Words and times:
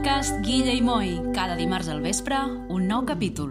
podcast 0.00 0.40
Guilla 0.40 0.72
i 0.72 0.80
Moi. 0.80 1.10
Cada 1.36 1.58
dimarts 1.60 1.90
al 1.92 2.00
vespre, 2.00 2.38
un 2.72 2.86
nou 2.88 3.02
capítol. 3.04 3.50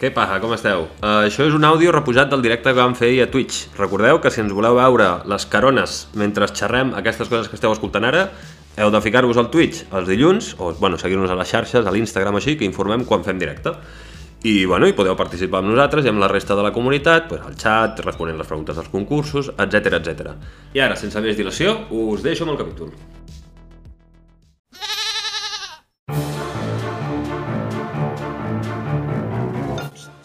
Què 0.00 0.08
paja, 0.16 0.38
com 0.40 0.54
esteu? 0.56 0.86
Uh, 1.02 1.26
això 1.26 1.44
és 1.44 1.52
un 1.52 1.66
àudio 1.68 1.92
reposat 1.92 2.30
del 2.32 2.40
directe 2.40 2.72
que 2.72 2.80
vam 2.80 2.96
fer 2.96 3.10
ahir 3.10 3.26
a 3.26 3.28
Twitch. 3.28 3.66
Recordeu 3.76 4.22
que 4.24 4.32
si 4.32 4.40
ens 4.40 4.56
voleu 4.56 4.80
veure 4.80 5.10
les 5.28 5.44
carones 5.52 6.06
mentre 6.16 6.48
xerrem 6.48 6.94
aquestes 6.96 7.28
coses 7.28 7.52
que 7.52 7.60
esteu 7.60 7.76
escoltant 7.76 8.08
ara, 8.08 8.30
heu 8.76 8.90
de 8.90 9.00
ficar-vos 9.02 9.40
al 9.40 9.50
Twitch 9.50 9.84
els 9.90 10.08
dilluns, 10.08 10.54
o 10.58 10.72
bueno, 10.78 10.98
seguir-nos 10.98 11.30
a 11.30 11.38
les 11.38 11.50
xarxes, 11.50 11.86
a 11.86 11.94
l'Instagram 11.94 12.38
així, 12.38 12.56
que 12.56 12.68
informem 12.68 13.04
quan 13.08 13.26
fem 13.26 13.38
directe. 13.40 13.74
I, 14.40 14.64
bueno, 14.64 14.88
i 14.88 14.94
podeu 14.96 15.12
participar 15.18 15.60
amb 15.60 15.68
nosaltres 15.74 16.06
i 16.06 16.08
amb 16.08 16.22
la 16.22 16.30
resta 16.30 16.56
de 16.56 16.64
la 16.64 16.72
comunitat, 16.72 17.28
pues, 17.28 17.42
al 17.44 17.58
xat, 17.60 18.00
responent 18.06 18.40
les 18.40 18.48
preguntes 18.48 18.78
dels 18.78 18.88
concursos, 18.88 19.52
etc 19.58 19.98
etc. 20.00 20.36
I 20.72 20.80
ara, 20.80 20.96
sense 20.96 21.20
més 21.20 21.36
dilació, 21.36 21.76
us 21.92 22.24
deixo 22.24 22.48
amb 22.48 22.56
el 22.56 22.62
capítol. 22.62 22.94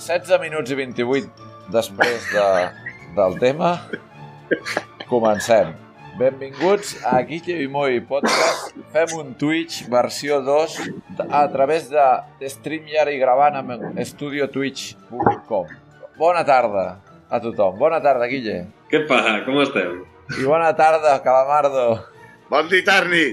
16 0.06 0.38
minuts 0.40 0.70
i 0.72 0.76
28 0.78 1.48
després 1.74 2.28
de, 2.32 2.46
del 3.18 3.40
tema, 3.42 3.74
comencem. 5.10 5.74
Benvinguts 6.16 6.94
a 7.04 7.18
Guille 7.28 7.58
i 7.60 7.68
Moi 7.68 7.98
Podcast. 8.08 8.70
Fem 8.94 9.18
un 9.20 9.34
Twitch 9.36 9.90
versió 9.92 10.38
2 10.40 10.78
a 11.28 11.42
través 11.52 11.90
de 11.92 12.06
StreamYard 12.48 13.12
i 13.12 13.18
gravant 13.20 13.58
amb 13.60 14.00
estudiotwitch.com. 14.00 15.74
Bona 16.16 16.46
tarda 16.48 16.86
a 17.28 17.42
tothom. 17.44 17.76
Bona 17.82 18.00
tarda, 18.00 18.30
Guille. 18.32 18.62
Què 18.88 19.04
paja, 19.10 19.42
com 19.44 19.60
esteu? 19.60 20.06
I 20.40 20.48
bona 20.48 20.72
tarda, 20.80 21.18
Calamardo. 21.26 21.84
Bon 22.48 22.72
dit, 22.72 22.88
Arni! 22.88 23.26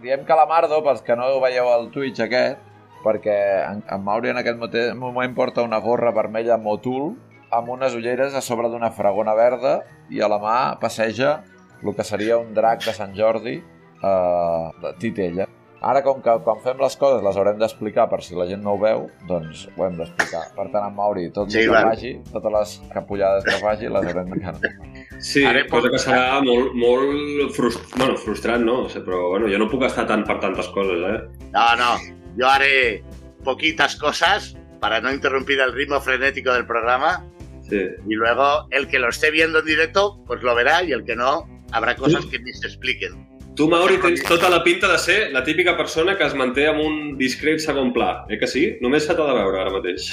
Diem 0.00 0.24
Calamardo 0.24 0.80
pels 0.86 1.04
que 1.04 1.18
no 1.18 1.28
veieu 1.44 1.68
el 1.74 1.90
Twitch 1.92 2.24
aquest, 2.24 2.64
perquè 3.04 3.36
en, 3.66 3.84
en 3.84 4.08
Mauri 4.08 4.32
en 4.32 4.40
aquest 4.40 4.56
moment 4.96 5.36
porta 5.36 5.68
una 5.68 5.84
gorra 5.84 6.16
vermella 6.16 6.56
Motul 6.56 7.12
amb 7.52 7.68
unes 7.76 7.92
ulleres 7.92 8.32
a 8.32 8.40
sobre 8.40 8.72
d'una 8.72 8.94
fragona 8.96 9.36
verda 9.36 9.82
i 10.08 10.24
a 10.24 10.32
la 10.32 10.40
mà 10.40 10.56
passeja 10.80 11.42
el 11.84 11.94
que 11.96 12.04
seria 12.04 12.38
un 12.38 12.54
drac 12.54 12.84
de 12.84 12.92
Sant 12.94 13.16
Jordi 13.16 13.56
eh, 13.58 14.68
de 14.82 14.94
titella. 14.98 15.48
Ara, 15.82 15.98
com 16.06 16.20
que 16.22 16.30
quan 16.44 16.60
fem 16.62 16.78
les 16.78 16.94
coses 16.94 17.24
les 17.26 17.36
haurem 17.36 17.56
d'explicar 17.58 18.04
per 18.08 18.20
si 18.22 18.36
la 18.38 18.44
gent 18.46 18.60
no 18.62 18.76
ho 18.76 18.78
veu, 18.78 19.08
doncs 19.26 19.64
ho 19.76 19.82
hem 19.88 19.96
d'explicar. 19.98 20.44
Per 20.54 20.68
tant, 20.70 20.84
en 20.86 20.94
Mauri, 20.94 21.24
tot 21.34 21.50
Sí, 21.50 21.58
que 21.58 21.72
clar. 21.72 21.88
faci, 21.88 22.12
totes 22.30 22.52
les 22.54 22.74
capullades 22.92 23.42
que 23.48 23.56
faci, 23.58 23.88
les 23.90 24.06
haurem 24.06 24.30
de 24.30 24.70
Sí, 25.18 25.42
Ara 25.44 25.64
cosa 25.66 25.90
que 25.90 25.98
serà 25.98 26.38
molt, 26.46 26.70
molt 26.78 27.50
frust... 27.56 27.82
bueno, 27.98 28.14
frustrant, 28.16 28.62
no? 28.64 28.84
O 28.84 28.88
sigui, 28.88 29.04
però 29.08 29.28
bueno, 29.32 29.50
jo 29.50 29.58
no 29.58 29.68
puc 29.68 29.82
estar 29.88 30.06
tant 30.06 30.22
per 30.24 30.38
tantes 30.38 30.68
coses, 30.70 31.02
eh? 31.02 31.48
No, 31.50 31.66
no, 31.74 31.90
yo 32.38 32.46
haré 32.48 33.02
poquitas 33.42 33.96
cosas 33.96 34.56
para 34.80 35.00
no 35.00 35.10
interrumpir 35.12 35.58
el 35.60 35.72
ritmo 35.72 36.00
frenético 36.00 36.52
del 36.52 36.66
programa 36.66 37.24
Sí. 37.68 37.78
y 38.06 38.14
luego 38.14 38.66
el 38.70 38.86
que 38.86 38.98
lo 38.98 39.08
esté 39.08 39.30
viendo 39.30 39.60
en 39.60 39.64
directo 39.64 40.20
pues 40.26 40.42
lo 40.42 40.54
verá 40.54 40.82
y 40.82 40.92
el 40.92 41.04
que 41.04 41.16
no 41.16 41.46
habrá 41.72 41.94
cosas 41.96 42.24
que 42.26 42.38
ni 42.38 42.52
se 42.54 42.66
expliquen. 42.68 43.26
Tu, 43.56 43.66
Mauri, 43.68 43.98
tens 44.00 44.22
tota 44.24 44.48
la 44.48 44.62
pinta 44.64 44.88
de 44.90 44.96
ser 44.98 45.30
la 45.32 45.42
típica 45.44 45.76
persona 45.76 46.16
que 46.16 46.24
es 46.24 46.34
manté 46.34 46.66
amb 46.70 46.80
un 46.80 47.18
discret 47.18 47.60
segon 47.60 47.92
pla, 47.92 48.24
eh 48.30 48.38
que 48.40 48.46
sí? 48.48 48.78
Només 48.80 49.04
se 49.04 49.12
t'ha 49.14 49.26
de 49.28 49.34
veure 49.36 49.60
ara 49.60 49.70
mateix. 49.74 50.06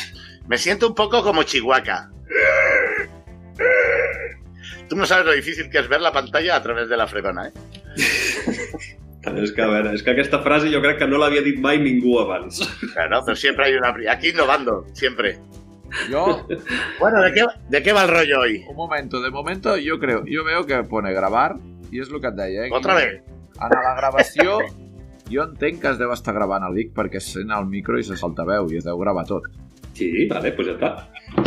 Me 0.49 0.57
siento 0.57 0.87
un 0.89 0.95
poco 0.95 1.23
como 1.23 1.43
Chihuahua. 1.43 2.09
Tú 4.89 4.95
no 4.95 5.05
sabes 5.05 5.25
lo 5.25 5.31
difícil 5.33 5.69
que 5.69 5.79
es 5.79 5.87
ver 5.87 6.01
la 6.01 6.11
pantalla 6.11 6.55
a 6.55 6.63
través 6.63 6.89
de 6.89 6.97
la 6.97 7.07
fregona, 7.07 7.47
¿eh? 7.47 7.53
És 9.43 9.51
que, 9.51 9.61
a 9.61 9.67
veure, 9.67 9.91
és 9.93 10.01
que 10.01 10.13
aquesta 10.13 10.39
frase 10.41 10.71
jo 10.71 10.79
crec 10.81 10.97
que 11.01 11.05
no 11.07 11.19
l'havia 11.19 11.41
dit 11.45 11.57
mai 11.61 11.77
ningú 11.77 12.15
abans. 12.21 12.61
Claro, 12.93 13.19
pero 13.25 13.35
siempre 13.35 13.65
hay 13.67 13.73
una... 13.75 13.91
pri- 13.93 14.07
Aquí 14.09 14.29
innovando, 14.29 14.85
siempre. 14.93 15.37
Jo, 16.11 16.45
Bueno, 16.99 17.21
¿de 17.21 17.33
qué, 17.33 17.45
¿de 17.69 17.83
qué 17.83 17.93
va 17.93 18.03
el 18.03 18.09
rollo 18.09 18.39
hoy? 18.41 18.63
un 18.69 18.75
momento, 18.75 19.21
de 19.21 19.29
momento 19.31 19.77
yo 19.77 19.99
creo, 19.99 20.23
yo 20.25 20.43
veo 20.43 20.65
que 20.65 20.83
pone 20.83 21.13
gravar 21.13 21.57
i 21.91 21.99
és 21.99 22.09
el 22.13 22.19
que 22.21 22.27
et 22.29 22.35
deia, 22.37 22.65
eh? 22.67 22.69
Otra 22.71 22.93
vez. 22.93 23.21
En 23.59 23.69
la 23.83 23.95
gravació, 23.97 24.59
jo 25.33 25.43
entenc 25.43 25.81
que 25.81 25.89
es 25.89 25.97
deu 25.97 26.11
estar 26.13 26.33
gravant 26.35 26.63
el 26.67 26.75
Vic 26.77 26.91
perquè 26.93 27.17
es 27.17 27.31
sent 27.33 27.49
el 27.51 27.65
micro 27.65 27.97
i 27.99 28.03
se 28.05 28.15
saltaveu 28.17 28.69
i 28.69 28.77
es 28.77 28.85
deu 28.85 28.97
gravar 29.01 29.25
tot. 29.25 29.47
Sí, 29.99 30.27
vale, 30.29 30.51
pues 30.55 30.67
ja 30.69 30.75
està. 30.77 30.89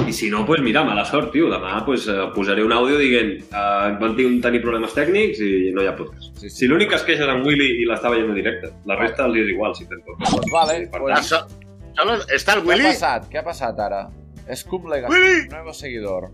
I 0.05 0.13
si 0.13 0.29
no, 0.29 0.43
pues 0.45 0.61
mira, 0.61 0.83
mala 0.85 1.05
sort, 1.09 1.31
tio. 1.33 1.47
Demà 1.49 1.79
pues, 1.87 2.05
eh, 2.11 2.17
posaré 2.35 2.65
un 2.67 2.73
àudio 2.75 2.99
dient 3.01 3.39
uh, 3.49 3.95
van 4.03 4.17
tenir 4.19 4.61
problemes 4.61 4.93
tècnics 4.93 5.39
i 5.41 5.71
no 5.73 5.81
hi 5.81 5.89
ha 5.89 5.95
podcast. 5.97 6.35
Sí, 6.37 6.51
sí. 6.51 6.57
Si 6.59 6.69
l'únic 6.69 6.91
que 6.91 6.99
es 6.99 7.07
queixa 7.07 7.25
és 7.25 7.33
en 7.33 7.41
Willy 7.47 7.71
i 7.81 7.87
l'està 7.89 8.11
veient 8.13 8.29
en 8.29 8.37
directe. 8.37 8.69
La 8.85 8.99
resta 8.99 9.25
els 9.31 9.39
és 9.41 9.49
igual 9.55 9.73
si 9.79 9.87
tens 9.89 10.03
podcast. 10.05 10.35
Pues 10.37 10.53
vale, 10.53 10.77
Sí, 10.83 10.91
per 10.93 11.01
pues, 11.01 11.15
Ah, 11.17 11.23
so- 11.23 11.47
solo 11.97 12.19
está 12.35 12.59
el 12.59 12.61
què 12.61 12.67
ha 12.67 12.69
Willy. 12.75 12.91
passat? 12.91 13.31
Què 13.31 13.39
ha 13.41 13.45
passat 13.47 13.81
ara? 13.81 14.03
Scum 14.57 14.89
Legacy, 14.91 15.13
Willy! 15.15 15.49
nuevo 15.51 15.73
seguidor. 15.73 16.31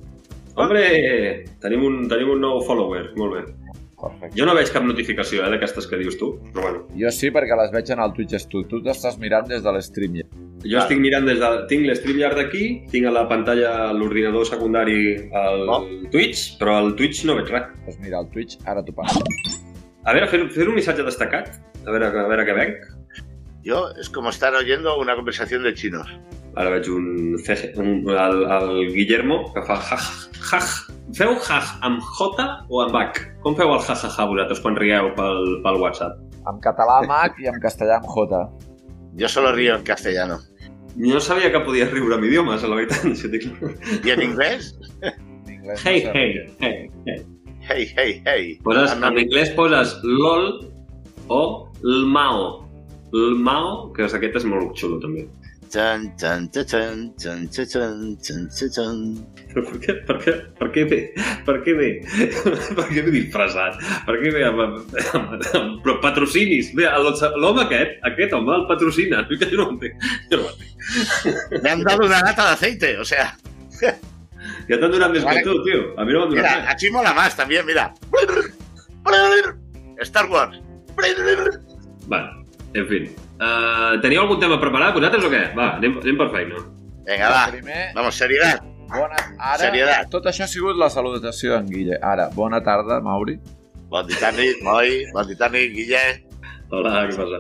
Hombre, 0.59 1.45
tenim 1.62 1.84
un, 1.87 2.09
tenim 2.11 2.31
un 2.34 2.41
nou 2.43 2.61
follower, 2.67 3.12
molt 3.17 3.34
bé. 3.37 3.43
Perfecte. 3.99 4.37
Jo 4.39 4.47
no 4.47 4.53
veig 4.55 4.69
cap 4.71 4.84
notificació 4.87 5.43
eh, 5.43 5.49
d'aquestes 5.51 5.87
que 5.91 5.99
dius 5.99 6.15
tu, 6.21 6.29
però 6.55 6.69
bueno. 6.69 6.84
Jo 6.99 7.11
sí, 7.15 7.33
perquè 7.34 7.56
les 7.59 7.73
veig 7.75 7.89
en 7.91 7.99
el 8.05 8.12
Twitch 8.15 8.45
tu. 8.51 8.61
Tu 8.71 8.79
t'estàs 8.84 9.17
mirant 9.19 9.49
des 9.51 9.62
de 9.65 9.73
l'stream. 9.75 10.21
Jo 10.62 10.77
Vale. 10.77 10.83
estic 10.84 11.01
mirant 11.03 11.27
des 11.27 11.39
de... 11.43 11.49
Tinc 11.71 11.87
l'StreamYard 11.87 12.39
aquí, 12.45 12.65
tinc 12.93 13.06
a 13.11 13.15
la 13.15 13.25
pantalla 13.31 13.91
l'ordinador 13.95 14.47
secundari 14.47 15.29
al 15.35 15.65
Oh. 15.69 15.81
Twitch, 16.12 16.56
però 16.61 16.77
al 16.79 16.95
Twitch 16.99 17.25
no 17.27 17.35
veig 17.41 17.50
res. 17.50 17.67
Doncs 17.87 17.99
mira, 18.03 18.21
el 18.23 18.31
Twitch 18.35 18.59
ara 18.67 18.83
t'ho 18.87 18.95
passo. 18.95 19.23
A 20.06 20.15
veure, 20.15 20.27
fer, 20.31 20.45
fer 20.55 20.69
un 20.71 20.79
missatge 20.79 21.03
destacat, 21.06 21.50
a 21.85 21.91
veure, 21.91 22.06
a 22.11 22.29
veure 22.31 22.47
què 22.47 22.55
veig. 22.55 22.79
Yo 23.67 23.89
es 24.00 24.09
como 24.09 24.31
estar 24.31 24.55
oyendo 24.55 24.97
una 24.99 25.15
conversación 25.17 25.62
de 25.65 25.75
chinos. 25.75 26.06
Ara 26.59 26.73
veig 26.75 26.89
un, 26.91 27.09
CG, 27.47 27.69
un 27.79 28.09
el, 28.11 28.41
el 28.57 28.71
Guillermo 28.95 29.45
que 29.55 29.63
fa 29.67 29.79
jaj, 29.91 30.07
jaj. 30.51 30.71
Feu 31.17 31.37
jaj 31.47 31.71
amb 31.87 32.03
J 32.19 32.49
o 32.69 32.83
amb 32.83 32.99
H? 32.99 33.23
Com 33.45 33.57
feu 33.59 33.71
el 33.73 33.85
jajaja 33.87 34.27
vosaltres 34.29 34.61
quan 34.65 34.77
rieu 34.77 35.13
pel, 35.17 35.55
pel 35.65 35.81
WhatsApp? 35.81 36.19
En 36.51 36.59
català 36.65 36.99
amb 37.05 37.15
H 37.15 37.45
i 37.45 37.51
en 37.53 37.63
castellà 37.63 38.01
amb 38.03 38.11
J. 38.11 38.43
Yo 39.19 39.31
solo 39.31 39.53
río 39.53 39.77
en 39.77 39.87
castellano. 39.87 40.39
No 40.99 41.21
sabia 41.21 41.53
que 41.55 41.61
podies 41.63 41.91
riure 41.93 42.17
amb 42.17 42.27
idiomes, 42.27 42.65
a 42.65 42.69
la 42.69 42.81
veritat. 42.81 43.07
Si 43.19 43.29
dic... 43.31 43.47
¿Y 44.05 44.11
en 44.11 44.23
inglés? 44.23 44.75
En 45.03 45.15
anglès 45.55 45.85
Hey, 45.85 46.05
no 46.05 46.13
hey, 46.13 46.35
hey, 46.61 46.91
hey. 47.07 47.27
Hey, 47.61 47.87
hey, 47.97 48.23
hey. 48.25 48.59
Poses, 48.65 48.93
Anda, 48.93 49.13
en 49.13 49.19
anglès 49.19 49.51
poses 49.55 49.95
LOL 50.03 50.73
o 51.29 51.69
LMAO. 51.83 52.65
LMAO, 53.13 53.93
que 53.93 54.07
és 54.07 54.15
aquest 54.17 54.41
és 54.41 54.47
molt 54.49 54.73
xulo 54.79 54.99
també. 55.03 55.27
Tan, 55.69 56.17
tan, 56.17 56.49
tan, 56.49 56.65
tan, 56.65 57.12
tan, 57.21 57.47
tan, 57.53 58.49
tan. 58.73 59.01
Però 59.53 59.62
per 59.67 59.79
què, 59.83 59.95
per 60.09 60.17
què, 60.23 60.33
per 60.56 60.69
què 60.73 60.84
ve? 60.89 61.01
Per 61.45 61.56
què 61.65 61.75
ve? 61.77 61.89
per 62.79 62.87
què 62.89 63.03
ve 63.05 63.12
disfressat? 63.12 63.77
Per 64.06 64.17
què 64.17 64.33
ve 64.33 64.47
amb, 64.49 64.62
però 65.84 65.99
patrocinis? 66.01 66.73
Bé, 66.79 66.89
l'home 67.37 67.67
aquest, 67.67 67.99
aquest 68.12 68.33
home, 68.39 68.55
el 68.56 68.65
patrocina. 68.71 69.27
Jo 69.29 69.51
no 69.59 69.67
ho 69.67 69.75
entenc. 69.75 70.09
Jo 70.33 70.41
han 71.69 71.85
dado 71.85 72.06
una 72.06 72.23
gata 72.25 72.49
d'aceite, 72.49 72.97
o 73.03 73.05
sea... 73.05 73.29
ja 73.83 74.77
t'han 74.81 74.91
donat 74.93 75.12
més 75.12 75.29
que 75.29 75.45
tu, 75.45 75.61
tio. 75.69 75.85
A 76.00 76.09
mi 76.09 76.17
no 76.17 76.25
m'han 76.25 76.32
donat 76.32 76.43
mira, 76.43 76.73
Aquí 76.73 76.93
mola 76.94 77.12
más, 77.17 77.37
també, 77.37 77.61
mira. 77.69 77.91
Star 80.09 80.29
Wars. 80.32 80.61
Bueno, 82.06 82.44
en 82.75 82.88
fin. 82.88 83.28
Uh, 83.38 84.00
teniu 84.02 84.23
algun 84.25 84.40
tema 84.43 84.56
preparat, 84.58 84.94
vosaltres 84.96 85.25
o 85.25 85.31
què? 85.31 85.43
Va, 85.55 85.69
anem, 85.79 85.99
anem 86.02 86.17
per 86.19 86.26
feina. 86.35 86.62
Venga, 87.06 87.29
va. 87.31 87.43
Primer, 87.52 87.85
Vamos, 87.94 88.17
seriedad. 88.19 88.62
bona... 88.90 89.17
Ara, 89.38 89.58
Seriedat. 89.62 90.08
tot 90.11 90.26
això 90.26 90.44
ha 90.44 90.50
sigut 90.50 90.76
la 90.76 90.88
salutació 90.90 91.55
d'en 91.55 91.69
Guille. 91.70 91.99
Ara, 92.02 92.29
bona 92.35 92.58
tarda, 92.64 92.99
Mauri. 93.05 93.38
Bon 93.88 94.05
dit, 94.08 94.20
Arni, 94.23 94.49
Moi, 94.67 95.05
bon 95.14 95.29
dit, 95.29 95.40
Arni, 95.40 95.62
Guille. 95.76 96.02
Hola, 96.70 97.06
què 97.08 97.14
passa? 97.17 97.38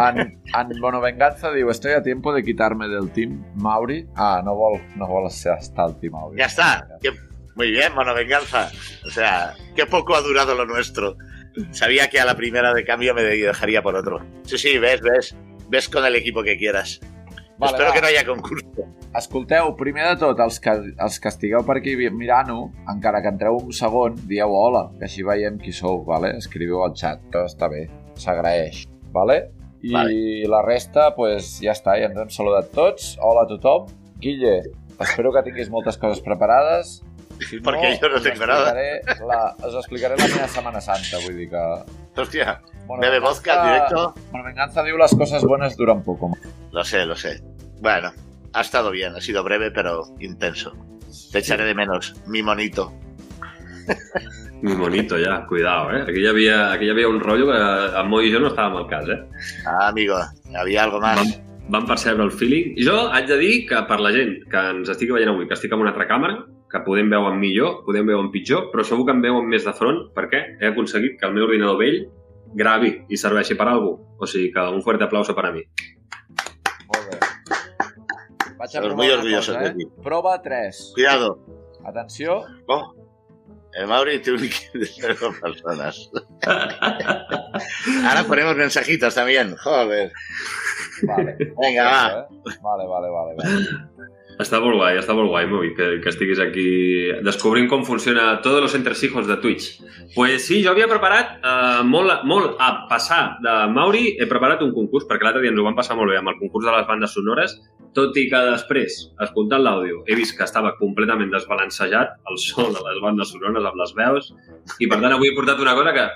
En, 0.00 0.20
en 0.56 0.70
Bonovenganza 0.80 1.50
diu, 1.52 1.68
estoy 1.74 1.92
a 1.92 2.02
tiempo 2.02 2.32
de 2.32 2.42
quitarme 2.42 2.88
del 2.88 3.10
team 3.12 3.42
Mauri. 3.60 4.06
Ah, 4.16 4.40
no 4.46 4.54
vol, 4.56 4.78
no 4.96 5.06
vol 5.10 5.26
estar 5.28 5.58
al 5.84 5.98
team 6.00 6.14
Mauri. 6.16 6.38
Ya 6.38 6.46
está. 6.46 6.70
Que- 7.02 7.12
Muy 7.56 7.70
bien, 7.70 7.92
mono 7.94 8.14
venganza. 8.14 8.68
O 9.06 9.10
sea, 9.10 9.52
qué 9.76 9.86
poco 9.86 10.16
ha 10.16 10.20
durado 10.22 10.54
lo 10.56 10.64
nuestro. 10.66 11.16
Sabía 11.70 12.08
que 12.08 12.18
a 12.20 12.24
la 12.24 12.36
primera 12.36 12.74
de 12.74 12.84
cambio 12.84 13.14
me 13.14 13.22
dejaría 13.22 13.82
por 13.82 13.94
otro. 13.96 14.20
Sí, 14.42 14.58
sí, 14.58 14.78
ves, 14.78 15.00
ves. 15.00 15.36
Ves 15.68 15.88
con 15.88 16.04
el 16.04 16.16
equipo 16.16 16.42
que 16.42 16.56
quieras. 16.58 17.00
Vale, 17.58 17.72
Espero 17.72 17.88
va. 17.88 17.94
que 17.94 18.00
no 18.00 18.06
haya 18.08 18.26
concurso. 18.26 18.66
Escolteu, 19.14 19.76
primer 19.78 20.08
de 20.08 20.16
tot, 20.18 20.40
els 20.42 20.58
que, 20.58 20.72
els 20.98 21.20
que 21.22 21.30
estigueu 21.30 21.62
per 21.62 21.76
aquí 21.78 21.94
mirant-ho, 22.10 22.64
encara 22.90 23.20
que 23.22 23.30
entreu 23.30 23.60
un 23.60 23.70
segon, 23.72 24.16
dieu 24.26 24.50
hola, 24.50 24.88
que 24.98 25.06
així 25.06 25.22
veiem 25.22 25.60
qui 25.62 25.70
sou, 25.72 26.00
vale? 26.04 26.32
escriviu 26.36 26.82
al 26.82 26.96
xat, 26.98 27.22
que 27.30 27.44
està 27.46 27.68
bé. 27.70 27.84
s'agraeix, 28.18 28.84
vale? 29.14 29.52
I 29.82 29.92
Vale. 29.92 30.48
la 30.50 30.62
resta, 30.66 31.14
pues, 31.14 31.60
ja 31.62 31.72
està, 31.76 31.94
ja 32.00 32.08
ens 32.10 32.18
hem 32.18 32.30
saludat 32.30 32.72
tots. 32.74 33.14
Hola 33.22 33.42
a 33.44 33.48
tothom. 33.50 33.86
Guille, 34.18 34.62
espero 34.98 35.30
que 35.32 35.42
tinguis 35.46 35.70
moltes 35.70 35.98
coses 35.98 36.22
preparades. 36.24 37.02
Si 37.42 37.58
Perquè 37.64 37.96
jo 38.00 38.08
no 38.12 38.20
tengo 38.22 38.46
nada. 38.46 38.74
La, 39.26 39.40
us 39.66 39.74
explicaré 39.80 40.16
la 40.16 40.28
meva 40.30 40.48
Setmana 40.48 40.80
Santa, 40.80 41.18
vull 41.24 41.36
dir 41.36 41.50
que... 41.50 41.64
Hostia, 42.16 42.60
Bueno, 42.86 43.00
bebe 43.00 43.18
vodka 43.18 43.54
en 43.56 43.72
directo. 43.72 44.14
Bueno, 44.30 44.46
Venganza 44.46 44.82
diu 44.84 44.98
las 44.98 45.14
cosas 45.14 45.42
buenas 45.42 45.76
duran 45.76 46.02
poco. 46.04 46.36
Lo 46.72 46.84
sé, 46.84 47.06
lo 47.06 47.16
sé. 47.16 47.40
Bueno, 47.80 48.12
ha 48.52 48.60
estado 48.60 48.90
bien, 48.90 49.14
ha 49.16 49.20
sido 49.20 49.42
breve 49.42 49.70
pero 49.70 50.04
intenso. 50.20 50.72
Te 51.32 51.38
echaré 51.38 51.64
de 51.64 51.74
menos, 51.74 52.14
mi 52.26 52.42
monito. 52.42 52.92
Mi 54.62 54.74
bonito, 54.74 55.16
ja, 55.18 55.44
cuidao, 55.46 55.92
eh? 55.92 56.02
Aquí 56.02 56.20
hi 56.20 56.26
havia, 56.26 56.72
aquí 56.72 56.86
hi 56.86 56.90
havia 56.90 57.08
un 57.08 57.20
rotllo 57.20 57.50
que 57.50 57.58
amb 58.00 58.08
Moi 58.08 58.28
i 58.28 58.32
jo 58.32 58.40
no 58.40 58.48
estàvem 58.52 58.78
al 58.80 58.86
cas, 58.88 59.08
eh? 59.12 59.18
Ah, 59.68 59.88
amigo, 59.88 60.16
había 60.56 60.84
algo 60.84 61.00
más. 61.00 61.18
Vam, 61.20 61.32
vam 61.68 61.86
percebre 61.90 62.24
el 62.24 62.32
feeling. 62.32 62.72
Jo 62.80 63.10
haig 63.12 63.28
de 63.28 63.36
dir 63.40 63.66
que 63.68 63.82
per 63.88 64.00
la 64.00 64.12
gent 64.14 64.38
que 64.48 64.62
ens 64.72 64.88
estigui 64.88 65.12
veient 65.18 65.34
avui, 65.34 65.48
que 65.48 65.56
estic 65.58 65.72
amb 65.76 65.84
una 65.84 65.92
altra 65.92 66.08
càmera, 66.08 66.38
que 66.74 66.82
podem 66.82 67.10
veure 67.12 67.36
millor, 67.38 67.84
podem 67.86 68.08
veure 68.10 68.32
pitjor, 68.34 68.68
però 68.72 68.82
segur 68.86 69.06
que 69.06 69.14
em 69.14 69.22
veuen 69.22 69.46
més 69.46 69.62
de 69.66 69.74
front, 69.78 70.08
perquè 70.16 70.40
he 70.58 70.72
aconseguit 70.72 71.20
que 71.20 71.28
el 71.28 71.36
meu 71.36 71.46
ordinador 71.46 71.78
vell 71.78 72.00
gravi 72.58 72.90
i 73.08 73.18
serveixi 73.20 73.54
per 73.58 73.68
alguna 73.70 74.00
cosa. 74.00 74.10
O 74.14 74.26
sigui 74.30 74.50
que 74.54 74.64
un 74.72 74.82
fuerte 74.82 75.06
aplauso 75.06 75.34
per 75.36 75.46
a 75.46 75.52
mi. 75.54 75.62
Molt 76.90 77.08
bé. 77.10 77.16
Vaig 78.58 78.76
a 78.76 78.82
provar 78.82 78.96
muy 78.96 79.08
una 79.10 79.16
orgullosos 79.18 79.54
cosa, 79.54 79.62
de 79.62 79.70
eh? 79.70 79.74
ti. 79.78 79.88
Prova 80.02 80.34
3. 80.42 80.82
Cuidado. 80.94 81.32
Atenció. 81.84 82.40
Oh, 82.66 82.94
el 83.74 83.86
Mauri 83.88 84.18
tiene 84.22 84.38
un 84.38 84.44
líquido 84.44 84.80
de 84.80 84.86
ser 84.86 85.16
con 85.16 85.34
personas. 85.38 86.10
Ahora 88.06 88.24
ponemos 88.26 88.56
mensajitos 88.56 89.14
también. 89.14 89.56
Joder. 89.56 90.12
Vale. 91.02 91.36
Venga, 91.60 91.84
va. 91.84 92.20
Eh? 92.20 92.26
Vale, 92.62 92.86
vale, 92.86 93.10
vale. 93.10 93.34
vale. 93.36 94.13
Està 94.40 94.58
molt 94.58 94.76
guai, 94.80 94.96
està 94.98 95.14
molt 95.14 95.30
guai, 95.30 95.46
Moi, 95.46 95.70
que, 95.76 95.86
que 96.02 96.10
estiguis 96.10 96.40
aquí 96.42 96.66
descobrint 97.22 97.68
com 97.70 97.84
funciona 97.86 98.40
tots 98.42 98.62
els 98.62 98.74
entresijos 98.74 99.28
de 99.28 99.36
Twitch. 99.42 99.80
Pues 100.14 100.46
sí, 100.48 100.60
jo 100.64 100.72
havia 100.72 100.88
preparat 100.90 101.38
eh, 101.38 101.82
molt, 101.86 102.24
molt 102.26 102.58
a 102.58 102.86
passar 102.90 103.36
de 103.44 103.54
Mauri, 103.74 104.16
he 104.18 104.26
preparat 104.30 104.62
un 104.66 104.74
concurs, 104.74 105.06
perquè 105.10 105.26
l'altre 105.28 105.44
dia 105.44 105.54
ens 105.54 105.60
ho 105.62 105.66
vam 105.66 105.78
passar 105.78 105.96
molt 105.98 106.10
bé 106.10 106.18
amb 106.18 106.32
el 106.34 106.38
concurs 106.42 106.66
de 106.66 106.74
les 106.74 106.86
bandes 106.90 107.14
sonores, 107.14 107.56
tot 107.94 108.16
i 108.18 108.26
que 108.30 108.40
després, 108.50 108.96
escoltant 109.22 109.62
l'àudio, 109.62 110.02
he 110.10 110.16
vist 110.18 110.34
que 110.38 110.46
estava 110.46 110.74
completament 110.80 111.30
desbalancejat 111.30 112.16
el 112.30 112.40
so 112.42 112.66
de 112.74 112.82
les 112.88 113.02
bandes 113.02 113.30
sonores 113.30 113.70
amb 113.70 113.78
les 113.78 113.94
veus, 113.94 114.32
i 114.82 114.90
per 114.90 114.98
tant 114.98 115.14
avui 115.14 115.30
he 115.30 115.36
portat 115.36 115.62
una 115.62 115.76
cosa 115.78 115.94
que 115.94 116.08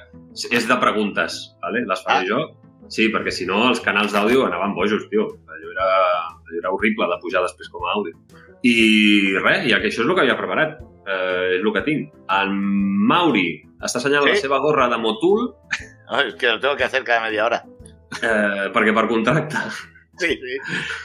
és 0.58 0.66
de 0.66 0.80
preguntes, 0.82 1.44
¿vale? 1.62 1.86
les 1.86 2.02
faré 2.02 2.24
Ah. 2.24 2.26
jo. 2.26 2.67
Sí, 2.88 3.08
perquè 3.12 3.30
si 3.34 3.44
no 3.46 3.68
els 3.68 3.80
canals 3.84 4.12
d'àudio 4.14 4.46
anaven 4.46 4.74
bojos, 4.74 5.08
tio. 5.10 5.26
Allò 5.48 5.70
era, 5.74 5.88
allò 6.28 6.58
era 6.62 6.70
horrible 6.72 7.06
de 7.10 7.18
pujar 7.22 7.42
després 7.44 7.68
com 7.68 7.84
a 7.84 7.92
àudio. 7.98 8.14
I 8.64 9.36
res, 9.44 9.66
ja 9.70 9.78
que 9.80 9.88
això 9.90 10.02
és 10.02 10.08
el 10.08 10.14
que 10.16 10.24
havia 10.24 10.38
preparat. 10.38 10.78
Eh, 11.08 11.58
és 11.58 11.62
el 11.64 11.72
que 11.72 11.82
tinc. 11.86 12.10
En 12.36 12.56
Mauri 13.08 13.62
està 13.80 13.96
assenyalant 14.00 14.28
Sí? 14.28 14.34
la 14.34 14.40
seva 14.42 14.58
gorra 14.60 14.88
de 14.90 14.98
Motul 14.98 15.54
Ay, 16.10 16.28
es 16.28 16.34
que 16.34 16.48
lo 16.48 16.58
tengo 16.60 16.76
que 16.76 16.84
hacer 16.84 17.04
cada 17.04 17.20
media 17.22 17.44
hora. 17.46 17.64
eh, 18.22 18.68
perquè 18.74 18.92
per 18.94 19.06
contracte 19.08 19.56
Sí, 20.18 20.28
sí. 20.34 20.56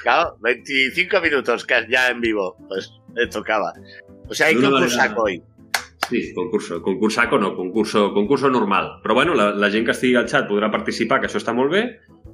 Claro, 0.01 0.37
25 0.41 1.21
minutos 1.21 1.65
que 1.65 1.85
ya 1.87 2.09
en 2.09 2.19
vivo. 2.19 2.57
Pues 2.67 2.91
me 3.13 3.27
tocaba. 3.27 3.71
O 4.27 4.33
sea, 4.33 4.47
hay 4.47 4.55
una 4.55 4.71
concursaco 4.71 5.21
manera- 5.21 5.21
hoy. 5.21 5.43
Sí, 6.09 6.33
concurso. 6.35 6.81
Concursaco 6.81 7.37
no, 7.39 7.55
concurso, 7.55 8.13
concurso 8.13 8.49
normal. 8.49 8.99
Però 9.01 9.13
bueno, 9.15 9.33
la, 9.33 9.51
la 9.55 9.69
gent 9.71 9.85
que 9.87 9.91
estigui 9.95 10.15
al 10.19 10.27
xat 10.29 10.47
podrà 10.49 10.69
participar, 10.71 11.19
que 11.21 11.27
això 11.29 11.39
està 11.39 11.53
molt 11.55 11.71
bé, 11.71 11.83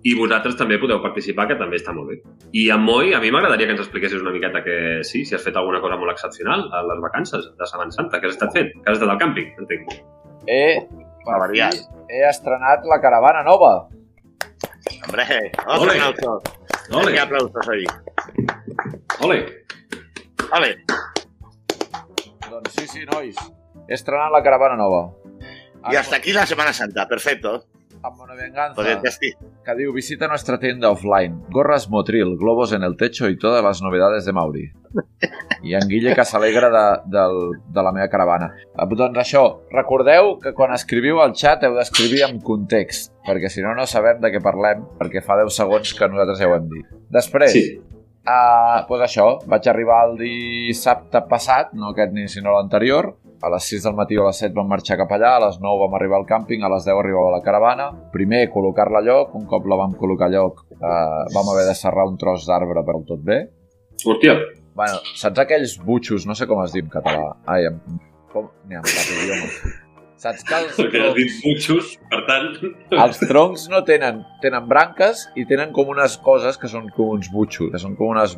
i 0.03 0.13
vosaltres 0.15 0.55
també 0.59 0.77
podeu 0.79 1.01
participar, 1.03 1.45
que 1.47 1.57
també 1.59 1.77
està 1.79 1.93
molt 1.95 2.09
bé. 2.11 2.17
I 2.55 2.69
en 2.73 2.81
Moi, 2.83 3.13
a 3.13 3.19
mi 3.23 3.31
m'agradaria 3.31 3.67
que 3.67 3.75
ens 3.77 3.83
expliquessis 3.83 4.21
una 4.23 4.31
miqueta 4.35 4.63
que 4.65 5.03
sí, 5.07 5.23
si 5.25 5.35
has 5.35 5.43
fet 5.45 5.55
alguna 5.59 5.81
cosa 5.83 5.97
molt 5.99 6.11
excepcional 6.11 6.65
a 6.73 6.81
les 6.87 6.99
vacances 7.03 7.51
de 7.59 7.67
Setmana 7.69 7.91
Santa. 7.95 8.19
Què 8.19 8.27
has 8.31 8.35
estat 8.37 8.55
fent? 8.55 8.71
Que 8.79 8.87
has 8.91 8.97
estat 8.97 9.11
al 9.13 9.19
càmping, 9.21 9.53
entenc. 9.59 9.93
He, 10.47 10.63
Va 11.27 11.37
variar. 11.45 11.69
he 12.09 12.23
estrenat 12.29 12.87
la 12.89 12.99
caravana 13.03 13.43
nova. 13.43 13.73
Hombre, 15.05 15.51
otro 15.67 15.83
Ole. 15.91 15.99
aplauso. 16.01 16.43
Ole, 16.91 17.11
¿Qué 17.13 17.19
aplausos 17.19 17.67
hoy? 17.69 17.85
ole. 19.21 19.39
Vale. 20.49 20.75
Doncs 22.49 22.71
sí, 22.73 22.87
sí, 22.87 23.05
nois. 23.11 23.35
He 23.89 23.95
estrenat 23.97 24.31
la 24.31 24.43
caravana 24.45 24.75
nova. 24.77 25.09
Y 25.91 25.95
hasta 25.95 26.17
aquí 26.17 26.31
la 26.31 26.45
Semana 26.45 26.73
Santa. 26.73 27.07
Perfecto. 27.07 27.63
Amb 28.01 28.21
una 28.21 28.35
venganza. 28.35 28.83
Que 29.65 29.73
diu 29.75 29.91
visita 29.91 30.27
nuestra 30.29 30.59
tienda 30.59 30.91
offline, 30.93 31.41
gorras 31.51 31.89
Motril, 31.89 32.37
globos 32.37 32.71
en 32.71 32.83
el 32.83 32.95
techo 32.95 33.27
y 33.27 33.37
todas 33.37 33.61
las 33.63 33.81
novedades 33.81 34.23
de 34.25 34.31
Mauri. 34.31 34.71
I 35.63 35.73
en 35.75 35.87
Guille 35.89 36.13
que 36.15 36.23
s'alegra 36.23 36.69
de, 36.71 36.85
del, 37.17 37.35
de 37.67 37.83
la 37.83 37.91
meva 37.91 38.07
caravana. 38.07 38.53
Eh, 38.71 38.87
Doncs 38.95 39.19
això, 39.19 39.43
recordeu 39.73 40.37
que 40.39 40.53
quan 40.55 40.71
escriviu 40.77 41.19
al 41.19 41.35
xat 41.35 41.65
heu 41.67 41.75
d'escriure 41.75 42.23
amb 42.29 42.39
context, 42.45 43.11
perquè 43.27 43.51
si 43.51 43.65
no 43.65 43.73
no 43.75 43.85
sabem 43.89 44.21
de 44.23 44.31
què 44.31 44.39
parlem, 44.41 44.85
perquè 45.01 45.19
fa 45.25 45.35
10 45.41 45.51
segons 45.59 45.91
que 45.97 46.07
nosaltres 46.07 46.39
ja 46.39 46.47
ho 46.47 46.55
hem 46.55 46.69
dit. 46.71 46.87
Després, 47.11 47.51
Sí. 47.57 47.65
Uh, 48.29 48.85
pues 48.87 49.01
això, 49.01 49.39
vaig 49.49 49.65
arribar 49.71 50.03
el 50.07 50.17
dissabte 50.19 51.19
passat, 51.27 51.71
no 51.73 51.89
aquest 51.91 52.11
ni 52.13 52.27
sinó 52.29 52.51
l'anterior, 52.53 53.15
a 53.41 53.51
les 53.53 53.69
6 53.71 53.87
del 53.87 53.97
matí 53.97 54.17
o 54.19 54.25
a 54.25 54.29
les 54.29 54.43
7 54.43 54.53
vam 54.57 54.69
marxar 54.71 54.97
cap 54.99 55.11
allà, 55.15 55.35
a 55.37 55.43
les 55.47 55.59
9 55.63 55.83
vam 55.85 55.97
arribar 55.97 56.19
al 56.19 56.27
càmping, 56.29 56.63
a 56.63 56.71
les 56.73 56.87
10 56.87 57.01
arribava 57.01 57.35
la 57.37 57.43
caravana. 57.45 57.89
Primer, 58.13 58.45
col·locar-la 58.53 59.03
a 59.03 59.07
lloc, 59.07 59.35
un 59.39 59.47
cop 59.49 59.67
la 59.69 59.79
vam 59.79 59.97
col·locar 59.99 60.27
a 60.27 60.35
lloc, 60.37 60.65
uh, 60.79 61.25
vam 61.35 61.53
haver 61.53 61.67
de 61.71 61.75
serrar 61.77 62.07
un 62.09 62.17
tros 62.19 62.47
d'arbre 62.49 62.83
per 62.87 62.99
tot 63.07 63.23
bé. 63.23 63.43
Hòstia, 63.99 64.37
Bueno, 64.79 65.01
saps 65.19 65.41
aquells 65.43 65.73
butxos, 65.83 66.23
no 66.29 66.35
sé 66.39 66.45
com 66.47 66.61
es 66.63 66.71
diu 66.71 66.85
en 66.85 66.91
català, 66.93 67.33
ai, 67.51 67.65
en, 67.67 67.99
com, 68.31 68.45
ni 68.69 68.77
en 68.79 68.85
cap 68.87 69.09
idioma. 69.11 69.49
Saps 70.19 70.45
que 70.47 70.55
els 70.55 70.77
perquè 70.77 71.01
has 71.03 71.17
dit 71.17 71.33
troncs, 71.33 71.41
butxos, 71.43 71.89
per 72.13 72.19
tant... 72.29 72.47
els 73.05 73.19
troncs 73.23 73.65
no 73.71 73.81
tenen, 73.87 74.21
tenen 74.43 74.69
branques 74.71 75.25
i 75.39 75.43
tenen 75.51 75.75
com 75.75 75.91
unes 75.91 76.15
coses 76.23 76.59
que 76.59 76.71
són 76.71 76.87
com 76.95 77.11
uns 77.17 77.27
butxos, 77.33 77.73
que 77.73 77.83
són 77.83 77.95
com, 77.99 78.13
unes, 78.15 78.37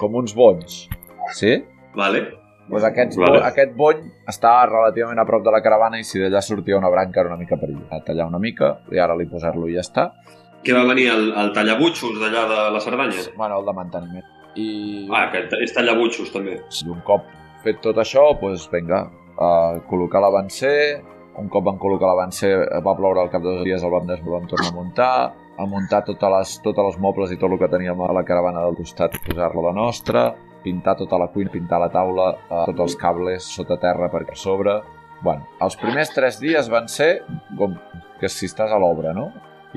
com 0.00 0.16
uns 0.20 0.32
bons. 0.36 0.86
Sí? 1.36 1.58
Vale. 1.96 2.24
Pues 2.68 2.84
aquests, 2.84 3.16
Vale. 3.16 3.30
vale. 3.40 3.46
aquest 3.48 3.74
bony 3.76 4.02
estava 4.28 4.66
relativament 4.66 5.18
a 5.18 5.24
prop 5.26 5.42
de 5.44 5.50
la 5.50 5.60
caravana 5.62 5.98
i 5.98 6.04
si 6.04 6.18
d'allà 6.20 6.40
sortia 6.40 6.76
una 6.78 6.88
branca 6.88 7.20
era 7.20 7.28
una 7.28 7.36
mica 7.38 7.56
perillós. 7.56 7.90
A 7.90 8.00
tallar 8.04 8.26
una 8.26 8.38
mica 8.38 8.78
i 8.90 8.98
ara 8.98 9.14
li 9.16 9.26
posar-lo 9.26 9.68
i 9.68 9.74
ja 9.74 9.80
està. 9.80 10.12
Que 10.62 10.72
va 10.72 10.84
venir 10.86 11.08
el, 11.10 11.32
el 11.36 11.52
tallabutxos 11.52 12.18
d'allà 12.20 12.46
de 12.48 12.70
la 12.72 12.80
Cerdanya? 12.80 13.18
Bueno, 13.36 13.58
el 13.60 13.66
de 13.66 13.72
manteniment. 13.74 14.24
I, 14.54 15.08
Ah, 15.10 15.28
que 15.32 15.46
és 15.64 15.72
tallabutxos, 15.74 16.30
també. 16.32 16.60
i 16.84 16.88
un 16.88 17.00
cop 17.02 17.24
fet 17.64 17.80
tot 17.80 17.96
això, 17.96 18.38
doncs 18.40 18.68
vinga, 18.70 19.08
a 19.38 19.80
col·locar 19.90 20.20
l'avancer, 20.20 21.02
un 21.38 21.48
cop 21.48 21.64
van 21.64 21.78
col·locar 21.80 22.06
l'avancer 22.10 22.52
va 22.84 22.94
ploure 22.94 23.20
al 23.20 23.30
cap 23.30 23.42
de 23.42 23.48
dos 23.56 23.64
dies, 23.64 23.82
el 23.82 23.90
vam, 23.90 24.06
des- 24.06 24.20
el 24.20 24.28
vam 24.28 24.46
tornar 24.46 24.68
a 24.70 24.74
muntar, 24.76 25.32
a 25.58 25.66
muntar 25.66 26.04
totes 26.04 26.30
les, 26.30 26.62
totes 26.62 26.84
els 26.84 26.98
mobles 26.98 27.32
i 27.32 27.36
tot 27.38 27.50
el 27.50 27.58
que 27.58 27.68
teníem 27.68 28.00
a 28.00 28.12
la 28.12 28.24
caravana 28.24 28.60
del 28.64 28.76
costat, 28.76 29.16
posar-la 29.26 29.62
la 29.62 29.72
nostra, 29.72 30.34
pintar 30.64 30.96
tota 30.98 31.18
la 31.20 31.28
cuina, 31.34 31.52
pintar 31.52 31.80
la 31.82 31.90
taula, 31.92 32.32
eh, 32.48 32.64
tots 32.70 32.86
els 32.86 32.98
cables 33.00 33.46
sota 33.58 33.78
terra 33.80 34.10
per 34.12 34.24
sobre... 34.38 34.80
Bueno, 35.22 35.46
els 35.62 35.76
primers 35.78 36.10
tres 36.10 36.40
dies 36.42 36.66
van 36.70 36.88
ser 36.90 37.22
com 37.58 37.76
que 38.18 38.30
si 38.30 38.48
estàs 38.50 38.72
a 38.74 38.78
l'obra, 38.82 39.12
no? 39.14 39.28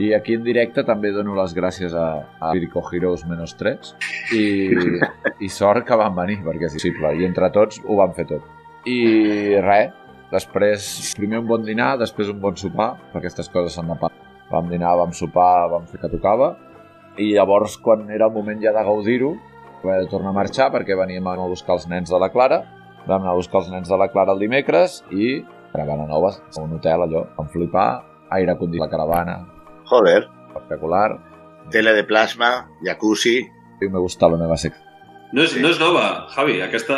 I 0.01 0.09
aquí 0.17 0.35
en 0.35 0.43
directe 0.43 0.83
també 0.83 1.11
dono 1.15 1.35
les 1.37 1.53
gràcies 1.55 1.93
a, 1.95 2.07
a 2.41 2.49
Virgo 2.57 2.81
Heroes 2.83 3.23
menos 3.29 3.53
3 3.55 3.93
i, 4.35 4.45
i 5.39 5.49
sort 5.53 5.85
que 5.87 5.95
van 5.95 6.17
venir 6.17 6.41
perquè 6.43 6.67
és 6.67 6.75
possible 6.75 7.13
i 7.15 7.23
entre 7.29 7.47
tots 7.55 7.79
ho 7.85 7.95
van 8.01 8.11
fer 8.17 8.25
tot. 8.33 8.43
I 8.89 9.55
res, 9.63 9.93
després 10.33 10.89
primer 11.15 11.39
un 11.43 11.47
bon 11.47 11.63
dinar, 11.63 11.93
després 12.01 12.33
un 12.33 12.41
bon 12.43 12.57
sopar, 12.59 12.95
perquè 13.13 13.29
aquestes 13.29 13.53
coses 13.53 13.77
s'han 13.77 13.93
de 13.93 13.99
pagar. 14.01 14.33
Vam 14.51 14.67
dinar, 14.69 14.97
vam 14.99 15.15
sopar, 15.15 15.69
vam 15.71 15.87
fer 15.89 16.01
que 16.01 16.11
tocava 16.11 16.51
i 17.17 17.31
llavors 17.31 17.77
quan 17.79 18.09
era 18.11 18.27
el 18.27 18.35
moment 18.35 18.59
ja 18.61 18.73
de 18.75 18.83
gaudir-ho 18.83 19.35
haver 19.85 20.03
de 20.03 20.11
tornar 20.11 20.33
a 20.33 20.39
marxar 20.39 20.71
perquè 20.73 20.97
veníem 20.97 21.27
a 21.27 21.35
buscar 21.47 21.77
els 21.77 21.87
nens 21.87 22.09
de 22.11 22.19
la 22.19 22.31
Clara 22.33 22.63
vam 23.05 23.21
anar 23.21 23.35
a 23.35 23.39
buscar 23.39 23.61
els 23.61 23.69
nens 23.71 23.89
de 23.89 23.97
la 24.01 24.09
Clara 24.09 24.33
el 24.33 24.41
dimecres 24.41 25.03
i 25.13 25.43
caravana 25.75 26.07
nova, 26.07 26.31
a 26.31 26.61
un 26.63 26.73
hotel 26.77 27.03
allò, 27.03 27.25
vam 27.35 27.49
flipar, 27.51 27.89
aire 28.31 28.55
condicionat 28.57 28.87
la 28.87 28.91
caravana, 28.97 29.35
Joder. 29.91 30.23
espectacular, 30.47 31.19
Tele 31.71 31.93
de 31.93 32.03
plasma, 32.03 32.69
jacuzzi. 32.85 33.39
i 33.81 33.87
me 33.89 33.99
gusta 33.99 34.29
la 34.29 34.37
meva 34.37 34.55
secció. 34.55 34.81
No 35.33 35.41
és, 35.43 35.55
no 35.59 35.67
és 35.73 35.79
nova, 35.81 36.27
Javi. 36.31 36.61
Aquesta, 36.61 36.95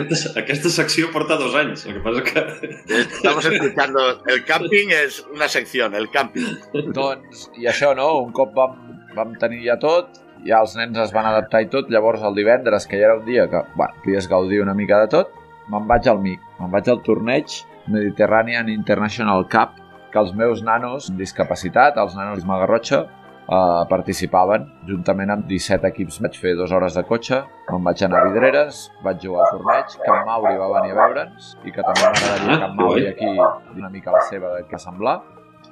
aquesta, 0.00 0.32
aquesta 0.40 0.70
secció 0.72 1.10
porta 1.12 1.36
dos 1.38 1.54
anys. 1.54 1.84
El 1.86 1.98
que 1.98 2.00
passa 2.02 2.22
és 2.24 2.32
que... 2.32 3.00
Estamos 3.02 3.44
escuchando. 3.44 4.00
El 4.26 4.42
camping 4.48 4.90
es 4.90 5.20
una 5.32 5.46
sección, 5.46 5.94
el 5.94 6.08
camping. 6.10 6.48
Doncs, 6.96 7.50
i 7.60 7.68
això, 7.70 7.92
no? 7.94 8.08
Un 8.24 8.32
cop 8.34 8.56
vam, 8.56 8.74
vam 9.14 9.36
tenir 9.38 9.60
ja 9.68 9.76
tot, 9.78 10.18
ja 10.46 10.60
els 10.64 10.76
nens 10.78 10.98
es 10.98 11.12
van 11.14 11.28
adaptar 11.28 11.62
i 11.64 11.68
tot, 11.72 11.90
llavors 11.92 12.22
el 12.26 12.34
divendres, 12.38 12.86
que 12.86 12.98
ja 13.00 13.10
era 13.10 13.18
un 13.18 13.24
dia 13.26 13.48
que, 13.50 13.62
bueno, 13.74 13.94
podies 14.04 14.28
gaudir 14.28 14.62
una 14.62 14.74
mica 14.74 15.00
de 15.02 15.10
tot, 15.12 15.36
me'n 15.70 15.86
vaig 15.90 16.08
al 16.10 16.20
MIC, 16.22 16.42
me'n 16.60 16.72
vaig 16.72 16.90
al 16.90 17.02
torneig 17.06 17.60
Mediterranean 17.90 18.68
International 18.68 19.46
Cup, 19.50 19.78
que 20.10 20.18
els 20.18 20.34
meus 20.34 20.62
nanos 20.66 21.08
amb 21.10 21.20
discapacitat, 21.22 21.98
els 22.02 22.16
nanos 22.18 22.44
Magarrotxa, 22.46 23.04
eh, 23.50 23.82
participaven 23.90 24.66
juntament 24.88 25.34
amb 25.34 25.46
17 25.50 25.90
equips. 25.90 26.20
Vaig 26.24 26.38
fer 26.42 26.54
dues 26.58 26.72
hores 26.74 26.96
de 26.98 27.04
cotxe, 27.08 27.42
me'n 27.70 27.84
vaig 27.86 28.04
anar 28.06 28.22
a 28.22 28.30
Vidreres, 28.30 28.82
vaig 29.04 29.20
jugar 29.24 29.46
al 29.46 29.58
torneig, 29.58 29.96
que 29.98 30.10
en 30.14 30.26
Mauri 30.28 30.56
va 30.60 30.70
venir 30.78 30.96
a 30.96 30.98
veure'ns 31.00 31.52
i 31.64 31.74
que 31.74 31.86
també 31.86 32.06
m'agradaria 32.06 32.58
que 32.58 32.70
en 32.70 32.76
Mauri 32.80 33.06
aquí 33.10 33.30
una 33.76 33.92
mica 33.92 34.16
la 34.16 34.24
seva 34.30 34.54
de 34.56 34.66
què 34.70 34.82
semblar. 34.82 35.20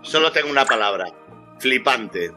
Solo 0.02 0.30
tengo 0.32 0.50
una 0.50 0.64
palabra. 0.64 1.10
Flipante. 1.58 2.30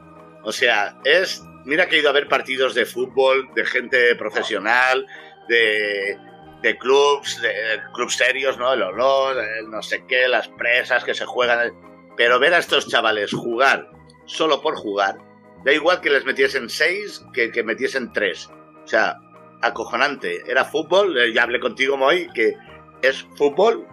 O 0.44 0.52
sea, 0.52 0.96
es... 1.06 1.46
Mira 1.66 1.88
que 1.88 1.96
he 1.96 2.00
ido 2.00 2.10
a 2.10 2.14
ver 2.14 2.28
partidos 2.28 2.74
de 2.74 2.86
fútbol, 2.86 3.50
de 3.56 3.66
gente 3.66 4.16
profesional, 4.16 5.06
de, 5.48 6.18
de 6.62 6.78
clubs, 6.78 7.42
de, 7.42 7.82
clubs 7.94 8.16
serios, 8.16 8.58
¿no? 8.58 8.74
El 8.74 8.82
olor, 8.82 9.38
el 9.38 9.70
no 9.70 9.82
sé 9.82 10.06
qué, 10.08 10.28
las 10.28 10.48
presas 10.48 11.04
que 11.04 11.14
se 11.14 11.26
juegan. 11.26 11.74
Pero 12.18 12.40
ver 12.40 12.54
a 12.54 12.60
estos 12.60 12.88
chavales 12.88 13.32
jugar 13.32 13.90
solo 14.26 14.62
por 14.62 14.76
jugar, 14.76 15.18
da 15.64 15.74
igual 15.74 16.02
que 16.02 16.10
les 16.10 16.26
metiesen 16.26 16.70
seis 16.70 17.24
que 17.34 17.52
que 17.52 17.64
metiesen 17.64 18.12
tres. 18.14 18.50
O 18.84 18.88
sea, 18.88 19.18
acojonante. 19.62 20.42
Era 20.50 20.66
fútbol, 20.66 21.18
eh, 21.18 21.34
ya 21.34 21.44
hablé 21.44 21.60
contigo, 21.60 21.98
Moy, 21.98 22.28
que 22.34 22.56
es 23.02 23.26
fútbol 23.36 23.88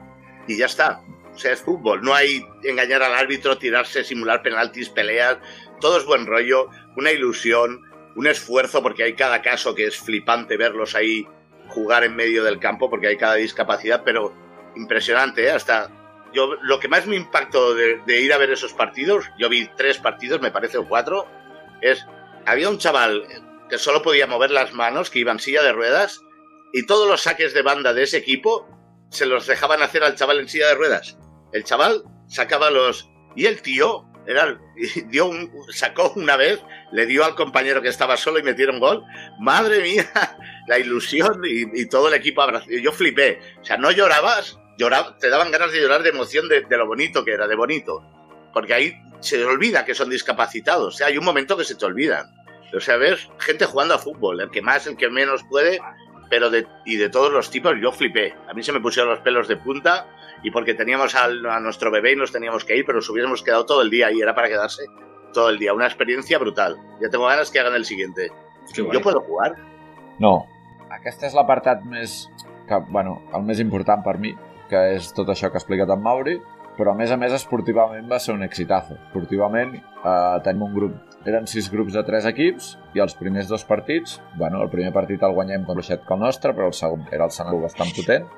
y 0.46 0.58
ya 0.58 0.66
está. 0.66 1.02
O 1.34 1.38
sea, 1.38 1.52
es 1.52 1.60
fútbol. 1.60 2.02
No 2.02 2.14
hay 2.14 2.44
engañar 2.64 3.02
al 3.02 3.14
árbitro, 3.14 3.58
tirarse, 3.58 4.02
simular 4.02 4.42
penaltis, 4.42 4.88
peleas. 4.88 5.38
Todo 5.80 5.98
es 5.98 6.04
buen 6.04 6.26
rollo, 6.26 6.68
una 6.96 7.12
ilusión, 7.12 7.82
un 8.16 8.26
esfuerzo, 8.26 8.82
porque 8.82 9.04
hay 9.04 9.14
cada 9.14 9.42
caso 9.42 9.74
que 9.74 9.86
es 9.86 9.96
flipante 9.96 10.56
verlos 10.56 10.94
ahí 10.94 11.26
jugar 11.68 12.04
en 12.04 12.16
medio 12.16 12.44
del 12.44 12.58
campo, 12.58 12.90
porque 12.90 13.08
hay 13.08 13.16
cada 13.16 13.34
discapacidad, 13.34 14.02
pero 14.04 14.34
impresionante, 14.74 15.44
¿eh? 15.44 15.50
Hasta 15.50 15.90
yo 16.32 16.54
lo 16.62 16.80
que 16.80 16.88
más 16.88 17.06
me 17.06 17.16
impactó 17.16 17.74
de, 17.74 18.20
ir 18.20 18.32
a 18.32 18.38
ver 18.38 18.50
esos 18.50 18.72
partidos, 18.72 19.26
yo 19.38 19.48
vi 19.48 19.68
tres 19.76 19.98
partidos, 19.98 20.40
me 20.40 20.50
parece, 20.50 20.78
o 20.78 20.88
cuatro, 20.88 21.26
es 21.80 22.04
había 22.46 22.68
un 22.68 22.78
chaval 22.78 23.26
que 23.68 23.78
solo 23.78 24.02
podía 24.02 24.26
mover 24.26 24.50
las 24.50 24.72
manos, 24.72 25.10
que 25.10 25.18
iba 25.18 25.32
en 25.32 25.38
silla 25.38 25.62
de 25.62 25.72
ruedas, 25.72 26.22
y 26.72 26.86
todos 26.86 27.08
los 27.08 27.22
saques 27.22 27.54
de 27.54 27.62
banda 27.62 27.92
de 27.92 28.02
ese 28.02 28.18
equipo 28.18 28.66
se 29.10 29.26
los 29.26 29.46
dejaban 29.46 29.82
hacer 29.82 30.02
al 30.02 30.16
chaval 30.16 30.40
en 30.40 30.48
silla 30.48 30.68
de 30.68 30.74
ruedas. 30.74 31.18
El 31.52 31.64
chaval 31.64 32.04
sacaba 32.26 32.70
los... 32.70 33.08
Y 33.36 33.46
el 33.46 33.62
tío 33.62 34.07
era, 34.28 34.60
dio 35.06 35.26
un, 35.26 35.50
sacó 35.72 36.12
una 36.14 36.36
vez, 36.36 36.60
le 36.92 37.06
dio 37.06 37.24
al 37.24 37.34
compañero 37.34 37.80
que 37.80 37.88
estaba 37.88 38.18
solo 38.18 38.38
y 38.38 38.42
metieron 38.42 38.78
gol. 38.78 39.02
Madre 39.40 39.80
mía, 39.80 40.06
la 40.68 40.78
ilusión 40.78 41.40
y, 41.44 41.86
todo 41.86 42.08
el 42.08 42.14
equipo 42.14 42.42
abrazado. 42.42 42.70
Yo 42.72 42.92
flipé. 42.92 43.40
O 43.60 43.64
sea, 43.64 43.78
no 43.78 43.90
llorabas, 43.90 44.58
lloraba, 44.76 45.16
te 45.18 45.30
daban 45.30 45.50
ganas 45.50 45.72
de 45.72 45.80
llorar 45.80 46.02
de 46.02 46.10
emoción 46.10 46.46
de, 46.46 46.60
de 46.60 46.76
lo 46.76 46.86
bonito 46.86 47.24
que 47.24 47.32
era, 47.32 47.48
de 47.48 47.56
bonito. 47.56 48.04
Porque 48.52 48.74
ahí 48.74 49.02
se 49.20 49.42
olvida 49.44 49.86
que 49.86 49.94
son 49.94 50.10
discapacitados. 50.10 50.94
O 50.94 50.96
sea, 50.96 51.06
hay 51.06 51.16
un 51.16 51.24
momento 51.24 51.56
que 51.56 51.64
se 51.64 51.74
te 51.74 51.86
olvidan. 51.86 52.30
O 52.74 52.80
sea, 52.80 52.98
ves 52.98 53.28
gente 53.38 53.64
jugando 53.64 53.94
a 53.94 53.98
fútbol, 53.98 54.42
el 54.42 54.50
que 54.50 54.60
más, 54.60 54.86
el 54.86 54.98
que 54.98 55.08
menos 55.08 55.42
puede, 55.48 55.80
pero 56.28 56.50
de, 56.50 56.66
y 56.84 56.96
de 56.96 57.08
todos 57.08 57.32
los 57.32 57.50
tipos 57.50 57.74
yo 57.80 57.92
flipé. 57.92 58.34
A 58.46 58.52
mí 58.52 58.62
se 58.62 58.72
me 58.72 58.80
pusieron 58.80 59.10
los 59.10 59.20
pelos 59.20 59.48
de 59.48 59.56
punta 59.56 60.06
y 60.42 60.50
porque 60.50 60.74
teníamos 60.74 61.14
al, 61.14 61.44
a 61.46 61.60
nuestro 61.60 61.90
bebé 61.90 62.12
y 62.12 62.16
nos 62.16 62.32
teníamos 62.32 62.64
que 62.64 62.76
ir, 62.76 62.84
pero 62.84 62.98
nos 62.98 63.10
hubiésemos 63.10 63.42
quedado 63.42 63.66
todo 63.66 63.82
el 63.82 63.90
día 63.90 64.10
y 64.12 64.20
era 64.20 64.34
para 64.34 64.48
quedarse 64.48 64.84
todo 65.32 65.50
el 65.50 65.58
día. 65.58 65.72
Una 65.74 65.86
experiencia 65.86 66.38
brutal. 66.38 66.76
Ya 67.00 67.08
tengo 67.08 67.26
ganas 67.26 67.50
que 67.50 67.60
hagan 67.60 67.74
el 67.74 67.84
siguiente. 67.84 68.30
Guai. 68.76 68.92
Yo 68.92 69.00
puedo 69.00 69.20
jugar. 69.20 69.56
No. 70.18 70.46
Aquest 70.90 71.22
és 71.28 71.34
l'apartat 71.36 71.84
més... 71.84 72.26
Que, 72.68 72.76
bueno, 72.92 73.22
el 73.32 73.44
més 73.48 73.60
important 73.62 74.02
per 74.04 74.18
mi, 74.20 74.34
que 74.68 74.80
és 74.94 75.12
tot 75.16 75.28
això 75.32 75.48
que 75.48 75.56
ha 75.56 75.62
explicat 75.62 75.88
en 75.94 76.02
Mauri, 76.04 76.34
però 76.78 76.92
a 76.92 76.98
més 76.98 77.10
a 77.10 77.16
més 77.20 77.32
esportivament 77.34 78.06
va 78.10 78.18
ser 78.22 78.34
un 78.36 78.44
exitazo. 78.44 78.98
Esportivament 79.08 79.74
eh, 79.78 80.36
tenim 80.44 80.66
un 80.68 80.74
grup, 80.74 80.98
eren 81.26 81.48
sis 81.50 81.70
grups 81.72 81.96
de 81.96 82.04
tres 82.06 82.28
equips 82.28 82.74
i 82.94 83.02
els 83.04 83.16
primers 83.18 83.48
dos 83.50 83.64
partits, 83.68 84.18
bueno, 84.36 84.60
el 84.62 84.70
primer 84.72 84.92
partit 84.94 85.24
el 85.26 85.34
guanyem 85.34 85.64
con 85.66 85.80
l'Oixet 85.80 86.04
que 86.06 86.14
el 86.14 86.22
nostre, 86.22 86.54
però 86.54 86.68
el 86.70 86.76
segon 86.76 87.08
era 87.10 87.26
el 87.26 87.34
Senator 87.34 87.64
bastant 87.64 87.90
potent 87.96 88.28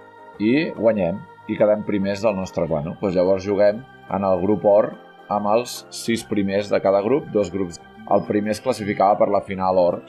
i 0.41 0.71
guanyem 0.79 1.21
i 1.51 1.59
quedem 1.59 1.83
primers 1.87 2.23
del 2.23 2.37
nostre 2.39 2.67
bueno, 2.71 2.95
doncs 3.01 3.17
llavors 3.17 3.47
juguem 3.47 3.83
en 4.15 4.27
el 4.27 4.43
grup 4.43 4.67
or 4.71 4.93
amb 5.31 5.51
els 5.51 5.81
sis 5.95 6.23
primers 6.27 6.71
de 6.71 6.81
cada 6.83 7.03
grup, 7.03 7.27
dos 7.35 7.51
grups. 7.51 7.81
El 8.11 8.25
primer 8.27 8.55
es 8.55 8.63
classificava 8.63 9.19
per 9.19 9.31
la 9.31 9.43
final 9.47 9.79
or 9.79 10.01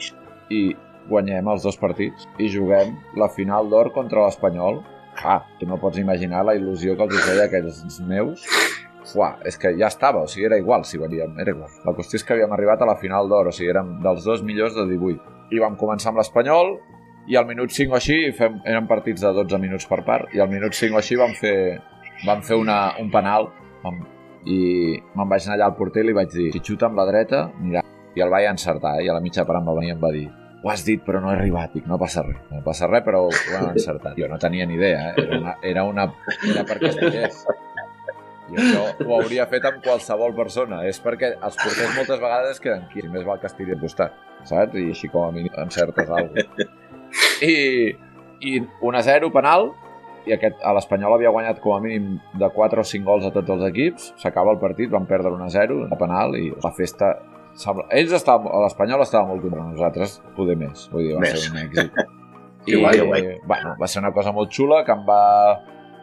i 0.50 0.62
guanyem 1.08 1.48
els 1.50 1.66
dos 1.66 1.78
partits 1.78 2.26
i 2.38 2.50
juguem 2.50 2.94
la 3.18 3.30
final 3.30 3.70
d'or 3.70 3.92
contra 3.94 4.26
l'Espanyol. 4.26 4.82
Ah, 5.22 5.42
tu 5.58 5.66
no 5.68 5.78
pots 5.82 6.00
imaginar 6.00 6.44
la 6.46 6.54
il·lusió 6.58 6.96
que 6.96 7.06
els 7.08 7.26
feia 7.26 7.46
aquells 7.48 8.00
meus. 8.06 8.46
Uà, 9.18 9.32
és 9.46 9.58
que 9.58 9.72
ja 9.78 9.88
estava, 9.90 10.22
o 10.22 10.30
sigui, 10.30 10.46
era 10.46 10.58
igual 10.60 10.86
si 10.86 10.98
veníem, 10.98 11.34
era 11.42 11.52
igual. 11.52 11.70
La 11.84 11.94
qüestió 11.96 12.20
és 12.20 12.24
que 12.24 12.36
havíem 12.36 12.54
arribat 12.54 12.82
a 12.82 12.88
la 12.88 12.96
final 13.00 13.28
d'or, 13.28 13.50
o 13.50 13.54
sigui, 13.54 13.72
érem 13.74 13.96
dels 14.04 14.22
dos 14.24 14.44
millors 14.46 14.78
de 14.78 14.86
18. 14.94 15.34
I 15.52 15.60
vam 15.62 15.74
començar 15.76 16.12
amb 16.12 16.22
l'Espanyol, 16.22 16.76
i 17.30 17.36
al 17.38 17.46
minut 17.46 17.70
5 17.70 17.94
o 17.94 17.98
així, 17.98 18.18
fem, 18.36 18.58
eren 18.66 18.88
partits 18.90 19.22
de 19.22 19.32
12 19.36 19.60
minuts 19.62 19.86
per 19.90 20.02
part, 20.06 20.32
i 20.34 20.42
al 20.42 20.50
minut 20.50 20.74
5 20.74 20.96
o 20.96 21.00
així 21.00 21.18
vam 21.20 21.34
fer, 21.38 21.56
vam 22.26 22.42
fer 22.42 22.58
una, 22.58 22.78
un 23.02 23.10
penal, 23.14 23.48
vam, 23.84 24.02
i 24.50 24.60
me'n 25.14 25.30
vaig 25.30 25.46
anar 25.46 25.58
allà 25.58 25.70
al 25.70 25.78
porter 25.78 26.02
i 26.02 26.10
li 26.10 26.16
vaig 26.16 26.30
dir, 26.34 26.50
si 26.54 26.62
xuta 26.66 26.88
amb 26.88 26.98
la 26.98 27.06
dreta, 27.08 27.46
mira, 27.60 27.84
i 28.16 28.22
el 28.24 28.32
vaig 28.32 28.50
encertar, 28.50 28.98
eh? 28.98 29.06
i 29.06 29.10
a 29.10 29.16
la 29.16 29.24
mitja 29.24 29.46
part 29.48 29.62
em 29.62 29.68
va 29.70 29.76
venir 29.78 29.92
i 29.92 29.96
em 29.96 30.02
va 30.02 30.12
dir, 30.14 30.28
ho 30.62 30.70
has 30.70 30.84
dit 30.86 31.02
però 31.02 31.20
no 31.22 31.30
he 31.30 31.36
arribat, 31.36 31.72
dic, 31.74 31.86
no 31.90 31.98
passa 31.98 32.22
res, 32.26 32.38
no 32.50 32.60
passa 32.62 32.86
res, 32.90 33.02
però 33.06 33.24
ho 33.26 33.30
hem 33.32 33.72
encertat. 33.72 34.14
Jo 34.18 34.28
no 34.30 34.38
tenia 34.38 34.66
ni 34.66 34.76
idea, 34.78 35.08
eh? 35.10 35.24
era, 35.24 35.38
una, 35.38 35.54
era, 35.72 35.84
una, 35.90 36.04
era 36.52 36.62
perquè 36.68 36.92
estigués. 36.92 37.40
I 38.52 38.60
això 38.60 38.84
ho 39.06 39.16
hauria 39.16 39.48
fet 39.50 39.66
amb 39.66 39.80
qualsevol 39.82 40.36
persona. 40.36 40.82
És 40.86 41.00
perquè 41.02 41.32
els 41.34 41.58
porters 41.58 41.96
moltes 41.96 42.20
vegades 42.20 42.54
es 42.54 42.62
queden 42.62 42.86
aquí. 42.86 43.02
Si 43.02 43.10
més 43.10 43.26
val 43.26 43.40
que 43.42 43.50
estigui 43.50 43.74
al 43.74 43.82
costat, 43.82 44.14
saps? 44.46 44.78
I 44.78 44.92
així 44.92 45.10
com 45.10 45.26
a 45.26 45.34
mínim 45.34 45.58
encertes 45.64 46.10
alguna 46.10 46.46
cosa. 46.52 46.81
I, 47.42 47.54
i 48.40 48.58
1-0 48.60 49.32
penal, 49.34 49.72
i 50.26 50.36
aquest, 50.36 50.60
a 50.62 50.72
l'Espanyol 50.76 51.16
havia 51.16 51.32
guanyat 51.34 51.60
com 51.62 51.74
a 51.74 51.80
mínim 51.82 52.16
de 52.38 52.48
4 52.54 52.82
o 52.82 52.86
5 52.86 53.08
gols 53.08 53.26
a 53.26 53.32
tots 53.34 53.50
els 53.56 53.66
equips, 53.68 54.12
s'acaba 54.22 54.54
el 54.54 54.60
partit, 54.62 54.90
van 54.92 55.06
perdre 55.10 55.34
1-0 55.34 55.84
a 55.90 55.98
penal 56.00 56.38
i 56.38 56.50
la 56.62 56.72
festa... 56.76 57.16
Sembla... 57.58 57.84
Ells 57.92 58.14
estaven, 58.16 58.48
a 58.48 58.62
l'Espanyol 58.64 59.02
estava 59.04 59.28
molt 59.28 59.42
content, 59.44 59.74
nosaltres 59.74 60.20
poder 60.38 60.56
més, 60.56 60.86
vull 60.92 61.04
dir, 61.04 61.16
va 61.18 61.26
Més. 61.26 61.36
ser 61.42 61.52
un 61.52 61.62
èxit. 61.66 62.02
Que 62.62 62.76
guai, 62.78 63.00
guai. 63.02 63.22
Bueno, 63.42 63.72
va 63.74 63.88
ser 63.90 63.98
una 64.04 64.12
cosa 64.14 64.30
molt 64.30 64.52
xula 64.54 64.84
que 64.86 64.94
em 64.94 65.00
va, 65.02 65.22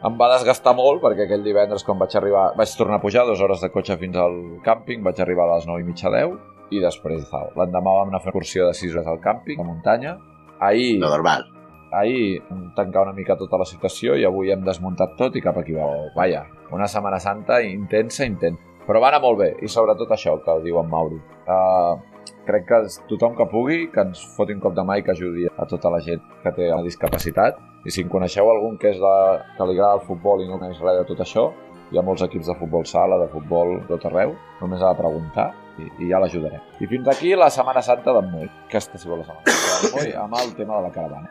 em 0.03 0.15
va 0.19 0.27
desgastar 0.33 0.73
molt 0.75 0.99
perquè 1.03 1.23
aquell 1.23 1.45
divendres 1.45 1.85
quan 1.87 1.99
vaig 2.01 2.15
arribar 2.19 2.49
vaig 2.59 2.73
tornar 2.75 2.97
a 2.99 3.03
pujar 3.03 3.25
dues 3.27 3.39
hores 3.39 3.63
de 3.63 3.69
cotxe 3.71 3.95
fins 4.01 4.19
al 4.19 4.35
càmping 4.65 5.05
vaig 5.05 5.21
arribar 5.23 5.47
a 5.47 5.53
les 5.55 5.69
9 5.69 5.79
i 5.79 5.87
mitja 5.87 6.11
10 6.11 6.35
i 6.75 6.81
després 6.83 7.31
l'endemà 7.31 7.95
vam 8.01 8.11
anar 8.11 8.19
a 8.19 8.23
fer 8.23 8.33
una 8.33 8.35
excursió 8.35 8.67
de 8.67 8.75
6 8.75 8.97
hores 8.97 9.07
al 9.07 9.21
càmping, 9.23 9.59
a 9.59 9.67
muntanya 9.67 10.17
ahir, 10.59 10.99
Lo 10.99 11.09
normal. 11.09 11.45
ahir 11.91 12.41
vam 12.49 12.73
tancar 12.75 13.03
una 13.07 13.13
mica 13.13 13.37
tota 13.37 13.57
la 13.57 13.65
situació 13.65 14.15
i 14.15 14.25
avui 14.25 14.51
hem 14.51 14.63
desmuntat 14.65 15.15
tot 15.17 15.35
i 15.35 15.41
cap 15.41 15.57
aquí 15.57 15.73
va. 15.73 15.87
Vaja, 16.15 16.45
una 16.71 16.87
Setmana 16.87 17.19
Santa 17.19 17.61
intensa, 17.61 18.25
intensa. 18.25 18.61
Però 18.87 19.01
va 19.01 19.09
anar 19.11 19.21
molt 19.21 19.37
bé, 19.37 19.49
i 19.61 19.67
sobretot 19.69 20.09
això 20.11 20.39
que 20.41 20.49
ho 20.51 20.61
diu 20.63 20.79
en 20.79 20.87
Mauri. 20.89 21.19
Uh, 21.45 21.99
crec 22.47 22.65
que 22.65 22.79
tothom 23.09 23.35
que 23.37 23.45
pugui, 23.45 23.91
que 23.93 24.01
ens 24.01 24.21
foti 24.35 24.55
un 24.55 24.61
cop 24.63 24.73
de 24.73 24.81
mà 24.81 24.97
i 24.97 25.03
que 25.05 25.11
ajudi 25.11 25.45
a 25.45 25.65
tota 25.69 25.91
la 25.93 25.99
gent 26.01 26.23
que 26.43 26.51
té 26.55 26.71
una 26.71 26.81
discapacitat. 26.85 27.59
I 27.85 27.93
si 27.93 28.01
en 28.01 28.09
coneixeu 28.09 28.49
algun 28.49 28.77
que, 28.81 28.89
és 28.89 28.97
de, 28.99 29.13
que 29.57 29.67
li 29.69 29.77
agrada 29.77 29.99
el 29.99 30.05
futbol 30.07 30.41
i 30.41 30.47
no 30.49 30.57
coneix 30.57 30.81
res 30.81 30.97
de 30.99 31.05
tot 31.11 31.21
això, 31.21 31.51
hi 31.91 31.97
ha 31.97 32.03
molts 32.05 32.21
equips 32.25 32.47
de 32.51 32.55
futbol 32.59 32.85
sala, 32.85 33.17
de 33.23 33.27
futbol 33.33 33.77
de 33.81 33.87
tot 33.89 34.05
arreu, 34.11 34.35
només 34.61 34.81
ha 34.81 34.91
de 34.93 34.99
preguntar 35.01 35.47
i, 35.79 35.87
i 36.05 36.09
ja 36.11 36.19
l'ajudarem. 36.21 36.61
I 36.83 36.87
fins 36.91 37.07
aquí 37.09 37.33
la 37.35 37.49
Setmana 37.53 37.81
Santa 37.85 38.13
d'en 38.17 38.27
Moll. 38.31 38.49
Aquesta 38.67 38.97
ha 38.97 39.01
sigut 39.01 39.21
la 39.21 39.25
Setmana 39.25 39.45
Santa 39.53 39.79
d'en 39.85 39.95
Moll 39.95 40.17
amb 40.25 40.39
el 40.43 40.51
tema 40.59 40.77
de 40.77 40.87
la 40.87 40.91
caravana. 40.93 41.29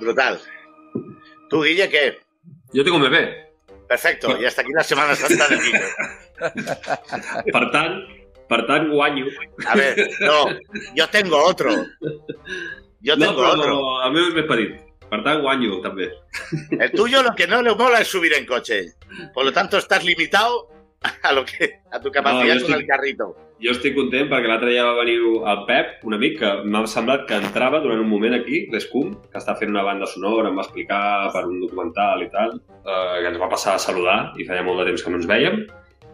Brutal. 0.00 0.38
¿Tú, 1.50 1.62
Guille, 1.64 1.88
qué? 1.88 2.04
Jo 2.74 2.84
tinc 2.84 2.96
un 2.96 3.02
bebè. 3.06 3.22
Perfecto. 3.88 4.34
Y 4.40 4.44
hasta 4.44 4.60
aquí 4.62 4.72
la 4.76 4.82
Semana 4.84 5.14
Santa 5.14 5.48
de 5.48 5.56
Guille. 5.56 5.86
Per 7.52 7.64
tant, 7.72 7.94
per 8.50 8.60
tant 8.68 8.90
guanyo. 8.92 9.26
A 9.66 9.74
ver, 9.76 9.94
no. 10.20 10.40
Yo 10.94 11.08
tengo 11.10 11.38
otro. 11.44 11.70
Yo 13.00 13.16
No, 13.16 13.26
tengo 13.26 13.42
però 13.42 13.52
otro. 13.54 13.78
el 14.06 14.12
meu 14.12 14.28
és 14.28 14.34
més 14.34 14.46
petit. 14.50 14.76
Per 15.08 15.22
tant, 15.24 15.40
guanyo, 15.42 15.80
també. 15.84 16.10
El 16.70 16.90
tuyo 16.92 17.22
lo 17.22 17.34
que 17.34 17.46
no 17.46 17.62
le 17.62 17.74
mola 17.74 18.00
es 18.00 18.08
subir 18.08 18.32
en 18.34 18.46
coche. 18.46 18.94
Por 19.34 19.44
lo 19.44 19.52
tanto, 19.52 19.78
estás 19.78 20.04
limitado 20.04 20.68
a 21.22 21.32
lo 21.32 21.44
que 21.44 21.80
a 21.90 22.00
tu 22.00 22.10
capacidad 22.10 22.54
No, 22.54 22.60
yo 22.60 22.66
con 22.66 22.74
el 22.74 22.86
carrito. 22.86 23.36
Jo 23.58 23.72
estic 23.74 23.96
content 23.96 24.28
perquè 24.30 24.46
l'altre 24.46 24.70
dia 24.70 24.84
va 24.86 25.00
venir 25.00 25.16
el 25.18 25.62
Pep, 25.66 26.04
un 26.06 26.14
amic, 26.14 26.36
que 26.38 26.50
m'ha 26.62 26.84
semblat 26.86 27.24
que 27.26 27.40
entrava 27.42 27.80
durant 27.82 27.98
un 27.98 28.06
moment 28.06 28.36
aquí, 28.36 28.60
l'Escum, 28.70 29.16
que 29.32 29.40
està 29.40 29.56
fent 29.58 29.72
una 29.72 29.82
banda 29.82 30.06
sonora, 30.06 30.52
em 30.52 30.60
va 30.60 30.62
explicar 30.62 31.00
per 31.34 31.42
un 31.48 31.58
documental 31.64 32.22
i 32.22 32.28
tal, 32.30 32.54
eh, 32.78 33.16
que 33.18 33.32
ens 33.32 33.40
va 33.42 33.50
passar 33.50 33.74
a 33.74 33.82
saludar 33.82 34.18
i 34.38 34.46
feia 34.46 34.62
molt 34.62 34.84
de 34.84 34.92
temps 34.92 35.02
que 35.02 35.10
no 35.10 35.18
ens 35.18 35.26
veiem. 35.26 35.64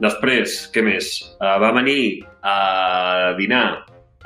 Després, 0.00 0.56
què 0.72 0.82
més? 0.86 1.10
Eh, 1.36 1.56
va 1.60 1.74
venir 1.76 2.24
a 2.40 3.34
dinar 3.36 3.66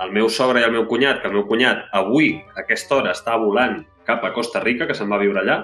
el 0.05 0.15
meu 0.15 0.31
sogre 0.31 0.63
i 0.63 0.69
el 0.69 0.77
meu 0.77 0.87
cunyat, 0.87 1.19
que 1.19 1.27
el 1.27 1.35
meu 1.41 1.47
cunyat 1.51 1.89
avui, 1.99 2.37
a 2.55 2.63
aquesta 2.63 3.01
hora, 3.01 3.19
està 3.19 3.35
volant 3.43 3.81
cap 4.09 4.25
a 4.25 4.33
Costa 4.33 4.65
Rica, 4.65 4.88
que 4.88 4.97
se'n 4.97 5.12
va 5.12 5.21
viure 5.21 5.45
allà. 5.45 5.62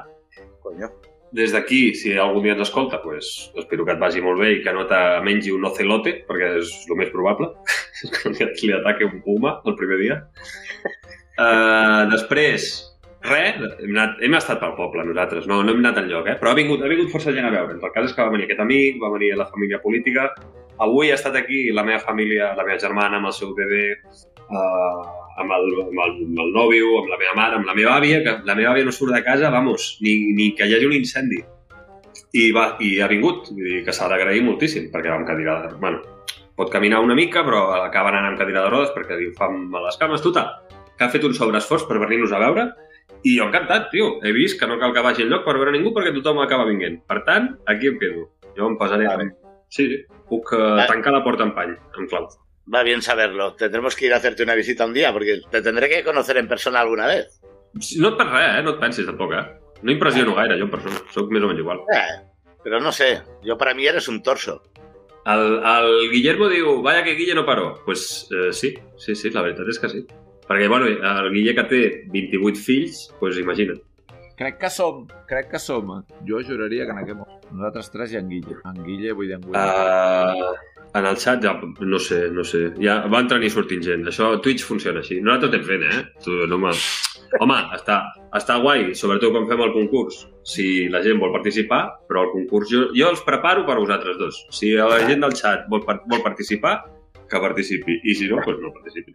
Coño. 0.65 0.93
des 1.35 1.51
d'aquí, 1.51 1.97
si 1.99 2.13
algun 2.15 2.45
dia 2.45 2.53
ens 2.55 2.63
escolta, 2.63 3.01
pues, 3.03 3.51
espero 3.59 3.85
que 3.85 3.91
et 3.97 3.99
vagi 3.99 4.21
molt 4.23 4.39
bé 4.39 4.53
i 4.55 4.61
que 4.63 4.73
no 4.73 4.85
te 4.87 4.99
mengi 5.27 5.51
un 5.51 5.65
ocelote, 5.67 6.13
perquè 6.29 6.53
és 6.61 6.71
el 6.87 7.01
més 7.01 7.11
probable, 7.11 7.49
que 8.15 8.51
li 8.63 8.75
ataqui 8.77 9.09
un 9.09 9.19
puma 9.25 9.57
el 9.67 9.75
primer 9.75 9.99
dia. 9.99 10.21
Uh, 11.35 12.07
després, 12.13 12.69
res, 13.27 13.59
hem, 13.59 13.91
anat, 13.97 14.23
hem 14.23 14.39
estat 14.39 14.63
pel 14.63 14.77
poble 14.79 15.03
nosaltres, 15.09 15.51
no, 15.51 15.59
no 15.67 15.75
hem 15.75 15.83
anat 15.83 16.05
enlloc, 16.05 16.31
eh? 16.31 16.37
però 16.39 16.53
ha 16.53 16.61
vingut, 16.61 16.87
ha 16.87 16.93
vingut 16.93 17.11
força 17.11 17.35
gent 17.35 17.51
a 17.51 17.53
veure'ns. 17.57 17.83
El 17.83 17.95
cas 17.97 18.07
és 18.07 18.15
que 18.15 18.23
va 18.23 18.31
venir 18.31 18.47
aquest 18.47 18.63
amic, 18.63 19.03
va 19.03 19.11
venir 19.17 19.35
la 19.35 19.51
família 19.51 19.83
política, 19.83 20.31
avui 20.87 21.11
ha 21.11 21.19
estat 21.19 21.35
aquí 21.43 21.67
la 21.75 21.83
meva 21.83 21.99
família, 22.07 22.55
la 22.55 22.63
meva 22.63 22.79
germana 22.79 23.19
amb 23.19 23.33
el 23.33 23.35
seu 23.35 23.51
bebè, 23.59 23.85
uh, 24.47 25.24
amb 25.41 25.55
el, 25.57 25.67
amb, 25.87 26.01
el, 26.07 26.17
amb 26.29 26.41
el 26.45 26.55
nòvio, 26.55 26.93
amb 27.01 27.11
la 27.13 27.19
meva 27.21 27.35
mare, 27.39 27.59
amb 27.59 27.69
la 27.69 27.77
meva 27.77 27.99
àvia, 27.99 28.23
que 28.25 28.37
la 28.47 28.57
meva 28.59 28.73
àvia 28.75 28.87
no 28.87 28.95
surt 28.95 29.15
de 29.15 29.23
casa, 29.27 29.51
vamos, 29.51 29.95
ni, 30.05 30.17
ni 30.37 30.53
que 30.57 30.69
hi 30.69 30.77
hagi 30.77 30.89
un 30.89 30.97
incendi. 30.97 31.43
I, 32.35 32.51
va, 32.55 32.75
i 32.83 32.97
ha 33.03 33.11
vingut, 33.11 33.51
vull 33.51 33.71
dir 33.71 33.83
que 33.87 33.95
s'ha 33.95 34.09
d'agrair 34.11 34.43
moltíssim, 34.47 34.91
perquè 34.95 35.11
va 35.11 35.21
amb 35.21 35.29
cadira 35.29 35.61
de... 35.65 35.75
Bueno, 35.83 36.03
pot 36.59 36.71
caminar 36.71 37.03
una 37.03 37.17
mica, 37.19 37.43
però 37.47 37.67
acaba 37.81 38.11
anant 38.13 38.31
amb 38.31 38.41
cadira 38.41 38.65
de 38.65 38.73
rodes 38.73 38.95
perquè 38.95 39.19
li 39.19 39.31
fa 39.39 39.51
mal 39.51 39.87
les 39.87 39.99
cames. 40.01 40.23
Total, 40.23 40.51
que 40.99 41.07
ha 41.07 41.11
fet 41.13 41.27
un 41.27 41.35
sobreesforç 41.35 41.87
per 41.89 42.01
venir-nos 42.03 42.35
a 42.35 42.43
veure 42.43 42.69
i 43.25 43.37
jo 43.39 43.49
encantat, 43.49 43.89
tio. 43.93 44.19
He 44.23 44.35
vist 44.37 44.61
que 44.61 44.69
no 44.71 44.79
cal 44.83 44.95
que 44.95 45.03
vagi 45.05 45.25
enlloc 45.25 45.47
per 45.47 45.57
veure 45.59 45.75
ningú 45.75 45.95
perquè 45.97 46.15
tothom 46.15 46.43
acaba 46.43 46.69
vinguent. 46.69 47.01
Per 47.11 47.23
tant, 47.27 47.55
aquí 47.71 47.91
em 47.91 47.99
quedo. 48.03 48.29
Jo 48.59 48.71
em 48.71 48.79
posaré... 48.81 49.09
Vale. 49.11 49.31
Sí, 49.75 49.89
sí. 49.91 50.03
Puc 50.31 50.53
uh, 50.55 50.85
tancar 50.91 51.15
la 51.15 51.25
porta 51.25 51.47
amb 51.47 51.57
pany, 51.57 51.73
amb 51.99 52.11
clau. 52.11 52.29
Va 52.73 52.83
bien 52.83 53.03
saberlo. 53.03 53.55
Tendremos 53.55 53.95
que 53.95 54.07
ir 54.07 54.15
a 54.15 54.17
hacerte 54.17 54.43
una 54.43 54.55
visita 54.55 54.87
un 54.87 54.95
día 54.95 55.13
porque 55.13 55.41
te 55.51 55.61
tendré 55.61 55.89
que 55.89 56.05
conocer 56.05 56.39
en 56.39 56.49
persona 56.49 56.81
alguna 56.81 57.07
vez. 57.07 57.41
No 57.99 58.15
et 58.15 58.23
res, 58.23 58.59
eh? 58.61 58.63
No 58.63 58.77
et 58.77 58.81
pensis 58.81 59.07
tampoc, 59.07 59.35
eh? 59.35 59.45
No 59.83 59.93
impressiono 59.93 60.35
gaire, 60.37 60.57
jo 60.57 60.69
en 60.69 60.73
persona. 60.73 61.01
Soc 61.13 61.33
més 61.35 61.45
o 61.45 61.51
menys 61.51 61.61
igual. 61.61 61.83
Eh, 61.93 62.55
però 62.65 62.81
no 62.81 62.93
sé, 62.95 63.11
jo 63.45 63.59
per 63.61 63.73
a 63.73 63.75
mi 63.77 63.89
eres 63.91 64.09
un 64.09 64.23
torso. 64.23 64.61
El, 65.29 65.59
el 65.59 66.11
Guillermo 66.13 66.49
diu, 66.53 66.83
vaya 66.85 67.03
que 67.05 67.17
Guille 67.19 67.35
no 67.35 67.45
paró. 67.45 67.83
Pues 67.85 68.29
eh, 68.31 68.53
sí, 68.53 68.75
sí, 68.97 69.17
sí, 69.17 69.33
la 69.35 69.43
veritat 69.45 69.69
és 69.73 69.81
que 69.83 69.91
sí. 69.91 70.05
Perquè, 70.45 70.69
bueno, 70.69 70.87
el 70.89 71.31
Guille 71.33 71.57
que 71.57 71.67
té 71.69 71.83
28 72.13 72.61
fills, 72.61 73.09
pues 73.21 73.41
imagina't. 73.41 73.83
Crec 74.37 74.59
que 74.61 74.71
som, 74.71 75.05
crec 75.29 75.51
que 75.53 75.61
som. 75.63 75.91
Jo 76.29 76.41
juraria 76.45 76.87
que 76.87 76.93
en 76.97 77.01
aquest 77.05 77.19
moment 77.21 77.45
nosaltres 77.55 77.91
tres 77.93 78.13
i 78.13 78.19
en 78.19 78.29
Guille. 78.29 78.57
En 78.67 78.81
Guille, 78.85 79.13
vull 79.17 79.31
dir 79.31 79.37
en 79.39 79.45
Guille. 79.47 79.61
Uh, 79.63 80.74
en 80.95 81.07
el 81.07 81.17
xat 81.19 81.43
ja, 81.43 81.55
no 81.81 81.99
sé, 81.99 82.29
no 82.31 82.45
sé. 82.47 82.69
Ja 82.79 83.01
va 83.11 83.23
entrant 83.25 83.43
i 83.43 83.51
sortint 83.51 83.83
gent. 83.83 84.07
Això, 84.11 84.35
Twitch 84.43 84.65
funciona 84.67 85.03
així. 85.03 85.19
Nosaltres 85.21 85.51
ho 85.51 85.53
estem 85.53 85.67
fent, 85.67 85.85
eh? 85.91 86.23
Tu, 86.25 86.37
no 86.51 86.61
me... 86.63 86.73
Home, 87.43 87.57
està, 87.75 87.97
està 88.39 88.61
guai, 88.63 88.93
sobretot 88.95 89.33
quan 89.35 89.49
fem 89.51 89.63
el 89.65 89.73
concurs, 89.75 90.21
si 90.47 90.87
la 90.93 91.01
gent 91.03 91.19
vol 91.19 91.33
participar, 91.35 91.81
però 92.07 92.23
el 92.29 92.31
concurs 92.31 92.71
jo, 92.71 92.85
jo 92.95 93.09
els 93.11 93.25
preparo 93.27 93.65
per 93.67 93.81
vosaltres 93.81 94.21
dos. 94.21 94.39
Si 94.55 94.71
la 94.79 95.01
gent 95.03 95.25
del 95.25 95.35
xat 95.35 95.67
vol, 95.73 95.83
vol 95.83 96.23
participar, 96.23 96.77
que 97.27 97.41
participi. 97.43 97.99
I 98.05 98.15
si 98.15 98.29
no, 98.31 98.39
pues 98.45 98.63
no 98.63 98.71
participi. 98.77 99.13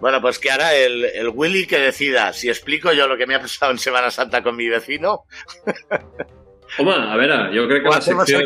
Bueno, 0.00 0.20
pues 0.20 0.38
que 0.38 0.50
ahora 0.50 0.74
el, 0.76 1.06
el 1.06 1.30
Willy 1.34 1.66
que 1.66 1.78
decida 1.78 2.32
si 2.32 2.48
explico 2.48 2.92
yo 2.92 3.08
lo 3.08 3.16
que 3.16 3.26
me 3.26 3.34
ha 3.34 3.40
pasado 3.40 3.72
en 3.72 3.78
Semana 3.78 4.10
Santa 4.10 4.42
con 4.42 4.56
mi 4.56 4.68
vecino. 4.68 5.24
Home, 6.76 6.92
a 6.92 7.16
veure, 7.16 7.38
jo 7.54 7.64
crec 7.70 7.82
que 7.82 7.90
la 7.94 8.00
secció... 8.04 8.40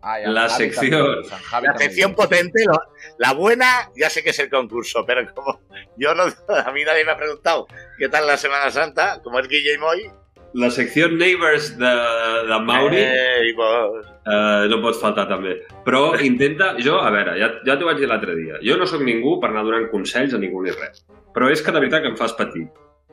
Ah, 0.00 0.18
la 0.26 0.48
secció... 0.48 1.00
La 1.20 1.76
sección 1.76 2.14
potente, 2.14 2.64
lo, 2.66 2.78
la 3.18 3.32
buena, 3.32 3.90
ya 3.96 4.08
sé 4.08 4.22
que 4.22 4.30
es 4.30 4.38
el 4.38 4.48
concurso, 4.48 5.04
pero 5.04 5.26
como 5.34 5.60
yo 5.96 6.14
no, 6.14 6.24
a 6.54 6.72
mí 6.72 6.84
nadie 6.84 7.04
me 7.04 7.12
ha 7.12 7.16
preguntado 7.16 7.66
qué 7.98 8.08
tal 8.08 8.26
la 8.26 8.36
Semana 8.36 8.70
Santa, 8.70 9.20
como 9.22 9.38
es 9.40 9.48
Guille 9.48 9.74
y 9.74 9.78
Moy, 9.78 10.10
la 10.54 10.70
secció 10.70 11.08
Neighbors 11.08 11.78
de, 11.78 11.86
de 11.86 12.60
Mauri 12.60 12.98
eh, 12.98 13.52
pues... 13.56 14.06
eh, 14.26 14.66
no 14.68 14.80
pots 14.84 15.00
faltar 15.00 15.24
també. 15.30 15.56
Però 15.86 16.12
intenta... 16.20 16.74
Jo, 16.82 16.98
a 17.00 17.10
veure, 17.14 17.38
ja, 17.40 17.48
ja 17.64 17.76
t'ho 17.78 17.88
vaig 17.88 18.02
dir 18.02 18.10
l'altre 18.10 18.36
dia. 18.36 18.60
Jo 18.64 18.76
no 18.76 18.88
sóc 18.88 19.00
ningú 19.06 19.38
per 19.40 19.48
anar 19.50 19.64
donant 19.64 19.88
consells 19.92 20.36
a 20.36 20.40
ningú 20.42 20.62
ni 20.64 20.74
res. 20.76 21.06
Però 21.32 21.48
és 21.48 21.64
que 21.64 21.72
de 21.72 21.80
veritat 21.80 22.04
que 22.04 22.12
em 22.12 22.18
fas 22.20 22.36
patir. 22.36 22.66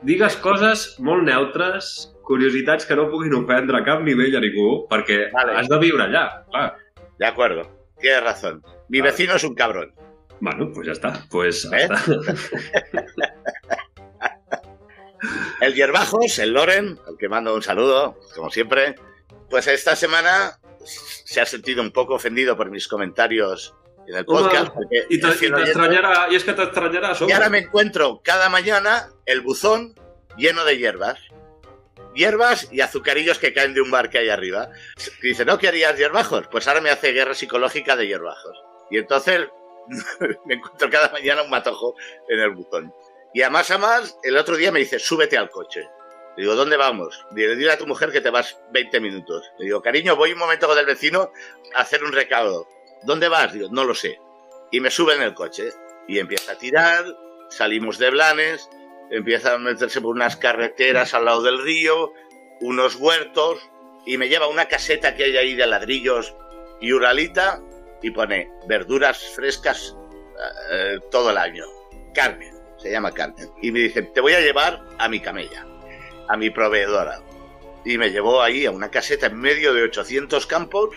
Digues 0.06 0.36
coses 0.40 0.96
molt 1.04 1.26
neutres, 1.26 2.10
curiositats 2.24 2.86
que 2.88 2.96
no 2.96 3.08
puguin 3.12 3.34
ofendre 3.36 3.76
a 3.80 3.84
cap 3.84 4.00
nivell 4.06 4.36
a 4.38 4.40
ningú, 4.40 4.86
perquè 4.88 5.26
vale. 5.34 5.58
has 5.60 5.68
de 5.68 5.78
viure 5.82 6.06
allà, 6.06 6.24
clar. 6.50 6.70
De 7.20 7.26
acuerdo, 7.26 7.66
tienes 8.00 8.22
razón. 8.24 8.62
Mi 8.88 9.00
vale. 9.00 9.10
vecino 9.12 9.34
es 9.36 9.44
un 9.44 9.54
cabrón. 9.54 9.92
Bueno, 10.40 10.70
pues 10.72 10.86
ya 10.86 10.92
está. 10.92 11.22
Pues 11.30 11.68
¿Eh? 11.70 11.88
El 15.60 15.74
Yerbajos, 15.74 16.38
el 16.38 16.54
Loren, 16.54 16.98
al 17.06 17.18
que 17.18 17.28
mando 17.28 17.54
un 17.54 17.60
saludo, 17.62 18.18
como 18.34 18.48
siempre, 18.50 18.94
pues 19.50 19.66
esta 19.66 19.94
semana 19.94 20.58
se 20.82 21.42
ha 21.42 21.46
sentido 21.46 21.82
un 21.82 21.90
poco 21.90 22.14
ofendido 22.14 22.56
por 22.56 22.70
mis 22.70 22.88
comentarios 22.88 23.74
en 24.10 24.16
el 24.18 24.24
podcast. 24.24 24.72
Y, 25.08 25.20
te, 25.20 25.36
y, 25.46 25.50
te 25.50 25.62
extrañará, 25.62 26.26
y 26.30 26.34
es 26.34 26.44
que 26.44 26.52
te 26.52 26.62
extrañará. 26.64 27.12
Y 27.26 27.32
ahora 27.32 27.48
me 27.48 27.58
encuentro 27.58 28.20
cada 28.24 28.48
mañana 28.48 29.08
el 29.26 29.40
buzón 29.40 29.94
lleno 30.36 30.64
de 30.64 30.78
hierbas. 30.78 31.18
Hierbas 32.14 32.68
y 32.72 32.80
azucarillos 32.80 33.38
que 33.38 33.54
caen 33.54 33.72
de 33.72 33.80
un 33.80 33.90
bar 33.90 34.10
que 34.10 34.18
hay 34.18 34.28
arriba. 34.28 34.70
dice, 35.22 35.44
¿no 35.44 35.58
querías 35.58 35.96
hierbajos? 35.96 36.48
Pues 36.48 36.66
ahora 36.66 36.80
me 36.80 36.90
hace 36.90 37.12
guerra 37.12 37.34
psicológica 37.34 37.94
de 37.94 38.08
hierbajos. 38.08 38.60
Y 38.90 38.98
entonces 38.98 39.46
me 40.46 40.54
encuentro 40.54 40.90
cada 40.90 41.10
mañana 41.12 41.42
un 41.42 41.50
matojo 41.50 41.94
en 42.28 42.40
el 42.40 42.50
buzón. 42.50 42.92
Y 43.32 43.42
a 43.42 43.50
más 43.50 43.70
a 43.70 43.78
más, 43.78 44.18
el 44.24 44.36
otro 44.36 44.56
día 44.56 44.72
me 44.72 44.80
dice, 44.80 44.98
súbete 44.98 45.38
al 45.38 45.50
coche. 45.50 45.88
Le 46.36 46.42
digo, 46.42 46.56
¿dónde 46.56 46.76
vamos? 46.76 47.24
Dile, 47.30 47.54
dile 47.54 47.72
a 47.72 47.78
tu 47.78 47.86
mujer 47.86 48.10
que 48.10 48.20
te 48.20 48.30
vas 48.30 48.58
20 48.72 48.98
minutos. 48.98 49.52
Le 49.58 49.66
digo, 49.66 49.80
cariño, 49.80 50.16
voy 50.16 50.32
un 50.32 50.38
momento 50.38 50.66
con 50.66 50.78
el 50.78 50.86
vecino 50.86 51.30
a 51.74 51.80
hacer 51.80 52.02
un 52.02 52.12
recado. 52.12 52.66
¿Dónde 53.04 53.28
vas? 53.28 53.52
Digo, 53.52 53.68
no 53.70 53.84
lo 53.84 53.94
sé. 53.94 54.18
Y 54.70 54.80
me 54.80 54.90
sube 54.90 55.14
en 55.14 55.22
el 55.22 55.34
coche. 55.34 55.70
Y 56.08 56.18
empieza 56.18 56.52
a 56.52 56.58
tirar, 56.58 57.04
salimos 57.48 57.98
de 57.98 58.10
Blanes, 58.10 58.68
empieza 59.10 59.54
a 59.54 59.58
meterse 59.58 60.00
por 60.00 60.14
unas 60.14 60.36
carreteras 60.36 61.14
al 61.14 61.24
lado 61.24 61.42
del 61.42 61.62
río, 61.62 62.12
unos 62.60 62.96
huertos, 62.96 63.60
y 64.06 64.16
me 64.16 64.28
lleva 64.28 64.48
una 64.48 64.66
caseta 64.66 65.14
que 65.14 65.24
hay 65.24 65.36
ahí 65.36 65.54
de 65.54 65.66
ladrillos 65.66 66.34
y 66.80 66.92
uralita, 66.92 67.60
y 68.02 68.10
pone 68.10 68.50
verduras 68.66 69.18
frescas 69.34 69.96
eh, 70.70 70.98
todo 71.10 71.30
el 71.30 71.36
año. 71.36 71.64
Carne 72.14 72.52
se 72.78 72.90
llama 72.90 73.12
Carmen, 73.12 73.50
y 73.60 73.70
me 73.72 73.80
dice, 73.80 74.02
te 74.02 74.20
voy 74.20 74.32
a 74.32 74.40
llevar 74.40 74.82
a 74.98 75.08
mi 75.08 75.20
camella, 75.20 75.66
a 76.28 76.36
mi 76.36 76.50
proveedora. 76.50 77.20
Y 77.84 77.98
me 77.98 78.10
llevó 78.10 78.42
ahí 78.42 78.66
a 78.66 78.70
una 78.70 78.90
caseta 78.90 79.26
en 79.26 79.38
medio 79.38 79.74
de 79.74 79.82
800 79.82 80.46
campos, 80.46 80.90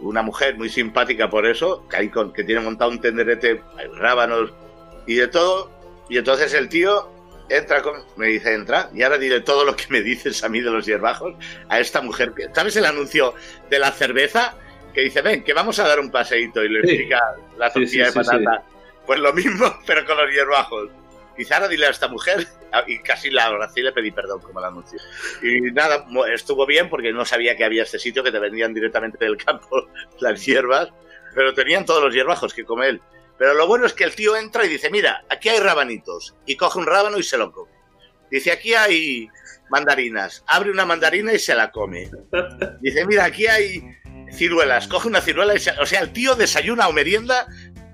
una 0.00 0.22
mujer 0.22 0.56
muy 0.56 0.68
simpática 0.68 1.28
por 1.28 1.46
eso, 1.46 1.86
que, 1.88 1.96
hay 1.96 2.08
con, 2.08 2.32
que 2.32 2.44
tiene 2.44 2.60
montado 2.60 2.90
un 2.90 3.00
tenderete, 3.00 3.62
hay 3.76 3.86
rábanos 3.94 4.52
y 5.06 5.16
de 5.16 5.28
todo. 5.28 5.70
Y 6.08 6.18
entonces 6.18 6.52
el 6.54 6.68
tío 6.68 7.10
entra, 7.48 7.82
con, 7.82 7.94
me 8.16 8.28
dice, 8.28 8.54
entra, 8.54 8.90
y 8.94 9.02
ahora 9.02 9.18
diré 9.18 9.40
todo 9.40 9.64
lo 9.64 9.76
que 9.76 9.84
me 9.88 10.00
dices 10.00 10.42
a 10.42 10.48
mí 10.48 10.60
de 10.60 10.70
los 10.70 10.86
hierbajos, 10.86 11.34
a 11.68 11.80
esta 11.80 12.00
mujer. 12.00 12.32
que 12.32 12.48
¿Sabes 12.54 12.76
el 12.76 12.86
anuncio 12.86 13.34
de 13.68 13.78
la 13.78 13.92
cerveza? 13.92 14.56
Que 14.94 15.02
dice, 15.02 15.22
ven, 15.22 15.44
que 15.44 15.52
vamos 15.52 15.78
a 15.78 15.86
dar 15.86 16.00
un 16.00 16.10
paseíto 16.10 16.64
y 16.64 16.68
le 16.68 16.80
explica 16.80 17.20
la 17.58 17.72
tortilla 17.72 18.06
de 18.06 18.12
patata. 18.12 18.64
Pues 19.06 19.20
lo 19.20 19.32
mismo, 19.32 19.72
pero 19.86 20.04
con 20.06 20.16
los 20.16 20.30
hierbajos. 20.30 20.88
Quizá 21.40 21.54
ahora 21.54 21.68
dile 21.68 21.86
a 21.86 21.90
esta 21.90 22.06
mujer, 22.06 22.46
y 22.86 22.98
casi 22.98 23.30
la 23.30 23.46
abracé 23.46 23.80
y 23.80 23.84
le 23.84 23.92
pedí 23.92 24.10
perdón 24.10 24.42
como 24.42 24.60
la 24.60 24.66
anuncio. 24.66 24.98
Y 25.42 25.72
nada, 25.72 26.04
estuvo 26.34 26.66
bien 26.66 26.90
porque 26.90 27.14
no 27.14 27.24
sabía 27.24 27.56
que 27.56 27.64
había 27.64 27.82
este 27.82 27.98
sitio 27.98 28.22
que 28.22 28.30
te 28.30 28.38
vendían 28.38 28.74
directamente 28.74 29.16
del 29.24 29.38
campo 29.38 29.88
las 30.20 30.44
hierbas, 30.44 30.90
pero 31.34 31.54
tenían 31.54 31.86
todos 31.86 32.02
los 32.02 32.12
hierbajos 32.12 32.52
que 32.52 32.66
come 32.66 32.88
él. 32.88 33.00
Pero 33.38 33.54
lo 33.54 33.66
bueno 33.66 33.86
es 33.86 33.94
que 33.94 34.04
el 34.04 34.14
tío 34.14 34.36
entra 34.36 34.66
y 34.66 34.68
dice, 34.68 34.90
mira, 34.90 35.24
aquí 35.30 35.48
hay 35.48 35.60
rabanitos, 35.60 36.36
y 36.44 36.56
coge 36.56 36.78
un 36.78 36.84
rábano 36.84 37.16
y 37.16 37.22
se 37.22 37.38
lo 37.38 37.50
come. 37.52 37.72
Dice, 38.30 38.52
aquí 38.52 38.74
hay 38.74 39.26
mandarinas, 39.70 40.44
abre 40.46 40.70
una 40.70 40.84
mandarina 40.84 41.32
y 41.32 41.38
se 41.38 41.54
la 41.54 41.70
come. 41.70 42.10
Dice, 42.82 43.06
mira, 43.06 43.24
aquí 43.24 43.46
hay 43.46 43.82
ciruelas, 44.30 44.88
coge 44.88 45.08
una 45.08 45.22
ciruela 45.22 45.54
y 45.54 45.58
se... 45.58 45.70
O 45.80 45.86
sea, 45.86 46.00
el 46.00 46.12
tío 46.12 46.34
desayuna 46.34 46.86
o 46.86 46.92
merienda, 46.92 47.46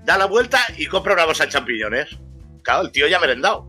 da 0.03 0.17
la 0.17 0.25
vuelta 0.25 0.59
y 0.75 0.87
compra 0.87 1.13
una 1.13 1.23
bolsa 1.23 1.45
de 1.45 1.51
champiñones 1.51 2.19
claro, 2.67 2.83
el 2.83 2.91
tío 2.91 3.07
ya 3.07 3.17
ha 3.17 3.21
merendado. 3.21 3.65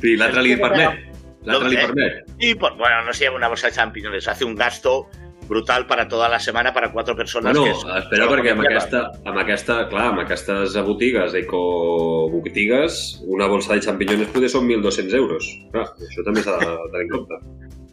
Sí, 0.00 0.16
l'altre 0.18 0.42
li 0.42 0.56
permet. 0.58 1.04
L'altre 1.46 1.70
li 1.70 1.78
permet. 1.78 2.24
Y 2.38 2.54
pues 2.54 2.74
bueno, 2.76 3.04
no 3.04 3.12
se 3.12 3.24
lleva 3.24 3.36
una 3.36 3.48
bolsa 3.48 3.68
de 3.68 3.74
champiñones, 3.74 4.26
hace 4.28 4.44
un 4.44 4.56
gasto 4.56 5.08
brutal 5.48 5.86
para 5.86 6.08
toda 6.08 6.28
la 6.28 6.40
setmana 6.40 6.74
para 6.74 6.90
quatre 6.90 7.14
persones. 7.14 7.56
Bueno, 7.56 7.62
que 7.64 7.70
és, 7.70 8.02
espera, 8.02 8.26
perquè 8.32 8.52
amb 8.56 8.64
aquesta, 8.66 9.02
amb 9.30 9.38
aquesta, 9.38 9.76
clar, 9.92 10.08
amb 10.10 10.24
aquestes 10.24 10.74
botigues, 10.88 11.36
eco-botigues, 11.38 13.20
una 13.30 13.46
bolsa 13.46 13.76
de 13.76 13.86
champiñones 13.86 14.32
poder 14.34 14.50
són 14.50 14.66
1.200 14.66 15.14
euros. 15.14 15.46
Clar, 15.70 15.86
això 16.08 16.26
també 16.26 16.42
s'ha 16.42 16.58
de 16.64 16.74
tenir 16.96 17.06
en 17.06 17.14
compte. 17.14 17.40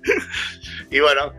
y 0.98 1.00
bueno, 1.00 1.32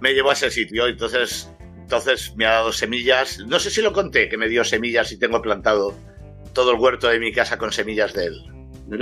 me 0.00 0.12
llevó 0.12 0.30
a 0.30 0.34
ese 0.34 0.50
sitio, 0.50 0.86
entonces, 0.86 1.50
entonces 1.80 2.34
me 2.36 2.44
ha 2.44 2.60
dado 2.60 2.72
semillas. 2.72 3.38
No 3.48 3.58
sé 3.58 3.70
si 3.70 3.80
lo 3.80 3.94
conté, 3.94 4.28
que 4.28 4.36
me 4.36 4.48
dio 4.48 4.64
semillas 4.64 5.10
y 5.12 5.18
tengo 5.18 5.40
plantado 5.40 5.94
todo 6.54 6.70
el 6.72 6.78
huerto 6.78 7.08
de 7.08 7.18
mi 7.18 7.32
casa 7.32 7.58
con 7.58 7.72
semillas 7.72 8.14
de 8.14 8.26
él. 8.26 8.42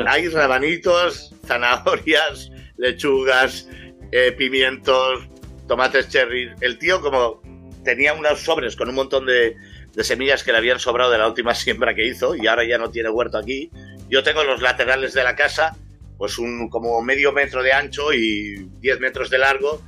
Hay 0.07 0.29
rabanitos, 0.29 1.35
zanahorias, 1.47 2.51
lechugas, 2.77 3.69
eh, 4.11 4.33
pimientos, 4.33 5.29
tomates 5.69 6.09
cherry. 6.09 6.51
El 6.61 6.79
tío 6.79 7.01
como 7.01 7.41
tenía 7.85 8.15
unos 8.15 8.41
sobres 8.41 8.77
con 8.77 8.89
un 8.89 8.95
montón 8.95 9.27
de, 9.27 9.57
de 9.95 10.05
semillas 10.05 10.43
que 10.43 10.53
le 10.53 10.59
habían 10.59 10.79
sobrado 10.79 11.11
de 11.11 11.19
la 11.19 11.29
última 11.29 11.55
siembra 11.55 11.95
que 11.95 12.07
hizo 12.07 12.35
y 12.35 12.47
ahora 12.47 12.65
ya 12.65 12.79
no 12.79 12.91
tiene 12.91 13.11
huerto 13.11 13.39
aquí. 13.39 13.71
Yo 14.09 14.23
tengo 14.23 14.45
los 14.45 14.61
laterales 14.63 15.15
de 15.15 15.25
la 15.25 15.37
casa, 15.37 15.77
pues 16.19 16.39
un 16.39 16.69
como 16.69 17.01
medio 17.03 17.33
metro 17.33 17.63
de 17.63 17.73
ancho 17.73 18.13
y 18.13 18.69
10 18.81 19.01
metros 19.01 19.31
de 19.31 19.39
largo 19.39 19.83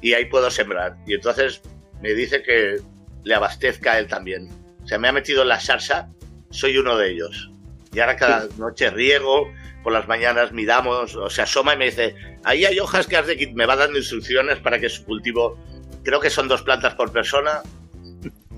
y 0.00 0.14
ahí 0.14 0.26
puedo 0.26 0.50
sembrar. 0.50 0.96
Y 1.06 1.14
entonces 1.14 1.62
me 2.02 2.14
dice 2.14 2.42
que 2.42 2.76
le 3.24 3.34
abastezca 3.34 3.92
a 3.92 3.98
él 3.98 4.06
también. 4.06 4.48
O 4.82 4.86
sea, 4.86 4.98
me 4.98 5.08
ha 5.08 5.12
metido 5.12 5.42
en 5.42 5.48
la 5.48 5.60
salsa, 5.60 6.08
soy 6.50 6.78
uno 6.78 6.96
de 6.96 7.10
ellos. 7.10 7.50
Y 7.92 8.00
ahora 8.00 8.16
cada 8.16 8.48
noche 8.58 8.90
riego, 8.90 9.50
por 9.82 9.92
las 9.92 10.06
mañanas 10.06 10.52
miramos, 10.52 11.16
o 11.16 11.30
se 11.30 11.42
asoma 11.42 11.74
y 11.74 11.78
me 11.78 11.86
dice, 11.86 12.14
ahí 12.44 12.64
hay 12.64 12.78
hojas 12.78 13.06
que 13.06 13.16
has 13.16 13.26
de. 13.26 13.52
Me 13.54 13.66
va 13.66 13.76
dando 13.76 13.98
instrucciones 13.98 14.58
para 14.58 14.78
que 14.78 14.88
su 14.88 15.04
cultivo, 15.04 15.58
creo 16.02 16.20
que 16.20 16.30
son 16.30 16.48
dos 16.48 16.62
plantas 16.62 16.94
por 16.94 17.12
persona, 17.12 17.62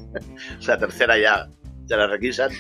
o 0.58 0.62
sea, 0.62 0.78
tercera 0.78 1.18
ya 1.18 1.48
se 1.88 1.96
la 1.96 2.06
requisan. 2.06 2.50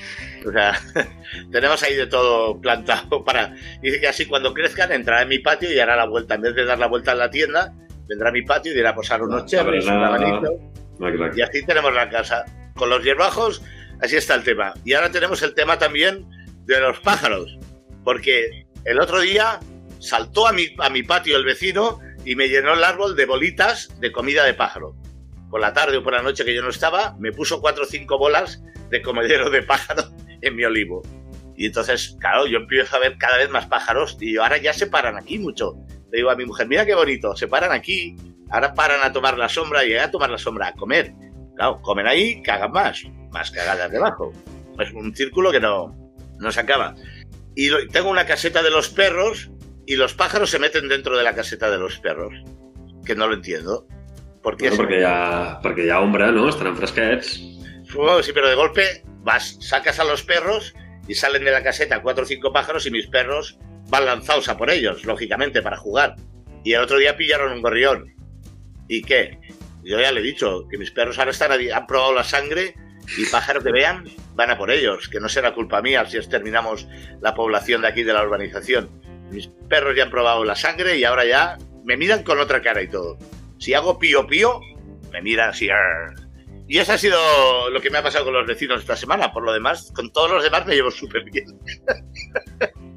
O 0.46 0.50
sea, 0.50 0.80
tenemos 1.52 1.82
ahí 1.82 1.94
de 1.94 2.06
todo 2.06 2.60
plantado 2.60 3.24
para... 3.24 3.54
Dice 3.82 4.00
que 4.00 4.08
así 4.08 4.26
cuando 4.26 4.54
crezcan 4.54 4.90
entrará 4.92 5.22
en 5.22 5.28
mi 5.28 5.38
patio 5.38 5.72
y 5.72 5.78
hará 5.78 5.96
la 5.96 6.06
vuelta. 6.06 6.34
En 6.34 6.42
vez 6.42 6.54
de 6.54 6.64
dar 6.64 6.78
la 6.78 6.86
vuelta 6.86 7.12
en 7.12 7.18
la 7.18 7.30
tienda, 7.30 7.74
vendrá 8.08 8.30
a 8.30 8.32
mi 8.32 8.42
patio 8.42 8.72
y 8.72 8.76
dirá 8.76 8.94
posar 8.94 9.22
unos 9.22 9.44
cherries, 9.46 9.86
un 9.86 9.92
abanico. 9.92 10.72
Y 11.36 11.42
así 11.42 11.64
tenemos 11.64 11.92
la 11.92 12.08
casa. 12.08 12.44
Con 12.74 12.90
los 12.90 13.04
hierbajos, 13.04 13.62
así 14.02 14.16
está 14.16 14.34
el 14.34 14.44
tema. 14.44 14.74
Y 14.84 14.94
ahora 14.94 15.10
tenemos 15.10 15.42
el 15.42 15.54
tema 15.54 15.78
también 15.78 16.26
de 16.64 16.80
los 16.80 17.00
pájaros. 17.00 17.58
Porque 18.04 18.66
el 18.84 19.00
otro 19.00 19.20
día 19.20 19.60
saltó 19.98 20.46
a 20.46 20.52
mi, 20.52 20.74
a 20.78 20.90
mi 20.90 21.02
patio 21.02 21.36
el 21.36 21.44
vecino 21.44 22.00
y 22.24 22.36
me 22.36 22.48
llenó 22.48 22.74
el 22.74 22.84
árbol 22.84 23.16
de 23.16 23.26
bolitas 23.26 23.88
de 24.00 24.12
comida 24.12 24.44
de 24.44 24.54
pájaro. 24.54 24.94
Por 25.50 25.60
la 25.60 25.72
tarde 25.72 25.96
o 25.96 26.02
por 26.02 26.12
la 26.12 26.22
noche 26.22 26.44
que 26.44 26.54
yo 26.54 26.62
no 26.62 26.68
estaba, 26.68 27.16
me 27.18 27.32
puso 27.32 27.60
cuatro 27.60 27.84
o 27.84 27.86
cinco 27.86 28.18
bolas 28.18 28.62
de 28.90 29.02
comedero 29.02 29.50
de 29.50 29.62
pájaro 29.62 30.04
en 30.42 30.56
mi 30.56 30.64
olivo. 30.64 31.02
Y 31.56 31.66
entonces, 31.66 32.16
claro, 32.20 32.46
yo 32.46 32.58
empiezo 32.58 32.96
a 32.96 33.00
ver 33.00 33.18
cada 33.18 33.38
vez 33.38 33.50
más 33.50 33.66
pájaros 33.66 34.16
y 34.20 34.36
ahora 34.36 34.58
ya 34.58 34.72
se 34.72 34.86
paran 34.86 35.16
aquí 35.16 35.38
mucho. 35.38 35.74
Le 36.12 36.18
digo 36.18 36.30
a 36.30 36.36
mi 36.36 36.44
mujer, 36.44 36.68
mira 36.68 36.86
qué 36.86 36.94
bonito, 36.94 37.34
se 37.34 37.48
paran 37.48 37.72
aquí, 37.72 38.14
ahora 38.50 38.74
paran 38.74 39.00
a 39.02 39.12
tomar 39.12 39.36
la 39.36 39.48
sombra 39.48 39.84
y 39.84 39.94
a 39.94 40.10
tomar 40.10 40.30
la 40.30 40.38
sombra, 40.38 40.68
a 40.68 40.72
comer. 40.74 41.12
Claro, 41.56 41.82
comen 41.82 42.06
ahí, 42.06 42.40
cagan 42.42 42.70
más, 42.70 43.02
más 43.30 43.50
cagadas 43.50 43.90
debajo. 43.90 44.32
Es 44.78 44.92
un 44.92 45.14
círculo 45.14 45.50
que 45.50 45.60
no, 45.60 45.96
no 46.38 46.52
se 46.52 46.60
acaba. 46.60 46.94
Y 47.54 47.70
tengo 47.88 48.10
una 48.10 48.26
caseta 48.26 48.62
de 48.62 48.70
los 48.70 48.88
perros 48.88 49.50
y 49.86 49.96
los 49.96 50.14
pájaros 50.14 50.50
se 50.50 50.58
meten 50.58 50.88
dentro 50.88 51.16
de 51.16 51.24
la 51.24 51.34
caseta 51.34 51.70
de 51.70 51.78
los 51.78 51.98
perros, 51.98 52.34
que 53.04 53.16
no 53.16 53.26
lo 53.26 53.34
entiendo. 53.34 53.86
¿Por 54.42 54.56
qué 54.56 54.68
bueno, 54.68 54.84
perquè, 54.84 55.00
hi 55.00 55.04
ha, 55.08 55.58
perquè 55.64 55.86
hi 55.86 55.90
ha 55.90 56.00
ombra, 56.00 56.30
no? 56.30 56.48
Estaran 56.48 56.76
fresquets. 56.76 57.40
Sí, 57.88 58.32
pero 58.32 58.48
de 58.48 58.54
golpe 58.54 59.02
vas, 59.24 59.56
sacas 59.60 59.98
a 59.98 60.04
los 60.04 60.22
perros 60.22 60.74
y 61.08 61.14
salen 61.14 61.44
de 61.44 61.50
la 61.50 61.62
caseta 61.62 62.02
cuatro 62.02 62.24
o 62.24 62.26
cinco 62.26 62.52
pájaros 62.52 62.86
y 62.86 62.90
mis 62.90 63.06
perros 63.08 63.58
van 63.88 64.04
lanzados 64.04 64.48
a 64.48 64.56
por 64.56 64.70
ellos, 64.70 65.04
lógicamente, 65.04 65.62
para 65.62 65.76
jugar. 65.76 66.16
Y 66.64 66.74
el 66.74 66.82
otro 66.82 66.98
día 66.98 67.16
pillaron 67.16 67.52
un 67.52 67.62
gorrión. 67.62 68.14
¿Y 68.88 69.02
qué? 69.02 69.38
Yo 69.82 69.98
ya 69.98 70.12
le 70.12 70.20
he 70.20 70.22
dicho 70.22 70.68
que 70.70 70.78
mis 70.78 70.90
perros 70.90 71.18
ahora 71.18 71.30
están, 71.30 71.52
han 71.52 71.86
probado 71.86 72.12
la 72.12 72.24
sangre 72.24 72.74
y 73.16 73.26
pájaro 73.26 73.62
que 73.62 73.72
vean 73.72 74.04
van 74.34 74.50
a 74.50 74.58
por 74.58 74.70
ellos, 74.70 75.08
que 75.08 75.20
no 75.20 75.28
será 75.28 75.52
culpa 75.52 75.82
mía 75.82 76.04
si 76.06 76.16
exterminamos 76.16 76.86
la 77.20 77.34
población 77.34 77.82
de 77.82 77.88
aquí 77.88 78.02
de 78.02 78.12
la 78.12 78.22
urbanización. 78.22 78.88
Mis 79.30 79.48
perros 79.68 79.96
ya 79.96 80.04
han 80.04 80.10
probado 80.10 80.44
la 80.44 80.54
sangre 80.56 80.96
y 80.96 81.04
ahora 81.04 81.24
ya 81.24 81.58
me 81.84 81.96
miran 81.96 82.22
con 82.22 82.38
otra 82.38 82.62
cara 82.62 82.82
y 82.82 82.88
todo. 82.88 83.18
Si 83.58 83.74
hago 83.74 83.98
pío 83.98 84.26
pío, 84.26 84.60
me 85.12 85.22
miran 85.22 85.50
así. 85.50 85.68
Y 86.68 86.78
eso 86.78 86.92
ha 86.92 86.98
sido 86.98 87.18
lo 87.70 87.80
que 87.80 87.90
me 87.90 87.98
ha 87.98 88.02
pasado 88.02 88.26
con 88.26 88.34
los 88.34 88.46
vecinos 88.46 88.80
esta 88.80 88.96
semana. 88.96 89.32
Por 89.32 89.42
lo 89.42 89.52
demás, 89.52 89.90
con 89.94 90.12
todos 90.12 90.30
los 90.30 90.42
demás 90.42 90.66
me 90.66 90.74
llevo 90.74 90.90
súper 90.90 91.24
bien. 91.24 91.46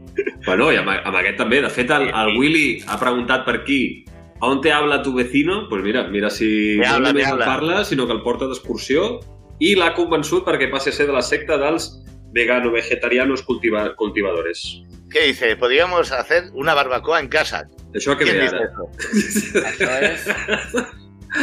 Bueno, 0.45 0.71
i 0.73 0.77
amb, 0.79 0.89
amb 0.91 1.17
aquest 1.19 1.37
també. 1.39 1.61
De 1.63 1.69
fet, 1.71 1.91
el, 1.93 2.09
el 2.09 2.33
Willy 2.35 2.81
ha 2.89 2.97
preguntat 2.99 3.45
per 3.45 3.61
aquí 3.61 4.03
on 4.41 4.59
te 4.61 4.71
habla 4.73 5.01
tu 5.03 5.13
vecino? 5.13 5.67
Pues 5.69 5.83
mira, 5.83 6.03
mira 6.09 6.29
si 6.29 6.77
me 6.79 6.87
habla, 6.87 7.09
no 7.09 7.13
només 7.13 7.23
me 7.23 7.31
habla. 7.31 7.45
el 7.45 7.51
parla, 7.51 7.85
sinó 7.85 8.07
que 8.07 8.13
el 8.13 8.23
porta 8.25 8.47
d'excursió 8.49 9.19
i 9.61 9.75
l'ha 9.77 9.91
convençut 9.93 10.43
perquè 10.47 10.67
passi 10.71 10.89
a 10.89 10.95
ser 10.95 11.05
de 11.07 11.13
la 11.13 11.21
secta 11.21 11.57
dels 11.61 11.91
vegano-vegetarianos 12.33 13.43
cultiva 13.43 13.95
cultivadores. 13.95 14.81
¿Qué 15.11 15.27
dice? 15.27 15.55
Podríamos 15.57 16.11
hacer 16.11 16.45
una 16.53 16.73
barbacoa 16.73 17.19
en 17.19 17.27
casa. 17.27 17.67
Això 17.93 18.15
que 18.17 18.23
¿Quién 18.23 18.37
ve 18.39 18.47
ara. 18.47 18.61
eso? 18.65 18.83
Això 19.67 19.89
és... 20.07 20.25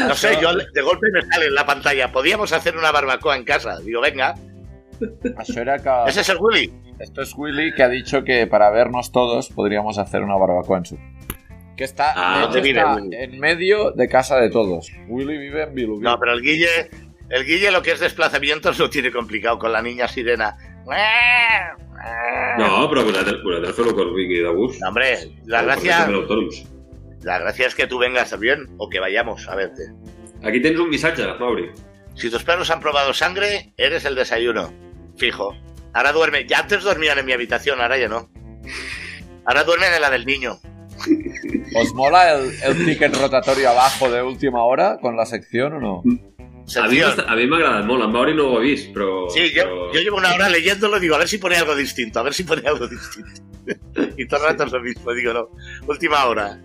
No 0.09 0.15
sé, 0.17 0.31
yo 0.41 0.53
de 0.55 0.83
golpe 0.83 1.07
me 1.13 1.21
sale 1.23 1.47
en 1.47 1.55
la 1.55 1.65
pantalla. 1.67 2.11
Podríamos 2.13 2.53
hacer 2.53 2.77
una 2.77 2.91
barbacoa 2.93 3.37
en 3.37 3.45
casa. 3.45 3.79
Digo, 3.81 4.01
venga, 4.01 4.35
Això 5.37 5.61
era 5.61 5.79
que... 5.79 5.93
ese 6.11 6.23
es 6.23 6.29
el 6.31 6.39
Willy. 6.41 6.73
Esto 6.99 7.23
es 7.23 7.33
Willy 7.37 7.73
que 7.75 7.83
ha 7.85 7.89
dicho 7.89 8.25
que 8.25 8.47
para 8.49 8.71
vernos 8.71 9.13
todos 9.13 9.49
podríamos 9.51 9.99
hacer 9.99 10.23
una 10.23 10.37
barbacoa 10.37 10.79
en 10.79 10.85
su... 10.87 10.99
Que 11.77 11.85
está, 11.85 12.13
Ah, 12.17 12.33
de 12.33 12.39
hecho, 12.39 12.47
¿dónde 12.47 12.61
vive 12.63 12.81
está 12.81 12.95
Willy? 12.97 13.17
en 13.17 13.39
medio 13.41 13.91
de 13.93 14.09
casa 14.09 14.37
de 14.41 14.51
todos. 14.51 14.91
Willy 15.09 15.39
vive 15.39 15.63
en 15.63 15.75
Bilubí. 15.75 16.03
No, 16.03 16.19
pero 16.19 16.33
el 16.33 16.43
Guille, 16.43 16.91
el 17.31 17.45
Guille 17.45 17.71
lo 17.71 17.83
que 17.83 17.93
es 17.93 18.01
desplazamientos 18.01 18.79
lo 18.79 18.89
tiene 18.89 19.13
complicado 19.13 19.59
con 19.59 19.73
la 19.73 19.83
niña 19.83 20.09
sirena. 20.09 20.57
No, 22.59 22.89
però 22.89 23.05
vosaltres, 23.05 23.43
vosaltres 23.43 23.79
el 23.79 23.95
que 23.95 24.03
us 24.03 24.15
vingui 24.15 24.39
de 24.39 24.53
gust. 24.55 24.81
No, 24.81 24.89
hombre, 24.89 25.33
la 25.47 25.61
autònoms. 25.61 26.65
la 27.23 27.39
gracia 27.39 27.67
es 27.67 27.75
que 27.75 27.87
tú 27.87 27.99
vengas 27.99 28.31
también 28.31 28.67
o 28.79 28.89
que 28.89 29.01
vayamos 29.01 29.49
a 29.49 29.57
verte. 29.57 29.83
Aquí 30.43 30.63
tens 30.63 30.79
un 30.79 30.89
missatge, 30.89 31.27
Mauri. 31.39 31.71
Si 32.15 32.31
tus 32.31 32.45
perros 32.45 32.71
han 32.71 32.81
probado 32.81 33.13
sangre, 33.13 33.73
eres 33.77 34.05
el 34.05 34.15
desayuno. 34.15 34.73
Fijo. 35.17 35.55
Ahora 35.93 36.13
duerme. 36.13 36.47
Ya 36.47 36.61
antes 36.61 36.83
dormían 36.85 37.19
en 37.19 37.27
mi 37.27 37.33
habitación, 37.33 37.81
ahora 37.81 37.99
ya 37.99 38.09
no. 38.09 38.31
Ahora 39.45 39.65
duermen 39.65 39.93
en 39.93 40.01
la 40.01 40.11
del 40.11 40.27
niño. 40.27 40.59
¿Os 41.77 41.95
mola 41.95 42.33
el, 42.33 42.53
el 42.63 42.85
ticket 42.87 43.15
rotatorio 43.17 43.71
abajo 43.71 44.11
de 44.11 44.23
última 44.23 44.65
hora 44.65 44.99
con 45.01 45.17
la 45.17 45.27
sección 45.27 45.75
o 45.75 45.81
no? 45.81 46.03
A 46.77 46.87
m'està- 46.89 47.25
a 47.27 47.37
mi 47.37 47.47
m'ha 47.49 47.57
agradat 47.57 47.87
molt, 47.89 48.05
en 48.05 48.13
Mauri 48.13 48.35
no 48.37 48.49
ho 48.51 48.59
ha 48.59 48.61
vist, 48.61 48.91
però... 48.95 49.29
Sí, 49.33 49.51
yo, 49.55 49.65
però... 49.65 49.93
yo 49.95 50.01
llevo 50.01 50.19
una 50.19 50.35
hora 50.35 50.49
leyéndolo 50.49 50.99
y 50.99 51.01
digo, 51.01 51.15
a 51.15 51.19
ver 51.19 51.29
si 51.29 51.39
pone 51.39 51.57
algo 51.57 51.75
distinto, 51.75 52.21
a 52.21 52.23
ver 52.23 52.35
si 52.35 52.45
pone 52.45 52.63
algo 52.69 52.87
distinto. 52.87 53.41
y 54.17 54.27
todo 54.27 54.41
el 54.41 54.47
rato 54.53 54.65
es 54.65 54.73
lo 54.73 54.81
mismo, 54.81 55.13
digo, 55.13 55.33
no. 55.33 55.49
Última 55.87 56.25
hora. 56.27 56.61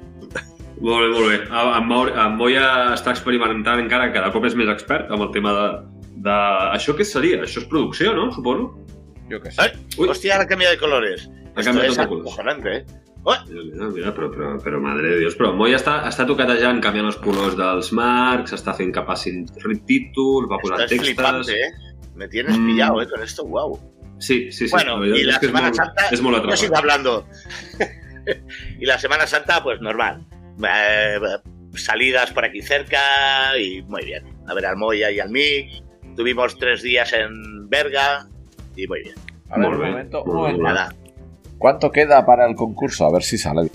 Molt 0.81 0.99
bé, 0.99 1.07
molt 1.13 1.27
bé. 1.29 1.35
En, 1.47 1.85
Mauri, 1.87 2.11
en 2.11 2.35
Moya 2.35 2.65
està 2.93 3.13
experimentant 3.13 3.79
encara, 3.79 4.09
cada 4.11 4.31
cop 4.33 4.43
és 4.49 4.55
més 4.59 4.67
expert 4.73 5.11
amb 5.13 5.23
el 5.23 5.31
tema 5.31 5.53
de... 5.55 5.67
de... 6.25 6.35
Això 6.75 6.95
què 6.97 7.05
seria? 7.07 7.39
Això 7.45 7.61
és 7.61 7.67
producció, 7.71 8.11
no? 8.17 8.31
Suposo? 8.35 8.73
Yo 9.29 9.39
qué 9.39 9.51
sé. 9.51 9.61
¡Ay! 9.61 9.71
Uy. 9.97 10.09
Hostia, 10.09 10.33
ahora 10.35 10.47
cambia 10.49 10.71
de 10.73 10.77
colores. 10.81 11.29
Ha 11.55 11.63
canviat 11.63 11.91
es 11.93 11.95
tot 11.95 12.03
de 12.03 12.09
colors. 12.09 12.27
acojonante, 12.27 12.75
¿eh? 12.77 12.85
¡Oh! 13.25 13.35
Mira, 13.47 14.11
però, 14.11 14.27
però, 14.29 14.49
però 14.59 14.79
madre 14.83 15.13
de 15.13 15.19
Dios. 15.21 15.37
Però 15.39 15.53
Moya 15.55 15.77
està, 15.79 16.01
està 16.09 16.25
toquetejant, 16.27 16.81
canviant 16.83 17.07
els 17.07 17.19
colors 17.23 17.55
dels 17.55 17.91
marcs, 17.95 18.51
està 18.57 18.73
fent 18.75 18.91
que 18.95 19.03
passin 19.07 19.45
títols, 19.87 20.49
va 20.51 20.59
posant 20.59 20.83
es 20.83 20.89
textos... 20.91 21.07
flipante, 21.07 21.55
¿eh? 21.55 21.71
Me 22.15 22.27
tienes 22.27 22.57
Mm. 22.57 22.67
pillado, 22.67 23.01
¿eh? 23.01 23.07
Con 23.07 23.23
esto, 23.23 23.45
wow. 23.45 23.79
Sí, 24.19 24.51
sí, 24.51 24.67
sí. 24.67 24.71
Bueno, 24.71 25.03
y 25.05 25.23
la 25.23 25.39
Semana 25.39 25.67
molt, 25.67 25.75
Santa, 25.75 26.07
És 26.11 26.21
molt 26.21 26.45
Yo 26.49 26.55
sigo 26.57 26.77
hablando. 26.77 27.25
y 28.79 28.85
la 28.85 28.97
Semana 28.99 29.25
Santa, 29.27 29.63
pues 29.63 29.81
normal. 29.81 30.25
Eh, 30.63 31.19
salidas 31.75 32.31
por 32.31 32.45
aquí 32.45 32.61
cerca 32.61 33.57
y 33.57 33.81
muy 33.83 34.05
bien. 34.05 34.23
A 34.47 34.53
ver 34.53 34.65
al 34.65 34.77
Moya 34.77 35.11
y 35.11 35.19
al 35.19 35.29
Mick. 35.29 35.83
Tuvimos 36.15 36.57
tres 36.57 36.83
días 36.83 37.11
en 37.13 37.67
Berga 37.69 38.27
y 38.75 38.87
muy 38.87 39.01
bien. 39.03 39.15
A 39.49 39.57
ver, 39.59 39.67
un 39.69 39.77
momento, 39.77 40.23
un 40.23 40.35
momento. 40.35 40.63
Nada. 40.63 40.95
¿Cuánto 41.57 41.91
queda 41.91 42.25
para 42.25 42.45
el 42.45 42.55
concurso? 42.55 43.05
A 43.05 43.11
ver 43.11 43.23
si 43.23 43.37
sale. 43.37 43.69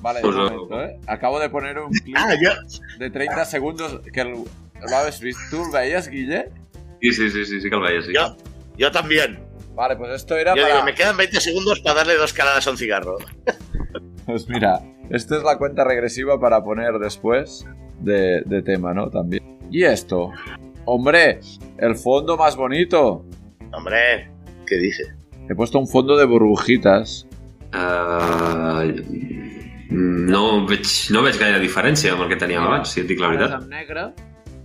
Vale, 0.00 0.20
Pues 0.20 0.34
un 0.34 0.42
lo- 0.44 0.50
momento, 0.50 0.82
¿eh? 0.82 0.98
Acabo 1.06 1.40
de 1.40 1.48
poner 1.48 1.78
un 1.78 1.90
clip 1.90 2.14
Ah, 2.18 2.34
yo, 2.40 2.50
de 2.98 3.10
30 3.10 3.44
segundos 3.46 4.00
que 4.12 4.20
el, 4.20 4.32
lo 4.32 4.96
habéis 4.96 5.18
visto. 5.20 5.40
¿Tú 5.50 5.64
lo 5.64 5.70
veías, 5.72 6.08
Guille? 6.08 6.50
Sí, 7.00 7.12
sí, 7.12 7.30
sí, 7.30 7.44
sí, 7.46 7.60
sí 7.60 7.70
que 7.70 7.76
el 7.76 7.82
veia, 7.82 8.02
sí. 8.02 8.12
yo, 8.14 8.36
yo 8.76 8.90
también. 8.90 9.40
Vale, 9.74 9.96
pues 9.96 10.10
esto 10.12 10.36
era 10.36 10.54
Yo 10.54 10.62
para... 10.62 10.74
digo, 10.74 10.84
me 10.84 10.94
quedan 10.94 11.16
20 11.16 11.40
segundos 11.40 11.80
para 11.80 11.96
darle 11.96 12.16
dos 12.16 12.32
caladas 12.34 12.66
a 12.66 12.70
un 12.70 12.76
cigarro. 12.76 13.16
Pues 14.26 14.46
mira, 14.48 14.80
esta 15.10 15.36
es 15.36 15.42
la 15.42 15.58
cuenta 15.58 15.84
regresiva 15.84 16.38
para 16.40 16.62
poner 16.64 16.98
después 16.98 17.66
de, 18.00 18.42
de 18.46 18.62
tema, 18.62 18.92
¿no? 18.94 19.10
También. 19.10 19.42
¿Y 19.70 19.84
esto? 19.84 20.30
Hombre, 20.84 21.40
el 21.78 21.94
fondo 21.96 22.36
más 22.36 22.56
bonito. 22.56 23.24
Hombre, 23.72 24.30
¿qué 24.66 24.76
dice? 24.76 25.04
He 25.48 25.54
puesto 25.54 25.78
un 25.78 25.88
fondo 25.88 26.16
de 26.16 26.24
burbujitas. 26.26 27.26
Uh, 27.74 28.92
no, 29.90 30.66
veig, 30.66 30.86
no 31.10 31.22
veig 31.22 31.36
gaire 31.40 31.58
diferència 31.60 32.12
amb 32.14 32.22
el 32.24 32.28
que 32.30 32.38
teníem 32.40 32.62
abans, 32.62 32.92
si 32.94 33.00
et 33.02 33.08
dic 33.10 33.18
la 33.20 33.28
Ara 33.32 33.34
és 33.34 33.50
veritat. 33.50 33.68
negre, 33.68 34.04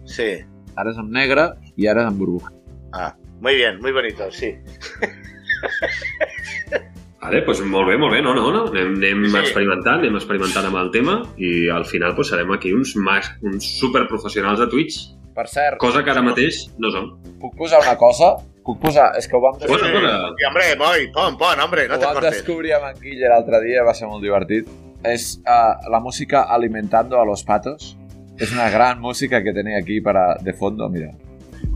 Sí. 0.05 0.29
ara 0.75 0.91
és 0.91 0.97
amb 1.01 1.09
negre 1.11 1.47
i 1.75 1.87
ara 1.87 2.01
és 2.05 2.07
amb 2.11 2.19
burbuja. 2.21 2.51
Ah, 2.93 3.15
muy 3.41 3.55
bien, 3.55 3.79
muy 3.81 3.91
bonito, 3.91 4.29
sí. 4.31 4.53
Vale, 7.21 7.41
doncs 7.45 7.61
molt 7.67 7.87
bé, 7.89 7.97
molt 7.99 8.13
bé. 8.13 8.21
No, 8.23 8.33
no, 8.33 8.51
no. 8.51 8.65
Anem, 8.71 8.93
anem 8.95 9.25
Sí. 9.29 9.37
experimentant, 9.37 9.99
anem 9.99 10.15
experimentant 10.15 10.65
amb 10.69 10.77
el 10.77 10.91
tema 10.91 11.21
i 11.37 11.67
al 11.69 11.83
final 11.85 12.13
doncs, 12.15 12.29
serem 12.29 12.51
aquí 12.55 12.71
uns, 12.73 12.95
mas, 12.95 13.27
uns 13.43 13.65
superprofessionals 13.79 14.59
de 14.59 14.67
Twitch, 14.67 14.99
Per 15.35 15.47
cert, 15.47 15.77
cosa 15.79 16.03
que 16.03 16.11
ara 16.11 16.21
mateix 16.21 16.65
no 16.79 16.89
som. 16.91 17.11
puc 17.39 17.55
posar 17.55 17.79
una 17.81 17.95
cosa? 17.97 18.35
Puc 18.65 18.79
posar... 18.81 19.13
És 19.17 19.27
que 19.27 19.35
ho 19.37 19.41
vam, 19.41 19.55
descobrir, 19.59 19.91
posa. 19.93 20.33
Sí, 20.37 20.45
hombre, 20.47 20.65
voy, 20.77 21.07
pon, 21.13 21.37
pon, 21.37 21.59
hombre, 21.63 21.87
no 21.87 21.95
ho 21.95 21.99
te 21.99 22.05
vam 22.05 22.13
cortes. 22.15 22.33
descobrir 22.39 22.73
amb 22.75 22.85
en 22.89 23.01
Guille 23.01 23.29
l'altre 23.29 23.61
dia, 23.63 23.83
va 23.83 23.93
ser 23.93 24.07
molt 24.07 24.21
divertit. 24.21 24.67
És 25.03 25.39
uh, 25.47 25.89
la 25.89 25.99
música 25.99 26.43
Alimentando 26.43 27.19
a 27.21 27.25
los 27.25 27.43
Patos. 27.43 27.95
Es 28.37 28.51
una 28.51 28.69
gran 28.69 28.99
música 28.99 29.41
que 29.43 29.53
tenía 29.53 29.77
aquí 29.79 30.01
para 30.01 30.35
de 30.41 30.53
fondo, 30.53 30.89
mira. 30.89 31.11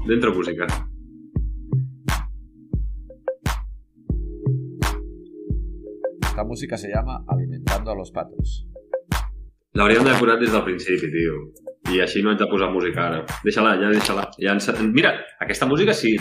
Dentro 0.05 0.33
música. 0.33 0.67
Esta 6.33 6.45
música 6.45 6.79
se 6.79 6.89
llama 6.89 7.23
Alimentando 7.27 7.91
a 7.91 7.95
los 7.95 8.09
Patos. 8.09 8.65
L'hauríem 9.77 10.01
d'haver 10.01 10.17
posat 10.17 10.39
des 10.41 10.49
del 10.49 10.63
principi, 10.65 11.11
tio. 11.13 11.35
I 11.93 11.99
així 12.01 12.23
no 12.25 12.31
haig 12.31 12.39
de 12.41 12.47
posar 12.49 12.71
música 12.73 13.03
ara. 13.05 13.19
Deixa-la, 13.45 13.75
ja 13.77 13.91
deixa-la. 13.93 14.23
Ja 14.41 14.55
ens... 14.57 14.65
Mira, 14.81 15.11
aquesta 15.45 15.67
música 15.69 15.93
sí... 15.93 16.15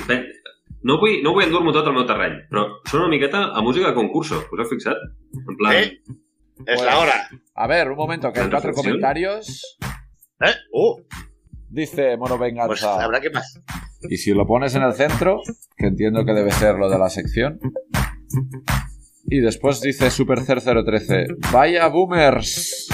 No 0.85 0.99
vull, 1.01 1.23
no 1.25 1.33
vull 1.33 1.47
endur-m'ho 1.47 1.73
tot 1.73 1.89
al 1.89 1.97
meu 1.97 2.05
terreny, 2.05 2.43
però 2.51 2.67
sona 2.91 3.07
una 3.07 3.15
miqueta 3.15 3.41
a 3.57 3.63
música 3.65 3.89
de 3.89 3.97
concurso. 3.97 4.43
Us 4.53 4.61
heu 4.61 4.69
fixat? 4.75 5.01
En 5.47 5.57
plan... 5.57 5.79
Sí. 5.81 6.21
Es 6.67 6.85
la 6.85 6.99
hora. 6.99 7.17
A 7.55 7.67
ver, 7.73 7.89
un 7.89 7.97
momento, 7.97 8.35
que 8.35 8.41
hay 8.41 8.51
¿La 8.51 8.59
cuatro 8.59 8.69
reflexión? 8.69 9.01
comentarios. 9.01 9.79
¿Eh? 10.45 10.53
Uh, 10.75 11.01
Dice 11.71 12.19
Mono 12.19 12.37
pues 12.37 12.51
Venganza. 12.53 13.03
habrá 13.03 13.23
que 13.23 13.31
más. 13.31 13.59
Y 14.11 14.19
si 14.19 14.35
lo 14.35 14.47
pones 14.47 14.75
en 14.75 14.83
el 14.83 14.93
centro, 14.93 15.41
que 15.75 15.87
entiendo 15.87 16.27
que 16.27 16.35
debe 16.35 16.51
ser 16.51 16.75
lo 16.75 16.91
de 16.91 16.99
la 16.99 17.09
sección. 17.09 17.59
Y 19.33 19.41
después 19.41 19.81
dice 19.81 20.09
Supercer013. 20.09 21.51
Vaya 21.51 21.87
boomers. 21.87 22.87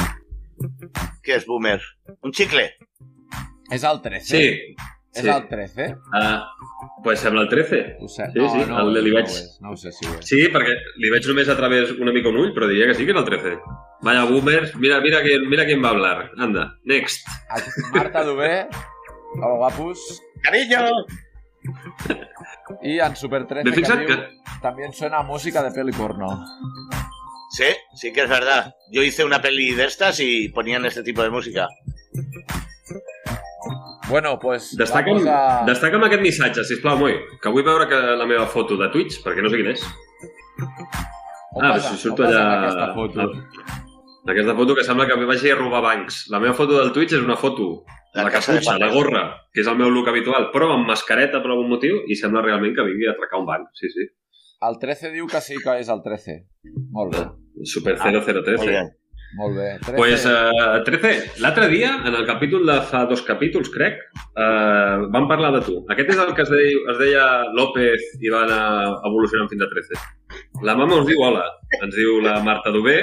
¿Qué 1.20 1.34
es 1.34 1.44
boomer? 1.44 1.80
¿Un 2.22 2.30
chicle? 2.30 2.74
¿Es 3.68 3.82
al 3.82 4.00
13? 4.00 4.24
Sí. 4.24 4.76
¿Es 5.12 5.22
sí. 5.22 5.28
al 5.28 5.48
13? 5.48 5.96
Uh, 5.96 7.02
pues 7.02 7.18
sembla 7.18 7.42
el 7.42 7.48
13. 7.48 7.96
O 8.00 8.06
sea, 8.06 8.26
Sí, 8.26 8.38
sí, 8.52 8.60
el 8.60 8.68
no, 8.68 8.76
ho 8.84 9.18
és, 9.18 9.58
no 9.60 9.72
ho 9.72 9.76
sé 9.76 9.90
si 9.90 10.06
ho 10.06 10.14
és. 10.14 10.28
Sí, 10.30 10.44
perquè 10.54 10.78
li 11.02 11.10
veig 11.10 11.26
només 11.26 11.50
a 11.50 11.56
través 11.58 11.90
una 11.98 12.14
mica 12.14 12.30
un 12.30 12.38
ull, 12.38 12.54
però 12.54 12.70
diria 12.70 12.86
que 12.86 12.94
sí 12.94 13.02
que 13.02 13.10
era 13.16 13.26
el 13.26 13.26
13. 13.26 13.58
Vaya 14.06 14.22
boomers, 14.30 14.76
mira, 14.76 15.00
mira, 15.02 15.24
quién, 15.26 15.42
mira 15.50 15.66
quién 15.66 15.82
va 15.82 15.88
a 15.90 15.96
hablar. 15.98 16.30
Anda, 16.38 16.68
next. 16.84 17.26
Marta 17.92 18.22
Dubé, 18.22 18.68
hola 19.34 19.56
guapos. 19.56 20.22
¡Cariño! 20.44 20.86
Y 22.82 22.98
en 22.98 23.16
Super 23.16 23.46
13 23.46 23.64
M'he 23.64 23.74
que 23.74 23.82
diu, 23.82 24.06
que... 24.06 24.16
también 24.62 24.92
suena 24.92 25.22
música 25.22 25.62
de 25.62 25.70
peli 25.72 25.92
porno. 25.92 26.44
Sí, 27.50 27.70
sí 27.94 28.12
que 28.12 28.22
es 28.22 28.28
verdad. 28.28 28.74
Yo 28.92 29.02
hice 29.02 29.24
una 29.24 29.40
peli 29.40 29.74
de 29.74 29.86
estas 29.86 30.20
y 30.20 30.48
ponían 30.50 30.84
este 30.84 31.02
tipo 31.02 31.22
de 31.22 31.30
música. 31.30 31.68
Bueno, 34.08 34.38
pues 34.38 34.76
Destaca'm, 34.76 35.26
a... 35.28 35.64
destaca'm 35.66 36.04
aquest 36.04 36.22
missatge, 36.22 36.64
sisplau, 36.64 36.96
Moi, 36.96 37.12
que 37.42 37.50
vull 37.52 37.64
veure 37.64 37.88
que 37.88 37.98
la 38.16 38.26
meva 38.28 38.46
foto 38.48 38.78
de 38.80 38.88
Twitch, 38.94 39.20
perquè 39.24 39.44
no 39.44 39.52
sé 39.52 39.60
quin 39.60 39.68
és. 39.74 39.84
On 41.52 41.64
ah, 41.64 41.74
vas, 41.74 41.90
si 41.90 42.00
surto 42.00 42.24
allà... 42.24 42.46
aquesta 42.56 42.88
foto? 42.96 43.26
Ah, 43.26 43.87
aquesta 44.32 44.54
foto 44.58 44.74
que 44.76 44.84
sembla 44.84 45.06
que 45.08 45.16
vagi 45.24 45.50
a 45.50 45.56
robar 45.58 45.82
bancs. 45.84 46.26
La 46.32 46.40
meva 46.42 46.54
foto 46.54 46.78
del 46.78 46.92
Twitch 46.92 47.14
és 47.16 47.24
una 47.24 47.36
foto, 47.36 47.84
La 48.14 48.24
la, 48.24 48.30
caputxa, 48.34 48.78
la 48.80 48.88
gorra, 48.92 49.24
que 49.52 49.60
és 49.62 49.68
el 49.70 49.76
meu 49.78 49.90
look 49.94 50.08
habitual, 50.08 50.50
però 50.54 50.72
amb 50.74 50.88
mascareta 50.88 51.42
per 51.44 51.50
algun 51.52 51.68
motiu, 51.70 52.02
i 52.08 52.16
sembla 52.16 52.42
realment 52.44 52.74
que 52.76 52.84
vingui 52.86 53.06
a 53.08 53.12
atracar 53.16 53.40
un 53.40 53.46
banc. 53.48 53.68
Sí, 53.78 53.90
sí. 53.94 54.08
El 54.68 54.78
13 54.82 55.12
diu 55.14 55.26
que 55.30 55.40
sí 55.40 55.58
que 55.62 55.76
és 55.80 55.88
el 55.92 56.00
13. 56.02 56.38
Molt 56.90 57.14
bé, 57.14 57.26
Super 57.64 57.94
Ah, 58.00 58.10
003. 58.10 58.58
Muy 58.58 58.68
bien. 58.72 58.88
molt 59.38 59.54
bé. 59.56 59.68
13. 59.84 59.96
Pues, 59.96 60.24
uh, 60.26 60.82
13, 60.86 61.40
l'altre 61.44 61.68
dia, 61.68 61.90
en 62.08 62.14
el 62.14 62.24
capítol 62.26 62.64
de 62.66 62.80
fa 62.80 63.04
dos 63.06 63.20
capítols, 63.22 63.68
crec, 63.70 63.98
uh, 64.34 65.04
vam 65.12 65.28
parlar 65.28 65.52
de 65.52 65.60
tu. 65.66 65.84
Aquest 65.92 66.10
és 66.14 66.18
el 66.24 66.32
que 66.34 66.42
es 66.42 66.50
deia, 66.50 66.80
es 66.94 66.98
deia 66.98 67.26
López 67.54 68.08
i 68.24 68.32
va 68.32 68.42
anar 68.46 68.62
evolucionant 69.04 69.50
fins 69.52 69.62
a 69.62 69.68
13. 69.68 70.00
La 70.64 70.74
mama 70.74 71.02
us 71.02 71.06
diu 71.06 71.20
hola, 71.22 71.44
ens 71.82 71.94
diu 71.94 72.20
la 72.24 72.38
Marta 72.42 72.72
Dubé. 72.74 72.98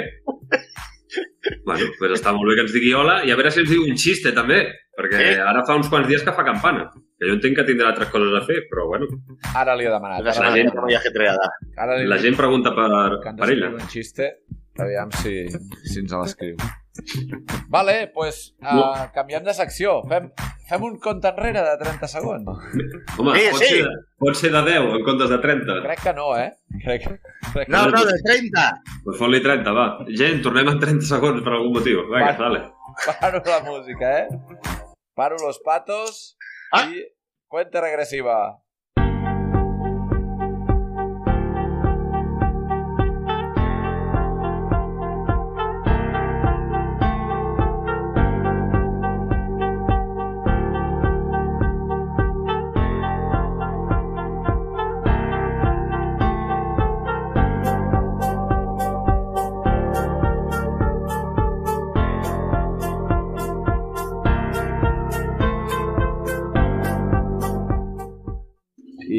Bueno, 1.64 1.86
pues 1.98 2.10
està 2.20 2.32
molt 2.34 2.48
bé 2.50 2.56
que 2.56 2.62
ens 2.66 2.72
digui 2.74 2.92
hola 2.94 3.20
i 3.24 3.30
a 3.30 3.36
veure 3.38 3.50
si 3.54 3.60
ens 3.62 3.70
diu 3.70 3.82
un 3.86 3.96
xiste 3.96 4.32
també, 4.34 4.58
perquè 4.98 5.20
Sí. 5.34 5.40
ara 5.40 5.62
fa 5.66 5.76
uns 5.76 5.88
quants 5.88 6.08
dies 6.08 6.22
que 6.26 6.32
fa 6.32 6.44
campana. 6.44 6.88
Que 7.18 7.28
jo 7.30 7.34
entenc 7.38 7.56
que 7.56 7.64
tindrà 7.64 7.88
altres 7.92 8.10
coses 8.10 8.34
a 8.34 8.44
fer, 8.44 8.58
però 8.70 8.86
bueno, 8.88 9.06
Ara 9.54 9.74
li 9.76 9.84
he 9.86 9.90
demanat. 9.90 10.22
La 10.24 10.32
Ara, 10.32 10.50
he 10.50 10.62
gent- 10.62 10.72
ara 11.78 11.96
li 11.98 12.06
la 12.06 12.18
gent 12.18 12.36
pregunta 12.36 12.74
per, 12.74 13.20
que 13.22 13.28
ens 13.30 13.40
per 13.40 13.50
ella. 13.50 13.68
un 13.70 13.88
xiste. 13.88 14.32
Aviam 14.78 15.10
si, 15.12 15.46
si 15.84 16.00
ens 16.00 16.12
l'escriu. 16.12 16.56
Vale, 17.68 18.08
pues 18.14 18.54
uh, 18.60 18.74
No. 18.74 19.10
canviem 19.14 19.44
de 19.44 19.54
secció. 19.54 20.02
Fem, 20.08 20.30
fem 20.68 20.82
un 20.86 20.98
compte 20.98 21.28
enrere 21.28 21.62
de 21.62 21.76
30 21.82 22.08
segons. 22.08 22.46
Home, 23.18 23.34
Sí, 23.38 23.46
pot, 23.50 23.60
sí. 23.60 23.68
Ser 23.68 23.82
de, 23.84 23.94
pot 24.18 24.34
ser 24.38 24.52
de 24.52 24.62
10 24.70 24.88
en 24.98 25.04
comptes 25.04 25.30
de 25.30 25.38
30. 25.38 25.78
Crec 25.82 26.02
que 26.02 26.12
no, 26.14 26.28
eh? 26.38 26.52
Crec, 26.84 27.06
crec 27.52 27.68
No, 27.68 27.84
que 27.86 27.92
no, 27.92 28.04
de 28.04 28.16
30. 28.24 28.66
Pues 29.04 29.18
fot-li 29.18 29.42
30, 29.42 29.72
va. 29.72 29.86
Gent, 30.08 30.42
tornem 30.42 30.68
en 30.74 30.80
30 30.80 31.06
segons 31.06 31.42
per 31.42 31.52
algun 31.58 31.72
motiu. 31.78 32.04
Vinga, 32.10 32.32
Va. 32.32 32.38
dale. 32.44 32.64
Paro 33.20 33.42
la 33.44 33.60
música, 33.60 34.18
eh? 34.20 34.28
Paro 35.14 35.36
los 35.40 35.58
patos 35.60 36.36
Ah. 36.72 36.86
y 36.90 37.02
cuenta 37.46 37.80
regresiva. 37.80 38.58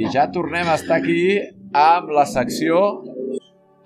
I 0.08 0.14
ja 0.14 0.28
tornem 0.32 0.68
a 0.72 0.76
estar 0.80 0.98
aquí 1.02 1.38
amb 1.76 2.10
la 2.16 2.26
secció 2.26 2.80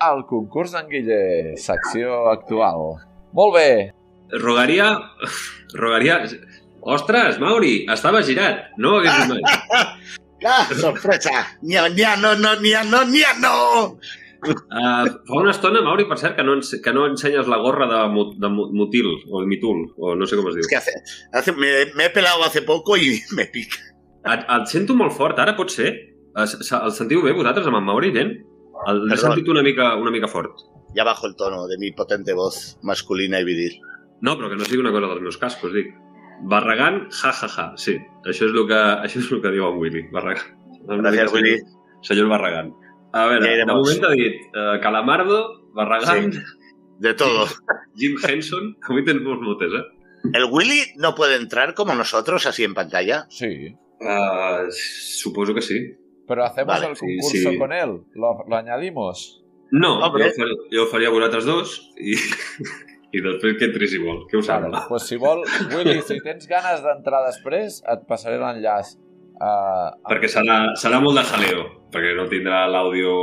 El 0.02 0.24
concurs 0.30 0.72
d'en 0.74 0.88
Guille, 0.90 1.58
secció 1.62 2.28
actual. 2.32 2.96
Molt 3.38 3.54
bé, 3.58 3.70
Rogaria... 4.42 4.96
Rogaria... 5.78 6.22
Ostres, 6.82 7.38
Mauri, 7.38 7.84
estava 7.94 8.24
girat. 8.26 8.72
No 8.82 8.96
ho 8.96 9.00
hagués 9.04 9.28
mai. 9.30 9.42
¡Ah, 10.50 10.66
sorpresa! 10.74 11.44
¡Nia, 11.62 11.84
nia, 11.94 12.16
no, 12.18 12.32
no, 12.36 12.56
nia, 12.60 12.82
no, 12.84 13.04
nia, 13.06 13.36
no! 13.40 14.00
Uh, 14.42 15.06
fa 15.28 15.38
una 15.38 15.52
estona, 15.54 15.84
Mauri, 15.86 16.08
per 16.10 16.18
cert, 16.18 16.34
que 16.40 16.42
no, 16.48 16.56
ens, 16.58 16.72
que 16.82 16.94
no 16.98 17.04
ensenyes 17.06 17.46
la 17.46 17.60
gorra 17.62 17.86
de, 17.92 18.00
mu- 18.10 18.32
de 18.34 18.50
mu- 18.50 18.72
mutil, 18.74 19.12
o 19.30 19.44
de 19.44 19.52
mitul, 19.52 19.84
o 20.02 20.16
no 20.18 20.26
sé 20.26 20.40
com 20.40 20.50
es 20.50 20.58
diu. 20.58 20.66
Es 20.66 20.72
que 20.72 20.80
hace, 20.80 20.96
hace 21.38 21.54
me, 21.54 21.70
me 21.94 22.08
he 22.08 22.10
pelado 22.10 22.42
hace 22.44 22.64
poco 22.66 22.98
y 22.98 23.22
me 23.38 23.46
pica. 23.46 23.78
Et, 24.26 24.42
et 24.42 24.66
sento 24.74 24.98
molt 24.98 25.14
fort, 25.14 25.38
ara 25.38 25.54
pot 25.58 25.70
ser? 25.70 25.92
Se- 26.36 26.76
el 26.78 26.92
sentiu 26.96 27.22
bé 27.24 27.34
vosaltres 27.36 27.68
amb 27.68 27.78
en 27.82 27.84
Mauri, 27.84 28.12
gent? 28.16 28.32
El, 28.88 29.02
L'he 29.10 29.18
sentit 29.18 29.48
una 29.52 29.62
mica, 29.62 29.96
una 30.00 30.12
mica 30.12 30.28
fort. 30.32 30.54
Ya 30.96 31.04
bajo 31.04 31.28
el 31.28 31.36
tono 31.36 31.68
de 31.68 31.78
mi 31.78 31.92
potente 31.92 32.34
voz 32.34 32.78
masculina 32.84 33.40
y 33.40 33.44
viril. 33.46 33.80
No, 34.22 34.38
però 34.38 34.50
que 34.50 34.56
no 34.56 34.66
sigui 34.66 34.82
una 34.82 34.92
cosa 34.92 35.08
dels 35.08 35.22
meus 35.22 35.38
cascos, 35.38 35.74
dic. 35.74 35.92
Barragant, 36.44 37.04
ja, 37.14 37.32
ja, 37.32 37.48
ja. 37.48 37.66
Sí, 37.78 37.98
això 38.26 38.48
és 38.48 38.54
el 38.56 38.66
que, 38.68 38.80
això 39.06 39.20
és 39.22 39.32
el 39.32 39.42
que 39.44 39.52
diu 39.54 39.68
en 39.68 39.78
Willy. 39.80 40.04
Barragant. 40.12 40.58
Gracias, 40.88 41.32
Willy. 41.34 41.58
Senyor 42.02 42.30
Barragant. 42.30 42.72
A 43.14 43.26
veure, 43.28 43.46
Ja 43.46 43.58
de 43.60 43.66
moment 43.68 44.00
t'ha 44.02 44.12
dit 44.16 44.38
uh, 44.56 44.80
Calamardo, 44.82 45.40
Barragant, 45.76 46.34
De 47.02 47.14
todo. 47.14 47.48
Jim 48.00 48.16
Henson. 48.24 48.76
Avui 48.88 49.04
tens 49.06 49.22
molts 49.22 49.42
motes, 49.42 49.74
eh? 49.74 49.86
¿El 50.34 50.46
Willy 50.52 50.94
no 50.98 51.14
puede 51.16 51.36
entrar 51.36 51.74
como 51.74 51.96
nosotros 51.96 52.46
así 52.46 52.64
en 52.64 52.74
pantalla? 52.74 53.26
sí. 53.30 53.76
Uh, 54.02 54.66
suposo 54.72 55.54
que 55.54 55.62
sí. 55.62 55.78
Pero 56.32 56.46
hacemos 56.48 56.74
Vale, 56.78 56.88
el 56.88 56.96
sí, 56.96 57.04
concurso 57.04 57.50
sí. 57.52 57.58
con 57.60 57.74
él. 57.76 57.98
Lo, 58.16 58.30
lo 58.48 58.56
añadimos. 58.56 59.44
No, 59.72 59.98
jo 60.00 60.06
Hombre. 60.08 60.30
ho, 60.30 60.32
faria, 60.38 60.56
jo 60.72 60.86
faria 60.92 61.10
vosaltres 61.12 61.46
dos 61.48 61.74
i, 62.00 62.16
i 63.18 63.22
després 63.26 63.58
que 63.60 63.68
entri 63.68 63.88
si 63.92 64.00
vol. 64.00 64.22
Què 64.32 64.40
us 64.40 64.48
Vale, 64.48 64.70
sembla? 64.70 64.86
pues 64.88 65.08
si 65.12 65.18
vol, 65.20 65.44
Willy, 65.76 65.98
si 66.08 66.22
tens 66.24 66.48
ganes 66.48 66.80
d'entrar 66.86 67.26
després, 67.28 67.82
et 67.84 68.06
passaré 68.08 68.40
l'enllaç. 68.40 68.94
Uh, 69.42 69.90
Perquè 70.06 70.30
serà, 70.30 70.58
serà 70.78 71.00
molt 71.02 71.18
de 71.18 71.24
jaleo, 71.26 71.62
perquè 71.92 72.12
no 72.16 72.28
tindrà 72.30 72.60
l'àudio, 72.70 73.14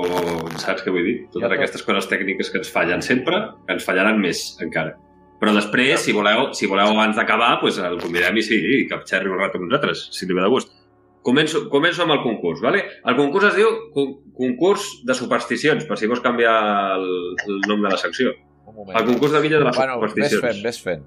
saps 0.59 0.83
què 0.83 0.91
vull 0.91 1.05
dir? 1.07 1.17
Totes 1.29 1.39
Jo 1.39 1.47
tot- 1.47 1.55
aquestes 1.61 1.85
coses 1.87 2.09
tècniques 2.11 2.51
que 2.51 2.59
ens 2.59 2.73
fallen 2.75 3.05
sempre, 3.07 3.39
que 3.69 3.77
ens 3.77 3.87
fallaran 3.87 4.19
més, 4.21 4.41
encara. 4.65 4.97
Però 5.39 5.53
després, 5.55 6.01
si 6.03 6.13
voleu, 6.17 6.49
si 6.59 6.67
voleu 6.67 6.91
abans 6.91 7.15
d'acabar, 7.17 7.53
pues 7.63 7.79
el 7.79 8.01
convidem 8.03 8.41
i 8.41 8.43
sí, 8.43 8.59
i 8.81 8.89
que 8.91 8.99
xerri 9.07 9.31
un 9.31 9.39
rato 9.39 9.61
amb 9.61 9.69
nosaltres, 9.71 10.09
si 10.17 10.27
li 10.27 10.35
ve 10.35 10.43
de 10.43 10.51
gust. 10.57 10.75
Començo, 11.23 11.65
començo 11.73 12.03
amb 12.05 12.15
el 12.17 12.23
concurs, 12.23 12.61
¿vale? 12.65 12.85
El 13.05 13.17
concurs 13.17 13.51
es 13.51 13.57
diu 13.59 13.69
con 13.95 14.15
concurs 14.39 14.89
de 15.05 15.15
supersticions, 15.15 15.85
per 15.89 15.99
si 15.99 16.09
vols 16.11 16.23
canviar 16.25 16.59
el, 16.97 17.09
el 17.47 17.63
nom 17.69 17.83
de 17.83 17.93
la 17.93 18.01
secció. 18.01 18.35
El 18.69 19.07
concurs 19.07 19.33
de 19.33 19.41
Villa 19.41 19.59
de 19.59 19.65
les 19.65 19.77
Bueno, 19.77 19.99
ves 20.01 20.13
supersticions. 20.13 20.45
fent, 20.45 20.63
ves 20.65 20.83
fent. 20.83 21.07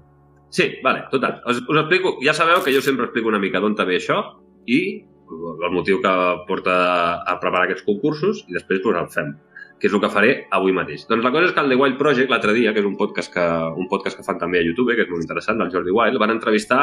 Sí, 0.52 0.66
vale, 0.84 1.06
total. 1.10 1.40
Us, 1.48 1.62
us 1.64 1.78
explico, 1.80 2.18
ja 2.20 2.34
sabeu 2.36 2.60
que 2.62 2.74
jo 2.74 2.82
sempre 2.84 3.06
explico 3.06 3.28
una 3.28 3.40
mica 3.40 3.60
d'on 3.60 3.74
ve 3.74 3.96
això 3.96 4.18
i 4.66 5.04
el 5.32 5.72
motiu 5.72 6.02
que 6.02 6.12
porta 6.46 6.74
a 7.24 7.38
preparar 7.40 7.64
aquests 7.70 7.86
concursos 7.86 8.44
i 8.48 8.52
després 8.52 8.82
pues, 8.84 8.96
el 9.00 9.08
fem, 9.08 9.30
que 9.80 9.88
és 9.88 9.94
el 9.94 10.02
que 10.02 10.10
faré 10.12 10.34
avui 10.50 10.74
mateix. 10.76 11.06
Doncs 11.08 11.24
la 11.24 11.32
cosa 11.32 11.48
és 11.48 11.54
que 11.56 11.62
el 11.64 11.72
The 11.72 11.78
Wild 11.80 11.96
Project, 11.98 12.30
l'altre 12.30 12.52
dia, 12.52 12.74
que 12.74 12.82
és 12.82 12.86
un 12.86 12.98
podcast 13.00 13.32
que, 13.32 13.46
un 13.80 13.88
podcast 13.88 14.18
que 14.18 14.26
fan 14.26 14.38
també 14.38 14.60
a 14.60 14.66
YouTube, 14.66 14.94
que 14.94 15.06
és 15.06 15.10
molt 15.10 15.24
interessant, 15.24 15.58
del 15.58 15.72
Jordi 15.72 15.90
Wild, 15.90 16.20
van 16.20 16.34
entrevistar 16.36 16.82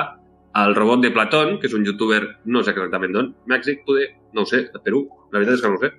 el 0.55 0.75
robot 0.75 1.01
de 1.01 1.11
Platón, 1.11 1.57
que 1.59 1.67
és 1.69 1.75
un 1.77 1.85
youtuber, 1.85 2.21
no 2.45 2.63
sé 2.63 2.73
exactament 2.73 3.13
d'on, 3.13 3.33
Mèxic, 3.49 3.83
poder, 3.85 4.09
no 4.33 4.43
ho 4.43 4.49
sé, 4.49 4.65
de 4.73 4.81
Perú, 4.83 5.05
la 5.31 5.39
veritat 5.39 5.59
és 5.59 5.63
que 5.63 5.69
no 5.69 5.77
ho 5.77 5.83
sé, 5.83 5.91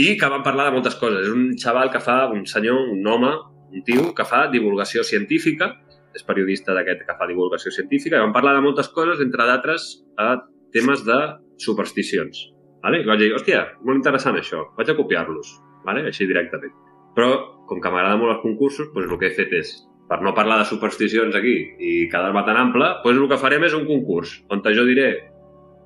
i 0.00 0.16
que 0.18 0.30
van 0.32 0.44
parlar 0.46 0.68
de 0.68 0.76
moltes 0.76 0.96
coses. 1.00 1.26
És 1.26 1.34
un 1.34 1.56
xaval 1.60 1.90
que 1.92 2.02
fa, 2.02 2.22
un 2.32 2.46
senyor, 2.46 2.78
un 2.94 3.06
home, 3.06 3.32
un 3.74 3.84
tio, 3.86 4.10
que 4.16 4.26
fa 4.26 4.46
divulgació 4.52 5.04
científica, 5.06 5.72
és 6.14 6.24
periodista 6.26 6.74
d'aquest 6.74 7.04
que 7.06 7.18
fa 7.18 7.28
divulgació 7.30 7.72
científica, 7.74 8.16
i 8.16 8.24
van 8.24 8.34
parlar 8.34 8.56
de 8.56 8.64
moltes 8.64 8.88
coses, 8.94 9.20
entre 9.22 9.46
d'altres, 9.46 9.90
a 10.18 10.36
temes 10.74 11.04
de 11.06 11.18
supersticions. 11.60 12.46
Vale? 12.82 13.02
I 13.02 13.08
vaig 13.10 13.20
dir, 13.20 13.32
hòstia, 13.36 13.64
molt 13.84 14.00
interessant 14.00 14.38
això, 14.38 14.64
vaig 14.78 14.90
a 14.90 14.96
copiar-los, 14.98 15.52
vale? 15.84 16.06
així 16.08 16.26
directament. 16.30 16.72
Però, 17.16 17.30
com 17.68 17.82
que 17.82 17.92
m'agraden 17.92 18.22
molt 18.22 18.36
els 18.36 18.44
concursos, 18.44 18.88
doncs 18.94 19.10
el 19.10 19.20
que 19.20 19.28
he 19.28 19.36
fet 19.36 19.52
és, 19.58 19.74
per 20.10 20.18
no 20.26 20.34
parlar 20.34 20.58
de 20.58 20.66
supersticions 20.66 21.36
aquí 21.38 21.54
i 21.78 21.92
quedar-me 22.10 22.42
tan 22.46 22.58
ample, 22.58 22.88
doncs 23.04 23.20
el 23.20 23.28
que 23.30 23.38
farem 23.38 23.68
és 23.68 23.76
un 23.78 23.86
concurs, 23.86 24.40
on 24.50 24.62
jo 24.66 24.84
diré 24.88 25.30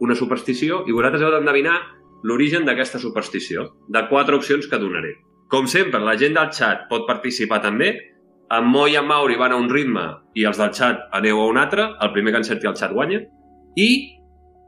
una 0.00 0.16
superstició 0.16 0.82
i 0.88 0.96
vosaltres 0.96 1.22
heu 1.22 1.34
d'endevinar 1.34 1.76
l'origen 2.24 2.64
d'aquesta 2.64 2.98
superstició, 2.98 3.68
de 3.88 4.06
quatre 4.08 4.34
opcions 4.34 4.66
que 4.66 4.80
donaré. 4.80 5.12
Com 5.52 5.68
sempre, 5.68 6.00
la 6.00 6.16
gent 6.16 6.34
del 6.34 6.50
xat 6.56 6.88
pot 6.88 7.04
participar 7.06 7.60
també, 7.60 7.92
en 8.50 8.64
Mo 8.64 8.86
i 8.88 8.96
en 8.96 9.06
Mauri 9.06 9.36
van 9.36 9.52
a 9.52 9.60
un 9.60 9.68
ritme 9.68 10.06
i 10.34 10.44
els 10.48 10.58
del 10.58 10.72
xat 10.72 11.04
aneu 11.12 11.40
a 11.40 11.46
un 11.50 11.60
altre, 11.60 11.90
el 12.00 12.12
primer 12.16 12.32
que 12.32 12.40
encerti 12.40 12.68
el 12.70 12.76
xat 12.80 12.96
guanya, 12.96 13.20
i 13.76 13.88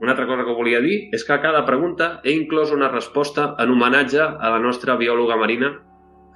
una 0.01 0.12
altra 0.12 0.27
cosa 0.29 0.45
que 0.45 0.53
volia 0.53 0.83
dir 0.85 1.09
és 1.16 1.25
que 1.25 1.33
a 1.33 1.40
cada 1.40 1.64
pregunta 1.64 2.21
he 2.25 2.35
inclòs 2.37 2.73
una 2.77 2.90
resposta 2.92 3.55
en 3.59 3.73
homenatge 3.73 4.21
a 4.21 4.53
la 4.53 4.61
nostra 4.61 4.97
biòloga 5.01 5.40
marina, 5.40 5.73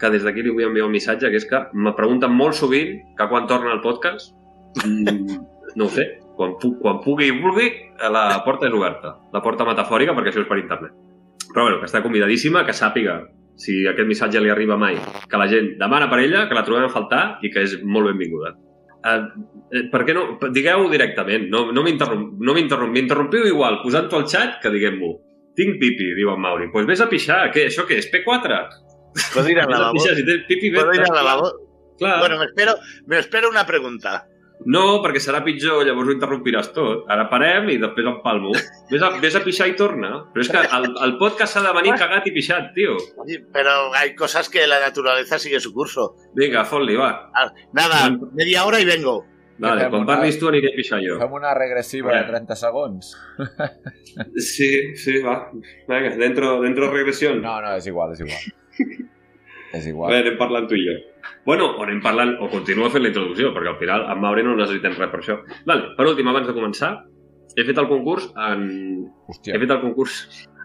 que 0.01 0.11
des 0.11 0.25
d'aquí 0.25 0.43
li 0.43 0.53
vull 0.55 0.69
enviar 0.71 0.89
un 0.89 0.95
missatge, 0.95 1.31
que 1.31 1.41
és 1.41 1.47
que 1.49 1.61
me 1.75 1.93
pregunten 1.97 2.33
molt 2.33 2.57
sovint 2.57 2.97
que 3.19 3.29
quan 3.29 3.47
torna 3.51 3.75
el 3.77 3.83
podcast, 3.85 4.33
mm, 4.85 5.37
no 5.77 5.87
ho 5.87 5.93
sé, 5.93 6.07
quan, 6.37 6.57
pu 6.61 6.73
quan 6.81 7.03
pugui 7.05 7.29
i 7.29 7.37
vulgui, 7.37 7.69
la 8.15 8.41
porta 8.47 8.69
és 8.69 8.77
oberta. 8.77 9.19
La 9.35 9.43
porta 9.45 9.67
metafòrica, 9.69 10.17
perquè 10.17 10.33
això 10.33 10.45
és 10.45 10.49
per 10.49 10.59
internet. 10.63 10.97
Però 11.51 11.67
bueno, 11.67 11.81
que 11.81 11.89
està 11.91 12.03
convidadíssima, 12.03 12.65
que 12.65 12.73
sàpiga, 12.77 13.21
si 13.61 13.83
aquest 13.89 14.09
missatge 14.09 14.41
li 14.41 14.51
arriba 14.53 14.79
mai, 14.81 14.97
que 15.29 15.41
la 15.41 15.49
gent 15.51 15.75
demana 15.81 16.09
per 16.09 16.21
ella, 16.25 16.47
que 16.49 16.57
la 16.57 16.65
trobem 16.65 16.89
a 16.89 16.93
faltar 16.93 17.25
i 17.45 17.51
que 17.53 17.67
és 17.67 17.77
molt 17.85 18.09
benvinguda. 18.09 18.55
Uh, 19.01 19.89
per 19.93 20.03
què 20.05 20.15
no? 20.17 20.25
Digueu 20.53 20.87
directament, 20.93 21.49
no, 21.53 21.67
no 21.73 21.85
m'interromp, 21.85 22.37
no 22.41 22.55
m'interromp, 22.57 22.93
m'interrompiu 22.93 23.49
igual, 23.49 23.81
posant-ho 23.85 24.21
al 24.21 24.29
xat 24.29 24.61
que 24.63 24.73
diguem-m'ho. 24.73 25.13
Tinc 25.57 25.81
pipi, 25.81 26.13
diu 26.17 26.31
en 26.33 26.41
Mauri. 26.41 26.69
Doncs 26.69 26.77
pues 26.77 26.89
vés 26.89 27.03
a 27.05 27.09
pixar, 27.11 27.41
què? 27.53 27.67
Això 27.69 27.85
què 27.89 27.99
és? 28.01 28.09
P4? 28.13 28.61
¿Puedo 29.35 29.49
ir 29.49 29.61
al 29.61 29.71
lavabo? 29.71 29.99
¿Puedo 30.03 30.95
ir 30.95 31.01
al 31.03 31.15
lavabo? 31.15 31.53
Clar. 31.99 32.19
Bueno, 32.21 32.39
me 32.39 32.45
espero, 32.47 32.75
me 33.07 33.19
espero 33.19 33.51
una 33.51 33.67
pregunta. 33.67 34.27
No, 34.69 35.01
perquè 35.01 35.21
serà 35.25 35.39
pitjor, 35.41 35.87
llavors 35.89 36.11
ho 36.11 36.13
interrompiràs 36.13 36.67
tot. 36.77 37.07
Ara 37.09 37.23
parem 37.31 37.71
i 37.73 37.79
després 37.81 38.05
empalmo. 38.11 38.51
Vés 38.91 39.01
a, 39.05 39.09
vés 39.23 39.37
a 39.37 39.41
pixar 39.41 39.71
i 39.71 39.75
torna. 39.77 40.11
Però 40.35 40.45
és 40.45 40.51
que 40.53 40.61
el, 40.77 40.85
el 41.07 41.15
podcast 41.21 41.55
s'ha 41.57 41.63
de 41.65 41.73
venir 41.79 41.95
cagat 41.97 42.29
i 42.29 42.33
pixat, 42.35 42.69
tio. 42.77 42.99
Sí, 43.25 43.39
Pero 43.55 43.95
hay 43.97 44.15
cosas 44.15 44.51
que 44.53 44.67
la 44.69 44.79
naturaleza 44.81 45.39
sigue 45.39 45.61
su 45.61 45.73
curso. 45.73 46.11
Vinga, 46.37 46.67
fot-li, 46.69 46.97
va. 47.01 47.31
Ah, 47.33 47.49
Nada, 47.73 48.11
media 48.35 48.67
hora 48.67 48.81
y 48.81 48.85
vengo. 48.85 49.25
Vale, 49.61 49.89
quan 49.91 50.03
una- 50.05 50.07
parlis 50.15 50.39
tu 50.41 50.49
aniré 50.49 50.73
a 50.73 50.77
pixar 50.77 51.01
jo. 51.05 51.17
Fem 51.21 51.33
una 51.41 51.55
regressiva 51.55 52.13
de 52.17 52.23
30 52.29 52.57
segons. 52.57 53.17
Sí, 54.37 54.95
sí, 54.97 55.19
va. 55.25 55.51
Vinga, 55.89 56.17
dentro, 56.17 56.61
dentro 56.61 56.91
regresión. 56.93 57.41
No, 57.41 57.61
no, 57.63 57.77
és 57.77 57.87
igual, 57.89 58.13
és 58.13 58.21
igual. 58.21 58.41
és 59.77 59.87
igual. 59.87 60.11
Bé, 60.13 60.21
anem 60.25 60.37
parlant 60.41 60.67
tu 60.71 60.77
i 60.79 60.85
jo. 60.87 60.97
Bueno, 61.47 61.71
o 61.79 61.83
anem 61.85 62.01
parlant, 62.05 62.35
o 62.43 62.49
continua 62.53 62.91
fent 62.93 63.05
la 63.05 63.11
introducció, 63.13 63.53
perquè 63.55 63.71
al 63.73 63.79
final 63.81 64.07
amb 64.13 64.23
Mauri 64.25 64.45
no 64.47 64.57
necessitem 64.59 64.97
res 64.99 65.11
per 65.13 65.21
això. 65.23 65.39
Vale, 65.69 65.91
per 65.97 66.07
últim, 66.11 66.29
abans 66.33 66.49
de 66.49 66.55
començar, 66.57 66.93
he 67.57 67.65
fet 67.67 67.79
el 67.83 67.89
concurs 67.91 68.29
en... 68.39 68.65
Hòstia, 69.31 69.55
He 69.57 69.61
fet 69.63 69.75
el 69.77 69.83
concurs... 69.85 70.21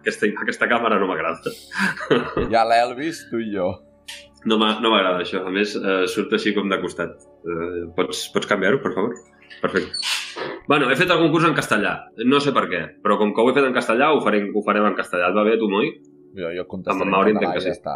Aquesta, 0.05 0.27
aquesta 0.43 0.67
càmera 0.69 0.99
no 1.01 1.07
m'agrada. 1.09 1.49
ja 2.53 2.61
l'Elvis, 2.69 3.23
tu 3.31 3.39
i 3.41 3.47
jo. 3.55 3.71
No 4.45 4.59
m'ha- 4.61 4.75
no 4.83 4.91
m'agrada 4.93 5.23
això. 5.23 5.39
A 5.49 5.53
més, 5.53 5.71
eh, 5.79 6.03
surt 6.11 6.35
així 6.37 6.51
com 6.53 6.69
de 6.69 6.77
costat. 6.83 7.15
Eh, 7.41 7.87
pots 7.97 8.27
pots 8.35 8.45
canviar-ho, 8.51 8.77
per 8.83 8.91
favor? 8.93 9.15
Perfecte. 9.63 9.97
Bueno, 10.69 10.91
he 10.93 10.97
fet 10.99 11.09
el 11.09 11.17
concurs 11.23 11.47
en 11.49 11.55
castellà. 11.57 11.95
No 12.29 12.37
sé 12.43 12.53
per 12.53 12.67
què, 12.69 12.83
però 13.01 13.17
com 13.17 13.33
que 13.33 13.41
ho 13.41 13.49
he 13.49 13.55
fet 13.57 13.65
en 13.65 13.73
castellà, 13.73 14.11
ho 14.13 14.21
farem, 14.21 14.51
ho 14.53 14.61
farem 14.67 14.85
en 14.91 14.97
castellà. 14.99 15.31
Et 15.33 15.39
va 15.39 15.47
bé, 15.49 15.57
tu, 15.57 15.71
Moi? 15.73 15.89
Jo, 16.35 16.51
jo 16.55 16.65
contestaré 16.67 16.99
Amb 16.99 17.07
en 17.07 17.15
català 17.15 17.31
entenc 17.33 17.53
que 17.55 17.61
i 17.61 17.63
ja 17.63 17.71
sí. 17.71 17.79
està. 17.79 17.95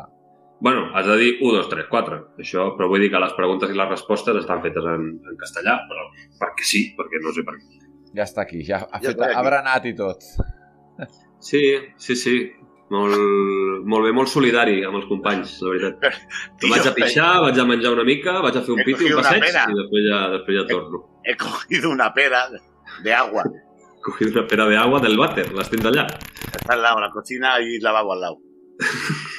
Bueno, 0.60 0.89
has 0.95 1.06
de 1.08 1.15
dir 1.21 1.32
1, 1.39 1.52
2, 1.56 1.67
3, 1.71 1.88
4. 1.91 2.19
Això, 2.43 2.65
però 2.75 2.89
vull 2.91 3.04
dir 3.04 3.12
que 3.13 3.21
les 3.23 3.36
preguntes 3.38 3.71
i 3.71 3.78
les 3.80 3.91
respostes 3.91 4.39
estan 4.41 4.63
fetes 4.63 4.88
en, 4.91 5.06
en 5.32 5.38
castellà, 5.39 5.78
però 5.88 6.08
perquè 6.41 6.67
sí, 6.67 6.82
perquè 6.97 7.21
no 7.23 7.32
sé 7.36 7.45
per 7.47 7.56
què. 7.60 7.84
Ja 8.17 8.25
està 8.25 8.43
aquí, 8.43 8.63
ja 8.67 8.82
ha, 8.84 8.99
Ja 8.99 9.12
fet, 9.13 9.21
aquí. 9.21 9.38
ha 9.38 9.43
berenat 9.45 9.86
i 9.86 9.93
tot. 9.95 10.25
Sí, 11.39 11.62
sí, 11.97 12.15
sí. 12.19 12.36
Molt, 12.89 13.13
molt 13.86 14.08
bé, 14.08 14.12
molt 14.17 14.32
solidari 14.32 14.80
amb 14.82 14.97
els 14.97 15.06
companys, 15.06 15.52
la 15.62 15.75
veritat. 15.75 16.17
Tío, 16.60 16.71
vaig 16.73 16.88
a 16.89 16.93
pixar, 16.97 17.30
vaig 17.45 17.60
a 17.62 17.65
menjar 17.69 17.91
una 17.93 18.06
mica, 18.08 18.39
vaig 18.41 18.58
a 18.58 18.63
fer 18.65 18.73
un 18.73 18.82
He 18.82 18.86
piti, 18.88 19.12
un 19.13 19.21
passeig, 19.21 19.45
i 19.45 19.78
després 19.78 20.08
ja, 20.08 20.21
després 20.34 20.58
ja 20.58 20.63
torno. 20.71 21.04
He 21.23 21.36
cogido 21.38 21.91
una 21.93 22.10
pera 22.15 22.47
de 23.06 23.13
agua. 23.13 23.45
Cogí 24.01 24.25
una 24.25 24.47
pera 24.47 24.65
de 24.67 24.77
agua 24.77 24.99
del 24.99 25.17
váter, 25.17 25.51
les 25.53 25.69
tens 25.69 25.85
allà. 25.85 26.07
Está 26.55 26.73
al 26.73 26.81
lado, 26.81 26.99
la 27.01 27.09
cocina 27.12 27.59
y 27.62 27.75
el 27.75 27.83
lavabo 27.83 28.13
al 28.13 28.21
lado. 28.21 28.38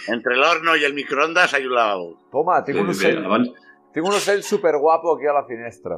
Entre 0.09 0.35
el 0.35 0.43
horno 0.43 0.77
y 0.77 0.85
el 0.85 0.93
microondas 0.95 1.55
hay 1.55 1.65
un 1.67 1.75
lavabo. 1.75 2.19
Toma, 2.31 2.63
tinc 2.65 2.79
un 2.81 2.91
ocell, 2.91 3.25
abans... 3.25 3.49
tinc 3.95 4.05
un 4.07 4.13
ocell 4.15 4.43
superguapo 4.43 5.17
aquí 5.17 5.27
a 5.27 5.33
la 5.33 5.45
finestra. 5.47 5.97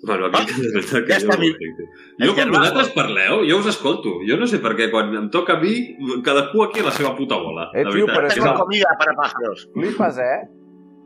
Bueno, 0.00 0.26
aquí 0.32 0.52
és 0.62 0.72
veritat 0.72 1.04
que 1.06 1.14
Ja 1.18 1.20
jo 1.34 1.38
mi- 1.40 2.26
Jo 2.26 2.34
quan 2.36 2.50
vosaltres 2.54 2.90
parleu, 2.94 3.42
jo 3.48 3.58
us 3.58 3.66
escolto. 3.66 4.12
Jo 4.28 4.36
no 4.38 4.46
sé 4.46 4.60
per 4.62 4.72
què, 4.78 4.90
quan 4.92 5.10
em 5.14 5.28
toca 5.28 5.56
a 5.58 5.60
mi, 5.60 5.96
cadascú 6.24 6.62
aquí 6.64 6.80
a 6.80 6.84
la 6.88 6.92
seva 6.94 7.16
puta 7.18 7.36
bola. 7.36 7.68
Eh, 7.74 7.82
la 7.84 7.90
tio, 7.90 8.06
veritat. 8.06 8.14
però 8.16 8.26
és 8.28 8.34
Tengo 8.38 8.52
que- 8.54 8.60
comida 8.62 8.88
para 8.98 9.14
pájaros. 9.18 9.68
Flipes, 9.74 10.18
eh? 10.18 10.38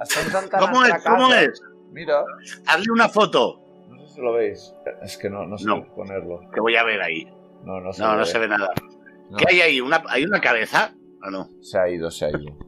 Estem 0.03 0.31
¿Cómo 0.59 0.85
es? 0.85 0.93
a 0.93 0.99
¿Cómo 1.03 1.29
casa. 1.29 1.43
es? 1.43 1.63
Mira, 1.93 2.23
Hazle 2.67 2.93
una 2.93 3.09
foto 3.09 3.62
lo 4.21 4.33
veis. 4.35 4.75
Es 5.03 5.17
que 5.17 5.31
no, 5.31 5.47
no 5.47 5.57
sé 5.57 5.67
No. 5.67 5.87
ponerlo. 5.95 6.41
que 6.53 6.61
voy 6.61 6.77
a 6.77 6.85
ver 6.85 7.01
ahí. 7.03 7.25
No, 7.65 7.81
no 7.81 7.93
se 7.93 8.03
No, 8.03 8.13
ve. 8.13 8.17
no 8.19 8.25
se 8.25 8.39
ve 8.39 8.49
nada. 8.49 8.69
No. 9.31 9.37
¿Qué 9.39 9.45
hay 9.49 9.61
ahí? 9.61 9.81
¿Una, 9.81 10.03
¿Hay 10.09 10.25
una 10.25 10.41
cabeza? 10.41 10.95
¿O 11.27 11.31
no? 11.31 11.49
Se 11.63 11.79
ha 11.79 11.89
ido, 11.89 12.11
se 12.11 12.27
ha 12.27 12.31
ido. 12.31 12.59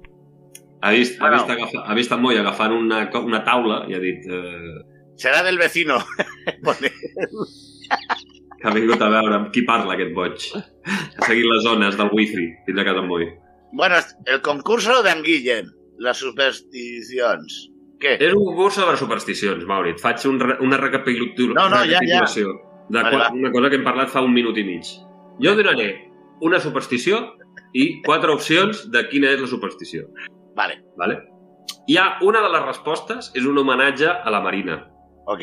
Ha 0.81 0.91
vist, 0.91 1.21
ha 1.21 1.31
vist, 1.31 1.49
agafa, 1.51 1.81
ha 1.85 1.95
vist 1.95 2.13
en 2.13 2.21
Moi 2.21 2.37
agafant 2.39 2.73
una, 2.73 3.11
una 3.25 3.43
taula 3.45 3.87
i 3.89 3.95
ha 3.95 3.99
dit 3.99 4.27
eh, 4.29 4.85
Será 5.17 5.43
del 5.43 5.57
vecino. 5.59 5.99
Que 8.61 8.69
ha 8.71 8.73
vingut 8.73 9.03
a 9.05 9.09
veure 9.13 9.35
amb 9.37 9.51
qui 9.53 9.61
parla 9.69 9.93
aquest 9.95 10.15
boig. 10.17 10.45
Ha 10.55 11.27
seguit 11.27 11.45
les 11.45 11.65
zones 11.67 11.97
del 12.01 12.09
wifi 12.17 12.47
fins 12.67 12.81
a 12.81 12.85
casa 12.87 13.03
en 13.03 13.09
Moi. 13.11 13.27
Bueno, 13.73 13.97
el 14.27 14.41
concurso 14.41 15.03
de 15.03 15.11
Anguillen. 15.11 15.67
Las 15.99 16.17
supersticions. 16.19 17.71
¿Qué? 18.05 18.14
És 18.21 18.35
un 18.37 18.45
concurs 18.45 18.77
sobre 18.77 18.99
supersticions, 19.01 19.64
Mauri. 19.64 19.95
Et 19.95 20.01
faig 20.03 20.21
un, 20.29 20.37
una 20.61 20.77
recapitul 20.77 21.55
No, 21.57 21.69
no, 21.73 21.81
ja, 21.81 21.85
ja. 21.87 22.01
recapitulació 22.03 22.53
de 22.93 23.01
Vale, 23.03 23.17
va. 23.17 23.31
una 23.33 23.51
cosa 23.55 23.71
que 23.73 23.77
hem 23.81 23.85
parlat 23.87 24.11
fa 24.13 24.21
un 24.21 24.35
minut 24.37 24.59
i 24.61 24.65
mig. 24.69 24.85
Jo 25.40 25.55
donaré 25.57 25.88
una 26.44 26.59
superstició 26.61 27.23
i 27.73 28.02
quatre 28.05 28.31
opcions 28.35 28.85
de 28.92 29.07
quina 29.09 29.31
és 29.33 29.40
la 29.40 29.48
superstició. 29.48 30.05
Vale, 30.55 30.83
Vale? 31.00 31.23
Hi 31.88 31.96
ha 31.96 32.19
una 32.23 32.42
de 32.44 32.50
les 32.52 32.63
respostes, 32.67 33.31
és 33.35 33.44
un 33.48 33.57
homenatge 33.59 34.09
a 34.09 34.31
la 34.31 34.40
Marina. 34.44 34.83
ok. 35.27 35.42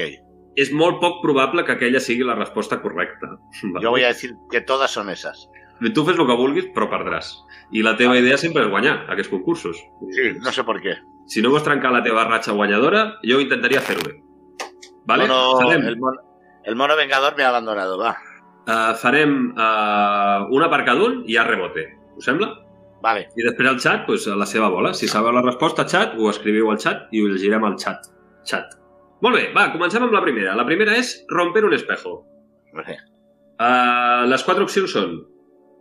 És 0.59 0.67
molt 0.75 0.99
poc 0.99 1.21
probable 1.23 1.63
que 1.63 1.71
aquella 1.71 1.99
sigui 2.03 2.25
la 2.27 2.35
resposta 2.35 2.81
correcta. 2.81 3.27
Vale? 3.73 3.87
Voy 3.87 4.03
a 4.03 4.07
decir 4.09 4.33
que 4.51 4.59
todas 4.61 4.91
son 4.91 5.09
esas. 5.09 5.47
Tu 5.95 6.03
fes 6.05 6.19
el 6.19 6.27
que 6.27 6.35
vulguis, 6.35 6.65
però 6.75 6.89
perdràs. 6.91 7.31
I 7.71 7.81
la 7.81 7.95
teva 7.97 8.17
idea 8.19 8.37
sempre 8.37 8.65
és 8.65 8.69
guanyar 8.69 9.05
aquests 9.09 9.31
concursos. 9.31 9.79
Sí, 10.11 10.33
no 10.43 10.51
sé 10.51 10.63
por 10.63 10.81
qué. 10.81 10.97
Si 11.27 11.41
no 11.41 11.49
vols 11.53 11.63
trencar 11.63 11.91
la 11.93 12.01
teva 12.03 12.25
ratxa 12.27 12.51
guanyadora, 12.57 13.19
jo 13.23 13.39
intentaria 13.39 13.81
fer-ho 13.81 14.03
bé. 14.07 14.17
Vale? 15.07 15.27
Mono- 15.27 15.59
Farem, 15.61 15.85
el, 15.87 15.97
mono, 15.99 16.19
el 16.65 16.75
mono 16.75 16.95
vengador 16.95 17.35
me 17.37 17.43
ha 17.43 17.49
abandonado, 17.49 17.97
va. 17.97 18.15
uh, 18.67 18.93
farem 19.01 19.53
uh, 19.57 20.47
una 20.53 20.69
per 20.69 20.83
cada 20.85 21.03
un 21.03 21.23
i 21.27 21.33
ja 21.37 21.43
rebote. 21.47 21.87
Us 22.17 22.25
sembla? 22.25 22.51
Vale, 23.01 23.23
I 23.35 23.41
després 23.47 23.67
al 23.69 23.79
xat, 23.81 24.03
pues, 24.05 24.27
a 24.29 24.35
la 24.37 24.45
seva 24.45 24.67
bola. 24.69 24.93
Si 24.93 25.07
sabeu 25.09 25.31
la 25.33 25.41
resposta, 25.41 25.87
xat, 25.89 26.13
ho 26.19 26.29
escriviu 26.29 26.69
al 26.69 26.77
xat 26.77 27.07
i 27.11 27.23
ho 27.23 27.31
llegirem 27.31 27.63
al 27.65 27.79
xat. 27.81 28.05
Xat. 28.45 28.75
Molt 29.25 29.37
bé, 29.39 29.47
va, 29.55 29.71
comencem 29.73 30.03
amb 30.05 30.13
la 30.13 30.21
primera. 30.21 30.53
La 30.57 30.65
primera 30.67 30.93
és 30.97 31.15
romper 31.29 31.63
un 31.65 31.73
espejo. 31.73 32.19
sé. 32.85 32.97
Uh, 33.61 34.25
les 34.29 34.43
quatre 34.43 34.63
opcions 34.63 34.91
són 34.93 35.17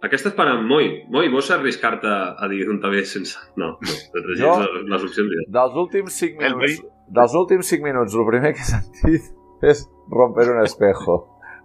Aquesta 0.07 0.31
és 0.31 0.37
per 0.37 0.47
en 0.49 0.63
Moi. 0.69 0.87
Moi, 1.13 1.29
vols 1.33 1.51
arriscar-te 1.53 2.09
a 2.09 2.47
dir 2.49 2.63
un 2.73 2.79
també 2.81 3.03
sense... 3.05 3.37
No, 3.61 3.75
no, 3.77 3.97
Jo? 4.39 4.55
les, 4.89 5.03
opcions. 5.05 5.35
Ja. 5.37 5.45
Dels 5.59 5.77
últims 5.83 6.17
5 6.23 6.47
El 6.47 6.57
minuts, 6.57 6.79
dels 7.19 7.35
últims 7.37 7.73
5 7.75 7.85
minuts, 7.85 8.17
el 8.17 8.29
primer 8.29 8.55
que 8.57 8.65
he 8.65 8.69
sentit 8.71 9.29
és 9.73 9.83
romper 10.09 10.49
un 10.55 10.63
espejo. 10.65 11.19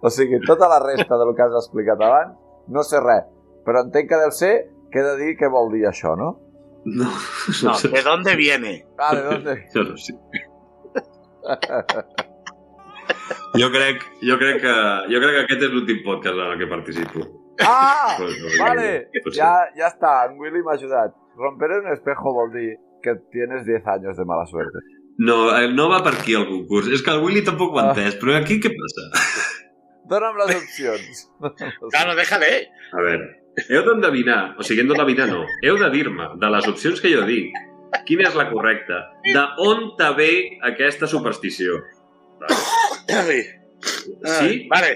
O 0.04 0.12
sigui, 0.12 0.42
tota 0.44 0.68
la 0.68 0.82
resta 0.84 1.16
del 1.16 1.32
que 1.36 1.46
has 1.46 1.56
explicat 1.62 2.02
abans, 2.04 2.34
no 2.68 2.84
sé 2.84 3.00
res. 3.00 3.24
Però 3.64 3.80
entenc 3.86 4.10
que 4.10 4.20
deu 4.20 4.34
ser 4.34 4.52
que 4.92 5.00
he 5.00 5.06
de 5.06 5.16
dir 5.22 5.32
què 5.40 5.48
vol 5.50 5.72
dir 5.72 5.86
això, 5.88 6.12
no? 6.18 6.34
No, 6.86 7.08
No, 7.64 7.72
¿de 7.82 8.02
dónde 8.04 8.36
viene? 8.36 8.84
Ah, 8.98 9.14
de 9.16 9.22
dónde? 9.24 9.56
Jo 9.72 9.82
no 9.88 9.96
sé. 9.96 10.12
Jo 13.56 13.70
crec, 13.72 14.04
jo 14.22 14.36
crec 14.38 14.60
que, 14.60 14.76
jo 15.10 15.18
crec 15.24 15.34
que 15.34 15.42
aquest 15.46 15.66
és 15.66 15.72
l'últim 15.72 16.04
podcast 16.04 16.36
en 16.36 16.52
el 16.52 16.58
que 16.60 16.68
participo. 16.70 17.24
Ah, 17.64 18.16
Pues, 18.18 18.36
vale, 18.58 19.08
potser. 19.24 19.42
ya, 19.42 19.52
ya 19.76 19.86
está, 19.88 20.26
en 20.26 20.38
Willy 20.38 20.62
m'ha 20.62 20.74
ajudat. 20.74 21.14
Romper 21.36 21.70
un 21.82 21.92
espejo 21.92 22.32
vol 22.32 22.52
dir 22.52 22.76
que 23.02 23.14
tienes 23.30 23.64
10 23.64 23.86
años 23.86 24.16
de 24.16 24.24
mala 24.24 24.46
suerte. 24.46 24.78
No, 25.18 25.56
eh, 25.58 25.72
no 25.72 25.88
va 25.88 26.02
per 26.04 26.14
aquí 26.14 26.34
el 26.34 26.46
concurs. 26.48 26.88
És 26.92 27.02
que 27.02 27.10
el 27.10 27.22
Willy 27.22 27.42
tampoc 27.44 27.72
ho 27.74 27.78
ha 27.80 27.84
Ah. 27.90 27.94
entès, 27.94 28.16
però 28.20 28.36
aquí 28.36 28.58
què 28.60 28.72
passa? 28.74 29.06
Dóna'm 30.10 30.36
les 30.38 30.56
opcions. 30.56 31.22
Claro, 31.92 32.14
déjale. 32.14 32.68
A 32.92 33.00
veure, 33.02 33.30
heu 33.68 33.82
d'endevinar, 33.86 34.56
o 34.58 34.62
sigui, 34.62 34.80
hem 34.84 34.88
d'endevinar 34.92 35.26
no, 35.30 35.44
heu 35.64 35.78
de 35.80 35.88
dir-me, 35.90 36.28
de 36.38 36.50
les 36.52 36.68
opcions 36.68 37.00
que 37.00 37.10
jo 37.14 37.24
dic, 37.26 37.56
quina 38.06 38.28
és 38.28 38.36
la 38.36 38.50
correcta, 38.50 39.00
de 39.24 39.42
on 39.64 39.96
te 39.96 40.10
ve 40.18 40.30
aquesta 40.62 41.06
superstició. 41.10 41.80
Ay. 43.08 43.42
Sí? 43.80 44.68
Vale. 44.70 44.92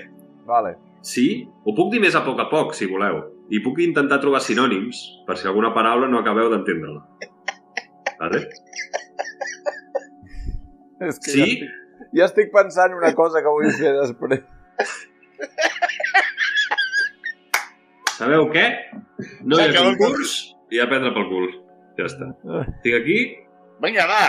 Vale. 0.47 0.77
Sí? 1.03 1.49
Ho 1.65 1.75
puc 1.77 1.91
dir 1.93 2.01
més 2.03 2.15
a 2.19 2.23
poc 2.27 2.41
a 2.43 2.49
poc, 2.51 2.75
si 2.77 2.87
voleu. 2.91 3.23
I 3.51 3.61
puc 3.65 3.79
intentar 3.83 4.21
trobar 4.23 4.41
sinònims, 4.45 5.01
per 5.27 5.37
si 5.41 5.49
alguna 5.49 5.73
paraula 5.75 6.07
no 6.09 6.21
acabeu 6.21 6.51
d'entendre-la. 6.53 7.03
Vale? 8.21 8.43
És 11.09 11.19
que 11.25 11.31
Sí? 11.33 11.41
ja, 11.41 11.47
estic, 11.47 11.69
ja 12.19 12.25
estic 12.29 12.51
pensant 12.53 12.93
una 12.95 13.15
cosa 13.17 13.41
que 13.43 13.49
vull 13.55 13.71
fer 13.73 13.95
després. 13.97 14.43
Sabeu 18.19 18.51
què? 18.53 18.67
No 19.49 19.57
hi 19.57 19.71
ha 19.71 19.81
concurs 19.87 20.35
i 20.71 20.81
a 20.83 20.87
prendre 20.91 21.13
pel 21.17 21.27
cul. 21.31 21.49
Ja 21.99 22.07
està. 22.09 22.29
Tinc 22.85 22.97
aquí... 23.01 23.19
Venga, 23.81 24.05
va. 24.11 24.23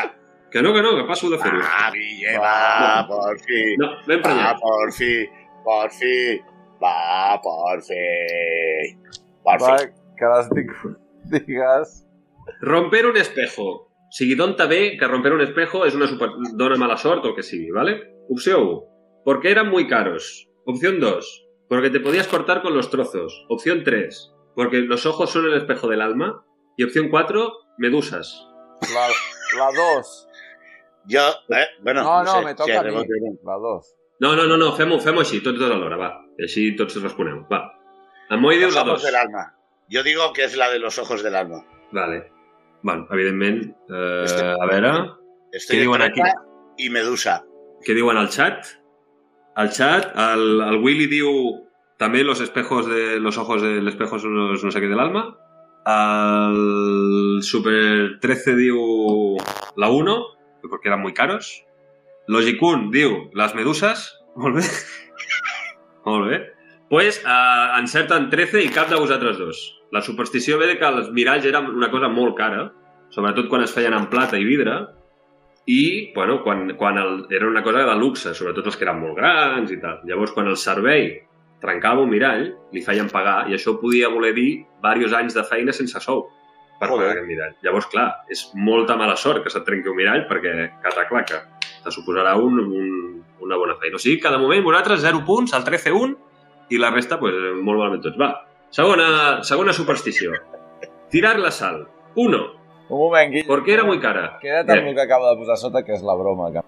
Que 0.52 0.62
no, 0.64 0.72
que 0.76 0.82
no, 0.84 0.94
que 0.98 1.04
passo 1.08 1.30
de 1.32 1.38
fer-ho. 1.40 1.60
Va, 1.64 1.90
Guille, 1.96 2.38
va, 2.40 3.04
por 3.08 3.38
fin. 3.44 3.76
No, 3.80 3.90
ben 4.08 4.22
Va, 4.24 4.30
prenyat. 4.30 4.60
por 4.64 4.92
fin. 4.96 5.28
Por 5.68 5.92
fin. 5.96 6.42
Va, 6.82 7.40
por 7.42 7.82
fin. 7.82 9.02
Por 9.44 9.62
Va, 9.62 9.78
fin. 9.78 10.68
Digues... 11.46 12.08
Romper 12.62 13.06
un 13.06 13.18
espejo. 13.18 13.88
Te 14.18 14.66
ve 14.68 14.98
que 14.98 15.08
romper 15.08 15.32
un 15.34 15.42
espejo 15.42 15.86
és 15.86 15.96
una 15.96 16.08
super... 16.08 16.30
dona 16.58 16.76
mala 16.76 16.98
sort 16.98 17.26
o 17.26 17.34
que 17.36 17.44
sigui, 17.44 17.72
¿vale? 17.72 17.94
Opció 18.30 18.60
1. 18.60 18.84
Porque 19.24 19.52
eran 19.52 19.70
muy 19.70 19.88
caros. 19.88 20.50
Opción 20.66 21.00
2. 21.00 21.48
Porque 21.70 21.90
te 21.90 22.00
podías 22.02 22.28
cortar 22.28 22.62
con 22.62 22.76
los 22.76 22.90
trozos. 22.90 23.46
Opción 23.48 23.84
3. 23.84 24.34
Porque 24.56 24.82
los 24.82 25.06
ojos 25.06 25.30
son 25.30 25.46
el 25.46 25.54
espejo 25.54 25.88
del 25.88 26.02
alma. 26.02 26.44
Y 26.78 26.84
opción 26.84 27.10
4. 27.10 27.54
Medusas. 27.78 28.48
La, 28.94 29.08
la 29.58 29.72
2. 29.96 30.28
Yo, 31.06 31.22
eh, 31.50 31.66
bueno, 31.82 32.04
No, 32.04 32.24
no, 32.24 32.32
sé, 32.34 32.42
me 32.44 32.50
si 32.52 32.56
toca 32.58 32.80
a 32.80 32.84
rebote 32.84 33.08
mi. 33.22 33.30
no. 33.30 33.40
La 33.44 33.58
2. 33.58 33.96
No, 34.22 34.36
no, 34.36 34.44
no, 34.46 34.56
no 34.56 34.68
fem-ho 34.78 35.00
fem 35.02 35.18
així, 35.18 35.40
tots 35.42 35.58
dos 35.58 35.72
alhora, 35.74 35.98
va. 35.98 36.10
I 36.42 36.48
així 36.48 36.64
tots 36.76 36.96
responeu, 37.04 37.44
va. 37.52 37.60
En 38.34 38.42
diu 38.58 38.72
Los 38.72 38.76
la 38.76 38.82
ojos 38.82 39.04
2. 39.04 39.06
del 39.12 39.16
alma. 39.20 39.44
Yo 39.90 40.02
digo 40.02 40.34
que 40.34 40.46
es 40.46 40.56
la 40.58 40.70
de 40.72 40.80
los 40.80 40.98
ojos 40.98 41.22
del 41.22 41.36
alma. 41.36 41.62
Vale. 41.92 42.32
Bueno, 42.82 43.06
evidentment, 43.12 43.76
eh, 43.90 44.24
Este- 44.26 44.46
a 44.46 44.66
veure, 44.66 45.12
Estoy 45.52 45.76
¿Qué 45.76 45.82
diuen 45.84 46.02
aquí? 46.02 46.22
y 46.78 46.90
Medusa. 46.90 47.44
què 47.86 47.94
diuen 47.94 48.18
al 48.18 48.30
chat? 48.30 48.66
Al 49.56 49.70
chat, 49.70 50.16
el, 50.16 50.62
el 50.62 50.78
Willy 50.82 51.08
diu 51.12 51.68
també 52.00 52.24
los 52.24 52.40
espejos 52.42 52.88
de 52.88 53.20
los 53.20 53.38
ojos 53.38 53.62
del 53.62 53.86
espejo 53.88 54.18
son 54.18 54.34
los 54.36 54.64
no 54.64 54.72
sé 54.72 54.80
què 54.82 54.88
del 54.90 55.00
alma. 55.00 55.38
El 55.86 57.40
Super 57.44 58.18
13 58.22 58.56
diu 58.56 59.38
la 59.76 59.90
1, 59.90 60.16
porque 60.70 60.88
eran 60.90 61.02
muy 61.02 61.14
caros. 61.14 61.66
Logicun 62.28 62.90
diu 62.92 63.30
las 63.34 63.54
medusas. 63.56 64.18
Molt 64.36 64.56
bé. 64.56 64.64
Molt 66.06 66.30
bé. 66.30 66.42
Pues 66.92 67.22
uh, 67.24 67.78
encerten 67.80 68.30
13 68.30 68.66
i 68.66 68.72
cap 68.74 68.90
de 68.92 69.00
vosaltres 69.00 69.38
dos. 69.40 69.60
La 69.96 70.02
superstició 70.04 70.58
ve 70.60 70.68
de 70.72 70.78
que 70.80 70.88
els 70.88 71.12
miralls 71.16 71.46
eren 71.48 71.70
una 71.72 71.92
cosa 71.92 72.10
molt 72.12 72.36
cara, 72.38 72.66
sobretot 73.12 73.48
quan 73.52 73.64
es 73.64 73.72
feien 73.76 73.96
en 73.96 74.10
plata 74.12 74.40
i 74.40 74.48
vidre, 74.48 74.76
i, 75.72 76.12
bueno, 76.16 76.42
quan, 76.44 76.74
quan 76.80 76.98
el, 76.98 77.26
era 77.30 77.48
una 77.48 77.64
cosa 77.64 77.86
de 77.86 77.96
luxe, 77.96 78.34
sobretot 78.34 78.68
els 78.68 78.78
que 78.78 78.88
eren 78.88 79.00
molt 79.00 79.16
grans 79.20 79.72
i 79.72 79.78
tal. 79.80 80.02
Llavors, 80.10 80.34
quan 80.36 80.50
el 80.52 80.58
servei 80.58 81.14
trencava 81.62 82.02
un 82.02 82.10
mirall, 82.10 82.48
li 82.74 82.84
feien 82.84 83.12
pagar, 83.12 83.46
i 83.48 83.56
això 83.56 83.78
podia 83.80 84.10
voler 84.10 84.34
dir 84.36 84.50
diversos 84.82 85.16
anys 85.18 85.38
de 85.38 85.46
feina 85.48 85.76
sense 85.76 86.02
sou 86.02 86.26
per 86.82 86.90
Joder. 86.90 87.06
pagar 87.06 87.14
aquest 87.14 87.30
mirall. 87.30 87.56
Llavors, 87.64 87.88
clar, 87.94 88.08
és 88.34 88.48
molta 88.58 88.98
mala 88.98 89.16
sort 89.16 89.46
que 89.46 89.54
se't 89.54 89.68
trenqui 89.68 89.92
un 89.92 90.00
mirall 90.00 90.26
perquè, 90.28 90.72
cataclaca, 90.82 91.44
te 91.84 91.94
suposarà 91.94 92.36
un, 92.40 92.60
un, 92.60 92.90
una 93.42 93.60
bona 93.60 93.78
feina. 93.82 93.98
O 93.98 94.02
sigui 94.02 94.20
que, 94.22 94.32
de 94.32 94.40
moment, 94.42 94.64
vosaltres 94.66 95.04
0 95.04 95.24
punts, 95.28 95.54
el 95.58 95.66
13 95.68 95.94
1, 95.98 96.18
i 96.72 96.80
la 96.80 96.92
resta, 96.94 97.20
pues, 97.20 97.36
molt 97.60 97.82
malament 97.82 98.04
tots. 98.06 98.20
Va, 98.22 98.32
segona, 98.74 99.08
segona 99.48 99.76
superstició. 99.76 100.36
Tirar 101.12 101.38
la 101.40 101.52
sal. 101.52 101.86
1. 102.16 102.44
Un 102.92 103.00
moment, 103.00 103.32
Guille. 103.32 103.48
Porque 103.48 103.74
era 103.74 103.84
muy 103.88 104.00
cara. 104.00 104.38
Queda't 104.42 104.70
amb 104.70 104.92
el 104.92 104.96
que 104.96 105.04
acabo 105.06 105.30
de 105.30 105.38
posar 105.40 105.58
sota, 105.58 105.84
que 105.88 105.96
és 105.96 106.04
la 106.04 106.16
broma. 106.20 106.52
Que... 106.52 106.64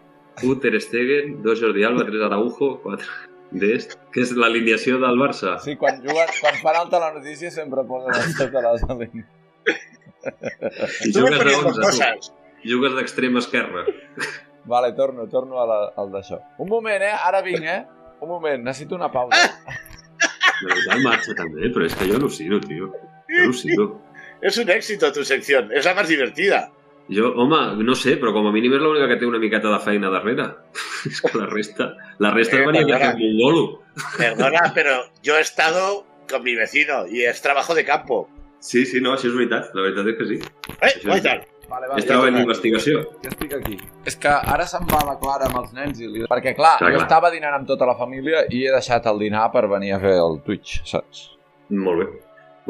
Un 0.47 0.59
Ter 0.59 0.79
Stegen, 0.81 1.41
dos 1.43 1.61
Jordi 1.61 1.83
Alba, 1.83 2.05
tres 2.07 2.23
Araujo, 2.23 2.77
quatre 2.83 3.07
d'est, 3.53 3.97
que 4.13 4.23
és 4.23 4.31
l'alineació 4.37 4.97
del 5.01 5.19
Barça. 5.19 5.57
Sí, 5.63 5.75
quan, 5.77 5.99
juguen, 6.01 6.31
quan 6.39 6.55
fan 6.61 6.79
alta 6.79 7.01
la 7.03 7.11
notícia 7.13 7.51
sempre 7.53 7.83
posen 7.89 8.15
el 8.17 8.31
sota 8.37 8.63
les 8.65 8.85
línies. 8.89 9.27
I 11.05 11.11
jugues 11.13 11.37
de 11.37 11.55
11, 11.59 11.75
tu. 11.75 11.81
cosas. 11.81 12.31
Jugues 12.63 12.95
d'extrem 12.97 13.37
esquerra. 13.41 13.85
Vale, 14.65 14.93
torno, 14.95 15.27
torno 15.27 15.59
a 15.61 15.65
la, 15.67 15.79
al 15.97 16.11
d'això. 16.11 16.39
Un 16.63 16.69
moment, 16.69 17.01
eh? 17.03 17.11
Ara 17.11 17.41
vinc, 17.41 17.63
eh? 17.67 17.81
Un 18.23 18.29
moment, 18.29 18.63
necessito 18.63 18.95
una 18.95 19.09
pausa. 19.11 19.35
Però 20.61 20.75
ja 20.85 20.95
el 20.95 21.03
marxa 21.03 21.33
també, 21.35 21.67
però 21.73 21.83
és 21.89 21.95
que 21.99 22.07
jo 22.07 22.15
al·lucino, 22.19 22.59
tio. 22.63 22.87
Jo 23.27 23.41
al·lucino. 23.43 23.89
Es 24.43 24.57
un 24.57 24.69
éxito 24.71 25.11
tu 25.11 25.23
sección. 25.25 25.69
Es 25.73 25.85
la 25.85 25.93
más 25.95 26.07
divertida. 26.07 26.69
Jo, 27.11 27.33
home, 27.35 27.83
no 27.83 27.95
sé, 27.99 28.15
però 28.19 28.31
com 28.31 28.47
a 28.47 28.51
mínim 28.55 28.71
és 28.77 28.79
l'única 28.83 29.09
que 29.11 29.17
té 29.19 29.27
una 29.27 29.39
miqueta 29.39 29.67
de 29.73 29.79
feina 29.83 30.09
darrere. 30.13 30.45
és 31.11 31.19
que 31.19 31.33
la 31.37 31.49
resta... 31.51 31.89
La 32.23 32.31
resta 32.31 32.61
Eh, 32.61 32.65
venia 32.69 32.95
a 32.95 32.99
fer 33.01 33.09
un 33.15 33.19
mongolo. 33.19 33.63
Perdona, 34.17 34.69
pero 34.73 35.01
yo 35.21 35.35
he 35.37 35.41
estado 35.41 36.05
con 36.29 36.43
mi 36.43 36.55
vecino 36.55 37.05
y 37.07 37.23
es 37.27 37.41
trabajo 37.41 37.75
de 37.75 37.83
campo. 37.83 38.29
Sí, 38.63 38.85
sí, 38.85 39.01
no, 39.03 39.11
això 39.17 39.27
és 39.27 39.35
veritat. 39.35 39.73
La 39.75 39.83
veritat 39.83 40.07
és 40.13 40.17
que 40.21 40.29
sí. 40.31 40.39
Eh, 40.79 40.93
Sí, 40.93 41.03
guai 41.09 41.19
sí. 41.73 41.89
Vale, 41.89 41.99
és 41.99 42.05
treball 42.07 42.29
ja, 42.31 42.37
d'investigació. 42.37 42.99
ja 43.23 43.31
estic 43.33 43.53
aquí. 43.57 43.77
És 44.05 44.15
que 44.15 44.29
ara 44.29 44.65
se'n 44.69 44.85
va 44.89 45.01
la 45.07 45.15
Clara 45.21 45.47
amb 45.49 45.57
els 45.63 45.73
nens 45.73 45.99
i 45.99 46.07
li... 46.07 46.25
Perquè, 46.29 46.53
clar, 46.57 46.77
Clar, 46.79 46.91
jo 46.93 46.99
clar. 46.99 47.07
estava 47.07 47.31
dinant 47.33 47.57
amb 47.57 47.67
tota 47.67 47.87
la 47.89 47.95
família 47.97 48.45
i 48.49 48.65
he 48.67 48.71
deixat 48.75 49.05
el 49.09 49.19
dinar 49.19 49.49
per 49.51 49.65
venir 49.71 49.93
a 49.95 49.99
fer 50.03 50.13
el 50.21 50.39
Twitch, 50.45 50.81
saps? 50.89 51.29
Molt 51.73 52.03
bé. 52.03 52.07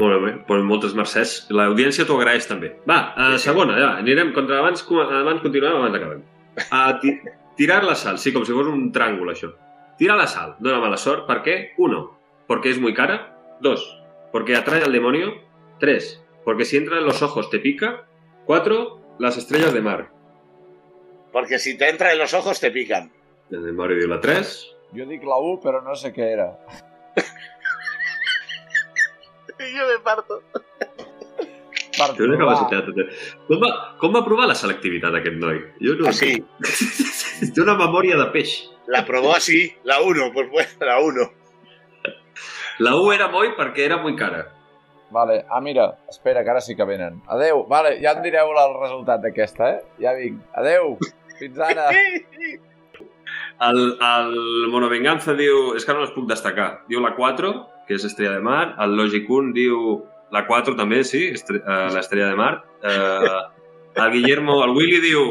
Molt 0.00 0.24
bé, 0.24 0.32
pues 0.48 0.62
moltes 0.66 0.94
mercès. 0.98 1.46
L'audiència 1.54 2.06
t'ho 2.08 2.16
agraeix 2.18 2.48
també. 2.50 2.72
Va, 2.90 2.96
uh, 3.14 3.36
segona, 3.38 3.76
ja, 3.78 3.90
anirem 4.00 4.32
contra 4.34 4.58
abans, 4.58 4.82
abans 4.90 5.42
continuem, 5.44 5.76
abans 5.78 5.94
acabem. 6.00 6.24
Uh, 6.64 6.88
ti 7.02 7.12
tirar 7.60 7.84
la 7.86 7.94
sal, 7.94 8.18
sí, 8.18 8.32
com 8.34 8.42
si 8.42 8.56
fos 8.56 8.66
un 8.66 8.88
tràngol, 8.90 9.30
això. 9.30 9.52
Tirar 10.00 10.16
la 10.18 10.26
sal, 10.26 10.56
dona 10.58 10.80
mala 10.82 10.96
sort, 10.98 11.28
¿por 11.28 11.42
qué? 11.44 11.74
Uno, 11.78 12.18
porque 12.48 12.70
es 12.70 12.80
muy 12.80 12.94
cara. 12.94 13.36
Dos, 13.60 13.84
porque 14.32 14.56
atrae 14.56 14.82
al 14.82 14.90
demonio. 14.90 15.34
Tres, 15.78 16.20
porque 16.44 16.64
si 16.64 16.76
entra 16.76 16.98
en 16.98 17.04
los 17.06 17.22
ojos 17.22 17.48
te 17.50 17.60
pica. 17.60 18.06
Cuatro, 18.46 19.00
las 19.18 19.36
estrellas 19.36 19.72
de 19.72 19.80
mar. 19.80 20.10
Porque 21.32 21.58
si 21.58 21.76
te 21.76 21.88
entra 21.88 22.12
en 22.12 22.18
los 22.18 22.34
ojos 22.34 22.60
te 22.60 22.70
pican. 22.70 23.10
El 23.50 23.64
de 23.64 23.72
Mario 23.72 23.96
diu 23.98 24.08
la 24.08 24.20
3. 24.20 24.50
Jo 24.94 25.04
dic 25.10 25.24
la 25.26 25.36
1, 25.42 25.60
però 25.62 25.80
no 25.82 25.94
sé 25.98 26.12
què 26.14 26.28
era. 26.32 26.46
Yo 29.58 29.86
me 29.88 29.98
parto. 30.04 30.42
Per 31.94 32.08
Té 32.16 32.22
una 32.26 32.36
provar. 32.36 32.56
capacitat. 32.68 32.86
Com 33.48 33.60
va, 33.62 33.70
com 34.00 34.14
va 34.14 34.22
provar 34.26 34.46
la 34.50 34.54
selectivitat 34.58 35.14
aquest 35.18 35.36
noi? 35.40 35.60
Jo 35.82 35.96
no. 35.98 36.12
Té 36.14 37.62
una 37.62 37.74
memòria 37.78 38.18
de 38.20 38.28
peix. 38.34 38.54
La 38.86 39.04
probó 39.06 39.34
así. 39.34 39.72
La 39.84 40.00
1, 40.02 40.30
pues 40.34 40.50
bueno, 40.50 40.70
la 40.80 40.98
1. 41.00 41.30
La 42.82 42.96
U 42.98 43.12
era 43.14 43.28
moi 43.30 43.52
perquè 43.54 43.84
era 43.86 43.96
muy 44.02 44.16
cara. 44.18 44.48
Vale, 45.14 45.44
ah, 45.48 45.60
mira, 45.62 45.92
espera, 46.10 46.42
que 46.42 46.50
ara 46.50 46.60
sí 46.60 46.74
que 46.74 46.84
venen. 46.84 47.20
Adeu, 47.30 47.62
vale, 47.70 47.94
ja 48.02 48.16
em 48.16 48.22
direu 48.24 48.50
el 48.50 48.72
resultat 48.80 49.22
d'aquesta, 49.22 49.68
eh? 49.76 49.82
Ja 50.02 50.14
vinc. 50.18 50.40
Adeu, 50.58 50.96
fins 51.38 51.60
ara. 51.62 51.90
El, 53.62 53.78
el 54.02 54.32
Monovenganza 54.72 55.32
diu... 55.38 55.76
És 55.78 55.86
que 55.86 55.94
no 55.94 56.02
les 56.02 56.10
puc 56.10 56.26
destacar. 56.26 56.82
Diu 56.90 56.98
la 57.00 57.12
4, 57.14 57.52
que 57.86 57.94
és 57.94 58.04
Estrella 58.08 58.34
de 58.34 58.42
Mar. 58.42 58.74
El 58.82 58.96
Logicun 58.98 59.52
diu 59.54 60.00
la 60.34 60.42
4 60.48 60.74
també, 60.74 61.04
sí, 61.06 61.28
uh, 61.30 61.86
l'Estrella 61.94 62.32
de 62.32 62.38
Mar. 62.40 62.52
Uh, 62.82 63.38
el 63.94 64.10
Guillermo, 64.16 64.58
el 64.66 64.74
Willy 64.74 64.98
diu 65.04 65.22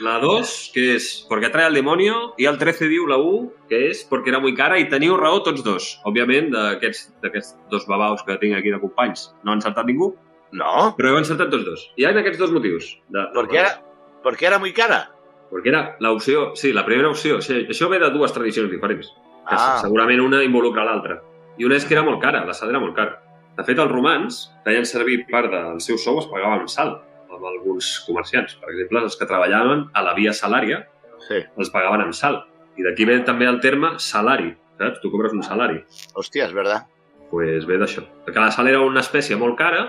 la 0.00 0.18
2, 0.20 0.70
que 0.74 0.94
és 0.96 1.24
Porque 1.28 1.48
trae 1.50 1.64
al 1.66 1.74
demonio, 1.74 2.34
i 2.38 2.44
el 2.46 2.58
13 2.58 2.88
diu 2.88 3.06
la 3.08 3.16
1, 3.16 3.50
que 3.68 3.88
és 3.90 4.04
Porque 4.08 4.30
era 4.30 4.38
muy 4.40 4.54
cara, 4.54 4.78
i 4.78 4.88
teniu 4.88 5.16
raó 5.16 5.42
tots 5.42 5.64
dos. 5.64 6.00
Òbviament, 6.04 6.50
d'aquests 6.52 7.56
dos 7.70 7.86
babaus 7.86 8.22
que 8.26 8.36
tinc 8.38 8.56
aquí 8.58 8.70
de 8.70 8.80
companys, 8.80 9.30
no 9.42 9.52
han 9.52 9.58
encertat 9.62 9.86
ningú, 9.86 10.14
No. 10.52 10.94
però 10.96 11.10
heu 11.10 11.18
encertat 11.18 11.50
tots 11.50 11.64
dos. 11.66 11.90
I 11.96 12.02
hi 12.02 12.06
ha 12.06 12.10
aquests 12.14 12.38
dos 12.38 12.52
motius. 12.52 12.98
De, 13.08 13.24
¿Por 13.34 13.48
qué 13.48 13.58
era, 13.58 13.82
por 14.22 14.36
qué 14.36 14.46
era 14.46 14.58
muy 14.58 14.72
cara? 14.72 15.10
Perquè 15.50 15.68
era 15.68 15.96
l'opció, 16.00 16.52
sí, 16.56 16.72
la 16.72 16.84
primera 16.84 17.08
opció. 17.10 17.38
O 17.38 17.42
sigui, 17.42 17.66
això 17.68 17.88
ve 17.88 17.98
de 17.98 18.10
dues 18.10 18.32
tradicions 18.32 18.70
diferents. 18.70 19.08
Que 19.48 19.54
Ah. 19.54 19.78
segurament 19.82 20.20
una 20.20 20.42
involucra 20.44 20.84
l'altra. 20.84 21.20
I 21.58 21.64
una 21.64 21.76
és 21.76 21.84
que 21.84 21.94
era 21.94 22.02
molt 22.02 22.20
cara, 22.20 22.44
la 22.44 22.52
sal 22.54 22.68
era 22.70 22.80
molt 22.80 22.94
cara. 22.96 23.22
De 23.56 23.64
fet, 23.64 23.78
els 23.78 23.90
romans 23.90 24.52
feien 24.64 24.84
servir 24.84 25.26
part 25.30 25.50
del 25.50 25.80
seu 25.80 25.96
sou, 25.98 26.18
es 26.18 26.26
pagava 26.26 26.54
amb 26.60 26.68
sal, 26.68 27.00
amb 27.36 27.44
alguns 27.52 28.00
comerciants. 28.06 28.56
Per 28.60 28.70
exemple, 28.72 29.04
els 29.06 29.16
que 29.16 29.26
treballaven 29.28 29.86
a 29.94 30.02
la 30.02 30.14
via 30.18 30.32
salària 30.32 30.86
Sí. 31.28 31.40
els 31.56 31.70
pagaven 31.70 32.02
amb 32.02 32.14
sal. 32.14 32.42
I 32.76 32.82
d'aquí 32.84 33.04
ve 33.08 33.20
també 33.24 33.46
el 33.48 33.60
terme 33.60 33.94
salari, 33.98 34.54
saps? 34.78 35.00
Tu 35.00 35.10
cobres 35.10 35.32
un 35.32 35.42
salari. 35.42 35.80
Hostia, 36.14 36.44
es 36.46 36.52
verdad. 36.52 36.86
pues 37.30 37.64
ve 37.66 37.76
d'això. 37.76 38.04
Que 38.24 38.38
la 38.38 38.52
sal 38.52 38.68
era 38.68 38.78
una 38.80 39.00
espècie 39.00 39.34
molt 39.36 39.56
cara 39.58 39.80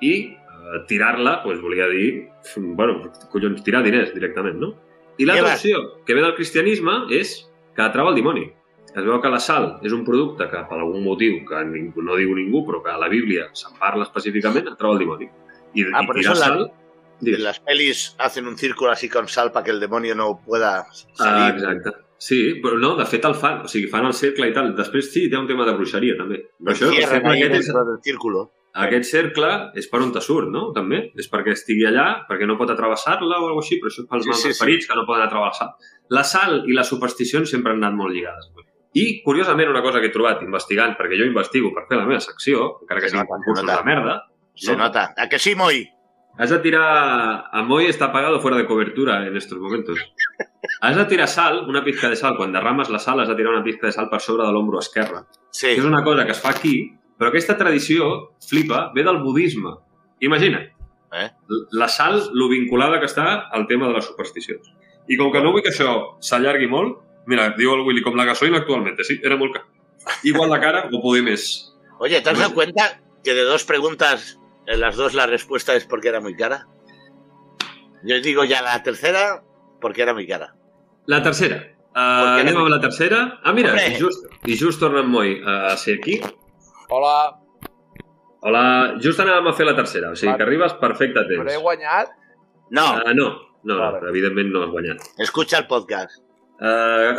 i 0.00 0.12
eh, 0.34 0.80
tirar-la 0.88 1.40
pues, 1.44 1.60
volia 1.62 1.86
dir, 1.86 2.28
bueno, 2.56 3.12
collons, 3.30 3.62
tirar 3.62 3.84
diners 3.84 4.12
directament, 4.12 4.56
no? 4.58 4.72
I 5.18 5.24
l'altra 5.28 5.52
opció 5.54 6.02
que 6.04 6.14
ve 6.14 6.20
del 6.24 6.34
cristianisme 6.34 7.04
és 7.14 7.46
que 7.76 7.82
atrau 7.82 8.08
el 8.08 8.16
dimoni. 8.16 8.48
Es 8.90 9.04
veu 9.06 9.20
que 9.22 9.30
la 9.30 9.38
sal 9.38 9.78
és 9.86 9.92
un 9.94 10.02
producte 10.04 10.48
que, 10.50 10.64
per 10.66 10.78
algun 10.80 11.04
motiu, 11.04 11.44
que 11.46 11.62
ningú, 11.64 12.02
no 12.02 12.16
diu 12.18 12.34
ningú, 12.34 12.64
però 12.66 12.82
que 12.82 12.90
a 12.90 12.98
la 12.98 13.06
Bíblia 13.08 13.46
se'n 13.52 13.78
parla 13.78 14.02
específicament, 14.08 14.66
atrau 14.72 14.92
el 14.96 14.98
dimoni. 14.98 15.28
I, 15.74 15.84
Ah, 15.94 16.02
i 16.02 16.06
tirar 16.18 16.34
la- 16.34 16.44
sal... 16.44 16.72
En 17.22 17.42
las 17.44 17.60
pelis 17.60 18.14
hacen 18.18 18.46
un 18.46 18.56
círculo 18.56 18.90
así 18.90 19.08
con 19.08 19.28
sal 19.28 19.52
para 19.52 19.64
que 19.64 19.70
el 19.70 19.80
demonio 19.80 20.14
no 20.14 20.40
pueda 20.44 20.80
Ah, 20.80 20.84
salir. 21.14 21.54
exacte. 21.56 21.90
Sí, 22.18 22.60
però 22.62 22.78
no, 22.78 22.96
de 22.96 23.06
fet 23.06 23.24
el 23.24 23.34
fan, 23.34 23.62
o 23.64 23.68
sigui, 23.68 23.86
fan 23.88 24.04
el 24.04 24.12
cercle 24.12 24.48
i 24.48 24.52
tal. 24.52 24.74
Després 24.76 25.10
sí, 25.12 25.22
hi 25.30 25.34
ha 25.34 25.40
un 25.40 25.46
tema 25.48 25.64
de 25.64 25.72
bruixeria, 25.72 26.16
també. 26.18 26.42
Però 26.60 26.72
això, 26.74 26.88
el 26.92 27.04
cercle 27.08 27.32
aquest 27.32 27.54
és, 27.54 27.66
del 27.72 28.00
círculo. 28.04 28.42
Aquest 28.74 29.04
cercle 29.08 29.48
és 29.74 29.88
per 29.90 30.00
on 30.04 30.12
te 30.12 30.20
surt, 30.20 30.48
no? 30.52 30.70
També. 30.76 31.12
És 31.18 31.30
perquè 31.32 31.52
estigui 31.56 31.86
allà, 31.88 32.26
perquè 32.28 32.46
no 32.46 32.58
pot 32.58 32.70
atravessar-la 32.70 33.38
o 33.40 33.46
alguna 33.48 33.64
així, 33.64 33.80
però 33.80 33.88
això 33.90 34.04
és 34.04 34.08
pels 34.10 34.22
Sí, 34.24 34.28
mals 34.30 34.42
sí, 34.42 34.48
sí. 34.48 34.50
esperits 34.50 34.86
que 34.86 34.94
no 34.94 35.06
poden 35.08 35.22
atravessar. 35.24 35.70
La 36.10 36.22
sal 36.22 36.62
i 36.68 36.72
les 36.76 36.86
supersticions 36.92 37.48
sempre 37.50 37.72
han 37.72 37.82
anat 37.82 37.96
molt 37.96 38.12
lligades. 38.12 38.50
I, 38.92 39.22
curiosament, 39.22 39.68
una 39.70 39.82
cosa 39.82 40.00
que 40.00 40.06
he 40.10 40.12
trobat 40.12 40.42
investigant, 40.42 40.96
perquè 40.98 41.16
jo 41.18 41.24
investigo 41.24 41.72
per 41.72 41.86
fer 41.88 41.96
la 41.96 42.04
meva 42.06 42.20
secció, 42.20 42.80
encara 42.82 43.00
que 43.00 43.08
Se 43.08 43.14
sigui 43.16 43.22
nota, 43.22 43.32
se 43.32 43.38
concursos 43.38 43.66
de 43.66 43.84
merda, 43.84 44.16
Se 44.54 44.72
no? 44.72 44.78
nota. 44.84 45.14
¿A 45.16 45.28
que 45.28 45.38
sí, 45.38 45.54
Moy? 45.54 45.88
Has 46.38 46.50
de 46.50 46.58
tirar... 46.58 47.48
A 47.52 47.62
Moy 47.62 47.86
está 47.86 48.06
apagado 48.06 48.40
fuera 48.40 48.56
de 48.56 48.66
cobertura 48.66 49.26
en 49.26 49.36
estos 49.36 49.58
momentos. 49.58 49.98
Has 50.80 50.96
de 50.96 51.04
tirar 51.04 51.28
sal, 51.28 51.68
una 51.68 51.84
pizca 51.84 52.08
de 52.08 52.16
sal. 52.16 52.36
Quan 52.36 52.52
derrames 52.52 52.90
la 52.90 52.98
sal, 52.98 53.20
has 53.20 53.28
de 53.28 53.34
tirar 53.34 53.52
una 53.52 53.64
pizca 53.64 53.86
de 53.86 53.92
sal 53.92 54.08
per 54.08 54.20
sobre 54.20 54.46
de 54.46 54.52
l'ombro 54.52 54.78
esquerre. 54.78 55.24
Sí. 55.50 55.74
que 55.74 55.80
és 55.82 55.86
una 55.86 56.04
cosa 56.04 56.24
que 56.24 56.32
es 56.32 56.40
fa 56.40 56.52
aquí, 56.54 56.92
però 57.18 57.30
aquesta 57.30 57.56
tradició, 57.58 58.36
flipa, 58.46 58.90
ve 58.94 59.04
del 59.04 59.18
budisme. 59.24 59.74
Imagina't. 60.20 60.70
Eh? 61.12 61.28
La 61.72 61.88
sal, 61.88 62.22
lo 62.32 62.48
vinculada 62.48 63.00
que 63.00 63.08
està 63.10 63.26
al 63.50 63.66
tema 63.66 63.88
de 63.88 63.98
les 63.98 64.06
supersticions. 64.06 64.70
I 65.10 65.18
com 65.18 65.32
que 65.34 65.42
no 65.42 65.50
vull 65.52 65.64
que 65.64 65.72
això 65.74 66.20
s'allargui 66.22 66.70
molt, 66.70 67.00
mira, 67.26 67.50
diu 67.58 67.74
el 67.74 67.82
Willy, 67.84 68.04
com 68.06 68.16
la 68.16 68.28
gasolina 68.28 68.62
actualment, 68.62 68.96
sí, 69.04 69.18
era 69.26 69.36
molt 69.36 69.58
car. 69.58 69.66
Igual 70.24 70.48
la 70.54 70.60
cara 70.62 70.86
o 70.88 71.02
poder 71.02 71.24
més. 71.26 71.74
Oye, 71.98 72.20
¿te 72.20 72.30
has 72.30 72.38
dado 72.38 72.54
cuenta 72.54 73.02
que 73.24 73.34
de 73.34 73.42
dos 73.44 73.64
preguntas, 73.64 74.38
en 74.70 74.80
las 74.80 74.96
dos 74.96 75.14
la 75.14 75.26
respuesta 75.26 75.74
es 75.74 75.84
porque 75.84 76.08
era 76.08 76.20
muy 76.20 76.36
cara? 76.36 76.66
Yo 78.04 78.20
digo 78.20 78.44
ya 78.44 78.62
la 78.62 78.82
tercera, 78.82 79.42
porque 79.80 80.02
era 80.02 80.14
muy 80.14 80.26
cara. 80.26 80.54
La 81.06 81.22
tercera. 81.22 81.76
Uh, 81.90 82.38
anem 82.38 82.54
no? 82.54 82.60
amb 82.62 82.70
la 82.70 82.78
tercera. 82.80 83.40
Ah, 83.42 83.52
mira, 83.52 83.70
Hombre. 83.74 83.88
i 83.90 83.98
just, 84.00 84.24
i 84.46 84.56
just 84.56 84.78
torna 84.80 85.00
en 85.02 85.08
Moi 85.10 85.40
a 85.44 85.76
ser 85.76 85.98
aquí. 85.98 86.20
Hola, 86.88 87.36
Hola, 88.42 88.62
just 89.04 89.20
anàvem 89.20 89.50
a 89.50 89.52
fer 89.52 89.66
la 89.68 89.74
tercera, 89.76 90.14
o 90.14 90.16
sigui 90.16 90.30
Vale. 90.30 90.38
que 90.38 90.44
arribes 90.46 90.72
perfecte 90.80 91.20
a 91.20 91.26
però 91.28 91.42
he 91.42 91.58
temps. 91.58 91.62
guanyat? 91.62 92.08
No, 92.70 92.86
Uh, 93.02 93.12
no, 93.12 93.26
no, 93.64 93.76
Vale. 93.78 94.00
no, 94.00 94.08
evidentment 94.08 94.48
no 94.54 94.62
has 94.62 94.70
guanyat. 94.70 95.02
escucha 95.18 95.58
el 95.58 95.66
podcast. 95.66 96.22
Ah, 96.60 97.18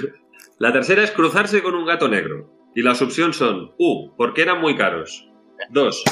la 0.58 0.72
tercera 0.72 1.02
es 1.02 1.10
cruzarse 1.10 1.62
con 1.62 1.74
un 1.74 1.86
gato 1.86 2.06
negro. 2.08 2.50
Y 2.76 2.82
las 2.82 3.02
opciones 3.02 3.36
son 3.36 3.72
1. 3.78 4.14
Porque 4.16 4.42
eran 4.42 4.60
muy 4.60 4.76
caros. 4.76 5.26
2. 5.70 6.04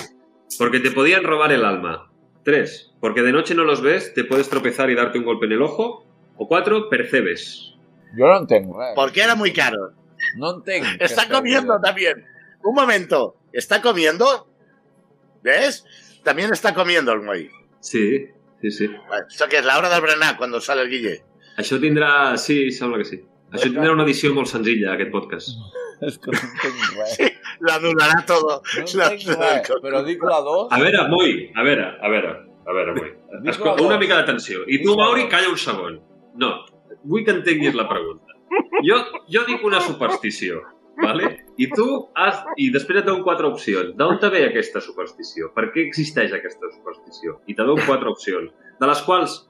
Porque 0.56 0.80
te 0.80 0.90
podían 0.90 1.24
robar 1.24 1.52
el 1.52 1.64
alma. 1.64 2.10
3. 2.44 2.94
Porque 3.00 3.22
de 3.22 3.32
noche 3.32 3.54
no 3.54 3.64
los 3.64 3.82
ves, 3.82 4.14
te 4.14 4.24
puedes 4.24 4.48
tropezar 4.48 4.88
y 4.90 4.94
darte 4.94 5.18
un 5.18 5.24
golpe 5.24 5.46
en 5.46 5.52
el 5.52 5.62
ojo. 5.62 6.06
O 6.36 6.48
4. 6.48 6.88
Percebes. 6.88 7.74
Jo 8.16 8.26
no 8.26 8.38
entenc 8.38 8.66
res. 8.74 8.92
Porque 8.94 9.20
era 9.20 9.34
muy 9.34 9.52
caro. 9.52 9.92
No 10.36 10.62
què 10.64 10.80
Está 11.00 11.28
comiendo 11.28 11.74
dient. 11.74 11.84
también. 11.84 12.26
Un 12.62 12.74
momento. 12.74 13.36
¿Está 13.52 13.82
comiendo? 13.82 14.48
¿Ves? 15.42 15.84
También 16.24 16.52
está 16.52 16.74
comiendo 16.74 17.12
el 17.12 17.20
Moy. 17.22 17.50
Sí, 17.80 18.26
sí, 18.60 18.70
sí. 18.70 18.86
Vale, 19.08 19.26
Esto 19.28 19.46
que 19.48 19.58
es 19.58 19.64
la 19.64 19.78
hora 19.78 19.88
del 19.88 20.00
berenar 20.00 20.36
cuando 20.36 20.60
sale 20.60 20.82
el 20.82 20.90
Guille. 20.90 21.22
Això 21.58 21.78
tindrà... 21.82 22.36
Sí, 22.38 22.70
sembla 22.70 22.98
que 22.98 23.04
sí. 23.04 23.16
Això 23.50 23.66
tindrà 23.70 23.90
una 23.90 24.04
edició 24.06 24.30
molt 24.34 24.46
senzilla, 24.50 24.92
aquest 24.94 25.10
podcast. 25.10 25.48
És 26.08 26.18
que 26.22 26.30
no 26.30 26.38
entenc 26.38 26.84
res. 26.98 27.18
Lo 27.60 27.72
anulará 27.72 28.22
todo. 28.26 28.60
No 28.62 28.84
entenc 28.86 29.26
res, 29.34 29.70
però 29.84 30.04
dic 30.06 30.22
la 30.22 30.40
2. 30.46 30.68
A 30.74 30.80
veure, 30.82 31.04
Moi, 31.10 31.36
a 31.54 31.66
veure, 31.66 31.90
a 32.00 32.12
veure, 32.12 32.32
a 32.64 32.78
veure, 32.78 32.96
Moi. 32.98 33.12
Dic 33.42 33.52
Escolta, 33.54 33.84
una 33.86 33.98
mica 34.00 34.20
d'atenció. 34.20 34.64
I 34.66 34.80
tu, 34.84 34.96
Mauri, 34.98 35.28
calla 35.32 35.50
un 35.52 35.60
segon. 35.60 36.00
No, 36.38 36.54
vull 37.04 37.24
que 37.26 37.34
entenguis 37.34 37.74
la 37.76 37.88
pregunta. 37.90 38.36
Jo, 38.86 39.02
jo 39.28 39.44
dic 39.48 39.64
una 39.66 39.80
superstició, 39.84 40.62
¿vale? 41.02 41.34
I 41.60 41.66
tu 41.72 41.86
has... 42.16 42.40
I 42.56 42.70
després 42.74 43.02
et 43.02 43.08
dono 43.08 43.24
quatre 43.26 43.48
opcions. 43.50 43.92
D'on 43.98 44.20
te 44.22 44.30
ve 44.32 44.44
aquesta 44.46 44.80
superstició? 44.84 45.50
Per 45.56 45.68
què 45.74 45.84
existeix 45.84 46.32
aquesta 46.36 46.70
superstició? 46.72 47.40
I 47.50 47.58
te 47.58 47.66
dono 47.66 47.84
quatre 47.84 48.08
opcions, 48.08 48.54
de 48.78 48.88
les 48.88 49.02
quals 49.04 49.42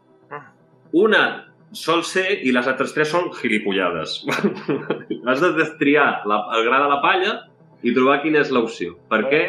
una 0.96 1.47
sol 1.76 2.02
ser 2.06 2.26
i 2.46 2.52
les 2.54 2.66
altres 2.70 2.94
tres 2.96 3.10
són 3.12 3.30
gilipollades. 3.36 4.22
Has 5.28 5.42
de 5.44 5.52
destriar 5.56 6.08
la, 6.28 6.42
el 6.56 6.66
gra 6.66 6.82
de 6.84 6.90
la 6.90 7.00
palla 7.04 7.34
i 7.84 7.94
trobar 7.96 8.20
quina 8.24 8.42
és 8.42 8.52
l'opció. 8.54 8.96
Per 9.10 9.22
què 9.28 9.42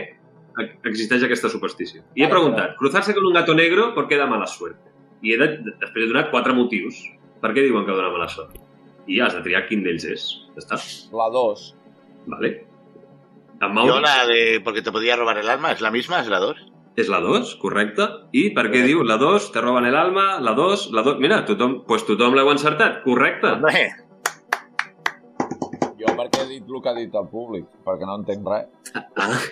existeix 0.89 1.23
aquesta 1.25 1.51
superstició? 1.51 2.03
I 2.19 2.25
he 2.25 2.31
preguntat, 2.31 2.75
cruzarse 2.79 3.15
con 3.15 3.27
un 3.27 3.35
gato 3.37 3.55
negro 3.55 3.93
por 3.95 4.07
qué 4.07 4.19
da 4.19 4.27
mala 4.29 4.47
suerte? 4.47 4.91
I 5.23 5.35
he 5.35 5.39
de, 5.39 5.49
després 5.69 6.05
he 6.05 6.11
donat 6.11 6.31
quatre 6.31 6.55
motius 6.55 6.99
per 7.43 7.53
què 7.55 7.63
diuen 7.65 7.85
que 7.87 7.95
dona 7.95 8.11
mala 8.13 8.29
sort. 8.31 8.55
I 9.09 9.21
has 9.23 9.35
de 9.35 9.43
triar 9.45 9.65
quin 9.67 9.83
d'ells 9.85 10.05
és. 10.05 10.25
Ja 10.55 10.63
està. 10.63 10.79
La 11.15 11.29
2. 11.33 11.69
Vale. 12.29 12.57
Yo 13.59 13.99
la 13.99 14.25
de 14.25 14.61
porque 14.63 14.81
te 14.81 14.91
podía 14.91 15.17
robar 15.17 15.37
el 15.37 15.49
alma, 15.49 15.71
¿es 15.71 15.81
la 15.81 15.91
misma? 15.91 16.21
¿Es 16.21 16.27
la 16.29 16.39
2? 16.39 16.68
És 17.03 17.09
la 17.11 17.19
2, 17.23 17.55
correcte. 17.61 18.05
I 18.35 18.49
per 18.55 18.67
què 18.73 18.83
diu 18.85 19.03
la 19.07 19.17
2, 19.21 19.49
te 19.55 19.61
roben 19.63 19.85
el 19.89 19.95
alma, 19.97 20.27
la 20.43 20.53
2, 20.57 20.89
la 20.95 21.03
2... 21.07 21.19
Mira, 21.23 21.41
tothom, 21.47 21.79
pues 21.87 22.05
tothom 22.07 22.35
l'heu 22.37 22.51
encertat, 22.51 23.01
correcte. 23.07 23.55
Hombre, 23.57 23.87
Jo 25.99 26.13
perquè 26.15 26.45
he 26.45 26.47
dit 26.47 26.63
el 26.71 26.81
que 26.83 26.89
ha 26.89 26.95
dit 26.95 27.15
el 27.19 27.25
públic, 27.27 27.65
perquè 27.83 28.07
no 28.07 28.15
entenc 28.21 28.45
res. 28.47 28.69
Pots 29.19 29.49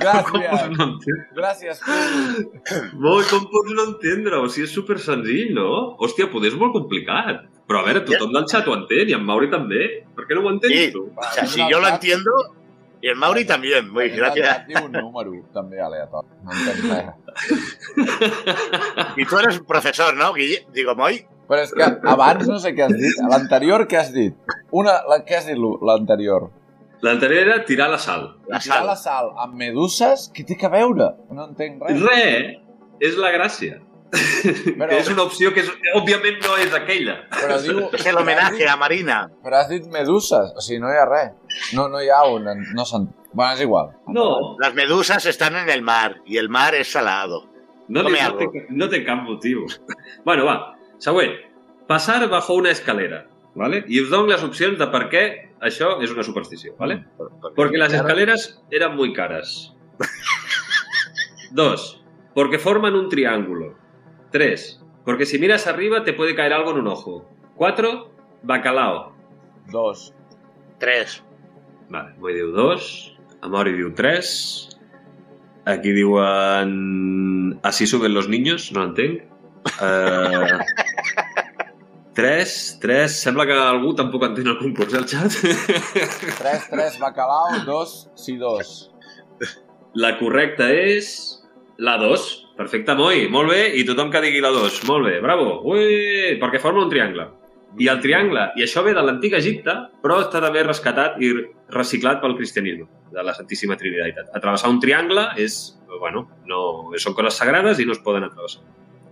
Gràcies, 0.00 0.62
no 0.78 0.86
gràcies, 1.36 1.80
públic. 1.84 2.70
Molt, 3.02 3.28
com 3.30 3.44
pots 3.52 3.74
no 3.76 3.84
entendre? 3.90 4.38
O 4.42 4.48
sigui, 4.48 4.68
és 4.68 4.74
super 4.74 4.96
senzill, 5.02 5.52
no? 5.56 5.68
Hòstia, 6.02 6.30
poder 6.32 6.52
és 6.52 6.58
molt 6.60 6.74
complicat. 6.76 7.44
Però 7.68 7.80
a 7.80 7.86
veure, 7.86 8.04
tothom 8.08 8.32
del 8.34 8.46
xat 8.50 8.68
ho 8.68 8.76
entén, 8.76 9.10
i 9.10 9.16
en 9.16 9.24
Mauri 9.26 9.50
també. 9.52 9.86
Per 10.16 10.26
què 10.28 10.36
no 10.36 10.44
ho 10.44 10.52
entens 10.52 10.74
Sí. 10.74 10.90
tu? 10.94 11.06
o 11.10 11.30
sea, 11.34 11.46
si 11.46 11.64
yo 11.70 11.80
lo 11.80 11.88
entiendo, 11.88 12.32
y 13.04 13.08
el 13.12 13.16
Mauri 13.16 13.44
también. 13.44 13.90
Muy 13.92 14.08
gracias. 14.10 14.66
Diu 14.66 14.84
un 14.86 14.92
número, 14.92 15.32
també 15.52 15.80
aleatori. 15.84 16.28
No 16.44 16.50
entenc 16.56 16.80
res. 16.88 17.06
Y 19.16 19.24
tú 19.26 19.38
eres 19.38 19.60
profesor, 19.60 20.14
¿no, 20.16 20.32
Guille? 20.32 20.66
Digo, 20.72 20.94
Moy. 20.94 21.26
Però 21.46 21.60
és 21.60 21.74
que 21.76 21.84
abans 22.08 22.46
no 22.48 22.56
sé 22.58 22.70
què 22.72 22.86
has 22.86 22.94
dit. 22.96 23.18
L'anterior 23.28 23.82
què 23.86 23.98
has 24.00 24.08
dit? 24.14 24.32
Una, 24.72 24.94
la, 25.10 25.18
què 25.28 25.36
has 25.36 25.44
dit 25.50 25.58
lo- 25.60 25.76
l'anterior? 25.84 26.46
L'anterior 27.04 27.42
era 27.50 27.64
tirar 27.68 27.90
la 27.92 27.98
sal. 28.00 28.30
La 28.48 28.58
Tirar 28.64 28.78
sal. 28.78 28.86
la 28.88 28.96
sal 28.96 29.28
amb 29.44 29.58
meduses? 29.60 30.30
Què 30.32 30.46
té 30.48 30.56
que 30.56 30.70
veure? 30.72 31.10
No 31.36 31.44
entenc 31.50 31.82
res. 31.84 32.00
Re, 32.00 32.62
és 33.04 33.18
la 33.20 33.34
gràcia. 33.36 33.82
Però, 34.14 34.88
Que 34.88 35.00
és 35.02 35.08
una 35.10 35.24
opció 35.26 35.50
que 35.52 35.60
és, 35.66 35.68
òbviament 35.98 36.36
no 36.46 36.56
és 36.62 36.72
aquella. 36.72 37.16
però 37.34 37.56
diu... 37.60 37.80
Es 37.92 38.06
el 38.06 38.16
homenaje 38.16 38.68
a 38.70 38.76
Marina. 38.80 39.18
Però 39.44 39.58
has 39.60 39.68
dit 39.68 39.84
meduses, 39.92 40.52
o 40.56 40.60
sigui, 40.64 40.78
no 40.80 40.88
hi 40.92 40.96
ha 40.96 41.04
res. 41.10 41.32
No, 41.74 41.88
no 41.88 42.00
hi 42.02 42.08
ha. 42.10 42.20
No 42.74 42.84
són... 42.84 43.08
Bueno, 43.32 43.52
és 43.54 43.60
igual. 43.62 43.90
No, 44.06 44.56
Las 44.60 44.74
medusas 44.74 45.26
están 45.26 45.56
en 45.56 45.68
el 45.68 45.82
mar 45.82 46.20
y 46.24 46.36
el 46.38 46.48
mar 46.48 46.74
es 46.74 46.90
salado. 46.92 47.46
no, 47.88 48.02
no, 48.02 48.08
té, 48.38 48.66
no 48.70 48.88
té 48.88 49.04
cap 49.04 49.22
motiu. 49.22 49.66
Bueno, 50.24 50.44
va. 50.46 50.76
Següent. 50.98 51.32
Pasar 51.86 52.28
bajo 52.28 52.54
una 52.54 52.70
escalera. 52.70 53.26
¿vale? 53.56 53.84
y 53.86 54.00
os 54.00 54.10
doy 54.10 54.28
las 54.28 54.42
opciones 54.42 54.80
de 54.80 54.86
per 54.90 55.04
què 55.12 55.20
això 55.62 56.00
és 56.02 56.10
una 56.10 56.24
superstició. 56.26 56.74
¿vale? 56.76 57.04
Porque- 57.16 57.54
Porque 57.54 57.78
las 57.78 57.92
escaleras 57.92 58.60
eran 58.70 58.96
muy 58.96 59.12
caras. 59.12 59.74
Dos, 61.52 62.02
porque 62.34 62.58
forman 62.58 62.94
un 62.94 63.08
triángulo. 63.08 63.74
Tres, 64.32 64.82
porque 65.04 65.24
si 65.26 65.38
miras 65.38 65.66
arriba 65.68 66.02
te 66.02 66.12
puede 66.12 66.34
caer 66.34 66.52
algo 66.52 66.70
en 66.72 66.78
un 66.78 66.88
ojo. 66.88 67.28
Cuatro, 67.54 68.10
bacalao. 68.42 69.14
Dos. 69.70 70.12
Tres. 70.78 71.22
Vale, 71.90 72.14
Moi 72.18 72.32
diu 72.36 72.52
dos, 72.54 73.16
Amori 73.44 73.74
diu 73.76 73.92
tres, 73.96 74.68
aquí 75.68 75.92
diuen 75.92 77.58
así 77.62 77.86
suben 77.86 78.14
los 78.14 78.28
niños, 78.28 78.72
no 78.72 78.84
entenc. 78.88 79.22
Uh, 79.80 80.60
tres, 82.14 82.78
tres, 82.80 83.20
sembla 83.20 83.46
que 83.46 83.52
algú 83.52 83.94
tampoc 83.96 84.24
entén 84.30 84.48
el 84.48 84.58
concurs 84.58 84.96
al 84.96 85.06
xat. 85.08 85.38
Tres, 86.40 86.68
tres, 86.70 86.98
bacalao, 87.00 87.64
dos, 87.68 88.08
sí, 88.16 88.36
dos. 88.40 88.90
La 89.94 90.16
correcta 90.18 90.72
és 90.72 91.44
la 91.78 91.96
2. 91.98 92.54
Perfecte, 92.56 92.94
Moi. 92.94 93.28
Molt 93.30 93.50
bé. 93.50 93.62
I 93.78 93.84
tothom 93.86 94.10
que 94.10 94.22
digui 94.22 94.42
la 94.42 94.50
2. 94.54 94.82
Molt 94.88 95.06
bé. 95.08 95.18
Bravo. 95.22 95.60
Ui, 95.70 96.36
perquè 96.40 96.60
forma 96.62 96.84
un 96.84 96.90
triangle. 96.90 97.28
I 97.78 97.88
el 97.90 97.98
triangle, 98.00 98.50
i 98.56 98.62
això 98.62 98.84
ve 98.86 98.92
de 98.94 99.02
l'antic 99.02 99.32
Egipte, 99.34 99.72
però 100.02 100.20
està 100.22 100.40
també 100.42 100.62
rescatat 100.62 101.16
i 101.22 101.32
reciclat 101.74 102.20
pel 102.22 102.36
cristianisme, 102.38 102.86
de 103.10 103.22
la 103.26 103.34
Santíssima 103.34 103.74
Trinitat. 103.76 104.28
Atravessar 104.36 104.70
un 104.70 104.78
triangle 104.80 105.24
és, 105.42 105.56
bueno, 105.98 106.28
no, 106.46 106.60
són 107.02 107.14
coses 107.18 107.34
sagrades 107.40 107.80
i 107.82 107.86
no 107.88 107.92
es 107.96 108.02
poden 108.04 108.24
atravessar. 108.28 108.62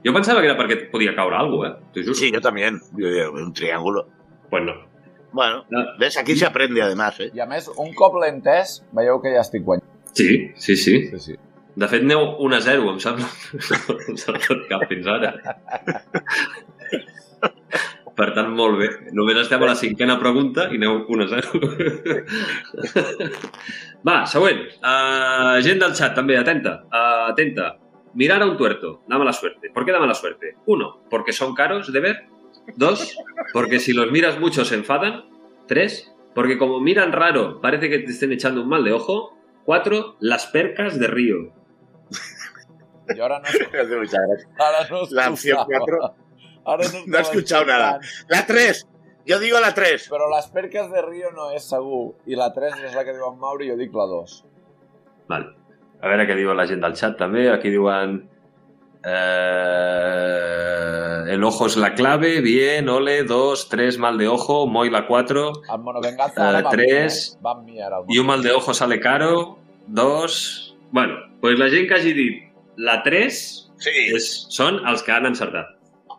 Jo 0.04 0.12
pensava 0.14 0.40
que 0.42 0.48
era 0.50 0.58
perquè 0.58 0.88
podia 0.90 1.14
caure 1.14 1.36
alguna 1.38 1.74
cosa, 1.76 1.90
eh? 1.94 2.02
Juro. 2.04 2.14
Sí, 2.14 2.30
yo 2.32 2.40
también. 2.40 2.80
Yo 2.96 3.08
digo, 3.08 3.32
un 3.32 3.52
triángulo. 3.52 4.06
Pues 4.50 4.64
no. 4.64 4.74
Bueno, 5.32 5.64
No. 5.70 5.78
ves, 5.98 6.16
aquí 6.18 6.36
se 6.36 6.44
aprende 6.44 6.82
además, 6.82 7.18
¿eh? 7.20 7.30
I 7.34 7.40
a 7.40 7.46
més, 7.46 7.68
un 7.76 7.94
cop 7.94 8.14
l'he 8.20 8.28
entès, 8.28 8.82
veieu 8.92 9.20
que 9.22 9.30
ja 9.32 9.40
estic 9.40 9.62
guanyant. 9.64 9.88
Sí, 10.12 10.50
sí, 10.56 10.76
sí. 10.76 11.06
Sí, 11.08 11.18
sí. 11.18 11.36
De 11.74 11.88
fet, 11.88 12.02
aneu 12.04 12.34
1 12.44 12.56
a 12.56 12.60
0, 12.60 12.90
em 12.92 12.98
sembla. 13.00 13.30
No 14.10 14.16
s'ha 14.20 14.34
fet 14.42 14.66
cap 14.68 14.82
fins 14.90 15.06
ara. 15.08 15.30
Per 18.16 18.28
tant, 18.36 18.50
molt 18.52 18.76
bé. 18.76 18.88
Només 19.16 19.38
estem 19.40 19.62
a 19.64 19.70
la 19.70 19.76
cinquena 19.78 20.18
pregunta 20.20 20.66
i 20.72 20.76
aneu 20.80 20.98
1 21.08 21.24
a 21.24 21.28
0. 21.30 21.60
Va, 24.08 24.16
següent. 24.28 24.66
Uh, 24.82 25.56
gent 25.64 25.80
del 25.80 25.94
chat, 25.96 26.12
també, 26.18 26.36
atenta. 26.36 26.82
Uh, 26.90 27.30
atenta. 27.32 27.70
Mirar 28.14 28.42
a 28.42 28.46
un 28.50 28.58
tuerto. 28.58 28.98
Da 29.08 29.16
mala 29.18 29.32
suerte. 29.32 29.70
¿Por 29.72 29.86
qué 29.86 29.92
da 29.92 30.00
mala 30.00 30.14
suerte? 30.14 30.56
Uno, 30.66 31.00
porque 31.08 31.32
son 31.32 31.54
caros 31.54 31.90
de 31.92 32.00
ver. 32.00 32.16
Dos, 32.76 33.16
porque 33.52 33.80
si 33.80 33.92
los 33.92 34.10
miras 34.12 34.38
mucho 34.38 34.64
se 34.64 34.74
enfadan. 34.74 35.24
Tres, 35.66 36.12
porque 36.34 36.58
como 36.58 36.80
miran 36.80 37.12
raro 37.12 37.60
parece 37.60 37.88
que 37.88 38.00
te 38.00 38.10
estén 38.10 38.32
echando 38.32 38.62
un 38.62 38.68
mal 38.68 38.84
de 38.84 38.92
ojo. 38.92 39.38
Cuatro, 39.64 40.16
las 40.20 40.46
percas 40.46 40.98
de 40.98 41.06
río. 41.06 41.36
Jo 43.16 43.24
ara 43.24 43.38
no, 43.40 43.44
Muchas 43.44 43.88
gracias. 43.88 44.48
ara 44.58 44.88
no 44.90 45.02
La 45.10 45.30
opción 45.30 45.58
cuatro. 45.66 46.14
Ara 46.64 46.84
no, 46.92 46.98
No 47.06 47.18
he 47.18 47.20
escuchado 47.20 47.64
nada. 47.66 48.00
La 48.28 48.46
3. 48.46 48.86
Yo 49.26 49.38
digo 49.38 49.60
la 49.60 49.72
3. 49.74 50.08
Però 50.10 50.28
les 50.34 50.46
perques 50.50 50.90
de 50.90 51.02
Rio 51.02 51.30
no 51.34 51.50
és 51.54 51.68
segur. 51.68 52.14
I 52.26 52.34
la 52.38 52.52
3 52.54 52.80
és 52.88 52.94
la 52.98 53.04
que 53.06 53.14
diu 53.14 53.26
en 53.28 53.38
Mauri 53.38 53.66
i 53.68 53.70
jo 53.70 53.76
dic 53.78 53.94
la 53.94 54.06
2. 54.10 54.44
Val. 55.30 55.44
A 56.02 56.10
veure 56.10 56.26
què 56.26 56.34
diu 56.38 56.50
la 56.58 56.66
gent 56.66 56.82
del 56.82 56.94
chat 56.98 57.18
també. 57.20 57.48
Aquí 57.52 57.70
diuen... 57.70 58.22
Eh, 59.02 60.62
el 61.32 61.42
ojo 61.42 61.66
es 61.66 61.76
la 61.76 61.94
clave, 61.94 62.40
bien, 62.40 62.88
ole, 62.88 63.24
dos, 63.24 63.68
tres, 63.68 63.98
mal 63.98 64.16
de 64.18 64.28
ojo, 64.28 64.66
Moi 64.68 64.90
la 64.90 65.06
cuatro, 65.08 65.52
El 65.72 65.80
Monovenganza 65.80 66.60
Eh, 66.60 66.62
eh? 66.86 67.08
Va 67.44 67.52
amb 67.52 67.64
mi 67.66 67.80
ara. 67.80 67.98
El 67.98 68.04
y 68.14 68.18
un 68.18 68.26
mal 68.26 68.42
de 68.42 68.52
ojo 68.52 68.74
sale 68.74 69.00
caro, 69.00 69.58
dos... 69.88 70.76
Bueno, 70.92 71.14
pues 71.40 71.58
la 71.58 71.68
gent 71.70 71.88
que 71.88 71.94
hagi 71.94 72.12
dit 72.12 72.52
la 72.76 73.02
3 73.02 73.70
Sí. 73.82 74.14
és, 74.14 74.26
són 74.54 74.78
els 74.86 75.02
que 75.02 75.10
han 75.10 75.26
encertat. 75.26 75.72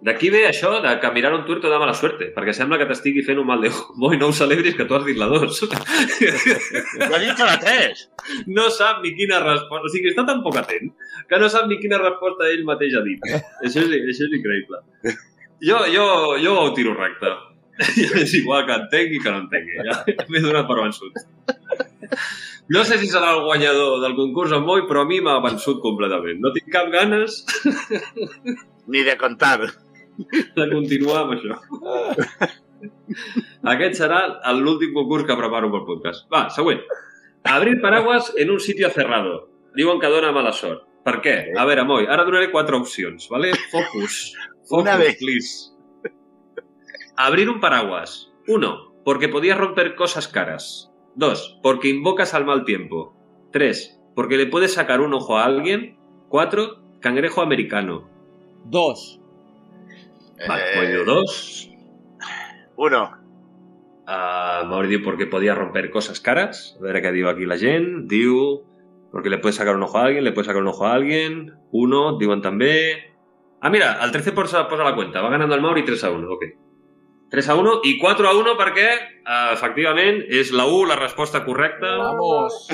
D'aquí 0.04 0.28
ve 0.34 0.42
això 0.50 0.82
de 0.84 0.92
que 1.00 1.10
mirar 1.16 1.32
un 1.34 1.46
tuerto 1.48 1.70
da 1.72 1.78
mala 1.80 1.94
suerte, 1.96 2.26
perquè 2.36 2.52
sembla 2.56 2.76
que 2.80 2.88
t'estigui 2.90 3.22
fent 3.24 3.40
un 3.40 3.48
mal 3.48 3.62
de 3.64 3.70
ojo. 3.72 3.94
Moi, 4.04 4.18
no 4.20 4.28
ho 4.28 4.34
celebris, 4.36 4.76
que 4.76 4.84
tu 4.84 4.98
has 4.98 5.06
dit 5.08 5.16
la 5.20 5.30
2. 5.32 5.60
Yo 5.64 7.12
he 7.16 7.20
dicho 7.24 7.46
la 7.48 7.56
3. 7.60 8.02
no 8.48 8.68
sap 8.70 9.00
ni 9.04 9.14
quina 9.16 9.40
resposta... 9.40 9.88
O 9.88 9.92
sigui, 9.94 10.12
està 10.12 10.26
tan 10.28 10.42
poc 10.44 10.60
atent 10.60 10.92
que 11.30 11.40
no 11.40 11.48
sap 11.52 11.70
ni 11.70 11.80
quina 11.80 12.02
resposta 12.02 12.50
ell 12.52 12.66
mateix 12.68 12.98
ha 13.00 13.04
dit. 13.06 13.24
això, 13.64 13.80
és, 13.86 13.96
això 14.12 14.28
és 14.28 14.36
increïble. 14.40 14.82
Jo, 15.64 15.80
jo, 15.94 16.08
jo 16.44 16.58
ho 16.60 16.74
tiro 16.76 16.98
recte. 17.00 17.32
és 18.24 18.34
igual 18.42 18.68
que 18.68 18.76
entengui 18.76 19.22
que 19.24 19.32
no 19.32 19.46
entengui. 19.46 19.80
Ja 19.88 20.28
m'he 20.28 20.44
donat 20.44 20.68
per 20.68 20.82
vençut. 20.82 21.16
No 22.76 22.84
sé 22.88 23.00
si 23.00 23.08
serà 23.12 23.32
el 23.38 23.42
guanyador 23.48 24.04
del 24.04 24.18
concurs 24.20 24.52
o 24.56 24.60
Moi, 24.68 24.84
però 24.90 25.08
a 25.08 25.08
mi 25.08 25.24
m'ha 25.24 25.40
vençut 25.48 25.80
completament. 25.84 26.44
No 26.44 26.52
tinc 26.56 26.68
cap 26.76 26.92
ganes 26.92 27.40
Ni 28.88 29.04
de 29.08 29.16
contar. 29.16 29.72
de 30.58 30.68
continuar 30.72 31.24
amb 31.24 31.36
això. 31.38 31.58
Aquest 33.74 34.00
serà 34.02 34.20
l'últim 34.60 34.94
concurs 34.96 35.26
que 35.28 35.38
preparo 35.40 35.72
pel 35.72 35.86
podcast. 35.88 36.28
Va, 36.34 36.48
següent. 36.54 36.82
Abrir 37.48 37.80
paraguas 37.82 38.32
en 38.38 38.52
un 38.52 38.60
sitio 38.60 38.90
cerrado. 38.90 39.50
Diuen 39.76 40.00
que 40.00 40.12
dona 40.12 40.32
mala 40.36 40.54
sort. 40.56 40.86
Per 41.04 41.18
què? 41.24 41.36
A 41.60 41.66
veure, 41.68 41.84
Moi, 41.84 42.06
ara 42.08 42.24
donaré 42.24 42.50
quatre 42.52 42.78
opcions, 42.78 43.28
¿vale? 43.30 43.52
Focus. 43.72 44.34
Focus, 44.70 44.82
Una 44.84 44.96
vez. 44.98 45.18
please. 45.20 45.72
Abrir 47.18 47.50
un 47.50 47.60
paraguas. 47.60 48.32
Uno, 48.48 48.94
porque 49.04 49.28
podías 49.28 49.58
romper 49.58 49.96
cosas 49.96 50.28
caras. 50.28 50.92
Dos, 51.16 51.60
porque 51.62 51.90
invocas 51.90 52.34
al 52.34 52.46
mal 52.46 52.64
tiempo. 52.64 53.14
Tres, 53.52 54.00
porque 54.16 54.38
le 54.38 54.48
puedes 54.48 54.74
sacar 54.74 55.02
un 55.02 55.14
ojo 55.14 55.38
a 55.38 55.46
alguien. 55.46 55.98
Cuatro, 56.30 56.82
cangrejo 57.02 57.42
americano. 57.42 58.10
Dos. 58.66 59.20
Vale, 60.48 60.64
Eh, 60.64 60.76
Moi 60.76 60.88
diu 60.92 61.04
dos. 61.06 61.70
Uno. 62.76 63.04
Uh, 64.04 64.68
Mauri 64.68 64.90
diu 64.92 65.02
porque 65.04 65.28
podía 65.28 65.56
romper 65.56 65.90
cosas 65.90 66.20
caras. 66.20 66.76
A 66.80 66.84
ver 66.84 67.02
qué 67.02 67.12
diu 67.12 67.30
aquí 67.30 67.46
la 67.46 67.58
gent. 67.58 68.08
Diu 68.12 68.66
porque 69.12 69.30
le 69.30 69.38
puedes 69.38 69.56
sacar 69.56 69.76
un 69.76 69.84
ojo 69.84 70.00
a 70.00 70.06
alguien, 70.06 70.24
le 70.24 70.32
puedes 70.32 70.48
sacar 70.48 70.62
un 70.62 70.68
ojo 70.68 70.86
a 70.88 70.94
alguien. 70.94 71.54
Uno, 71.72 72.18
diuen 72.18 72.42
també... 72.42 73.14
Ah, 73.62 73.70
mira, 73.70 74.04
el 74.04 74.12
13 74.12 74.34
posa, 74.34 74.68
posa 74.68 74.84
la 74.84 74.96
cuenta. 74.96 75.22
Va 75.22 75.30
ganando 75.30 75.56
el 75.56 75.62
Mauri 75.62 75.86
3 75.86 76.04
a 76.04 76.10
1, 76.12 76.28
ok. 76.34 76.44
3 77.30 77.50
a 77.50 77.56
1 77.56 77.82
i 77.86 77.98
4 77.98 78.28
a 78.28 78.34
1 78.36 78.56
perquè, 78.58 78.90
uh, 79.24 79.54
efectivament, 79.54 80.20
és 80.28 80.52
la 80.52 80.66
1 80.66 80.90
la 80.90 80.98
resposta 80.98 81.46
correcta. 81.46 81.96
Vamos. 81.98 82.68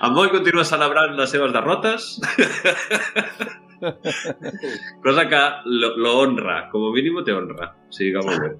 En 0.00 0.14
Moi 0.14 0.30
continua 0.30 0.62
celebrant 0.64 1.16
les 1.18 1.32
seves 1.34 1.52
derrotes. 1.52 2.20
Cosa 5.04 5.28
que 5.28 5.40
lo, 5.66 5.96
lo 5.96 6.18
honra, 6.20 6.68
com 6.70 6.88
a 6.88 6.92
mínim 6.94 7.20
te 7.24 7.32
honra. 7.32 7.72
O 7.88 7.92
sigui 7.94 8.12
que 8.16 8.24
molt 8.26 8.42
bé. 8.44 8.50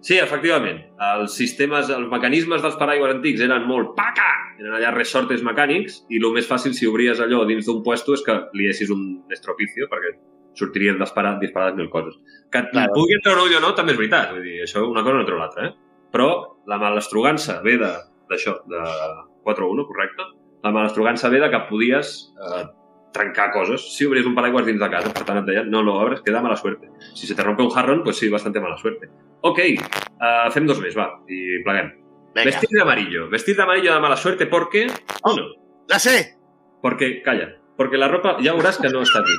Sí, 0.00 0.14
efectivament, 0.22 0.78
els 1.02 1.34
sistemes, 1.34 1.88
els 1.90 2.06
mecanismes 2.10 2.62
dels 2.62 2.76
paraigües 2.78 3.16
antics 3.16 3.40
eren 3.42 3.64
molt 3.66 3.96
paca! 3.98 4.28
Eren 4.60 4.76
allà 4.78 4.92
resortes 4.94 5.42
mecànics 5.46 6.04
i 6.10 6.20
el 6.22 6.28
més 6.34 6.46
fàcil 6.46 6.72
si 6.74 6.86
obries 6.86 7.18
allò 7.22 7.42
dins 7.48 7.66
d'un 7.66 7.80
puesto 7.82 8.14
és 8.14 8.22
que 8.26 8.36
li 8.54 8.68
deixis 8.70 8.90
un 8.94 9.02
estropicio 9.34 9.88
perquè 9.90 10.14
sortirien 10.58 10.98
disparat, 11.02 11.40
disparat 11.42 11.74
mil 11.78 11.90
coses. 11.90 12.14
Que 12.50 12.62
et 12.62 12.70
Claro. 12.70 12.94
pugui 12.94 13.18
treure 13.22 13.42
un 13.42 13.50
ull 13.50 13.58
o 13.58 13.60
no 13.66 13.74
també 13.74 13.92
és 13.94 13.98
veritat, 13.98 14.32
vull 14.34 14.42
dir, 14.46 14.60
això 14.64 14.86
una 14.86 15.02
cosa 15.02 15.18
no 15.18 15.26
treu 15.26 15.38
l'altra, 15.38 15.66
eh? 15.66 15.74
Però 16.14 16.28
la 16.66 16.78
malastrugança 16.78 17.60
ve 17.62 17.76
de- 17.78 17.94
d'això, 18.30 18.54
de, 18.70 18.78
de 18.78 19.22
4-1, 19.44 19.84
correcte? 19.86 20.22
La 20.62 20.70
malastrugança 20.74 21.28
ve 21.28 21.40
de 21.42 21.50
que 21.50 21.60
podies 21.68 22.32
eh, 22.38 22.64
trencar 23.12 23.50
coses. 23.52 23.84
Si 23.96 24.06
obries 24.06 24.26
un 24.26 24.34
paraigües 24.34 24.66
dins 24.66 24.80
de 24.80 24.88
casa, 24.90 25.12
per 25.14 25.24
tant 25.24 25.40
et 25.40 25.46
deien, 25.48 25.70
no 25.70 25.82
lo 25.82 25.98
abres, 26.00 26.20
que 26.22 26.32
da 26.34 26.42
mala 26.42 26.56
suerte. 26.56 26.90
Si 27.14 27.26
se 27.26 27.34
te 27.34 27.42
rompe 27.42 27.62
un 27.62 27.70
jarrón, 27.70 28.02
pues 28.04 28.16
sí, 28.18 28.28
bastante 28.28 28.60
mala 28.60 28.76
suerte. 28.78 29.08
Ok, 29.40 29.60
uh, 29.78 30.50
fem 30.52 30.66
dos 30.66 30.80
més, 30.82 30.96
va, 30.98 31.08
i 31.28 31.62
pleguem. 31.64 31.92
Venga. 32.34 32.50
Vestir 32.50 32.68
de 32.70 32.82
amarillo. 32.82 33.28
Vestir 33.30 33.56
de 33.56 33.62
amarillo 33.62 33.92
da 33.92 34.00
mala 34.00 34.16
suerte 34.16 34.46
porque... 34.46 34.86
Uno, 35.24 35.46
La 35.88 35.98
sé. 35.98 36.36
porque, 36.82 37.22
calla, 37.22 37.56
porque 37.76 37.96
la 37.96 38.08
ropa, 38.08 38.36
ya 38.40 38.52
verás 38.54 38.78
que 38.78 38.88
no 38.88 39.02
está 39.02 39.20
aquí. 39.20 39.32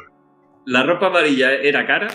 La 0.66 0.84
ropa 0.84 1.08
amarilla 1.08 1.54
era 1.54 1.86
cara. 1.86 2.08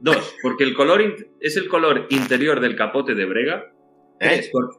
Dos, 0.00 0.36
porque 0.42 0.64
el 0.64 0.74
color 0.74 1.02
es 1.40 1.56
el 1.56 1.68
color 1.68 2.06
interior 2.10 2.60
del 2.60 2.76
capote 2.76 3.14
de 3.14 3.24
Brega. 3.24 3.72
Tres, 4.20 4.46
¿Eh? 4.46 4.50
porque 4.52 4.76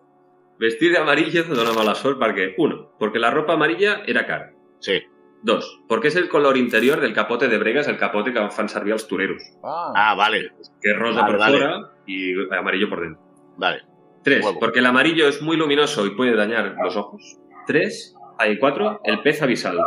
vestir 0.59 0.91
de 0.91 0.99
amarillo 0.99 1.43
dona 1.45 1.73
mala 1.73 1.95
suerte 1.95 2.19
porque, 2.19 2.53
uno, 2.57 2.93
porque 2.99 3.19
la 3.19 3.31
ropa 3.31 3.53
amarilla 3.53 4.03
era 4.05 4.25
cara. 4.25 4.53
Sí. 4.79 5.01
Dos, 5.41 5.81
porque 5.87 6.09
es 6.09 6.15
el 6.17 6.27
color 6.27 6.57
interior 6.57 6.99
del 6.99 7.13
capote 7.13 7.47
de 7.47 7.57
Brega, 7.57 7.79
és 7.79 7.87
el 7.87 7.97
capote 7.97 8.33
que 8.33 8.41
fan 8.51 8.67
servir 8.67 8.91
els 8.93 9.07
toreros, 9.07 9.41
Ah, 9.63 9.93
Ah, 9.95 10.15
vale. 10.15 10.51
que 10.81 10.91
es 10.91 10.97
rosa 10.99 11.21
Vale, 11.21 11.31
por 11.31 11.39
vale. 11.39 11.57
fuera 11.57 11.91
y 12.05 12.33
amarillo 12.55 12.89
por 12.89 13.01
dentro. 13.01 13.21
Vale. 13.57 13.83
Tres, 14.23 14.43
Huevo. 14.45 14.59
porque 14.59 14.79
el 14.79 14.85
amarillo 14.85 15.27
es 15.29 15.41
muy 15.41 15.55
luminoso 15.55 16.05
y 16.05 16.09
puede 16.11 16.35
dañar 16.35 16.75
los 16.83 16.97
ojos. 16.97 17.37
Tres, 17.65 18.13
hay 18.37 18.59
cuatro, 18.59 18.99
el 19.05 19.21
pez 19.21 19.41
abisal. 19.41 19.77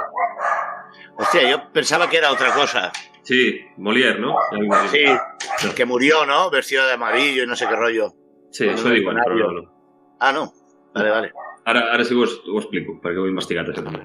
Hostia, 1.19 1.51
yo 1.51 1.71
pensaba 1.73 2.09
que 2.09 2.17
era 2.17 2.33
otra 2.33 2.53
cosa. 2.55 2.91
Sí, 3.23 3.61
Molière, 3.77 4.19
¿no? 4.19 4.35
Sí, 4.91 5.05
el 5.67 5.75
que 5.75 5.85
murió, 5.85 6.25
¿no? 6.27 6.51
Vestido 6.51 6.87
de 6.87 6.95
amarillo 6.95 7.45
y 7.45 7.47
no 7.47 7.55
sé 7.57 7.67
qué 7.69 7.77
rollo. 7.77 8.13
Sí, 8.51 8.67
això 8.69 8.91
diuen, 8.91 9.17
però 9.17 9.37
no, 9.37 9.53
no. 9.53 9.63
Ah, 10.19 10.33
no. 10.33 10.53
Vale, 10.95 11.11
vale. 11.11 11.33
Ara, 11.65 11.93
ara 11.95 12.05
sí 12.05 12.15
que 12.15 12.21
ho, 12.21 12.55
ho 12.55 12.59
explico, 12.59 12.99
perquè 13.01 13.19
ho 13.21 13.27
he 13.27 13.31
investigat, 13.31 13.69
això 13.69 13.85
també. 13.85 14.03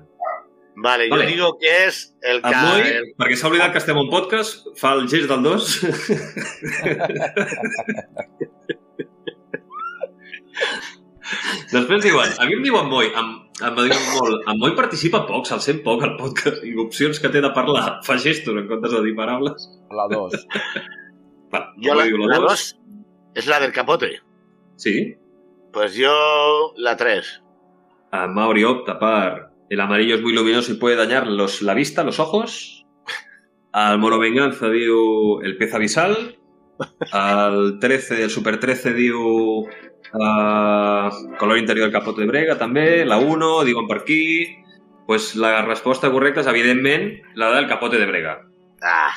Vale, 0.80 1.10
Vale. 1.10 1.24
yo 1.24 1.30
digo 1.30 1.58
que 1.60 1.86
es 1.88 2.16
el 2.22 2.36
En 2.38 2.42
ca... 2.44 2.62
Moi, 2.68 2.82
el- 2.82 3.08
perquè 3.18 3.36
s'ha 3.40 3.48
oblidat 3.50 3.72
que 3.74 3.80
estem 3.82 3.98
en 3.98 4.10
podcast, 4.14 4.68
fa 4.78 4.94
el 4.94 5.08
gest 5.10 5.26
del 5.32 5.42
2. 5.42 5.80
Després 11.74 12.04
diuen, 12.06 12.30
a 12.40 12.46
mi 12.48 12.56
em 12.56 12.62
diuen 12.64 12.88
Moi, 12.88 13.10
em, 13.20 13.32
em 13.68 13.76
diuen 13.82 14.04
molt, 14.16 14.46
en 14.48 14.60
Moi 14.62 14.74
participa 14.78 15.26
poc, 15.28 15.48
se'l 15.50 15.60
sent 15.64 15.82
poc 15.86 16.04
al 16.06 16.16
podcast, 16.20 16.62
i 16.64 16.72
opcions 16.80 17.20
que 17.20 17.32
té 17.34 17.42
de 17.44 17.52
parlar, 17.56 17.98
fa 18.08 18.16
gestos 18.24 18.56
en 18.62 18.70
comptes 18.70 18.94
de 18.96 19.02
dir 19.04 19.16
paraules. 19.18 19.68
La 19.92 20.06
2. 20.14 20.38
Va, 21.54 21.62
Yo 21.84 21.96
Moi 21.98 22.12
la, 22.14 22.28
la 22.32 22.40
dos. 22.40 22.48
dos 22.50 22.66
es 23.36 23.48
la 23.48 23.60
del 23.64 23.74
capote. 23.76 24.14
Sí, 24.78 25.16
Pues 25.74 25.96
yo 25.96 26.74
la 26.78 26.96
tres. 26.98 27.42
a 28.12 28.26
Mauri 28.26 28.64
opta 28.64 28.94
per 28.98 29.50
el 29.70 29.80
amarillo 29.80 30.16
es 30.16 30.22
muy 30.22 30.34
luminoso 30.34 30.72
y 30.72 30.76
puede 30.76 30.96
dañar 30.96 31.28
los, 31.28 31.62
la 31.62 31.74
vista, 31.74 32.04
los 32.04 32.20
ojos. 32.20 32.86
Al 33.72 34.00
Moro 34.00 34.18
Venganza 34.18 34.70
diu 34.70 35.42
el 35.44 35.58
pez 35.58 35.74
abisal. 35.74 36.38
Al 37.12 37.80
13, 37.80 38.24
el 38.24 38.30
Super 38.30 38.60
13 38.60 38.94
diu 38.94 39.20
uh, 39.68 41.10
color 41.38 41.58
interior 41.58 41.88
del 41.88 41.94
capot 41.94 42.18
de 42.18 42.26
brega 42.30 42.58
també. 42.58 43.06
La 43.06 43.20
1 43.20 43.52
diuen 43.68 43.88
per 43.90 44.02
aquí. 44.02 44.24
Pues 45.08 45.36
la 45.40 45.62
resposta 45.64 46.12
correcta 46.12 46.42
és, 46.44 46.50
evidentment, 46.52 47.12
la 47.40 47.54
del 47.56 47.70
capote 47.70 48.00
de 48.00 48.08
brega. 48.10 48.42
Ah, 48.84 49.14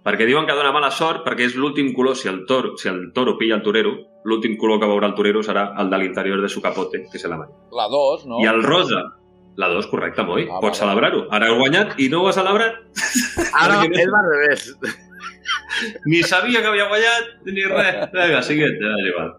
Perquè 0.00 0.24
diuen 0.24 0.46
que 0.48 0.56
dona 0.56 0.72
mala 0.72 0.88
sort 0.96 1.26
perquè 1.26 1.44
és 1.50 1.56
l'últim 1.60 1.90
color, 1.92 2.16
si 2.16 2.28
el, 2.30 2.40
toro, 2.48 2.72
si 2.80 2.88
el 2.88 3.10
toro 3.12 3.34
pilla 3.36 3.58
el 3.58 3.64
torero, 3.66 3.92
l'últim 4.24 4.56
color 4.60 4.80
que 4.80 4.88
veurà 4.88 5.10
el 5.10 5.16
torero 5.18 5.42
serà 5.44 5.66
el 5.82 5.90
de 5.92 5.98
l'interior 6.00 6.40
de 6.40 6.48
su 6.48 6.62
capote, 6.64 7.02
que 7.10 7.20
és 7.20 7.26
l'amarillo. 7.28 7.68
La 7.76 7.86
2, 7.92 8.24
no? 8.30 8.40
I 8.40 8.48
el 8.48 8.62
rosa, 8.64 9.02
la 9.56 9.68
2, 9.68 9.86
correcte, 9.90 10.22
Moi. 10.22 10.46
Ah, 10.50 10.60
Pots 10.62 10.78
celebrar-ho. 10.78 11.26
Ara 11.30 11.48
heu 11.50 11.58
guanyat 11.58 11.98
i 12.00 12.08
no 12.08 12.22
ho 12.22 12.28
has 12.30 12.36
celebrat. 12.38 12.78
no- 13.80 13.82
es 13.82 14.08
al 14.08 14.30
revés. 14.30 14.76
Ni 16.06 16.22
sabia 16.22 16.60
que 16.60 16.66
havia 16.68 16.88
guanyat, 16.88 17.30
ni 17.46 17.64
res. 17.64 18.10
Vinga, 18.12 18.42
siguiente, 18.42 18.84
ja, 18.84 18.96
és. 19.08 19.30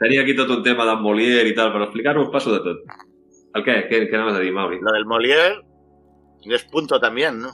Tenia 0.00 0.22
aquí 0.22 0.34
tot 0.36 0.50
un 0.50 0.62
tema 0.64 0.86
d'en 0.88 1.02
Molière 1.04 1.48
i 1.48 1.54
tal, 1.54 1.72
per 1.72 1.82
explicar-vos 1.84 2.30
passo 2.32 2.54
de 2.54 2.60
tot. 2.64 2.96
El 3.56 3.64
què? 3.64 3.76
Què, 3.88 4.02
què 4.10 4.16
anaves 4.16 4.38
a 4.38 4.42
dir, 4.44 4.52
Mauri? 4.52 4.78
Lo 4.82 4.92
del 4.92 5.06
Molière 5.06 5.60
es 6.46 6.64
punto 6.64 7.00
también, 7.00 7.40
¿no? 7.40 7.50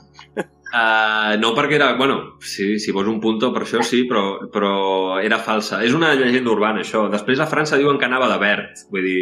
Uh, 0.73 1.37
no 1.37 1.51
perquè 1.53 1.75
era... 1.77 1.91
Bueno, 1.99 2.37
sí, 2.41 2.79
si 2.79 2.91
vols 2.91 3.07
un 3.11 3.19
punto 3.21 3.51
per 3.53 3.61
això 3.65 3.83
sí, 3.85 4.03
però, 4.09 4.49
però 4.53 5.19
era 5.21 5.37
falsa. 5.39 5.83
És 5.85 5.93
una 5.93 6.13
llegenda 6.17 6.49
urbana, 6.51 6.81
això. 6.81 7.05
Després 7.13 7.39
a 7.43 7.47
França 7.49 7.77
diuen 7.77 7.99
que 8.01 8.07
anava 8.09 8.29
de 8.31 8.39
verd. 8.41 8.81
Vull 8.89 9.05
dir, 9.05 9.19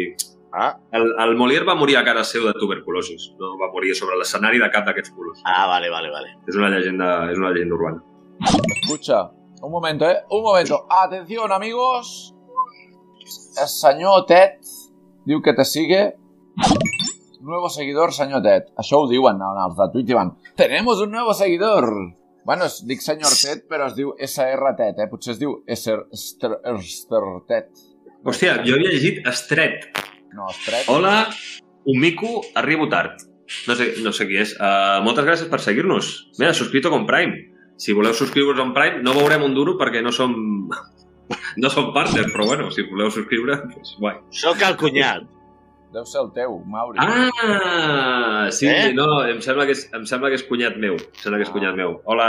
Ah, 0.52 0.76
el, 0.92 1.06
el 1.24 1.34
Molière 1.40 1.64
va 1.64 1.74
morir 1.74 1.96
a 1.96 2.04
cara 2.04 2.22
seu 2.28 2.44
de 2.44 2.52
tuberculosis. 2.60 3.30
No 3.40 3.54
va 3.60 3.70
morir 3.72 3.94
sobre 3.96 4.18
l'escenari 4.20 4.58
de 4.60 4.68
cap 4.70 4.84
d'aquests 4.84 5.14
colors. 5.16 5.40
ah 5.48 5.66
vale, 5.66 5.88
vale, 5.90 6.10
vale. 6.12 6.34
És 6.48 6.56
una 6.60 6.68
llegenda, 6.68 7.30
és 7.32 7.38
una 7.40 7.50
llegenda 7.54 7.74
urbana. 7.74 8.02
Escucha, 8.82 9.30
un 9.62 9.70
momento, 9.70 10.08
¿eh? 10.08 10.18
Un 10.30 10.42
momento. 10.42 10.86
Atención, 10.90 11.52
amigos. 11.52 12.34
El 13.60 13.68
senyor 13.68 14.26
Ted 14.26 14.60
diu 15.24 15.40
que 15.40 15.54
te 15.54 15.64
sigue. 15.64 16.16
Nuevo 17.40 17.68
seguidor, 17.70 18.12
senyor 18.12 18.42
Ted. 18.42 18.68
Això 18.78 19.00
ho 19.02 19.08
diuen 19.10 19.40
en 19.40 19.62
els 19.64 19.76
de 19.78 19.88
Twitch, 19.92 20.06
diuen 20.12 20.32
Tenemos 20.56 21.00
un 21.00 21.10
nuevo 21.10 21.32
seguidor. 21.34 21.88
Bueno, 22.44 22.66
es 22.66 22.82
dic 22.86 23.00
senyor 23.00 23.32
Ted, 23.40 23.64
però 23.70 23.86
es 23.88 23.94
diu 23.96 24.12
SR 24.18 24.76
Ted, 24.76 25.00
eh? 25.00 25.08
Potser 25.10 25.32
es 25.32 25.40
diu 25.40 25.62
SR 25.66 26.04
Ted. 27.48 27.68
Hòstia, 28.22 28.60
jo 28.66 28.76
havia 28.76 28.92
llegit 28.92 29.26
Estret. 29.26 29.88
No, 30.32 30.48
Stret. 30.56 30.88
Hola, 30.88 31.28
un 31.84 32.00
mico, 32.00 32.40
arribo 32.54 32.88
tard. 32.88 33.20
No 33.68 33.74
sé, 33.76 33.90
no 34.02 34.12
sé 34.16 34.26
qui 34.30 34.38
és. 34.40 34.54
Uh, 34.56 35.02
moltes 35.04 35.26
gràcies 35.26 35.50
per 35.52 35.60
seguir-nos. 35.60 36.12
Mira, 36.38 36.54
subscrito 36.56 36.90
con 36.90 37.04
Prime. 37.06 37.36
Si 37.76 37.92
voleu 37.96 38.14
subscriure-us 38.14 38.62
en 38.64 38.72
Prime, 38.76 39.02
no 39.04 39.12
veurem 39.16 39.44
un 39.44 39.54
duro 39.54 39.76
perquè 39.80 40.02
no 40.04 40.12
som... 40.14 40.34
No 41.56 41.70
som 41.72 41.92
partners, 41.94 42.28
però 42.32 42.44
bueno, 42.44 42.66
si 42.74 42.82
voleu 42.90 43.08
subscriure, 43.12 43.54
doncs 43.70 43.94
guai. 44.00 44.18
Soc 44.36 44.60
el 44.66 44.74
cunyat. 44.76 45.22
Deu 45.94 46.04
ser 46.08 46.20
el 46.20 46.30
teu, 46.34 46.58
Mauri. 46.68 46.98
Ah, 47.00 48.48
sí, 48.52 48.66
Eh? 48.68 48.90
no, 48.96 49.06
em 49.28 49.40
sembla, 49.44 49.64
que 49.68 49.72
és, 49.72 49.86
em 49.96 50.04
sembla 50.08 50.28
que 50.32 50.36
és 50.40 50.44
cunyat 50.48 50.76
meu. 50.82 50.98
Em 50.98 51.22
sembla 51.22 51.38
que 51.40 51.46
és 51.46 51.52
cunyat 51.54 51.76
meu. 51.78 51.94
Hola. 52.04 52.26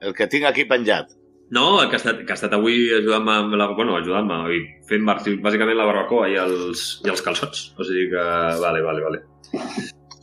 El 0.00 0.14
que 0.16 0.26
tinc 0.32 0.46
aquí 0.48 0.64
penjat. 0.68 1.12
No, 1.50 1.82
el 1.82 1.88
que 1.90 1.96
ha 1.96 2.00
estat, 2.00 2.22
que 2.24 2.32
ha 2.32 2.38
estat 2.38 2.54
avui 2.56 2.88
ajudant-me 2.96 3.32
amb 3.32 3.54
la... 3.60 3.66
Bueno, 3.76 3.96
ajudant-me, 3.98 4.38
i 4.56 4.62
fent 4.88 5.04
bàs- 5.06 5.28
bàsicament 5.44 5.76
la 5.76 5.84
barbacoa 5.86 6.28
i 6.32 6.38
els, 6.40 6.86
i 7.04 7.10
els 7.12 7.22
calçots. 7.22 7.74
O 7.78 7.84
sigui 7.84 8.08
que... 8.14 8.24
Vale, 8.62 8.80
vale, 8.82 9.04
vale. 9.04 9.20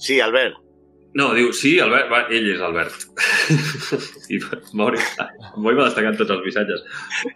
Sí, 0.01 0.19
Albert. 0.19 0.57
No, 1.13 1.33
diu, 1.35 1.51
sí, 1.53 1.75
Albert, 1.83 2.09
va, 2.11 2.21
ell 2.31 2.49
és 2.53 2.61
Albert. 2.63 3.05
I 4.33 4.39
Mauri, 4.79 4.99
Moi 5.59 5.75
va 5.77 5.89
destacant 5.89 6.17
tots 6.19 6.31
els 6.31 6.43
missatges. 6.45 6.83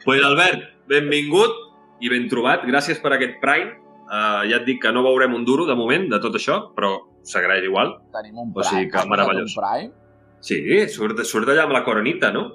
pues 0.05 0.23
Albert, 0.23 0.63
benvingut 0.91 1.55
i 2.01 2.09
ben 2.11 2.27
trobat. 2.31 2.63
Gràcies 2.67 2.99
per 3.03 3.13
aquest 3.15 3.37
Prime. 3.43 3.73
Uh, 4.05 4.43
ja 4.49 4.59
et 4.59 4.65
dic 4.67 4.81
que 4.83 4.91
no 4.93 5.01
veurem 5.05 5.33
un 5.33 5.45
duro 5.47 5.65
de 5.65 5.73
moment 5.75 6.05
de 6.11 6.19
tot 6.21 6.35
això, 6.37 6.59
però 6.75 6.91
s'agraeix 7.25 7.65
igual. 7.65 7.95
Tenim 8.13 8.37
un 8.37 8.51
O 8.51 8.59
Prime. 8.59 8.69
sigui 8.69 8.91
que 8.93 9.05
meravellós. 9.09 9.55
Sí, 10.45 10.59
surt, 10.93 11.23
surt 11.25 11.49
allà 11.49 11.63
amb 11.65 11.73
la 11.73 11.83
coronita, 11.83 12.29
no? 12.31 12.45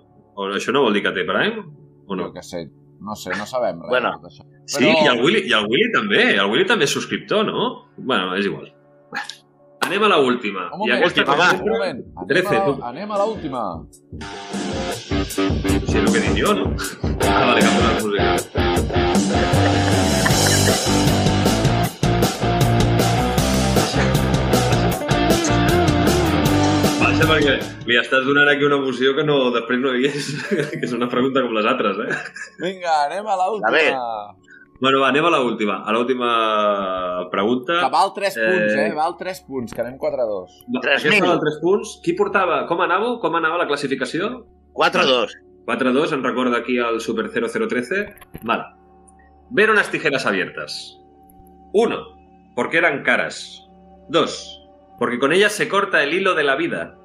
O 0.40 0.46
això 0.56 0.72
no 0.72 0.80
vol 0.86 0.94
dir 0.96 1.02
que 1.04 1.12
té 1.12 1.24
Prime? 1.28 1.64
O 2.08 2.16
no? 2.16 2.28
Jo 2.30 2.32
què 2.36 2.42
sé. 2.46 2.62
No 3.00 3.14
sé, 3.16 3.30
no 3.36 3.46
sabem 3.48 3.78
res 3.80 3.88
Bueno. 3.92 4.10
de 4.12 4.16
tot 4.22 4.30
això. 4.30 4.44
Sí, 4.66 4.84
Però- 4.84 5.04
i 5.04 5.06
el 5.12 5.20
Willy, 5.24 5.40
i 5.48 5.52
el 5.56 5.66
Willy 5.68 5.88
també. 5.92 6.22
El 6.36 6.50
Willy 6.52 6.66
també 6.68 6.84
és 6.88 6.92
subscriptor, 6.96 7.44
no? 7.48 7.68
Bueno, 7.96 8.34
és 8.36 8.46
igual. 8.46 8.68
Anem 9.86 10.02
a 10.04 10.08
la 10.12 10.18
última. 10.20 10.66
Un 10.72 10.78
moment, 10.84 11.04
Última, 11.04 11.34
va. 11.36 11.50
un 11.52 11.70
moment. 11.70 12.00
Anem, 12.16 12.28
Trece, 12.28 12.56
a 12.56 12.88
anem 12.90 13.10
a 13.10 13.18
l'última. 13.24 13.62
Sí, 14.94 15.42
és 15.42 15.94
el 15.94 16.12
que 16.12 16.18
he 16.18 16.22
dit 16.28 16.36
jo, 16.44 16.54
no? 16.54 16.64
Ah, 17.30 17.46
vale, 17.46 17.60
la 17.62 17.70
música. 18.02 18.30
Baixa 27.20 27.28
perquè 27.28 27.54
li 27.88 27.96
estàs 28.00 28.24
donant 28.24 28.48
aquí 28.48 28.64
una 28.64 28.78
emoció 28.80 29.12
que 29.16 29.24
no, 29.26 29.50
després 29.52 29.80
no 29.82 29.90
hi 29.96 30.06
és, 30.08 30.28
que 30.72 30.84
és 30.86 30.92
una 30.96 31.08
pregunta 31.12 31.42
com 31.44 31.52
les 31.56 31.66
altres, 31.68 31.98
eh? 32.00 32.14
Vinga, 32.62 32.94
anem 33.08 33.26
a 33.28 33.34
A 33.34 33.48
l'última. 33.50 33.72
veure. 33.74 33.98
Bueno, 34.80 35.00
va, 35.02 35.08
anem 35.10 35.26
a 35.28 35.30
l'última. 35.34 35.74
A 35.84 35.92
l'última 35.92 36.30
pregunta. 37.30 37.76
Que 37.82 37.90
val 37.92 38.14
3 38.16 38.38
punts, 38.40 38.72
Eh, 38.72 38.86
eh? 38.86 38.94
Val 38.96 39.16
3 39.18 39.42
punts, 39.44 39.74
que 39.76 39.82
anem 39.84 39.98
4-2. 40.00 40.54
Va, 40.72 40.80
3.000. 40.80 41.10
Aquesta 41.10 41.26
del 41.34 41.42
3 41.44 41.58
punts. 41.60 41.90
Qui 42.04 42.14
portava? 42.16 42.62
Com 42.70 42.80
anava? 42.80 43.10
Com 43.20 43.36
anava 43.36 43.58
la 43.60 43.66
classificació? 43.68 44.30
4-2. 44.72 45.34
4-2, 45.68 46.14
en 46.16 46.24
recorda 46.24 46.56
aquí 46.62 46.78
al 46.80 47.02
Super 47.04 47.28
0013. 47.28 48.06
Vale. 48.42 48.64
Ver 49.50 49.68
unas 49.70 49.90
tijeras 49.90 50.24
abiertas. 50.24 50.96
1. 51.74 52.00
Porque 52.56 52.78
eran 52.78 53.02
caras. 53.02 53.60
2. 54.08 54.40
Porque 54.98 55.18
con 55.18 55.32
ellas 55.34 55.52
se 55.52 55.68
corta 55.68 56.02
el 56.02 56.14
hilo 56.14 56.34
de 56.34 56.44
la 56.44 56.56
vida. 56.56 56.96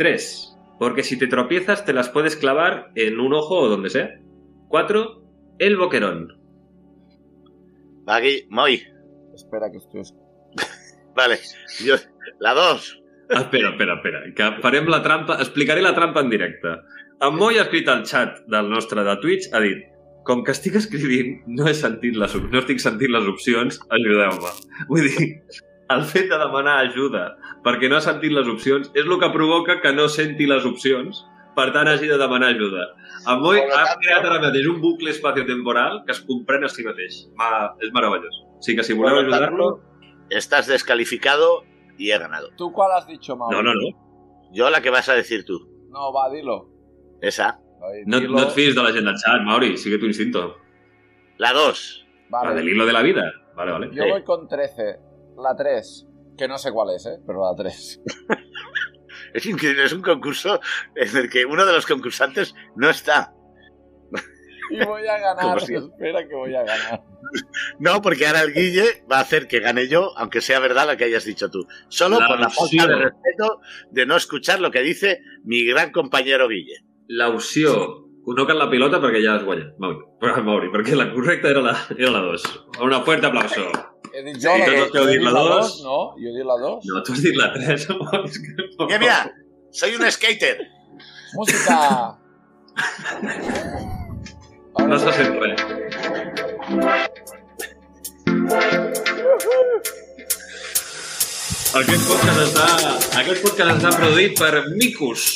3. 0.00 0.56
Porque 0.78 1.02
si 1.02 1.18
te 1.18 1.26
tropiezas 1.26 1.84
te 1.84 1.92
las 1.92 2.08
puedes 2.08 2.34
clavar 2.34 2.90
en 2.94 3.20
un 3.20 3.34
ojo 3.34 3.58
o 3.58 3.68
donde 3.68 3.90
sea. 3.90 4.08
4. 4.68 5.22
El 5.58 5.76
boquerón. 5.76 6.40
Va 8.08 8.16
aquí, 8.16 8.46
Moi. 8.48 8.80
Espera, 9.34 9.70
que 9.70 9.76
estoy... 9.76 10.00
Vale. 11.14 11.36
Jo, 11.84 11.96
la 12.38 12.54
2. 12.54 13.02
Ah, 13.32 13.40
Espera, 13.42 13.68
espera, 13.70 13.94
espera, 13.94 14.20
que 14.34 14.62
farem 14.62 14.88
la 14.88 15.02
trampa, 15.02 15.36
explicaré 15.38 15.82
la 15.82 15.94
trampa 15.94 16.24
en 16.24 16.30
directe. 16.30 16.72
En 17.20 17.36
Moi 17.36 17.60
ha 17.60 17.66
escrit 17.68 17.86
al 17.92 18.06
xat 18.08 18.40
del 18.50 18.70
nostre 18.72 19.04
de 19.06 19.14
Twitch, 19.22 19.52
ha 19.52 19.60
dit 19.60 19.84
com 20.26 20.40
que 20.42 20.54
estic 20.56 20.80
escrivint, 20.80 21.44
no 21.46 21.68
he 21.68 21.74
sentit 21.76 22.16
les, 22.18 22.34
no 22.40 22.58
estic 22.58 22.80
sentint 22.82 23.12
les 23.14 23.28
opcions, 23.30 23.78
ajudeu-me. 23.92 24.50
Vull 24.88 25.06
dir, 25.06 25.28
el 25.90 26.04
fet 26.06 26.28
de 26.30 26.38
demanar 26.38 26.78
ajuda 26.86 27.24
perquè 27.64 27.90
no 27.90 27.98
ha 27.98 28.04
sentit 28.04 28.32
les 28.32 28.48
opcions 28.48 28.90
és 28.94 29.04
el 29.04 29.18
que 29.20 29.30
provoca 29.34 29.80
que 29.82 29.92
no 29.92 30.08
senti 30.08 30.46
les 30.48 30.66
opcions, 30.68 31.24
per 31.56 31.70
tant 31.74 31.90
hagi 31.90 32.08
de 32.08 32.18
demanar 32.20 32.52
ajuda. 32.54 32.86
En 33.28 33.42
ha 33.44 33.96
creat 34.00 34.24
ara 34.24 34.40
mateix 34.40 34.68
un 34.70 34.80
bucle 34.80 35.10
espaciotemporal 35.10 36.04
que 36.06 36.14
es 36.16 36.20
comprèn 36.24 36.64
a 36.64 36.70
si 36.72 36.86
mateix. 36.86 37.24
Ma, 37.36 37.74
és 37.82 37.92
meravellós. 37.92 38.38
O 38.56 38.62
sigui 38.64 38.78
que 38.80 38.86
si 38.86 38.96
voleu 38.96 39.20
ajudar-lo... 39.20 39.72
Estás 40.30 40.68
descalificado 40.68 41.64
y 41.98 42.12
he 42.12 42.18
ganado. 42.18 42.50
¿Tú 42.56 42.72
cuál 42.72 42.92
has 42.92 43.06
dicho, 43.06 43.36
Mauri? 43.36 43.56
No, 43.56 43.62
no, 43.62 43.74
no. 43.74 44.48
Yo 44.52 44.70
la 44.70 44.80
que 44.80 44.90
vas 44.90 45.08
a 45.08 45.14
decir 45.14 45.44
tú. 45.44 45.58
No, 45.90 46.12
va, 46.12 46.30
dilo. 46.30 46.68
Esa. 47.20 47.58
No, 48.06 48.20
dilo. 48.20 48.38
no 48.38 48.42
et 48.46 48.54
fies 48.54 48.74
de 48.74 48.82
la 48.82 48.92
gent 48.92 49.06
del 49.08 49.18
xat, 49.18 49.42
Mauri, 49.42 49.76
sigue 49.76 49.98
tu 49.98 50.06
instinto. 50.06 50.56
La 51.38 51.52
2. 51.52 52.06
La 52.30 52.42
Vale, 52.42 52.54
del 52.54 52.68
hilo 52.68 52.86
de 52.86 52.92
la 52.92 53.02
vida. 53.02 53.32
Vale, 53.56 53.72
vale. 53.72 53.90
yo 53.92 54.06
voy 54.06 54.22
con 54.22 54.46
13. 54.46 55.09
La 55.42 55.56
3. 55.56 56.06
Que 56.36 56.48
no 56.48 56.58
sé 56.58 56.70
cuál 56.72 56.94
es, 56.94 57.06
¿eh? 57.06 57.18
Pero 57.26 57.40
la 57.44 57.54
3. 57.56 58.00
Es 59.32 59.46
increíble, 59.46 59.84
es 59.84 59.92
un 59.92 60.02
concurso 60.02 60.60
en 60.96 61.16
el 61.16 61.30
que 61.30 61.44
uno 61.44 61.64
de 61.64 61.72
los 61.72 61.86
concursantes 61.86 62.52
no 62.74 62.90
está. 62.90 63.32
Y 64.70 64.84
voy 64.84 65.06
a 65.06 65.18
ganar. 65.20 65.60
Si- 65.60 65.74
Espera 65.74 66.26
que 66.26 66.34
voy 66.34 66.52
a 66.54 66.64
ganar. 66.64 67.02
No, 67.78 68.02
porque 68.02 68.26
ahora 68.26 68.40
el 68.42 68.52
Guille 68.52 69.04
va 69.10 69.18
a 69.18 69.20
hacer 69.20 69.46
que 69.46 69.60
gane 69.60 69.86
yo, 69.86 70.16
aunque 70.18 70.40
sea 70.40 70.58
verdad 70.58 70.90
lo 70.90 70.96
que 70.96 71.04
hayas 71.04 71.24
dicho 71.24 71.48
tú. 71.48 71.64
Solo 71.88 72.18
La 72.18 72.26
por 72.26 72.40
la 72.40 72.50
falta 72.50 72.86
de 72.88 72.96
respeto 72.96 73.60
de 73.92 74.06
no 74.06 74.16
escuchar 74.16 74.58
lo 74.60 74.72
que 74.72 74.80
dice 74.80 75.20
mi 75.44 75.64
gran 75.64 75.92
compañero 75.92 76.48
Guille. 76.48 76.82
L'opció 77.06 78.08
col·loca't 78.26 78.58
la 78.58 78.68
pilota 78.70 78.98
perquè 79.02 79.22
ja 79.24 79.36
has 79.36 79.44
guanyat, 79.46 79.76
Mauri. 79.78 80.02
Mauri, 80.44 80.68
perquè 80.74 80.94
la 80.98 81.12
correcta 81.12 81.48
era 81.50 81.62
la, 81.62 81.76
era 81.96 82.10
la 82.10 82.20
2. 82.20 82.66
Un 82.82 83.04
fuerte 83.04 83.26
aplauso. 83.26 83.62
He 84.14 84.22
dit 84.26 84.36
Sí, 84.36 84.46
jo 84.46 84.56
la 84.58 84.66
dos. 84.66 84.74
els 84.80 84.90
que 84.92 84.98
heu 84.98 85.06
dit 85.10 85.22
la 85.22 85.30
la 85.30 85.40
dos. 85.40 85.50
dos, 85.60 85.82
no? 85.84 85.98
Jo 86.18 86.28
he 86.30 86.34
dit 86.38 86.46
la 86.50 86.56
dos. 86.62 86.84
No, 86.90 87.02
tu 87.06 87.12
has 87.14 87.22
dit 87.22 87.36
la 87.38 87.48
3. 87.54 87.86
Mauri, 88.00 88.28
és 88.30 88.38
que... 88.46 88.50
Mira, 88.86 88.98
mira, 89.04 89.18
soy 89.82 89.94
un 89.96 90.10
skater. 90.10 90.56
Música! 91.36 91.78
No 94.90 94.98
se 94.98 95.12
sent 95.12 95.36
res. 95.42 95.60
Aquest 101.80 102.02
podcast 102.08 102.40
està, 102.44 102.66
aquest 103.20 103.44
podcast 103.44 103.76
està 103.76 103.92
produït 104.00 104.34
per 104.40 104.64
Micus. 104.80 105.26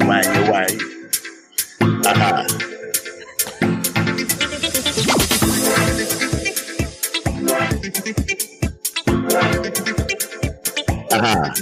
Guay, 0.00 0.22
guay. 0.46 0.78
Ajá. 2.06 2.46
Ajá. 11.12 11.52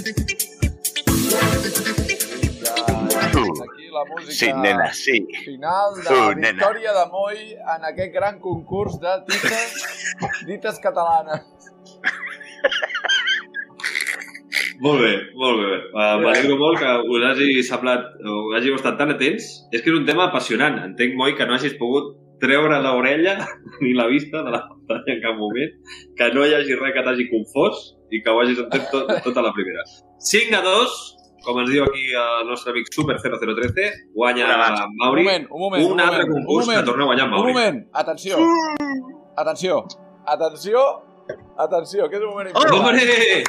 Aquí 2.99 3.87
la 3.91 4.03
música 4.05 4.31
Sí, 4.31 4.51
nena, 4.53 4.93
sí. 4.93 5.27
final 5.45 5.95
de 5.95 6.09
Uh, 6.09 6.29
la 6.29 6.35
nena. 6.35 6.51
victòria 6.51 6.93
de 6.93 7.05
Moy 7.11 7.37
en 7.75 7.85
aquest 7.91 8.13
gran 8.13 8.39
concurs 8.39 8.99
de 8.99 9.09
dites, 9.27 10.43
dites 10.47 10.79
catalanes. 10.79 11.41
Molt 14.79 15.01
bé, 15.01 15.13
molt 15.35 15.57
bé. 15.59 15.73
Uh, 15.91 16.21
M'alegro 16.23 16.55
molt 16.57 16.79
que 16.79 16.91
us 17.11 17.23
hagi 17.27 17.63
semblat, 17.67 18.05
o 18.23 18.53
hàgiu 18.55 18.75
estat 18.77 18.95
tan 18.97 19.11
atents. 19.11 19.67
És 19.75 19.81
que 19.83 19.91
és 19.91 19.97
un 19.97 20.05
tema 20.07 20.29
apassionant. 20.29 20.77
Entenc, 20.85 21.15
Moi, 21.19 21.35
que 21.35 21.45
no 21.45 21.53
hagis 21.57 21.73
pogut 21.75 22.15
treure 22.39 22.79
l'orella 22.81 23.37
ni 23.83 23.93
la 23.93 24.07
vista 24.07 24.41
de 24.43 24.51
la 24.55 24.63
pantalla 24.67 25.13
en 25.15 25.21
cap 25.21 25.37
moment, 25.37 25.71
que 26.17 26.31
no 26.33 26.45
hi 26.45 26.53
hagi 26.57 26.75
res 26.79 26.93
que 26.97 27.03
t'hagi 27.05 27.29
confós 27.31 27.95
i 28.11 28.21
que 28.23 28.29
ho 28.33 28.39
hagis 28.41 28.59
entès 28.65 28.89
tot, 28.91 29.07
tota 29.27 29.41
la 29.45 29.53
primera. 29.53 29.83
5 30.19 30.55
a 30.57 30.61
2, 30.65 30.97
com 31.45 31.59
ens 31.61 31.69
diu 31.71 31.83
aquí 31.85 32.05
el 32.11 32.47
nostre 32.49 32.71
amic 32.73 32.89
Super 32.91 33.15
0013, 33.21 33.89
guanya. 34.15 34.47
Mauri. 34.99 35.21
Un 35.21 35.27
moment, 35.27 35.45
un 35.51 35.59
moment, 35.59 35.83
un 35.85 35.91
un 35.93 35.99
altre 36.03 36.25
moment, 36.25 36.33
concurs 36.35 36.65
un 36.65 36.67
moment, 36.67 36.79
que 36.81 36.89
torna 36.91 37.03
a 37.03 37.07
guanyar 37.11 37.25
Un 37.27 37.31
Mauri. 37.31 37.53
moment, 37.53 37.77
atenció. 37.93 38.37
Atenció, 39.37 39.85
atenció, 40.27 40.81
atenció, 41.57 42.09
que 42.09 42.17
és 42.17 42.23
un 42.23 42.29
moment 42.33 42.51
Oh! 42.53 42.59
important. 42.59 42.87
¡Hombre! 42.89 43.43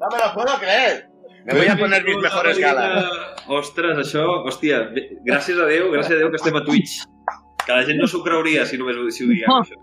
No 0.00 0.06
me 0.10 0.18
lo 0.18 0.34
puedo 0.34 0.58
creer. 0.58 1.06
Me 1.44 1.54
voy 1.58 1.66
a 1.68 1.76
poner 1.76 2.04
mis 2.04 2.16
mejores 2.16 2.58
galas. 2.58 3.04
Ostres, 3.50 3.96
això, 3.98 4.24
hòstia, 4.46 4.76
gràcies 5.26 5.58
a 5.58 5.66
Déu, 5.66 5.88
gràcies 5.94 6.14
a 6.14 6.20
Déu 6.22 6.30
que 6.30 6.38
estem 6.38 6.56
a 6.58 6.62
Twitch. 6.66 7.00
Que 7.66 7.72
la 7.74 7.82
gent 7.88 7.98
no 8.00 8.06
s'ho 8.10 8.20
creuria 8.24 8.62
si 8.68 8.78
només 8.78 8.96
ho, 9.00 9.08
si 9.10 9.24
ho 9.24 9.30
diguem, 9.32 9.50
Oh. 9.50 9.62
això. 9.64 9.76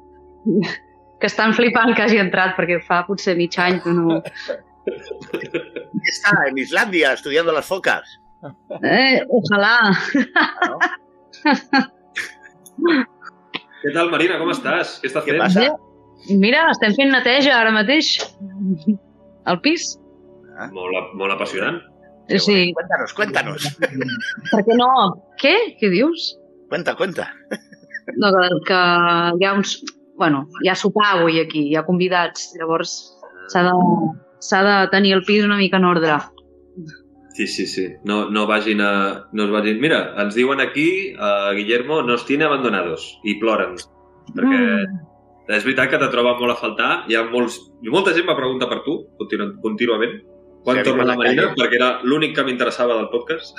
que 1.20 1.28
estan 1.28 1.51
flipant 1.57 1.91
que 1.97 2.03
hagi 2.05 2.20
entrat, 2.22 2.55
perquè 2.55 2.78
fa 2.86 3.01
potser 3.07 3.36
mig 3.39 3.55
any 3.59 3.80
que 3.84 3.91
no... 3.97 4.22
Está 6.07 6.32
en 6.47 6.57
Islandia 6.61 7.11
estudiando 7.18 7.51
las 7.51 7.65
focas. 7.68 8.07
Eh, 8.86 9.20
ojalà. 9.28 9.74
Què 13.82 13.91
tal, 13.93 14.09
Marina, 14.13 14.38
com 14.41 14.51
estàs? 14.53 14.97
Què 15.01 15.09
estàs 15.11 15.26
Què 15.28 15.36
fent? 15.36 15.43
passa? 15.43 15.65
Mira, 16.41 16.63
estem 16.74 16.95
fent 16.97 17.11
neteja 17.13 17.57
ara 17.59 17.74
mateix. 17.76 18.13
Al 19.47 19.59
pis. 19.63 19.95
Molt, 20.74 21.13
molt 21.20 21.36
apassionant. 21.36 21.82
Qué 22.28 22.39
Sí, 22.39 22.73
bueno. 22.73 22.75
Cuéntanos, 22.75 23.13
cuéntanos. 23.13 23.67
perquè 24.53 24.75
no... 24.78 24.89
Què? 25.41 25.55
Què 25.80 25.89
dius? 25.93 26.34
Cuenta, 26.69 26.95
cuenta. 26.99 27.30
No, 28.17 28.32
que, 28.34 28.47
que 28.67 28.80
hi 29.39 29.45
ha 29.47 29.53
uns... 29.55 29.78
Bueno, 30.17 30.47
hi 30.63 30.69
ha 30.71 30.75
sopar 30.75 31.11
avui 31.19 31.39
aquí, 31.39 31.67
hi 31.69 31.75
ha 31.78 31.86
convidats, 31.86 32.49
llavors 32.57 32.93
s'ha 33.51 33.61
de, 33.67 33.73
s'ha 34.41 34.63
de 34.65 34.78
tenir 34.89 35.11
el 35.13 35.21
pis 35.28 35.43
una 35.45 35.59
mica 35.59 35.78
en 35.78 35.86
ordre. 35.86 36.15
Sí, 37.38 37.45
sí, 37.45 37.67
sí. 37.69 37.84
No, 38.03 38.30
no 38.34 38.47
vagin 38.49 38.82
a... 38.82 39.28
No 39.32 39.45
es 39.45 39.51
vagin... 39.53 39.78
Mira, 39.80 39.99
ens 40.23 40.34
diuen 40.36 40.59
aquí, 40.59 41.13
a 41.21 41.51
Guillermo, 41.53 42.01
nos 42.01 42.25
tiene 42.25 42.45
abandonados. 42.49 43.19
I 43.23 43.38
ploren. 43.39 43.75
Perquè 44.34 44.57
Mm. 44.57 45.03
és 45.55 45.63
veritat 45.63 45.88
que 45.93 45.99
te 46.01 46.07
troben 46.11 46.36
molt 46.41 46.51
a 46.51 46.59
faltar. 46.59 46.89
Hi 47.07 47.15
ha 47.15 47.21
molts... 47.30 47.59
Molta 47.88 48.11
gent 48.17 48.25
me 48.28 48.36
pregunta 48.36 48.67
per 48.67 48.82
tu, 48.84 48.97
continu, 49.21 49.51
contínuament. 49.63 50.17
Quan 50.68 50.84
torna 50.84 51.05
la 51.07 51.15
Marina? 51.15 51.47
calle. 51.47 51.55
Perquè 51.61 51.80
era 51.80 51.89
l'únic 52.03 52.36
que 52.36 52.43
m'interessava 52.43 52.97
del 52.99 53.07
podcast. 53.13 53.55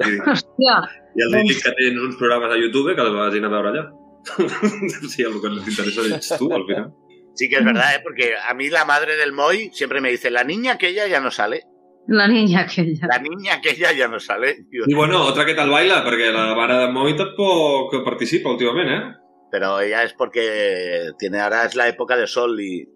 Hòstia, 0.00 0.76
I 1.16 1.24
els 1.24 1.36
dic 1.50 1.62
que 1.64 1.72
tens 1.76 2.00
uns 2.00 2.16
programes 2.20 2.52
a 2.52 2.56
YouTube 2.60 2.94
que 2.96 3.04
els 3.04 3.14
vagin 3.16 3.44
a 3.44 3.52
veure 3.52 3.72
allà. 3.72 3.84
sí, 5.12 5.22
el 5.22 5.36
que 5.40 5.52
ens 5.52 5.68
interessa 5.70 6.04
ets 6.08 6.32
tu, 6.40 6.48
al 6.52 6.64
final. 6.68 6.90
Sí 7.36 7.50
que 7.50 7.60
es 7.60 7.64
verdad, 7.64 7.94
¿eh? 7.94 8.00
porque 8.02 8.32
a 8.36 8.54
mí 8.54 8.70
la 8.70 8.84
madre 8.84 9.16
del 9.16 9.32
Moy 9.32 9.70
siempre 9.72 10.00
me 10.00 10.10
dice, 10.10 10.30
la 10.30 10.44
niña 10.44 10.72
aquella 10.72 11.06
ya 11.06 11.20
no 11.20 11.30
sale. 11.30 11.62
la 12.08 12.28
niña 12.28 12.60
aquella. 12.60 13.06
La 13.08 13.18
niña 13.18 13.54
aquella 13.54 13.92
ya 13.92 14.08
no 14.08 14.20
sale. 14.20 14.66
I 14.70 14.94
bueno, 14.94 15.22
otra 15.24 15.44
que 15.44 15.54
tal 15.54 15.70
baila, 15.70 16.04
perquè 16.06 16.30
la 16.32 16.54
mare 16.54 16.76
de 16.84 16.88
Moi 16.94 17.16
tampoc 17.18 17.96
participa 18.04 18.52
últimament, 18.54 18.88
eh? 18.88 19.02
Pero 19.50 19.80
ella 19.80 20.04
es 20.04 20.12
porque 20.14 21.10
tiene 21.18 21.40
ahora 21.40 21.64
es 21.66 21.74
la 21.74 21.88
época 21.88 22.16
de 22.16 22.26
sol 22.26 22.60
y 22.60 22.86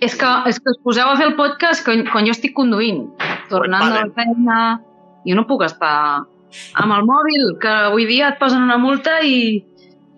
És 0.00 0.16
que, 0.18 0.28
és 0.50 0.58
que 0.60 0.72
us 0.74 0.80
poseu 0.84 1.08
a 1.08 1.16
fer 1.16 1.30
el 1.30 1.36
podcast 1.38 1.84
quan, 1.86 2.04
quan 2.12 2.26
jo 2.28 2.34
estic 2.34 2.52
conduint, 2.56 3.06
tornant 3.50 3.86
de 3.86 3.94
la 3.94 4.02
vale. 4.04 4.12
feina. 4.16 4.58
Jo 5.26 5.34
no 5.38 5.46
puc 5.48 5.64
estar 5.66 5.94
amb 6.78 6.92
el 6.94 7.06
mòvil, 7.08 7.56
que 7.62 7.72
avui 7.88 8.06
dia 8.06 8.28
et 8.32 8.38
posen 8.38 8.62
una 8.62 8.76
multa 8.78 9.20
i, 9.24 9.64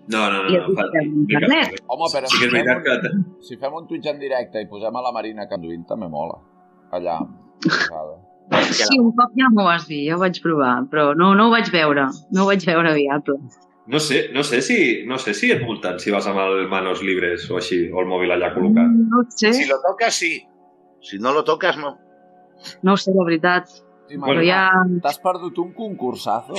No, 0.09 0.23
no, 0.33 0.41
no. 0.41 0.49
i 0.49 0.57
no, 0.57 0.69
fiquem 0.73 1.09
internet. 1.21 1.75
Home, 1.85 2.07
però 2.09 2.29
Sí 2.31 2.39
si 2.41 2.47
fem, 2.49 2.65
un, 2.65 2.79
que... 2.81 3.11
si 3.45 3.57
fem 3.61 3.75
un 3.77 3.85
Twitch 3.87 4.07
en 4.09 4.17
directe 4.17 4.63
i 4.63 4.65
posem 4.69 4.95
a 4.97 5.03
la 5.05 5.11
Marina 5.13 5.45
conduint, 5.49 5.83
també 5.85 6.07
mola. 6.09 6.39
Allà, 6.97 7.19
posada. 7.61 8.15
Sí, 8.73 8.97
un 8.97 9.11
cop 9.13 9.35
ja 9.37 9.51
m'ho 9.53 9.67
vas 9.67 9.85
dir, 9.85 9.99
ja 10.07 10.15
ho 10.17 10.21
vaig 10.23 10.39
provar, 10.41 10.71
però 10.89 11.11
no, 11.13 11.35
no 11.37 11.45
ho 11.47 11.53
vaig 11.53 11.69
veure, 11.69 12.07
no 12.33 12.41
ho 12.41 12.47
vaig 12.49 12.65
veure 12.65 12.95
viable. 12.97 13.37
No 13.89 13.99
sé, 13.99 14.29
no 14.33 14.43
sé 14.45 14.61
si, 14.61 15.03
no 15.09 15.17
sé 15.17 15.33
si 15.33 15.49
et 15.51 15.63
multen 15.65 15.97
si 15.99 16.11
vas 16.13 16.27
amb 16.29 16.37
el 16.43 16.67
manos 16.69 17.01
libres 17.01 17.47
o 17.49 17.57
així, 17.57 17.87
o 17.89 18.03
el 18.03 18.07
mòbil 18.09 18.31
allà 18.35 18.51
col·locat. 18.53 18.85
No 19.09 19.23
ho 19.23 19.25
sé, 19.33 19.49
si 19.57 19.65
lo 19.69 19.79
tocas 19.81 20.13
sí. 20.21 20.35
Si 21.01 21.17
no 21.17 21.33
lo 21.33 21.43
tocas 21.43 21.77
no. 21.81 21.95
no 22.83 22.93
ho 22.93 22.97
sé, 23.01 23.11
la 23.15 23.25
veritat. 23.25 23.67
Sí, 24.09 24.17
Però 24.17 24.35
Marina, 24.35 24.43
ja... 24.45 24.99
T'has 25.05 25.19
perdut 25.23 25.57
un 25.61 25.73
concursazo? 25.73 26.57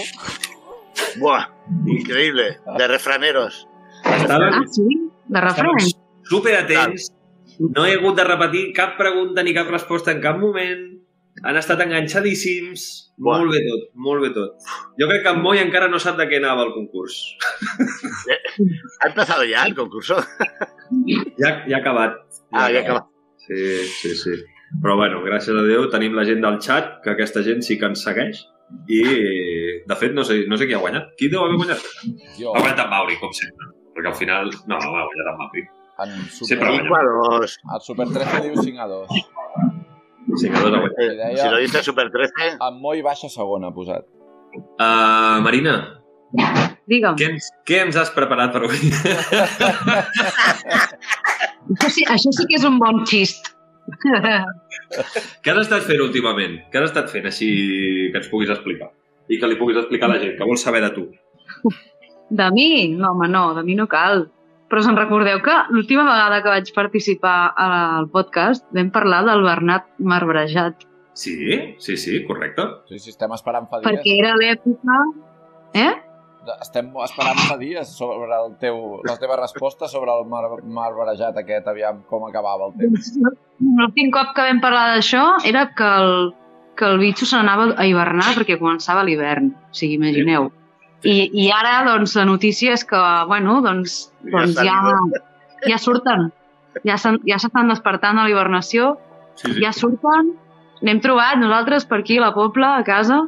Buah, 1.21 1.47
increíble. 1.87 2.59
De 2.79 2.87
refraneros. 2.89 3.67
Estaven 4.05 4.55
Ah, 4.55 4.63
sí? 4.71 4.87
De 5.29 5.41
refrany? 5.41 5.91
super 6.25 6.55
atents, 6.57 7.13
no 7.59 7.85
he 7.87 7.95
hagut 7.97 8.17
de 8.17 8.25
repetir 8.25 8.73
cap 8.75 8.97
pregunta 8.99 9.43
ni 9.43 9.53
cap 9.55 9.69
resposta 9.71 10.11
en 10.13 10.21
cap 10.23 10.39
moment, 10.39 11.00
han 11.45 11.57
estat 11.57 11.81
enganxadíssims, 11.85 13.13
Buah. 13.21 13.39
molt 13.41 13.53
bé 13.55 13.61
tot, 13.67 13.83
molt 13.95 14.23
bé 14.25 14.31
tot. 14.37 14.57
Jo 15.01 15.09
crec 15.11 15.23
que 15.25 15.33
en 15.35 15.41
Moi 15.45 15.59
encara 15.63 15.89
no 15.89 15.99
sap 16.03 16.17
de 16.21 16.27
què 16.31 16.39
anava 16.41 16.65
el 16.67 16.73
concurs. 16.77 17.17
¿Ha 19.01 19.09
empezado 19.09 19.45
ya 19.45 19.65
el 19.65 19.75
concurso? 19.75 20.17
Ja, 21.39 21.65
ja 21.69 21.77
ha 21.77 21.81
acabat. 21.81 22.17
Ah, 22.53 22.71
ya 22.71 22.81
acaba. 22.81 23.07
Sí, 23.47 23.57
sí, 24.01 24.15
sí. 24.17 24.35
Però 24.83 24.95
bueno, 24.97 25.19
gràcies 25.25 25.57
a 25.59 25.65
Déu 25.67 25.89
tenim 25.91 26.15
la 26.15 26.25
gent 26.29 26.43
del 26.45 26.61
xat, 26.63 27.01
que 27.03 27.11
aquesta 27.15 27.43
gent 27.43 27.63
sí 27.67 27.77
que 27.79 27.89
ens 27.91 28.05
segueix, 28.07 28.45
i 28.87 29.01
de 29.91 29.97
fet 29.99 30.15
no 30.15 30.23
sé, 30.23 30.45
no 30.47 30.57
sé 30.61 30.69
qui 30.71 30.77
ha 30.77 30.83
guanyat. 30.83 31.09
Qui 31.19 31.29
deu 31.33 31.43
haver 31.43 31.59
guanyat? 31.59 31.83
Jo, 32.39 32.53
Ha 32.55 32.61
guanyat 32.63 32.85
en 32.85 32.91
Mauri, 32.93 33.19
com 33.19 33.33
sempre. 33.35 33.67
Perquè 33.97 34.13
al 34.13 34.19
final, 34.21 34.53
no, 34.71 34.79
no 34.79 34.95
ha 34.95 35.07
guanyat 35.09 35.33
en 35.33 35.39
Mauri. 35.43 35.65
en 36.01 36.13
Sempre 36.31 36.71
Super, 36.71 36.71
guanya. 36.71 36.87
5 36.87 36.97
a 36.97 37.39
2. 37.41 37.59
el 37.75 37.81
Super 37.89 38.07
13 38.15 38.43
diu 38.47 38.63
5 38.63 38.81
a 38.81 38.89
2. 38.95 39.09
Sí, 40.37 40.49
que 40.51 40.59
dos 40.59 40.67
ha 40.73 40.79
guanyat. 40.81 40.99
Eh, 40.99 41.09
deia- 41.17 41.37
Si 41.43 41.49
lo 41.49 41.59
dice 41.59 41.83
Super 41.83 42.11
13, 42.11 42.33
En 42.69 42.81
Moi 42.81 43.03
baixa 43.03 43.29
segona 43.29 43.69
ha 43.69 43.75
posat. 43.75 44.05
Uh, 44.79 45.41
Marina, 45.43 45.97
Digue'm. 46.87 47.15
què 47.17 47.27
ens, 47.31 47.51
què 47.67 47.83
ens 47.87 47.97
has 47.97 48.11
preparat 48.11 48.53
per 48.53 48.63
avui? 48.65 48.79
Això 51.71 51.89
sí, 51.95 52.05
això 52.09 52.33
sí 52.35 52.47
que 52.49 52.57
és 52.59 52.65
un 52.67 52.79
bon 52.83 53.05
xist. 53.07 53.53
què 55.43 55.51
has 55.53 55.61
estat 55.65 55.83
fent 55.87 56.01
últimament? 56.03 56.59
Què 56.73 56.81
has 56.81 56.91
estat 56.91 57.11
fent 57.13 57.27
així 57.31 57.49
que 58.13 58.19
ens 58.21 58.29
puguis 58.33 58.51
explicar? 58.51 58.91
I 59.31 59.39
que 59.39 59.47
li 59.51 59.57
puguis 59.61 59.79
explicar 59.79 60.09
a 60.11 60.15
la 60.15 60.21
gent, 60.23 60.35
que 60.39 60.47
vol 60.49 60.59
saber 60.59 60.83
de 60.83 60.91
tu. 60.97 61.05
De 62.31 62.49
mi? 62.55 62.89
No, 62.95 63.13
home, 63.13 63.29
no, 63.31 63.45
de 63.55 63.63
mi 63.67 63.75
no 63.79 63.87
cal. 63.91 64.25
Però 64.71 64.85
se'n 64.87 64.99
recordeu 64.99 65.41
que 65.43 65.57
l'última 65.75 66.05
vegada 66.07 66.43
que 66.45 66.53
vaig 66.55 66.71
participar 66.77 67.39
al 67.59 68.07
podcast 68.13 68.65
vam 68.77 68.93
parlar 68.95 69.25
del 69.27 69.43
Bernat 69.43 69.91
marbrejat, 69.99 70.87
Sí, 71.21 71.75
sí, 71.79 71.97
sí, 71.97 72.25
correcte. 72.25 72.63
Sí, 72.89 72.99
sí, 72.99 73.11
estem 73.11 73.33
esperant 73.35 73.67
fa 73.69 73.81
dies. 73.81 73.91
perquè 73.91 74.15
era 74.23 74.37
l'època... 74.39 75.01
Eh? 75.77 75.91
Estem 76.57 76.87
esperant 77.05 77.41
fa 77.45 77.59
dies 77.61 77.91
sobre 77.93 78.31
el 78.33 78.55
teu, 78.63 78.79
la 79.05 79.19
teva 79.21 79.37
resposta 79.37 79.91
sobre 79.93 80.15
el 80.15 80.25
mar, 80.31 80.47
marbrejat 80.65 81.37
aquest, 81.43 81.69
aviam 81.69 82.01
com 82.09 82.25
acabava 82.25 82.71
el 82.71 82.79
temps. 82.79 83.11
L'últim 83.61 84.09
cop 84.15 84.33
que 84.37 84.47
vam 84.49 84.63
parlar 84.65 84.87
d'això 84.95 85.27
era 85.51 85.67
que 85.77 85.91
el, 86.01 86.31
que 86.81 86.89
el 86.89 86.99
bitxo 87.03 87.29
se 87.29 87.37
n'anava 87.37 87.75
a 87.77 87.87
hivernar 87.87 88.33
perquè 88.39 88.57
començava 88.63 89.05
l'hivern, 89.05 89.53
o 89.53 89.77
sigui, 89.77 89.99
imagineu. 90.01 90.49
I, 91.03 91.31
I 91.33 91.51
ara, 91.55 91.85
doncs, 91.87 92.15
la 92.17 92.25
notícia 92.29 92.75
és 92.77 92.85
que, 92.85 93.01
bueno, 93.27 93.61
doncs, 93.65 94.13
Ja 94.25 94.31
doncs 94.35 94.57
està 94.59 94.65
ja, 94.67 95.71
ja 95.71 95.79
surten, 95.81 96.27
ja 96.85 96.97
s'han- 97.01 97.21
ja 97.27 97.39
s'estan 97.41 97.69
despertant 97.73 98.19
a 98.19 98.25
la 98.27 98.31
hibernació, 98.33 98.97
Sí, 99.41 99.53
sí. 99.55 99.61
ja 99.63 99.73
surten, 99.73 100.35
n'hem 100.83 101.01
trobat 101.01 101.39
nosaltres 101.41 101.87
per 101.89 102.01
aquí 102.03 102.19
a 102.19 102.27
la 102.27 102.35
Pobla, 102.35 102.75
a 102.77 102.85
casa, 102.85 103.23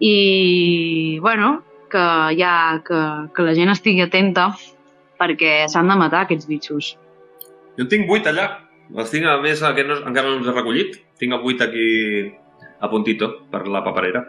i, 0.00 1.18
bueno, 1.20 1.62
que 1.90 1.98
ja, 2.38 2.82
que, 2.86 2.98
que 3.34 3.42
la 3.42 3.54
gent 3.56 3.72
estigui 3.72 4.02
atenta 4.04 4.50
perquè 5.18 5.66
s'han 5.68 5.88
de 5.90 5.96
matar 5.98 6.24
aquests 6.26 6.46
bitxos. 6.46 6.92
Jo 7.76 7.84
en 7.84 7.88
tinc 7.90 8.06
vuit 8.08 8.26
allà. 8.26 8.48
Els 8.94 9.10
tinc, 9.10 9.26
a 9.28 9.36
més, 9.42 9.60
que 9.60 9.84
no, 9.84 9.96
encara 10.08 10.28
no 10.30 10.38
els 10.38 10.46
he 10.48 10.52
recollit. 10.54 10.94
Tinc 11.18 11.34
el 11.34 11.42
vuit 11.42 11.60
aquí 11.60 12.32
a 12.80 12.88
puntito 12.88 13.28
per 13.50 13.66
la 13.68 13.82
paperera. 13.84 14.22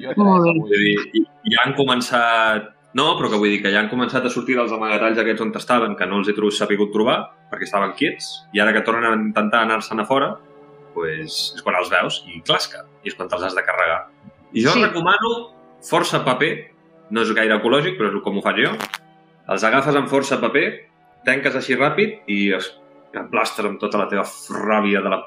Jo 0.00 0.12
Molt 0.16 0.44
bé. 0.44 0.52
tres 0.52 0.62
Vull 0.62 1.12
dir, 1.12 1.26
ja 1.52 1.62
han 1.64 1.74
començat... 1.78 2.72
No, 2.96 3.10
però 3.18 3.28
que 3.28 3.36
vull 3.36 3.50
dir 3.52 3.60
que 3.60 3.70
ja 3.72 3.82
han 3.82 3.90
començat 3.90 4.24
a 4.24 4.30
sortir 4.32 4.54
dels 4.56 4.72
amagatalls 4.72 5.18
aquests 5.20 5.42
on 5.44 5.50
estaven, 5.58 5.96
que 5.98 6.06
no 6.08 6.22
els 6.22 6.30
he 6.30 6.34
trobat, 6.36 6.56
sapigut 6.56 6.92
trobar, 6.94 7.16
perquè 7.50 7.66
estaven 7.68 7.92
quiets, 7.98 8.30
i 8.56 8.60
ara 8.62 8.72
que 8.72 8.80
tornen 8.86 9.10
a 9.10 9.18
intentar 9.18 9.66
anar-se'n 9.66 10.00
a 10.00 10.06
fora, 10.08 10.30
pues, 10.94 11.52
és 11.58 11.60
quan 11.62 11.76
els 11.76 11.90
veus 11.92 12.22
i 12.32 12.40
clasca, 12.40 12.86
i 13.04 13.10
és 13.12 13.14
quan 13.18 13.28
te'ls 13.28 13.44
has 13.50 13.54
de 13.58 13.64
carregar. 13.66 14.06
I 14.52 14.64
jo 14.64 14.72
Sí. 14.72 14.82
recomano 14.82 15.34
força 15.84 16.22
paper, 16.24 16.70
no 17.10 17.20
és 17.20 17.34
gaire 17.36 17.60
ecològic, 17.60 17.98
però 17.98 18.08
és 18.14 18.22
com 18.24 18.38
ho 18.38 18.42
faig 18.42 18.64
jo. 18.64 18.72
Els 19.48 19.64
agafes 19.68 19.94
amb 19.94 20.08
força 20.08 20.40
paper, 20.40 20.66
tanques 21.26 21.54
així 21.54 21.76
ràpid 21.76 22.24
i 22.32 22.52
es 22.56 22.72
emplastres 23.12 23.68
amb 23.68 23.78
tota 23.80 23.98
la 23.98 24.08
teva 24.08 24.24
ràbia 24.24 25.02
de 25.02 25.10
la 25.12 25.20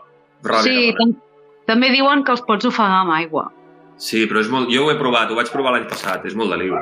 ràbia. 0.44 0.64
Sí, 0.66 0.96
tam 0.98 1.14
també 1.68 1.92
diuen 1.94 2.24
que 2.24 2.32
els 2.32 2.42
pots 2.42 2.66
ofegar 2.66 3.04
amb 3.04 3.12
aigua. 3.12 3.52
Sí, 4.00 4.24
però 4.30 4.40
és 4.40 4.48
molt... 4.52 4.70
jo 4.72 4.86
ho 4.86 4.92
he 4.94 4.98
provat, 5.00 5.30
ho 5.32 5.36
vaig 5.38 5.50
provar 5.52 5.74
l'any 5.76 5.88
passat, 5.90 6.24
és 6.26 6.36
molt 6.40 6.54
de 6.54 6.58
liu. 6.62 6.78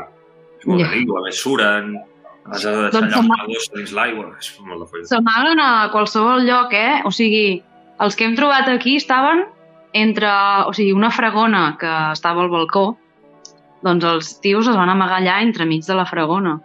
És 0.59 0.67
molt 0.69 0.81
Ja. 0.83 0.91
de 0.91 0.99
liu, 1.01 1.15
a 1.17 1.23
més 1.25 1.39
suren, 1.41 1.95
has 2.47 2.61
de 2.63 2.71
deixar 2.71 2.91
Doncs 2.93 3.15
allà 3.17 3.23
una 3.25 3.47
bossa 3.49 3.73
dins 3.75 3.93
l'aigua, 3.97 4.27
és 4.39 4.51
molt 4.61 4.83
de 4.85 4.89
foll. 4.91 5.05
S'amaguen 5.09 5.59
a 5.63 5.71
qualsevol 5.91 6.45
lloc, 6.45 6.73
eh? 6.77 7.01
O 7.09 7.11
sigui, 7.11 7.61
els 7.99 8.15
que 8.15 8.25
hem 8.27 8.35
trobat 8.37 8.69
aquí 8.69 8.95
estaven 9.01 9.45
entre... 9.97 10.29
O 10.69 10.73
sigui, 10.77 10.93
una 10.93 11.09
fregona 11.11 11.75
que 11.81 11.89
estava 12.13 12.43
al 12.45 12.49
balcó, 12.53 12.85
doncs 13.83 14.05
els 14.05 14.31
tios 14.43 14.67
es 14.69 14.75
van 14.77 14.89
amagar 14.93 15.19
allà 15.21 15.39
entremig 15.41 15.83
de 15.85 15.95
la 15.97 16.05
fregona. 16.05 16.59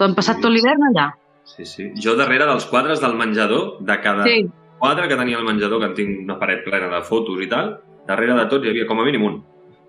Han 0.00 0.14
passat 0.14 0.36
Sí. 0.36 0.42
tot 0.42 0.52
l'hivern 0.52 0.84
allà. 0.92 1.08
Sí, 1.48 1.64
sí. 1.64 1.90
Jo 1.96 2.14
darrere 2.14 2.44
dels 2.46 2.66
quadres 2.68 3.00
del 3.00 3.14
menjador, 3.16 3.78
de 3.80 3.96
cada 4.04 4.24
Sí, 4.24 4.44
quadre 4.78 5.08
que 5.08 5.16
tenia 5.16 5.38
el 5.38 5.44
menjador, 5.48 5.80
que 5.80 5.86
en 5.86 5.94
tinc 5.94 6.18
una 6.24 6.38
paret 6.38 6.62
plena 6.64 6.88
de 6.92 7.00
fotos 7.02 7.40
i 7.40 7.48
tal, 7.48 7.78
darrere 8.06 8.34
de 8.36 8.44
tots 8.52 8.64
hi 8.66 8.70
havia 8.70 8.86
com 8.86 9.00
a 9.00 9.04
mínim 9.04 9.24
un. 9.24 9.38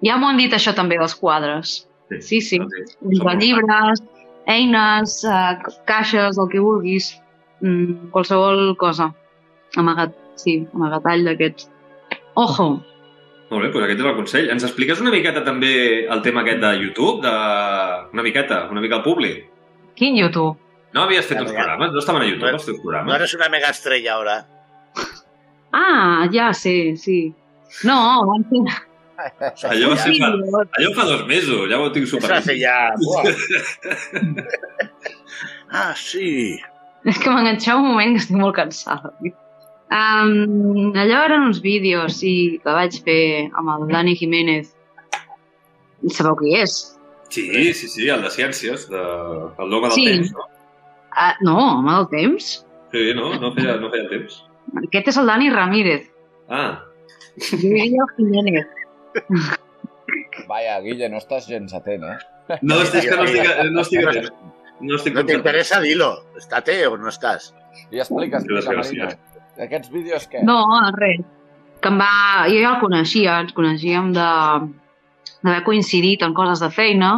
Ja 0.06 0.18
m'ho 0.18 0.28
han 0.30 0.38
dit 0.38 0.54
això 0.54 0.74
també 0.76 0.98
dels 0.98 1.16
quadres. 1.16 1.88
Sí, 2.20 2.42
sí. 2.42 2.58
Doncs, 2.60 2.96
De 3.02 3.16
som 3.20 3.40
llibres, 3.40 4.00
eines, 4.50 5.24
eh, 5.24 5.58
caixes, 5.86 6.38
el 6.42 6.48
que 6.50 6.60
vulguis, 6.60 7.12
mm, 7.62 8.10
qualsevol 8.12 8.76
cosa. 8.78 9.12
Amagat, 9.78 10.16
sí, 10.36 10.68
amagatall 10.74 11.26
d'aquests. 11.26 11.70
Ojo! 12.36 12.70
Molt 13.50 13.62
bé, 13.66 13.70
doncs 13.74 13.84
aquest 13.86 14.00
és 14.00 14.06
el 14.06 14.16
consell. 14.16 14.50
Ens 14.54 14.64
expliques 14.64 15.00
una 15.02 15.12
miqueta 15.12 15.44
també 15.44 16.06
el 16.08 16.22
tema 16.22 16.42
aquest 16.42 16.60
de 16.62 16.72
YouTube? 16.84 17.22
De... 17.22 17.34
Una 18.14 18.24
miqueta, 18.24 18.68
una 18.72 18.82
mica 18.82 18.96
al 18.98 19.04
públic. 19.04 19.46
Quin 19.96 20.16
YouTube? 20.18 20.58
No 20.94 21.04
havies 21.04 21.26
fet 21.28 21.42
uns 21.42 21.52
programes? 21.54 21.92
No 21.94 22.00
estaven 22.00 22.22
a 22.24 22.26
YouTube 22.26 22.50
No. 22.50 22.58
els 22.58 22.66
teus 22.66 22.78
No 22.78 22.84
programes? 22.84 23.16
eres 23.16 23.34
una 23.36 23.50
mega 23.50 23.70
estrella 23.70 24.14
ahora. 24.14 24.38
Ah, 25.72 26.28
ja 26.32 26.54
sé, 26.54 26.96
sí. 26.98 27.34
No, 27.84 28.26
van 28.26 28.46
fer... 28.50 28.64
Allò, 29.72 29.90
va 29.92 29.98
ser 30.00 30.14
fa, 30.20 30.30
allò 30.80 30.90
fa 30.96 31.06
dos 31.10 31.26
mesos, 31.28 31.66
ja 31.72 31.80
ho 31.82 31.90
tinc 31.96 32.08
superat. 32.08 32.48
ya... 32.56 32.76
Buah. 33.00 33.24
ah, 35.80 35.94
sí. 35.96 36.58
És 37.08 37.20
que 37.20 37.32
m'enganxava 37.32 37.80
un 37.82 37.90
moment 37.94 38.16
que 38.16 38.22
estic 38.24 38.38
molt 38.40 38.56
cansada. 38.58 39.12
Um, 39.90 40.92
allò 41.00 41.24
eren 41.26 41.48
uns 41.50 41.62
vídeos, 41.64 42.18
sí, 42.22 42.34
que 42.64 42.76
vaig 42.76 42.96
fer 43.06 43.22
amb 43.58 43.72
el 43.76 43.88
Dani 43.92 44.16
Jiménez. 44.20 44.72
Sabeu 46.16 46.36
qui 46.40 46.54
és? 46.60 46.76
Sí, 47.30 47.46
sí, 47.78 47.88
sí, 47.92 48.08
el 48.10 48.24
de 48.26 48.32
Ciències, 48.34 48.88
de... 48.90 49.02
el 49.60 49.70
dogma 49.74 49.90
del 49.92 49.98
Sí. 49.98 50.06
temps, 50.10 50.32
no? 50.34 50.46
Ah, 51.20 51.34
no, 51.42 51.56
home 51.80 51.92
del 51.96 52.08
temps. 52.14 52.52
Sí, 52.94 53.10
no? 53.18 53.34
No 53.42 53.52
feia, 53.56 53.76
no 53.82 53.90
feia 53.94 54.08
temps. 54.10 54.40
Aquest 54.86 55.10
és 55.12 55.18
el 55.20 55.28
Dani 55.30 55.50
Ramírez. 55.54 56.08
Ah, 56.50 56.86
Jo 57.40 57.56
diria 57.62 58.04
el 58.04 58.10
Jiménez. 58.18 58.66
Vaya, 60.50 60.80
Guille, 60.82 61.10
no 61.10 61.20
estàs 61.22 61.48
gens 61.50 61.74
atent, 61.78 62.06
eh? 62.06 62.18
no, 62.62 62.80
és 62.82 62.92
que 62.94 63.16
no 63.16 63.26
estic, 63.28 63.50
no 63.70 63.84
estic 63.86 64.08
atent. 64.08 64.30
No 64.80 64.96
estic 64.96 65.14
No 65.14 65.26
interesa, 65.28 65.82
dilo. 65.84 66.24
¿Estate 66.38 66.88
o 66.88 66.98
no 66.98 67.10
estás? 67.10 67.54
I 67.92 68.00
expliques, 68.00 68.46
desgràcia. 68.48 69.10
Marina. 69.10 69.40
Aquests 69.60 69.92
vídeos 69.92 70.28
què? 70.32 70.44
No, 70.48 70.62
res. 70.96 71.26
Que 71.84 71.92
em 71.92 72.00
va... 72.00 72.12
Jo 72.48 72.62
ja 72.62 72.76
el 72.76 72.80
coneixia, 72.84 73.40
ens 73.44 73.56
coneixíem 73.56 74.14
de 74.16 74.30
d'haver 75.40 75.64
coincidit 75.64 76.24
en 76.26 76.34
coses 76.36 76.60
de 76.60 76.68
feina 76.74 77.12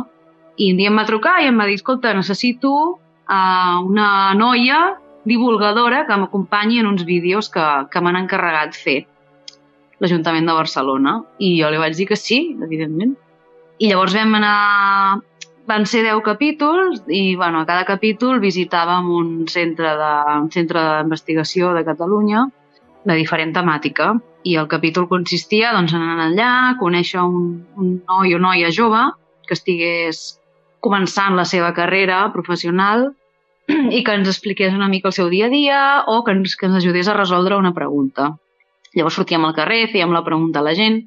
i 0.62 0.72
un 0.74 0.78
dia 0.78 0.92
em 0.92 0.98
va 1.00 1.08
trucar 1.08 1.39
i 1.42 1.48
em 1.50 1.58
va 1.58 1.66
dir 1.70 1.80
escolta, 1.80 2.12
necessito 2.14 2.72
uh, 2.92 3.78
una 3.82 4.10
noia 4.38 4.82
divulgadora 5.26 6.04
que 6.06 6.18
m'acompanyi 6.18 6.82
en 6.82 6.89
uns 6.92 7.06
vídeos 7.06 7.50
que, 7.50 7.66
que 7.89 8.02
m'han 8.02 8.20
encarregat 8.20 8.78
fer 8.78 9.00
l'Ajuntament 10.02 10.47
de 10.49 10.56
Barcelona. 10.58 11.20
I 11.39 11.54
jo 11.60 11.70
li 11.72 11.82
vaig 11.82 11.97
dir 11.97 12.08
que 12.10 12.18
sí, 12.20 12.41
evidentment. 12.62 13.14
I 13.80 13.91
llavors 13.91 14.18
vam 14.18 14.39
anar... 14.39 14.56
Van 15.70 15.86
ser 15.86 16.02
10 16.04 16.24
capítols 16.26 17.04
i, 17.06 17.36
bueno, 17.38 17.62
a 17.62 17.68
cada 17.70 17.86
capítol 17.86 18.39
visitàvem 18.41 19.06
un 19.14 19.28
centre 19.47 19.91
de, 19.99 20.10
un 20.41 20.49
centre 20.52 20.82
d'investigació 20.82 21.70
de 21.78 21.86
Catalunya 21.86 22.47
de 23.06 23.16
diferent 23.16 23.54
temàtica. 23.56 24.10
I 24.43 24.58
el 24.58 24.68
capítol 24.68 25.08
consistia 25.08 25.72
doncs, 25.78 25.93
en 25.93 26.02
anar 26.02 26.28
allà, 26.28 26.52
conèixer 26.82 27.22
un, 27.22 27.62
un 27.78 27.93
noi 28.10 28.34
o 28.36 28.41
noia 28.41 28.74
jove 28.74 29.06
que 29.47 29.56
estigués 29.56 30.41
començant 30.82 31.38
la 31.38 31.45
seva 31.45 31.72
carrera 31.78 32.24
professional 32.34 33.12
i 33.70 34.02
que 34.04 34.18
ens 34.18 34.30
expliqués 34.34 34.74
una 34.74 34.89
mica 34.91 35.12
el 35.12 35.16
seu 35.16 35.30
dia 35.30 35.47
a 35.47 35.54
dia 35.54 35.82
o 36.10 36.24
que 36.26 36.34
ens, 36.36 36.58
que 36.58 36.68
ens 36.68 36.82
ajudés 36.82 37.08
a 37.08 37.18
resoldre 37.18 37.62
una 37.62 37.74
pregunta. 37.78 38.34
Llavors 38.96 39.16
sortíem 39.16 39.46
al 39.48 39.56
carrer, 39.56 39.86
fèiem 39.92 40.12
la 40.12 40.24
pregunta 40.26 40.60
a 40.60 40.66
la 40.68 40.74
gent 40.76 40.98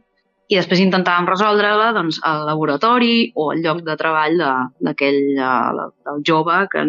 i 0.49 0.57
després 0.59 0.81
intentàvem 0.81 1.27
resoldre-la 1.29 1.91
doncs, 1.97 2.19
al 2.25 2.43
laboratori 2.47 3.31
o 3.35 3.51
al 3.53 3.63
lloc 3.65 3.81
de 3.87 3.95
treball 3.97 4.37
de- 4.39 4.69
d'aquell 4.89 5.19
del 5.37 6.23
jove 6.29 6.59
que, 6.73 6.85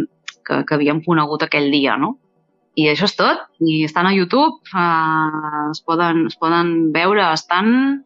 que, 0.46 0.62
que 0.68 0.76
havíem 0.76 1.02
conegut 1.06 1.43
aquell 1.43 1.70
dia, 1.72 1.96
no? 1.98 2.18
I 2.76 2.89
això 2.91 3.08
és 3.08 3.16
tot. 3.16 3.46
I 3.64 3.86
estan 3.88 4.08
a 4.10 4.12
YouTube, 4.12 4.60
eh, 4.76 5.70
es, 5.72 5.80
poden, 5.88 6.26
es 6.28 6.36
poden 6.36 6.91
veure, 6.91 7.24
estan... 7.32 8.04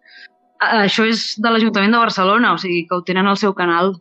Eh, 0.61 0.83
això 0.85 1.07
és 1.09 1.33
de 1.41 1.49
l'Ajuntament 1.49 1.91
de 1.97 2.03
Barcelona, 2.03 2.53
o 2.53 2.61
sigui 2.61 2.83
que 2.85 2.95
ho 2.99 3.01
tenen 3.07 3.25
al 3.27 3.37
seu 3.41 3.55
canal 3.57 3.95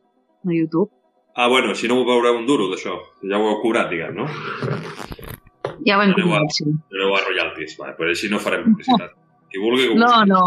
de 0.45 0.59
YouTube. 0.59 0.91
Ah, 1.35 1.49
bueno, 1.49 1.75
si 1.75 1.89
no 1.89 1.97
ho 2.01 2.05
veureu 2.05 2.37
un 2.37 2.45
duro, 2.47 2.69
d'això. 2.69 2.99
Ja 3.25 3.39
ho 3.41 3.49
heu 3.49 3.63
cobrat, 3.63 3.89
diguem, 3.89 4.21
no? 4.21 4.29
Ja 5.87 5.99
ho 5.99 6.03
hem 6.03 6.15
sí. 6.51 6.65
Aneu 6.95 7.15
a 7.15 7.21
royalties, 7.27 7.77
vale, 7.79 7.95
però 7.99 8.09
així 8.11 8.29
no 8.31 8.39
farem 8.39 8.65
publicitat. 8.65 9.13
Qui 9.51 9.59
vulgui, 9.63 9.95
No, 9.95 10.25
no. 10.29 10.43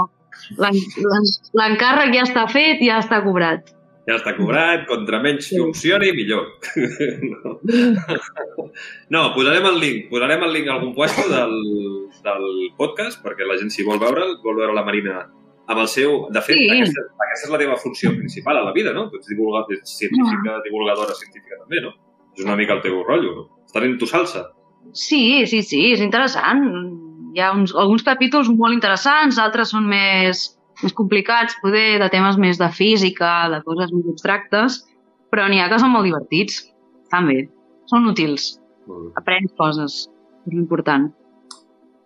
L'en- 0.57 0.73
l'en- 0.73 1.31
L'encàrrec 1.59 2.13
ja 2.15 2.23
està 2.23 2.47
fet 2.49 2.81
i 2.81 2.87
ja 2.87 2.99
està 2.99 3.21
cobrat. 3.23 3.69
Ja 4.07 4.15
està 4.17 4.31
cobrat, 4.35 4.87
contra 4.87 5.19
menys 5.21 5.45
Sí. 5.47 5.57
funcioni, 5.59 6.11
millor. 6.17 6.47
no. 7.21 7.59
no, 9.13 9.21
posarem 9.35 9.65
el 9.69 9.79
link, 9.79 10.09
posarem 10.09 10.41
el 10.43 10.53
link 10.53 10.67
a 10.69 10.73
algun 10.77 10.93
puesto 10.95 11.27
del, 11.29 11.53
del 12.25 12.47
podcast, 12.77 13.21
perquè 13.23 13.45
la 13.47 13.57
gent, 13.59 13.69
si 13.71 13.83
vol 13.87 13.99
veure'l, 14.01 14.37
vol 14.43 14.57
veure 14.57 14.73
la 14.73 14.83
Marina 14.87 15.19
amb 15.67 15.79
el 15.83 15.87
seu... 15.87 16.25
De 16.33 16.41
fet, 16.41 16.57
Sí. 16.57 16.69
aquesta, 16.73 17.03
aquesta 17.27 17.45
és 17.47 17.51
la 17.53 17.59
teva 17.61 17.77
funció 17.77 18.09
principal 18.15 18.57
a 18.57 18.63
la 18.65 18.73
vida, 18.75 18.91
no? 18.93 19.09
Tu 19.11 19.17
ets 19.21 19.29
divulga, 19.29 19.65
ets 19.69 19.97
científica, 19.99 20.57
divulgadora 20.65 21.13
científica 21.15 21.59
també, 21.61 21.81
no? 21.85 21.93
És 22.35 22.43
una 22.43 22.55
mica 22.59 22.73
el 22.73 22.81
teu 22.81 23.03
rotllo, 23.03 23.35
no? 23.35 23.45
Estar 23.65 23.83
en 23.85 23.97
tu 24.01 24.07
salsa. 24.09 24.47
Sí, 24.93 25.45
sí, 25.47 25.61
sí, 25.63 25.81
és 25.93 26.01
interessant. 26.03 26.63
Hi 27.35 27.39
ha 27.39 27.51
uns, 27.55 27.71
alguns 27.79 28.03
capítols 28.03 28.49
molt 28.51 28.75
interessants, 28.75 29.37
altres 29.39 29.69
són 29.71 29.85
més, 29.87 30.41
més 30.83 30.93
complicats, 30.97 31.55
poder 31.63 31.99
de 32.01 32.09
temes 32.11 32.35
més 32.41 32.59
de 32.59 32.67
física, 32.75 33.47
de 33.53 33.61
coses 33.63 33.93
més 33.95 34.09
abstractes, 34.11 34.81
però 35.31 35.45
n'hi 35.47 35.61
ha 35.63 35.69
que 35.71 35.79
són 35.79 35.93
molt 35.93 36.09
divertits. 36.09 36.59
Estan 37.05 37.29
bé, 37.31 37.45
són 37.87 38.09
útils. 38.11 38.57
Aprens 39.15 39.53
coses, 39.57 40.01
és 40.49 40.53
important. 40.57 41.07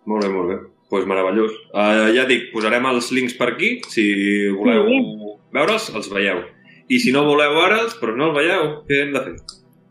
molt 0.06 0.22
bé. 0.22 0.30
Molt 0.30 0.48
bé. 0.52 0.56
Pues 0.88 1.02
meravellós. 1.10 1.50
Uh, 1.74 2.12
ja 2.14 2.22
dic, 2.30 2.52
posarem 2.52 2.84
els 2.86 3.08
links 3.10 3.34
per 3.34 3.48
aquí. 3.56 3.80
Si 3.90 4.04
voleu 4.54 4.84
Sí. 4.86 5.00
veure'ls, 5.52 5.88
els 5.96 6.06
veieu. 6.12 6.44
I 6.88 7.00
si 7.02 7.10
no 7.10 7.24
voleu 7.26 7.50
veure'ls, 7.56 7.96
però 7.98 8.14
no 8.14 8.28
els 8.30 8.36
veieu, 8.36 8.68
què 8.86 9.00
hem 9.02 9.12
de 9.16 9.22
fer? 9.24 9.34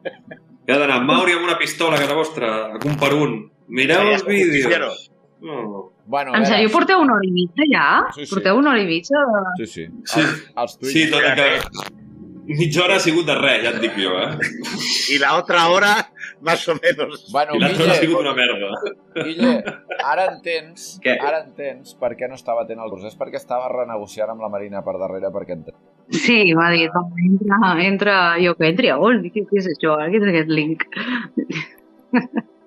Què 0.66 0.74
ha 0.74 0.80
d'anar 0.82 1.02
amb 1.02 1.10
Mauri 1.12 1.36
amb 1.38 1.46
una 1.46 1.58
pistola 1.62 1.98
a 1.98 2.02
casa 2.02 2.16
vostra, 2.18 2.54
a 2.74 2.80
un 2.90 2.96
per 3.02 3.12
un. 3.14 3.36
Mireu 3.68 4.12
els 4.14 4.26
vídeos. 4.26 5.10
No. 5.46 5.92
Bueno, 6.08 6.34
En 6.38 6.46
sèrio, 6.46 6.70
porteu 6.74 7.02
una 7.02 7.16
hora 7.18 7.26
i 7.26 7.32
mitja 7.34 7.66
ja? 7.70 7.86
Sí, 8.14 8.26
sí. 8.26 8.32
Porteu 8.34 8.58
una 8.62 8.72
hora 8.74 8.82
i 8.82 8.88
mitja? 8.90 9.22
Sí, 9.60 9.66
sí. 9.66 9.86
Sí. 10.06 10.22
Els, 10.22 10.36
els 10.64 10.76
tuits. 10.78 10.94
Sí, 10.94 11.06
tot 11.12 11.26
i 11.26 11.32
que 11.38 11.48
mitja 12.48 12.84
hora 12.86 12.96
ha 12.98 13.04
sigut 13.04 13.26
de 13.28 13.36
res, 13.38 13.64
ja 13.64 13.72
et 13.74 13.82
dic 13.82 13.96
jo, 13.98 14.14
eh? 14.20 14.38
Y 15.12 15.20
la 15.20 15.36
otra 15.38 15.68
hora, 15.70 15.92
más 16.42 16.68
o 16.70 16.76
menos. 16.76 17.28
Bueno, 17.32 17.56
I 17.56 17.60
l'altra 17.60 17.92
ha 17.92 17.96
sigut 17.96 18.20
una 18.20 18.34
merda. 18.38 18.70
Guille, 19.16 19.52
ara 20.04 20.26
entens, 20.32 21.00
Què? 21.04 21.18
ara 21.20 21.44
entens 21.46 21.96
per 22.00 22.14
què 22.20 22.30
no 22.30 22.36
estava 22.36 22.64
atent 22.66 22.80
al 22.80 22.90
curs. 22.94 23.06
És 23.10 23.18
perquè 23.18 23.40
estava 23.42 23.70
renegociant 23.72 24.30
amb 24.34 24.42
la 24.46 24.50
Marina 24.54 24.84
per 24.86 24.98
darrere 25.02 25.32
perquè 25.34 25.58
entén. 25.58 25.78
Sí, 26.12 26.54
va 26.54 26.70
dir, 26.72 26.90
"Va, 26.94 27.02
entra, 27.26 27.84
entra, 27.84 28.18
jo 28.42 28.56
que 28.56 28.68
entri 28.70 28.90
a 28.90 28.98
on? 29.00 29.24
Què 29.24 29.48
és 29.58 29.68
això? 29.74 29.98
Què 30.10 30.22
és 30.22 30.28
aquest 30.30 30.50
link? 30.50 30.84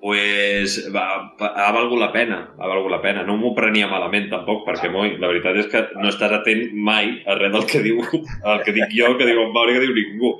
Pues 0.01 0.76
va, 0.94 1.05
ha 1.40 1.70
valgut 1.74 1.99
la 1.99 2.11
pena, 2.14 2.38
ha 2.59 2.68
valgut 2.70 2.92
la 2.92 3.01
pena. 3.03 3.24
No 3.26 3.36
m'ho 3.40 3.51
prenia 3.57 3.88
malament 3.90 4.28
tampoc, 4.30 4.62
perquè 4.66 4.90
moi, 4.92 5.16
la 5.18 5.30
veritat 5.30 5.59
és 5.59 5.70
que 5.72 5.82
no 5.99 6.11
estàs 6.11 6.34
atent 6.38 6.70
mai 6.74 7.11
a 7.26 7.34
res 7.38 7.53
del 7.55 7.66
que 7.70 7.82
diu, 7.82 8.05
el 8.53 8.62
que 8.66 8.76
dic 8.76 8.94
jo, 8.94 9.11
que 9.18 9.26
diu 9.26 9.42
en 9.42 9.51
Mauri, 9.57 9.74
que 9.74 9.86
diu 9.86 9.96
ningú. 9.96 10.34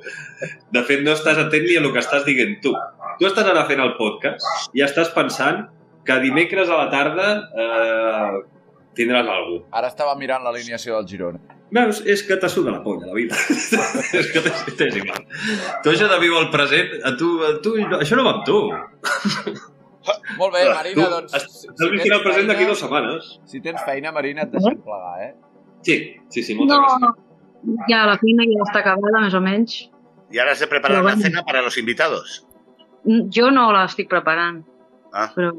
De 0.71 0.85
fet, 0.87 1.03
no 1.03 1.17
estàs 1.17 1.41
atent 1.43 1.67
ni 1.67 1.75
a 1.75 1.83
el 1.83 1.91
que 1.91 2.03
estàs 2.03 2.23
dient 2.27 2.55
tu. 2.63 2.73
Tu 3.19 3.27
estàs 3.27 3.51
ara 3.51 3.67
fent 3.67 3.83
el 3.83 3.97
podcast 3.99 4.71
i 4.77 4.85
estàs 4.85 5.11
pensant 5.15 5.65
que 6.07 6.21
dimecres 6.23 6.71
a 6.71 6.79
la 6.79 6.87
tarda 6.89 7.29
eh, 7.51 8.39
tindràs 8.97 9.27
alguna 9.27 9.67
Ara 9.75 9.91
estava 9.91 10.15
mirant 10.17 10.45
l'alineació 10.45 10.95
del 10.95 11.07
Girona. 11.11 11.58
Veus, 11.71 11.99
és 12.09 12.23
que 12.25 12.35
t'ha 12.41 12.49
sudat 12.49 12.73
la 12.73 12.81
polla, 12.83 13.05
la 13.11 13.13
vida. 13.13 13.35
és 14.19 14.29
que 14.33 14.41
t'és 14.79 14.95
igual. 14.97 15.21
Tu 15.83 15.91
això 15.91 16.07
de 16.09 16.17
viure 16.23 16.39
el 16.45 16.49
present, 16.53 16.95
a 17.05 17.11
tu, 17.19 17.27
a 17.45 17.51
tu, 17.61 17.75
això 17.99 18.17
no 18.17 18.23
va 18.25 18.33
amb 18.39 18.47
tu. 18.47 18.57
Molt 20.39 20.53
bé, 20.55 20.63
Marina, 20.71 20.95
Tu 20.95 21.05
doncs... 21.11 21.35
Estàs 21.37 21.91
vivint 21.91 22.15
el 22.15 22.23
present 22.25 22.49
d'aquí 22.49 22.65
dues 22.65 22.79
setmanes. 22.81 23.27
Si 23.51 23.61
tens 23.61 23.83
feina, 23.85 24.13
Marina, 24.15 24.47
et 24.47 24.53
deixem 24.55 24.79
plegar, 24.81 25.15
eh? 25.27 25.31
Sí, 25.85 25.97
sí, 26.33 26.41
sí, 26.43 26.55
moltes 26.57 26.75
No, 26.79 27.11
gràcies. 27.11 27.85
ja 27.91 28.01
la 28.09 28.17
feina 28.21 28.47
ja 28.49 28.65
està 28.65 28.81
acabada, 28.81 29.21
més 29.27 29.35
o 29.37 29.41
menys. 29.43 29.77
Y 30.31 30.39
ahora 30.39 30.55
se 30.55 30.67
prepara 30.67 30.93
Pero 30.95 31.03
la 31.03 31.11
bueno. 31.13 31.21
cena 31.21 31.43
para 31.43 31.61
los 31.61 31.77
invitados. 31.77 32.45
Jo 33.35 33.51
no 33.51 33.69
l'estic 33.73 34.09
preparant. 34.09 34.63
Ah. 35.11 35.31
Però 35.35 35.51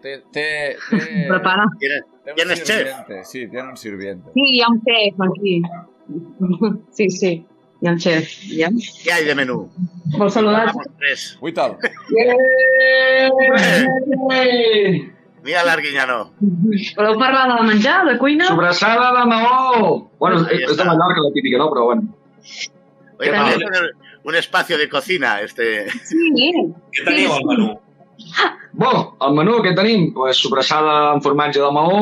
Té, 0.00 0.22
té, 0.32 0.76
té, 0.90 1.26
prepara. 1.28 1.64
¿Tienes? 1.78 2.02
un 2.26 2.34
¿Tienes 2.34 2.62
chef? 2.64 2.88
Sí, 3.24 3.48
tiene 3.48 3.68
un 3.68 3.76
sirviente. 3.76 4.30
Sí, 4.34 4.40
hi 4.56 4.60
ha 4.62 4.68
un 4.68 4.80
xef 4.80 5.20
aquí. 5.28 5.62
Sí, 6.92 7.08
sí, 7.10 7.32
hi 7.80 7.86
ha 7.86 7.90
un 7.92 8.00
xef. 8.00 8.28
Ja. 8.56 8.68
¿Qué 9.04 9.12
hay 9.12 9.24
de 9.24 9.34
menú? 9.34 9.70
Vols 10.18 10.32
saludar? 10.34 10.66
Vamos, 10.68 10.86
tres. 10.98 11.38
Uita'l. 11.40 11.76
Mira 15.42 15.60
el 15.62 15.68
arguiñano. 15.68 16.32
Voleu 16.96 17.18
parlar 17.18 17.60
de 17.60 17.66
menjar, 17.68 18.06
de 18.06 18.16
cuina? 18.18 18.46
Sobrassada 18.48 19.12
de 19.20 19.26
maó! 19.28 20.10
Bueno, 20.18 20.38
Ahí 20.48 20.62
és, 20.62 20.70
és 20.70 20.76
de. 20.78 20.84
Mallorca 20.88 21.20
la 21.20 21.32
típica, 21.34 21.58
no? 21.58 21.68
Però 21.68 21.84
bueno. 21.84 22.02
Oye, 23.20 23.30
Pero- 23.30 23.58
tener 23.58 23.90
un 24.24 24.34
espacio 24.36 24.78
de 24.78 24.88
cocina, 24.88 25.40
este. 25.42 25.90
Sí, 26.08 26.16
Què 26.92 27.04
teniu 27.04 27.32
al 27.36 27.44
menú? 27.44 27.68
Bo, 28.76 29.16
el 29.22 29.34
menú 29.36 29.60
que 29.62 29.72
tenim, 29.76 30.08
pues, 30.14 30.36
sobrassada 30.42 31.12
amb 31.12 31.22
formatge 31.22 31.60
de 31.62 31.70
maó, 31.70 31.98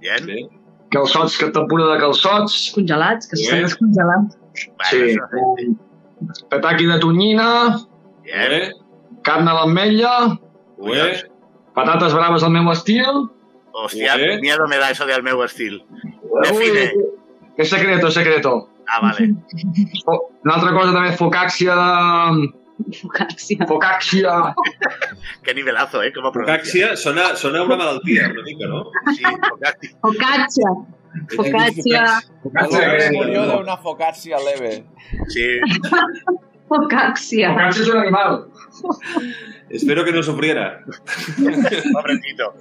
Bien. 0.00 0.24
Bé. 0.26 0.48
calçots, 0.94 1.36
que 1.38 1.50
tempura 1.52 1.86
de 1.92 1.98
calçots, 2.00 2.72
congelats, 2.74 3.28
que 3.28 3.36
s'estan 3.36 3.62
descongelant. 3.66 4.30
Bueno, 4.32 4.90
sí, 4.90 4.96
eso- 5.12 6.48
petaki 6.48 6.86
de 6.86 6.98
tonyina, 7.00 7.48
Bien. 8.24 8.48
Bé, 8.50 8.60
carn 9.22 9.48
a 9.48 9.54
l'ametlla, 9.54 10.38
bé. 10.78 11.22
patates 11.74 12.14
braves 12.14 12.42
al 12.42 12.50
meu 12.50 12.70
estil... 12.72 13.28
Hostia, 13.78 14.16
Bé. 14.16 14.38
miedo 14.40 14.66
me 14.68 14.78
da 14.78 14.90
eso 14.90 15.04
de 15.04 15.12
al 15.12 15.22
meu 15.22 15.42
estil. 15.44 15.82
Define. 16.44 16.90
És 17.58 17.68
secreto, 17.68 18.10
secreto. 18.10 18.70
Ah, 18.88 19.00
vale. 19.02 19.34
Una 20.44 20.54
altra 20.54 20.72
cosa 20.72 20.94
també, 20.94 21.10
focàxia 21.18 21.74
de... 21.76 22.48
Focàxia. 23.00 23.66
Focàxia... 23.66 24.54
Qué 25.42 25.54
nivelazo, 25.54 26.02
¿eh? 26.02 26.12
¿Cómo 26.14 26.30
pronuncia? 26.32 26.56
Focàxia 26.92 26.96
sona, 26.96 27.34
sona 27.36 27.62
una 27.62 27.76
malaltia, 27.76 28.28
una 28.30 28.42
mica, 28.42 28.66
no? 28.68 28.84
Sí, 29.16 29.22
focaccia. 30.02 30.68
Focàcia. 31.36 32.02
Focàcia, 32.42 33.00
Se 33.00 33.10
que- 33.10 33.16
murió 33.16 33.46
de 33.46 33.56
una 33.56 33.76
focaccia 33.78 34.36
leve. 34.38 34.84
Sí. 35.28 35.46
Focàcia. 36.68 37.48
Focàcia 37.54 37.82
és 37.82 37.88
un 37.88 37.98
animal. 37.98 38.38
Espero 39.70 40.04
que 40.04 40.12
no 40.12 40.22
sufriera. 40.22 40.80
Pobrecito. 41.92 42.54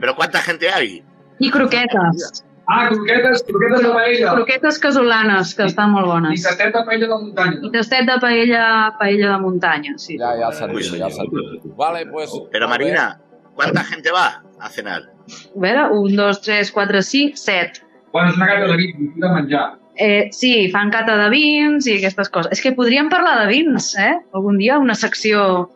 Pero 0.00 0.14
¿cuánta 0.14 0.40
gente 0.42 0.70
hay? 0.70 1.02
I 1.38 1.50
croquetes. 1.50 2.44
Ah, 2.68 2.88
croquetes, 2.90 3.44
croquetes 3.46 3.82
de 3.82 3.90
paella. 3.94 4.32
Croquetes 4.34 4.78
casolanes, 4.82 5.54
que 5.54 5.64
estan 5.70 5.92
molt 5.92 6.06
I 6.06 6.10
bones. 6.10 6.42
tastet 6.42 6.72
de 6.74 6.82
paella 6.84 7.06
de 7.06 7.18
muntanya. 7.22 7.58
I 7.62 7.70
tastet 7.70 8.06
de 8.08 8.16
paella, 8.20 8.62
paella 8.98 9.32
de 9.32 9.38
muntanya, 9.38 9.92
sí. 9.96 10.18
Ja, 10.18 10.32
ja 10.36 10.48
el 10.50 10.74
Ui, 10.74 10.82
sentim, 10.82 10.98
ja 11.00 11.06
el 11.06 11.12
senyor. 11.12 11.44
sentim. 11.52 11.76
Vale, 11.76 12.06
pues... 12.06 12.30
Pero. 12.50 12.68
Marina, 12.68 13.20
¿cuánta 13.54 13.84
gente 13.84 14.10
va 14.10 14.42
a 14.58 14.68
cenar? 14.68 15.02
A 15.02 15.60
veure, 15.60 15.88
un, 15.92 16.16
dos, 16.16 16.40
tres, 16.42 16.72
quatre, 16.72 17.02
cinc, 17.02 17.36
set. 17.36 17.82
Bueno, 18.12 18.30
és 18.30 18.36
una 18.36 18.46
gata 18.46 18.66
de 18.66 18.76
vi, 18.76 18.92
de 19.14 19.28
menjar. 19.28 19.78
Eh, 19.98 20.28
sí, 20.32 20.68
fan 20.70 20.90
cata 20.90 21.16
de 21.16 21.30
vins 21.30 21.86
i 21.86 21.96
aquestes 21.98 22.28
coses. 22.28 22.50
És 22.52 22.60
que 22.60 22.72
podríem 22.72 23.08
parlar 23.08 23.38
de 23.42 23.46
vins, 23.52 23.94
eh? 23.98 24.12
Algun 24.34 24.58
dia, 24.58 24.78
una 24.78 24.94
secció... 24.94 25.70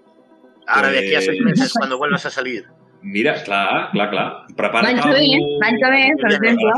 Ahora 0.67 0.91
de 0.91 0.99
aquí 1.01 1.15
a 1.15 1.21
seis 1.21 1.39
Pues- 1.43 1.59
meses, 1.59 1.73
cuando 1.79 1.99
vuelvas 1.99 2.27
a 2.27 2.31
salir. 2.31 2.67
Mira, 3.03 3.35
clar, 3.45 3.91
clar, 3.93 4.09
clar. 4.13 4.27
Prepara't 4.57 4.91
L'any 4.91 5.01
que 5.01 5.13
ve, 5.15 5.23
l'any 5.63 5.79
que 5.81 5.91
ve, 5.95 6.03
per 6.21 6.33
exemple. 6.37 6.75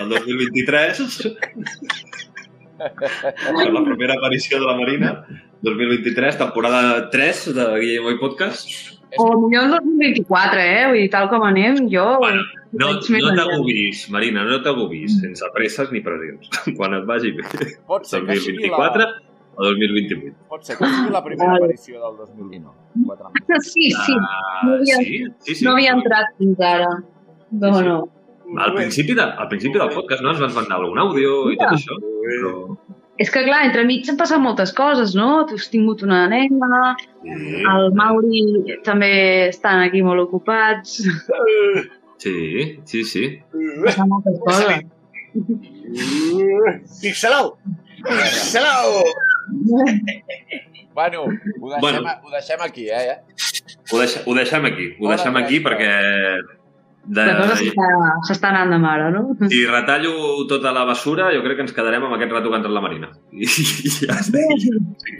El 0.00 0.08
2023, 0.08 1.00
per 2.78 3.70
la 3.72 3.82
primera 3.84 4.14
aparició 4.18 4.58
de 4.60 4.66
la 4.66 4.76
Marina, 4.76 5.12
2023, 5.62 6.38
temporada 6.38 7.10
3 7.10 7.44
de 7.54 7.66
Guillem 7.80 8.04
Boy 8.08 8.18
Podcast. 8.18 8.68
O 9.20 9.26
millor 9.36 9.64
el 9.68 9.70
2024, 9.76 10.60
eh? 10.60 10.84
Vull 10.88 11.00
dir, 11.02 11.10
tal 11.12 11.28
com 11.28 11.44
anem, 11.44 11.82
jo... 11.92 12.06
Bueno, 12.22 12.42
No, 12.72 12.86
no 12.96 13.18
enllà. 13.18 13.34
t'agobis, 13.36 14.06
Marina, 14.08 14.46
no 14.48 14.62
t'agobis, 14.64 15.18
sense 15.20 15.44
presses 15.52 15.90
ni 15.92 16.00
pressions. 16.00 16.48
Quan 16.78 16.94
et 16.96 17.04
vagi 17.04 17.34
bé, 17.36 17.44
Pot 17.84 18.08
ser 18.08 18.22
que 18.24 18.38
sigui 18.40 18.70
2024 18.70 19.02
la, 19.04 19.10
o 19.56 19.64
2028. 19.64 20.36
pot 20.48 20.64
ser 20.64 20.76
que 20.78 20.86
sigui 20.86 21.10
la 21.12 21.22
primera 21.24 21.50
Vale. 21.52 21.64
aparició 21.64 22.00
del 22.00 22.16
2029. 22.16 22.76
Quatre 23.06 23.26
mesos. 23.34 23.72
Sí, 23.72 23.90
sí, 23.90 24.14
Ah, 24.18 24.66
No 24.66 24.74
havia- 24.74 24.96
sí, 24.96 25.24
sí, 25.40 25.54
sí. 25.54 25.64
no 25.64 25.72
havia 25.72 25.92
entrat 25.92 26.26
fins 26.38 26.60
ara. 26.60 26.88
No, 27.50 27.72
Sí, 27.74 27.78
sí. 27.80 27.84
no. 27.88 28.08
Al 28.58 28.74
principi, 28.74 29.14
de, 29.14 29.22
al 29.22 29.48
principi 29.48 29.78
del 29.78 29.88
podcast 29.94 30.22
no 30.22 30.30
ens 30.30 30.40
van 30.40 30.52
mandar 30.54 30.78
algun 30.78 30.98
àudio 30.98 31.50
i 31.52 31.56
tot 31.56 31.72
això. 31.76 31.96
Però... 32.24 32.76
És 33.18 33.30
que, 33.30 33.42
clar, 33.44 33.66
entre 33.66 33.84
mig 33.84 34.04
s'han 34.04 34.16
passat 34.16 34.40
moltes 34.40 34.72
coses, 34.72 35.14
no? 35.14 35.44
Tu 35.46 35.54
has 35.54 35.68
tingut 35.70 36.02
una 36.02 36.26
nena, 36.28 36.96
el 37.24 37.92
Mauri 37.94 38.76
també 38.84 39.48
estan 39.48 39.80
aquí 39.84 40.02
molt 40.02 40.20
ocupats, 40.26 41.02
Sí, 42.22 42.78
sí, 42.84 43.02
sí. 43.04 43.24
passen 43.84 44.08
moltes 44.08 44.38
coses. 44.44 44.84
¡Pixelao! 47.02 47.56
¡Pixelao! 48.04 49.02
Bueno, 50.94 51.22
ho 51.24 51.70
deixem, 51.70 51.80
Bueno. 51.80 52.00
ho 52.22 52.30
deixem 52.30 52.60
aquí, 52.60 52.88
eh? 52.90 53.16
Ho, 53.92 53.98
deixa, 53.98 54.20
ho 54.26 54.34
deixem 54.36 54.64
aquí, 54.68 54.90
ho 55.00 55.06
Hora 55.06 55.16
deixem 55.16 55.36
aquí 55.40 55.60
perquè... 55.64 55.88
De, 57.02 57.22
La 57.26 57.34
cosa 57.34 57.56
s'està- 58.28 58.50
anant 58.52 58.70
de 58.70 58.78
mare, 58.78 59.08
no? 59.10 59.22
si 59.50 59.64
retallo 59.66 60.12
tota 60.46 60.70
la 60.70 60.84
basura, 60.86 61.30
jo 61.34 61.40
crec 61.42 61.56
que 61.58 61.64
ens 61.66 61.72
quedarem 61.74 62.04
amb 62.06 62.14
aquest 62.14 62.30
rato 62.36 62.50
que 62.52 62.54
ha 62.54 62.60
entrat 62.60 62.76
la 62.76 62.82
Marina. 62.84 63.08
I, 63.32 63.48
i 63.88 63.90
ja 63.96 64.18
està, 64.20 64.38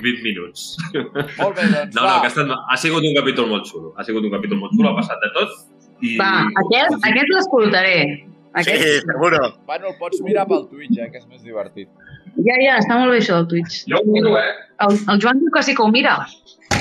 20 0.04 0.22
minuts. 0.22 0.76
Molt 0.92 1.56
bé, 1.56 1.64
doncs 1.72 1.96
No, 1.96 2.04
va. 2.04 2.12
no, 2.12 2.20
que 2.20 2.28
ha, 2.28 2.30
estat, 2.30 2.52
ha 2.54 2.76
sigut 2.78 3.08
un 3.08 3.16
capítol 3.16 3.48
molt 3.50 3.66
xulo. 3.66 3.94
Ha 3.98 4.04
sigut 4.06 4.28
un 4.28 4.30
capítol 4.36 4.60
molt 4.60 4.76
xulo, 4.76 4.92
ha 4.92 5.00
passat 5.00 5.24
de 5.24 5.32
tot. 5.40 5.56
I... 6.04 6.14
Va, 6.20 6.30
aquest, 6.66 7.00
aquest 7.00 7.34
l'escoltaré. 7.34 7.96
Sí, 8.12 8.28
Aquest, 8.60 9.06
seguro. 9.08 9.38
Bueno, 9.66 9.88
el 9.88 9.94
pots 9.98 10.20
mirar 10.22 10.44
pel 10.46 10.66
Twitch, 10.68 10.98
eh, 11.00 11.06
que 11.10 11.18
és 11.22 11.26
més 11.26 11.40
divertit. 11.42 11.88
Ja, 12.36 12.56
ja, 12.62 12.78
està 12.80 12.98
molt 12.98 13.12
bé 13.12 13.18
això 13.20 13.36
del 13.40 13.48
Twitch. 13.50 13.82
Jo 13.90 14.00
ho 14.00 14.06
miro, 14.12 14.36
eh? 14.38 14.50
El, 14.86 14.96
el 15.14 15.20
Joan 15.22 15.38
diu 15.42 15.50
que 15.54 15.62
sí 15.62 15.74
que 15.74 15.82
ho 15.82 15.88
mira. 15.92 16.16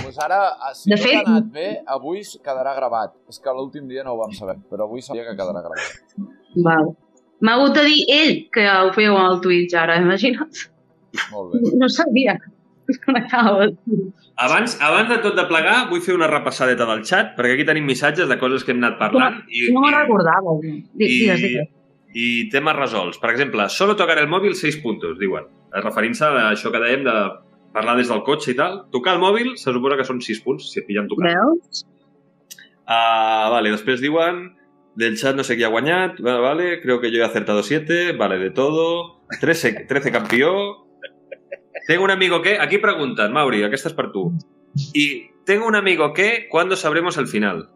Pues 0.02 0.18
ara, 0.20 0.40
eh, 0.70 0.74
si 0.74 0.90
De 0.90 0.96
tot 0.98 1.06
fet- 1.06 1.20
ha 1.28 1.30
anat 1.36 1.52
bé, 1.54 1.68
avui 1.88 2.22
quedarà 2.44 2.74
gravat. 2.76 3.14
És 3.30 3.40
que 3.40 3.50
l'últim 3.54 3.88
dia 3.88 4.04
no 4.04 4.14
ho 4.16 4.22
vam 4.24 4.32
saber, 4.34 4.56
però 4.70 4.88
avui 4.88 5.02
sabia 5.02 5.24
que 5.28 5.36
quedarà 5.38 5.62
gravat. 5.62 6.02
Val. 6.56 6.94
M'ha 7.42 7.54
hagut 7.58 7.74
de 7.76 7.84
dir 7.86 8.02
ell 8.14 8.34
que 8.54 8.66
ho 8.70 8.92
feu 8.94 9.16
al 9.18 9.40
Twitch 9.42 9.74
ara, 9.76 9.98
imagina't. 10.02 10.66
Molt 11.32 11.54
bé. 11.54 11.76
No 11.78 11.90
sabia. 11.90 12.38
Abans, 14.42 14.78
abans 14.82 15.10
de 15.10 15.18
tot 15.22 15.36
de 15.38 15.44
plegar, 15.50 15.88
vull 15.90 16.02
fer 16.02 16.16
una 16.16 16.28
repassadeta 16.32 16.86
del 16.90 17.04
xat, 17.06 17.36
perquè 17.38 17.54
aquí 17.58 17.66
tenim 17.68 17.86
missatges 17.86 18.28
de 18.30 18.38
coses 18.42 18.64
que 18.66 18.74
hem 18.74 18.82
anat 18.84 18.98
parlant. 19.00 19.38
I, 19.50 19.68
No 19.74 19.84
me'n 19.84 19.94
recordava. 19.96 20.56
i, 20.66 20.80
Digues, 20.98 21.42
digues. 21.44 21.70
I 22.14 22.50
temes 22.52 22.76
resolts. 22.78 23.20
Per 23.22 23.32
exemple, 23.32 23.68
solo 23.70 23.96
tocar 23.96 24.18
el 24.20 24.30
mòbil 24.32 24.56
6 24.58 24.82
puntos, 24.84 25.18
diuen. 25.20 25.48
Referint-se 25.72 26.28
a 26.28 26.50
això 26.52 26.72
que 26.74 26.82
dèiem 26.84 27.06
de 27.08 27.16
parlar 27.72 27.96
des 28.00 28.12
del 28.12 28.24
cotxe 28.28 28.52
i 28.52 28.58
tal. 28.58 28.82
Tocar 28.92 29.16
el 29.16 29.24
mòbil 29.24 29.56
se 29.58 29.72
suposa 29.72 30.00
que 30.00 30.08
són 30.08 30.22
6 30.24 30.42
punts, 30.46 30.72
si 30.74 30.82
et 30.82 30.88
pillen 30.88 31.08
tocant. 31.12 31.32
Veus? 31.32 31.86
Ah, 32.86 33.48
vale, 33.54 33.72
després 33.72 34.02
diuen 34.04 34.50
del 35.00 35.16
chat 35.16 35.38
no 35.38 35.44
sé 35.48 35.56
qui 35.56 35.64
ha 35.64 35.72
guanyat, 35.72 36.20
vale, 36.20 36.42
vale, 36.44 36.66
creo 36.82 37.00
que 37.00 37.12
yo 37.12 37.22
he 37.22 37.26
acertado 37.26 37.64
7, 37.64 38.12
vale, 38.20 38.38
de 38.40 38.50
todo, 38.52 39.22
13, 39.40 39.86
13 39.88 40.12
campió, 40.12 40.52
tengo 41.88 42.04
un 42.04 42.12
amigo 42.12 42.42
que, 42.42 42.60
aquí 42.60 42.78
preguntan, 42.78 43.32
Mauri, 43.32 43.64
aquesta 43.64 43.88
és 43.88 43.96
per 43.96 44.10
tu, 44.12 44.26
y 44.94 45.32
tengo 45.48 45.66
un 45.66 45.76
amigo 45.76 46.12
que, 46.12 46.48
¿cuándo 46.50 46.76
sabremos 46.76 47.18
el 47.18 47.28
final? 47.28 47.70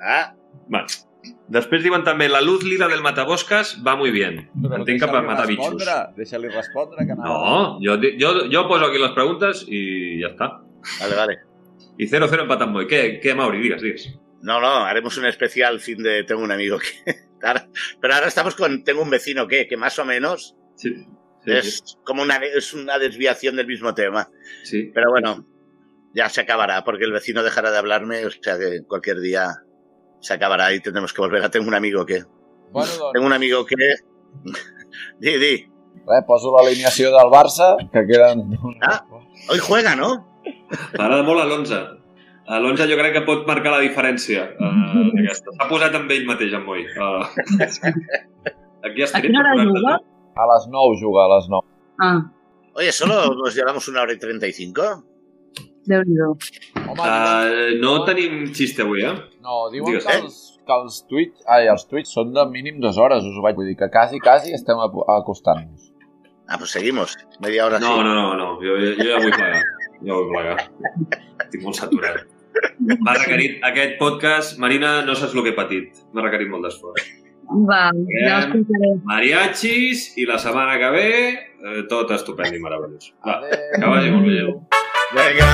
Ah, 0.00 0.32
Vale. 0.68 0.86
Després 1.48 1.82
diuen 1.82 2.04
també, 2.04 2.28
la 2.30 2.40
luz 2.40 2.62
lila 2.64 2.86
del 2.88 3.02
mataboscas 3.02 3.74
va 3.86 3.96
muy 3.96 4.10
bien. 4.10 4.48
Entenc 4.62 5.00
que 5.02 5.08
per 5.10 5.22
matar 5.26 5.46
bitxos. 5.46 5.84
Deixa-li 6.16 6.48
respondre, 6.48 7.06
que 7.06 7.16
No, 7.18 7.78
yo, 7.82 7.96
yo, 8.00 8.46
yo 8.46 8.68
poso 8.68 8.86
aquí 8.86 8.98
las 8.98 9.12
preguntes 9.12 9.64
y 9.68 10.20
ya 10.20 10.28
está. 10.28 10.62
vale, 11.00 11.14
vale. 11.16 11.38
Y 11.98 12.06
0-0 12.06 12.42
empatan 12.42 12.72
muy. 12.72 12.86
¿Qué, 12.86 13.20
¿Qué, 13.20 13.34
Mauri? 13.34 13.60
Digas, 13.60 13.82
digas. 13.82 14.08
No, 14.40 14.60
no, 14.60 14.84
haremos 14.84 15.16
un 15.18 15.26
especial 15.26 15.78
fin 15.78 16.02
de 16.02 16.24
Tengo 16.24 16.42
un 16.42 16.50
amigo 16.50 16.78
que... 16.78 17.14
Pero 18.00 18.14
ahora 18.14 18.26
estamos 18.26 18.56
con 18.56 18.82
Tengo 18.82 19.02
un 19.02 19.10
vecino 19.10 19.46
que, 19.46 19.68
que 19.68 19.76
más 19.76 19.98
o 19.98 20.04
menos 20.04 20.56
Sí. 20.76 20.94
Sí, 21.44 21.50
es 21.50 21.98
como 22.04 22.22
una, 22.22 22.36
es 22.36 22.72
una 22.72 22.98
desviación 22.98 23.56
del 23.56 23.66
mismo 23.66 23.94
tema. 23.94 24.30
sí. 24.62 24.90
Pero 24.94 25.10
bueno, 25.10 25.44
ya 26.14 26.28
se 26.28 26.40
acabará, 26.40 26.84
porque 26.84 27.04
el 27.04 27.12
vecino 27.12 27.42
dejará 27.42 27.70
de 27.72 27.78
hablarme, 27.78 28.24
o 28.26 28.30
sea 28.30 28.58
que 28.58 28.82
cualquier 28.86 29.20
día 29.20 29.48
se 30.22 30.32
acabará 30.34 30.72
y 30.72 30.80
tendremos 30.80 31.12
que 31.12 31.20
volver 31.20 31.42
a 31.44 31.50
Tengo 31.50 31.68
un 31.68 31.74
amigo 31.74 32.06
que... 32.06 32.22
Bueno, 32.72 32.90
doncs, 32.98 33.12
Tengo 33.12 33.26
un 33.26 33.32
amigo 33.32 33.66
que... 33.66 33.76
di, 35.20 35.36
di. 35.38 35.54
res, 36.06 36.24
poso 36.26 36.50
l'alineació 36.56 37.10
del 37.12 37.30
Barça, 37.30 37.74
que 37.92 38.06
queden... 38.06 38.56
Ah. 38.80 39.04
Hoy 39.50 39.58
juega, 39.58 39.94
¿no? 39.96 40.08
M'agrada 40.96 41.22
molt 41.26 41.42
a 41.42 41.46
l'11. 41.46 41.80
A 42.48 42.58
l'11 42.58 42.88
jo 42.90 42.96
crec 42.98 43.12
que 43.18 43.24
pot 43.26 43.44
marcar 43.46 43.74
la 43.76 43.82
diferència. 43.82 44.48
Uh, 44.58 45.10
aquesta. 45.20 45.52
S'ha 45.58 45.68
posat 45.70 45.94
amb 45.98 46.10
ell 46.14 46.24
mateix, 46.26 46.54
en 46.58 46.64
Moi. 46.66 46.82
Uh, 46.96 47.22
aquí 48.86 49.04
has 49.04 49.14
A 49.14 49.20
quina 49.22 49.42
hora 49.42 49.54
juga? 49.62 49.98
A 50.32 50.48
les 50.54 50.66
9 50.72 50.98
juga, 51.02 51.26
a 51.26 51.34
les 51.36 51.50
9. 51.52 51.68
Ah, 52.02 52.20
Oye, 52.74 52.90
¿solo 52.90 53.34
nos 53.36 53.54
llevamos 53.54 53.86
una 53.88 54.02
hora 54.02 54.14
y 54.14 54.18
treinta 54.18 54.46
y 54.46 54.52
cinco? 54.52 55.04
Déu-n'hi-do. 55.84 56.38
Home, 56.88 57.00
Uh, 57.02 57.78
no 57.82 58.04
tenim 58.06 58.46
xiste 58.54 58.82
avui, 58.82 59.02
eh? 59.04 59.12
No, 59.42 59.68
diuen 59.72 59.90
Digues. 59.96 60.04
que 60.06 60.16
els, 60.22 60.36
que 60.66 60.72
els 60.76 60.98
tuits, 61.10 61.42
ai, 61.50 61.66
els 61.72 61.86
tuits 61.90 62.12
són 62.14 62.32
de 62.36 62.44
mínim 62.50 62.78
dues 62.80 62.98
hores, 62.98 63.24
us 63.26 63.38
ho 63.38 63.42
vaig 63.42 63.56
dir, 63.66 63.74
que 63.76 63.88
quasi, 63.90 64.20
quasi 64.22 64.52
estem 64.54 64.78
acostant-nos. 64.82 65.88
Ah, 66.48 66.58
pues 66.58 66.70
seguimos. 66.70 67.16
Media 67.40 67.66
hora 67.66 67.78
No, 67.80 67.96
sí. 67.96 68.02
no, 68.04 68.14
no, 68.14 68.34
no. 68.36 68.48
Jo, 68.60 68.76
jo 68.98 69.08
ja 69.08 69.18
vull 69.22 69.32
plegar. 69.32 69.62
Jo 70.04 70.18
vull 70.20 70.30
plegar. 70.34 70.68
Estic 71.46 71.62
molt 71.64 71.78
saturat. 71.80 72.22
M'ha 73.00 73.14
requerit 73.16 73.62
aquest 73.64 73.94
podcast, 73.98 74.58
Marina, 74.60 75.00
no 75.06 75.14
saps 75.16 75.34
el 75.34 75.42
que 75.46 75.54
he 75.54 75.56
patit. 75.56 76.02
M'ha 76.12 76.22
requerit 76.26 76.50
molt 76.52 76.66
d'esforç. 76.68 77.08
Va, 77.68 77.80
ja 78.26 78.36
l'escoltaré. 78.42 78.92
Mariachis 79.08 80.04
i 80.20 80.26
la 80.28 80.36
setmana 80.40 80.76
que 80.80 80.90
ve 80.94 81.08
eh, 81.32 81.80
tot 81.90 82.10
estupend 82.14 82.54
i 82.54 82.60
meravellós. 82.62 83.10
Va, 83.26 83.38
Adéu. 83.40 83.64
que 83.80 83.86
vagi 83.94 84.12
molt 84.14 84.28
bé. 84.28 84.44
Venga. 85.16 85.50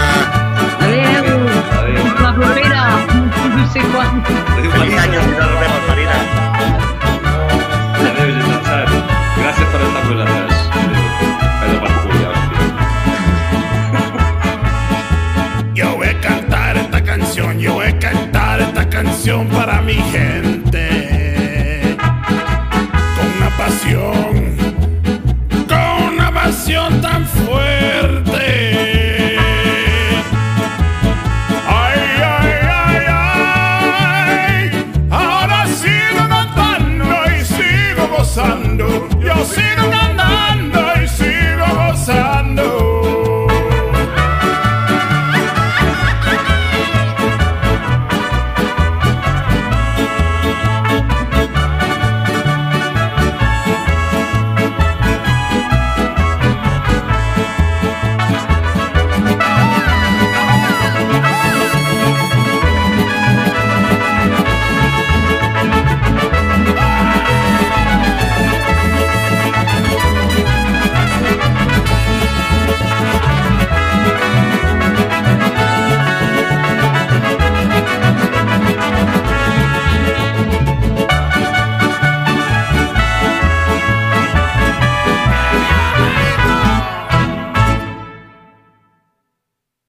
Adéu. 0.83 1.33
Adéu. 1.79 2.13
La 2.27 2.35
propera. 2.39 3.18
no 3.59 3.67
sé 3.73 3.81
cuándo. 3.81 4.29
Feliz 4.55 4.73
año 4.99 5.21
y 5.21 5.27
nos 5.37 5.61
vemos, 5.61 5.81
Marina. 5.89 6.13
Ya 8.03 8.11
debes 8.15 8.37
de 8.37 8.43
pensar. 8.43 8.87
Gracias 9.37 9.69
por 9.69 9.81
estas 9.81 10.09
relaciones. 10.09 10.57
Pero 11.61 11.81
para 11.81 11.95
Yo 15.75 15.97
voy 15.97 16.09
a 16.09 16.21
cantar 16.21 16.77
esta 16.77 17.03
canción, 17.03 17.59
yo 17.59 17.75
voy 17.75 17.87
a 17.87 17.99
cantar 17.99 18.61
esta 18.61 18.89
canción 18.89 19.49
para 19.49 19.83
mi 19.83 19.95
gente. 19.95 21.97
Con 23.17 23.27
una 23.37 23.51
pasión, 23.57 24.57
con 25.69 26.03
una 26.15 26.33
pasión 26.33 26.98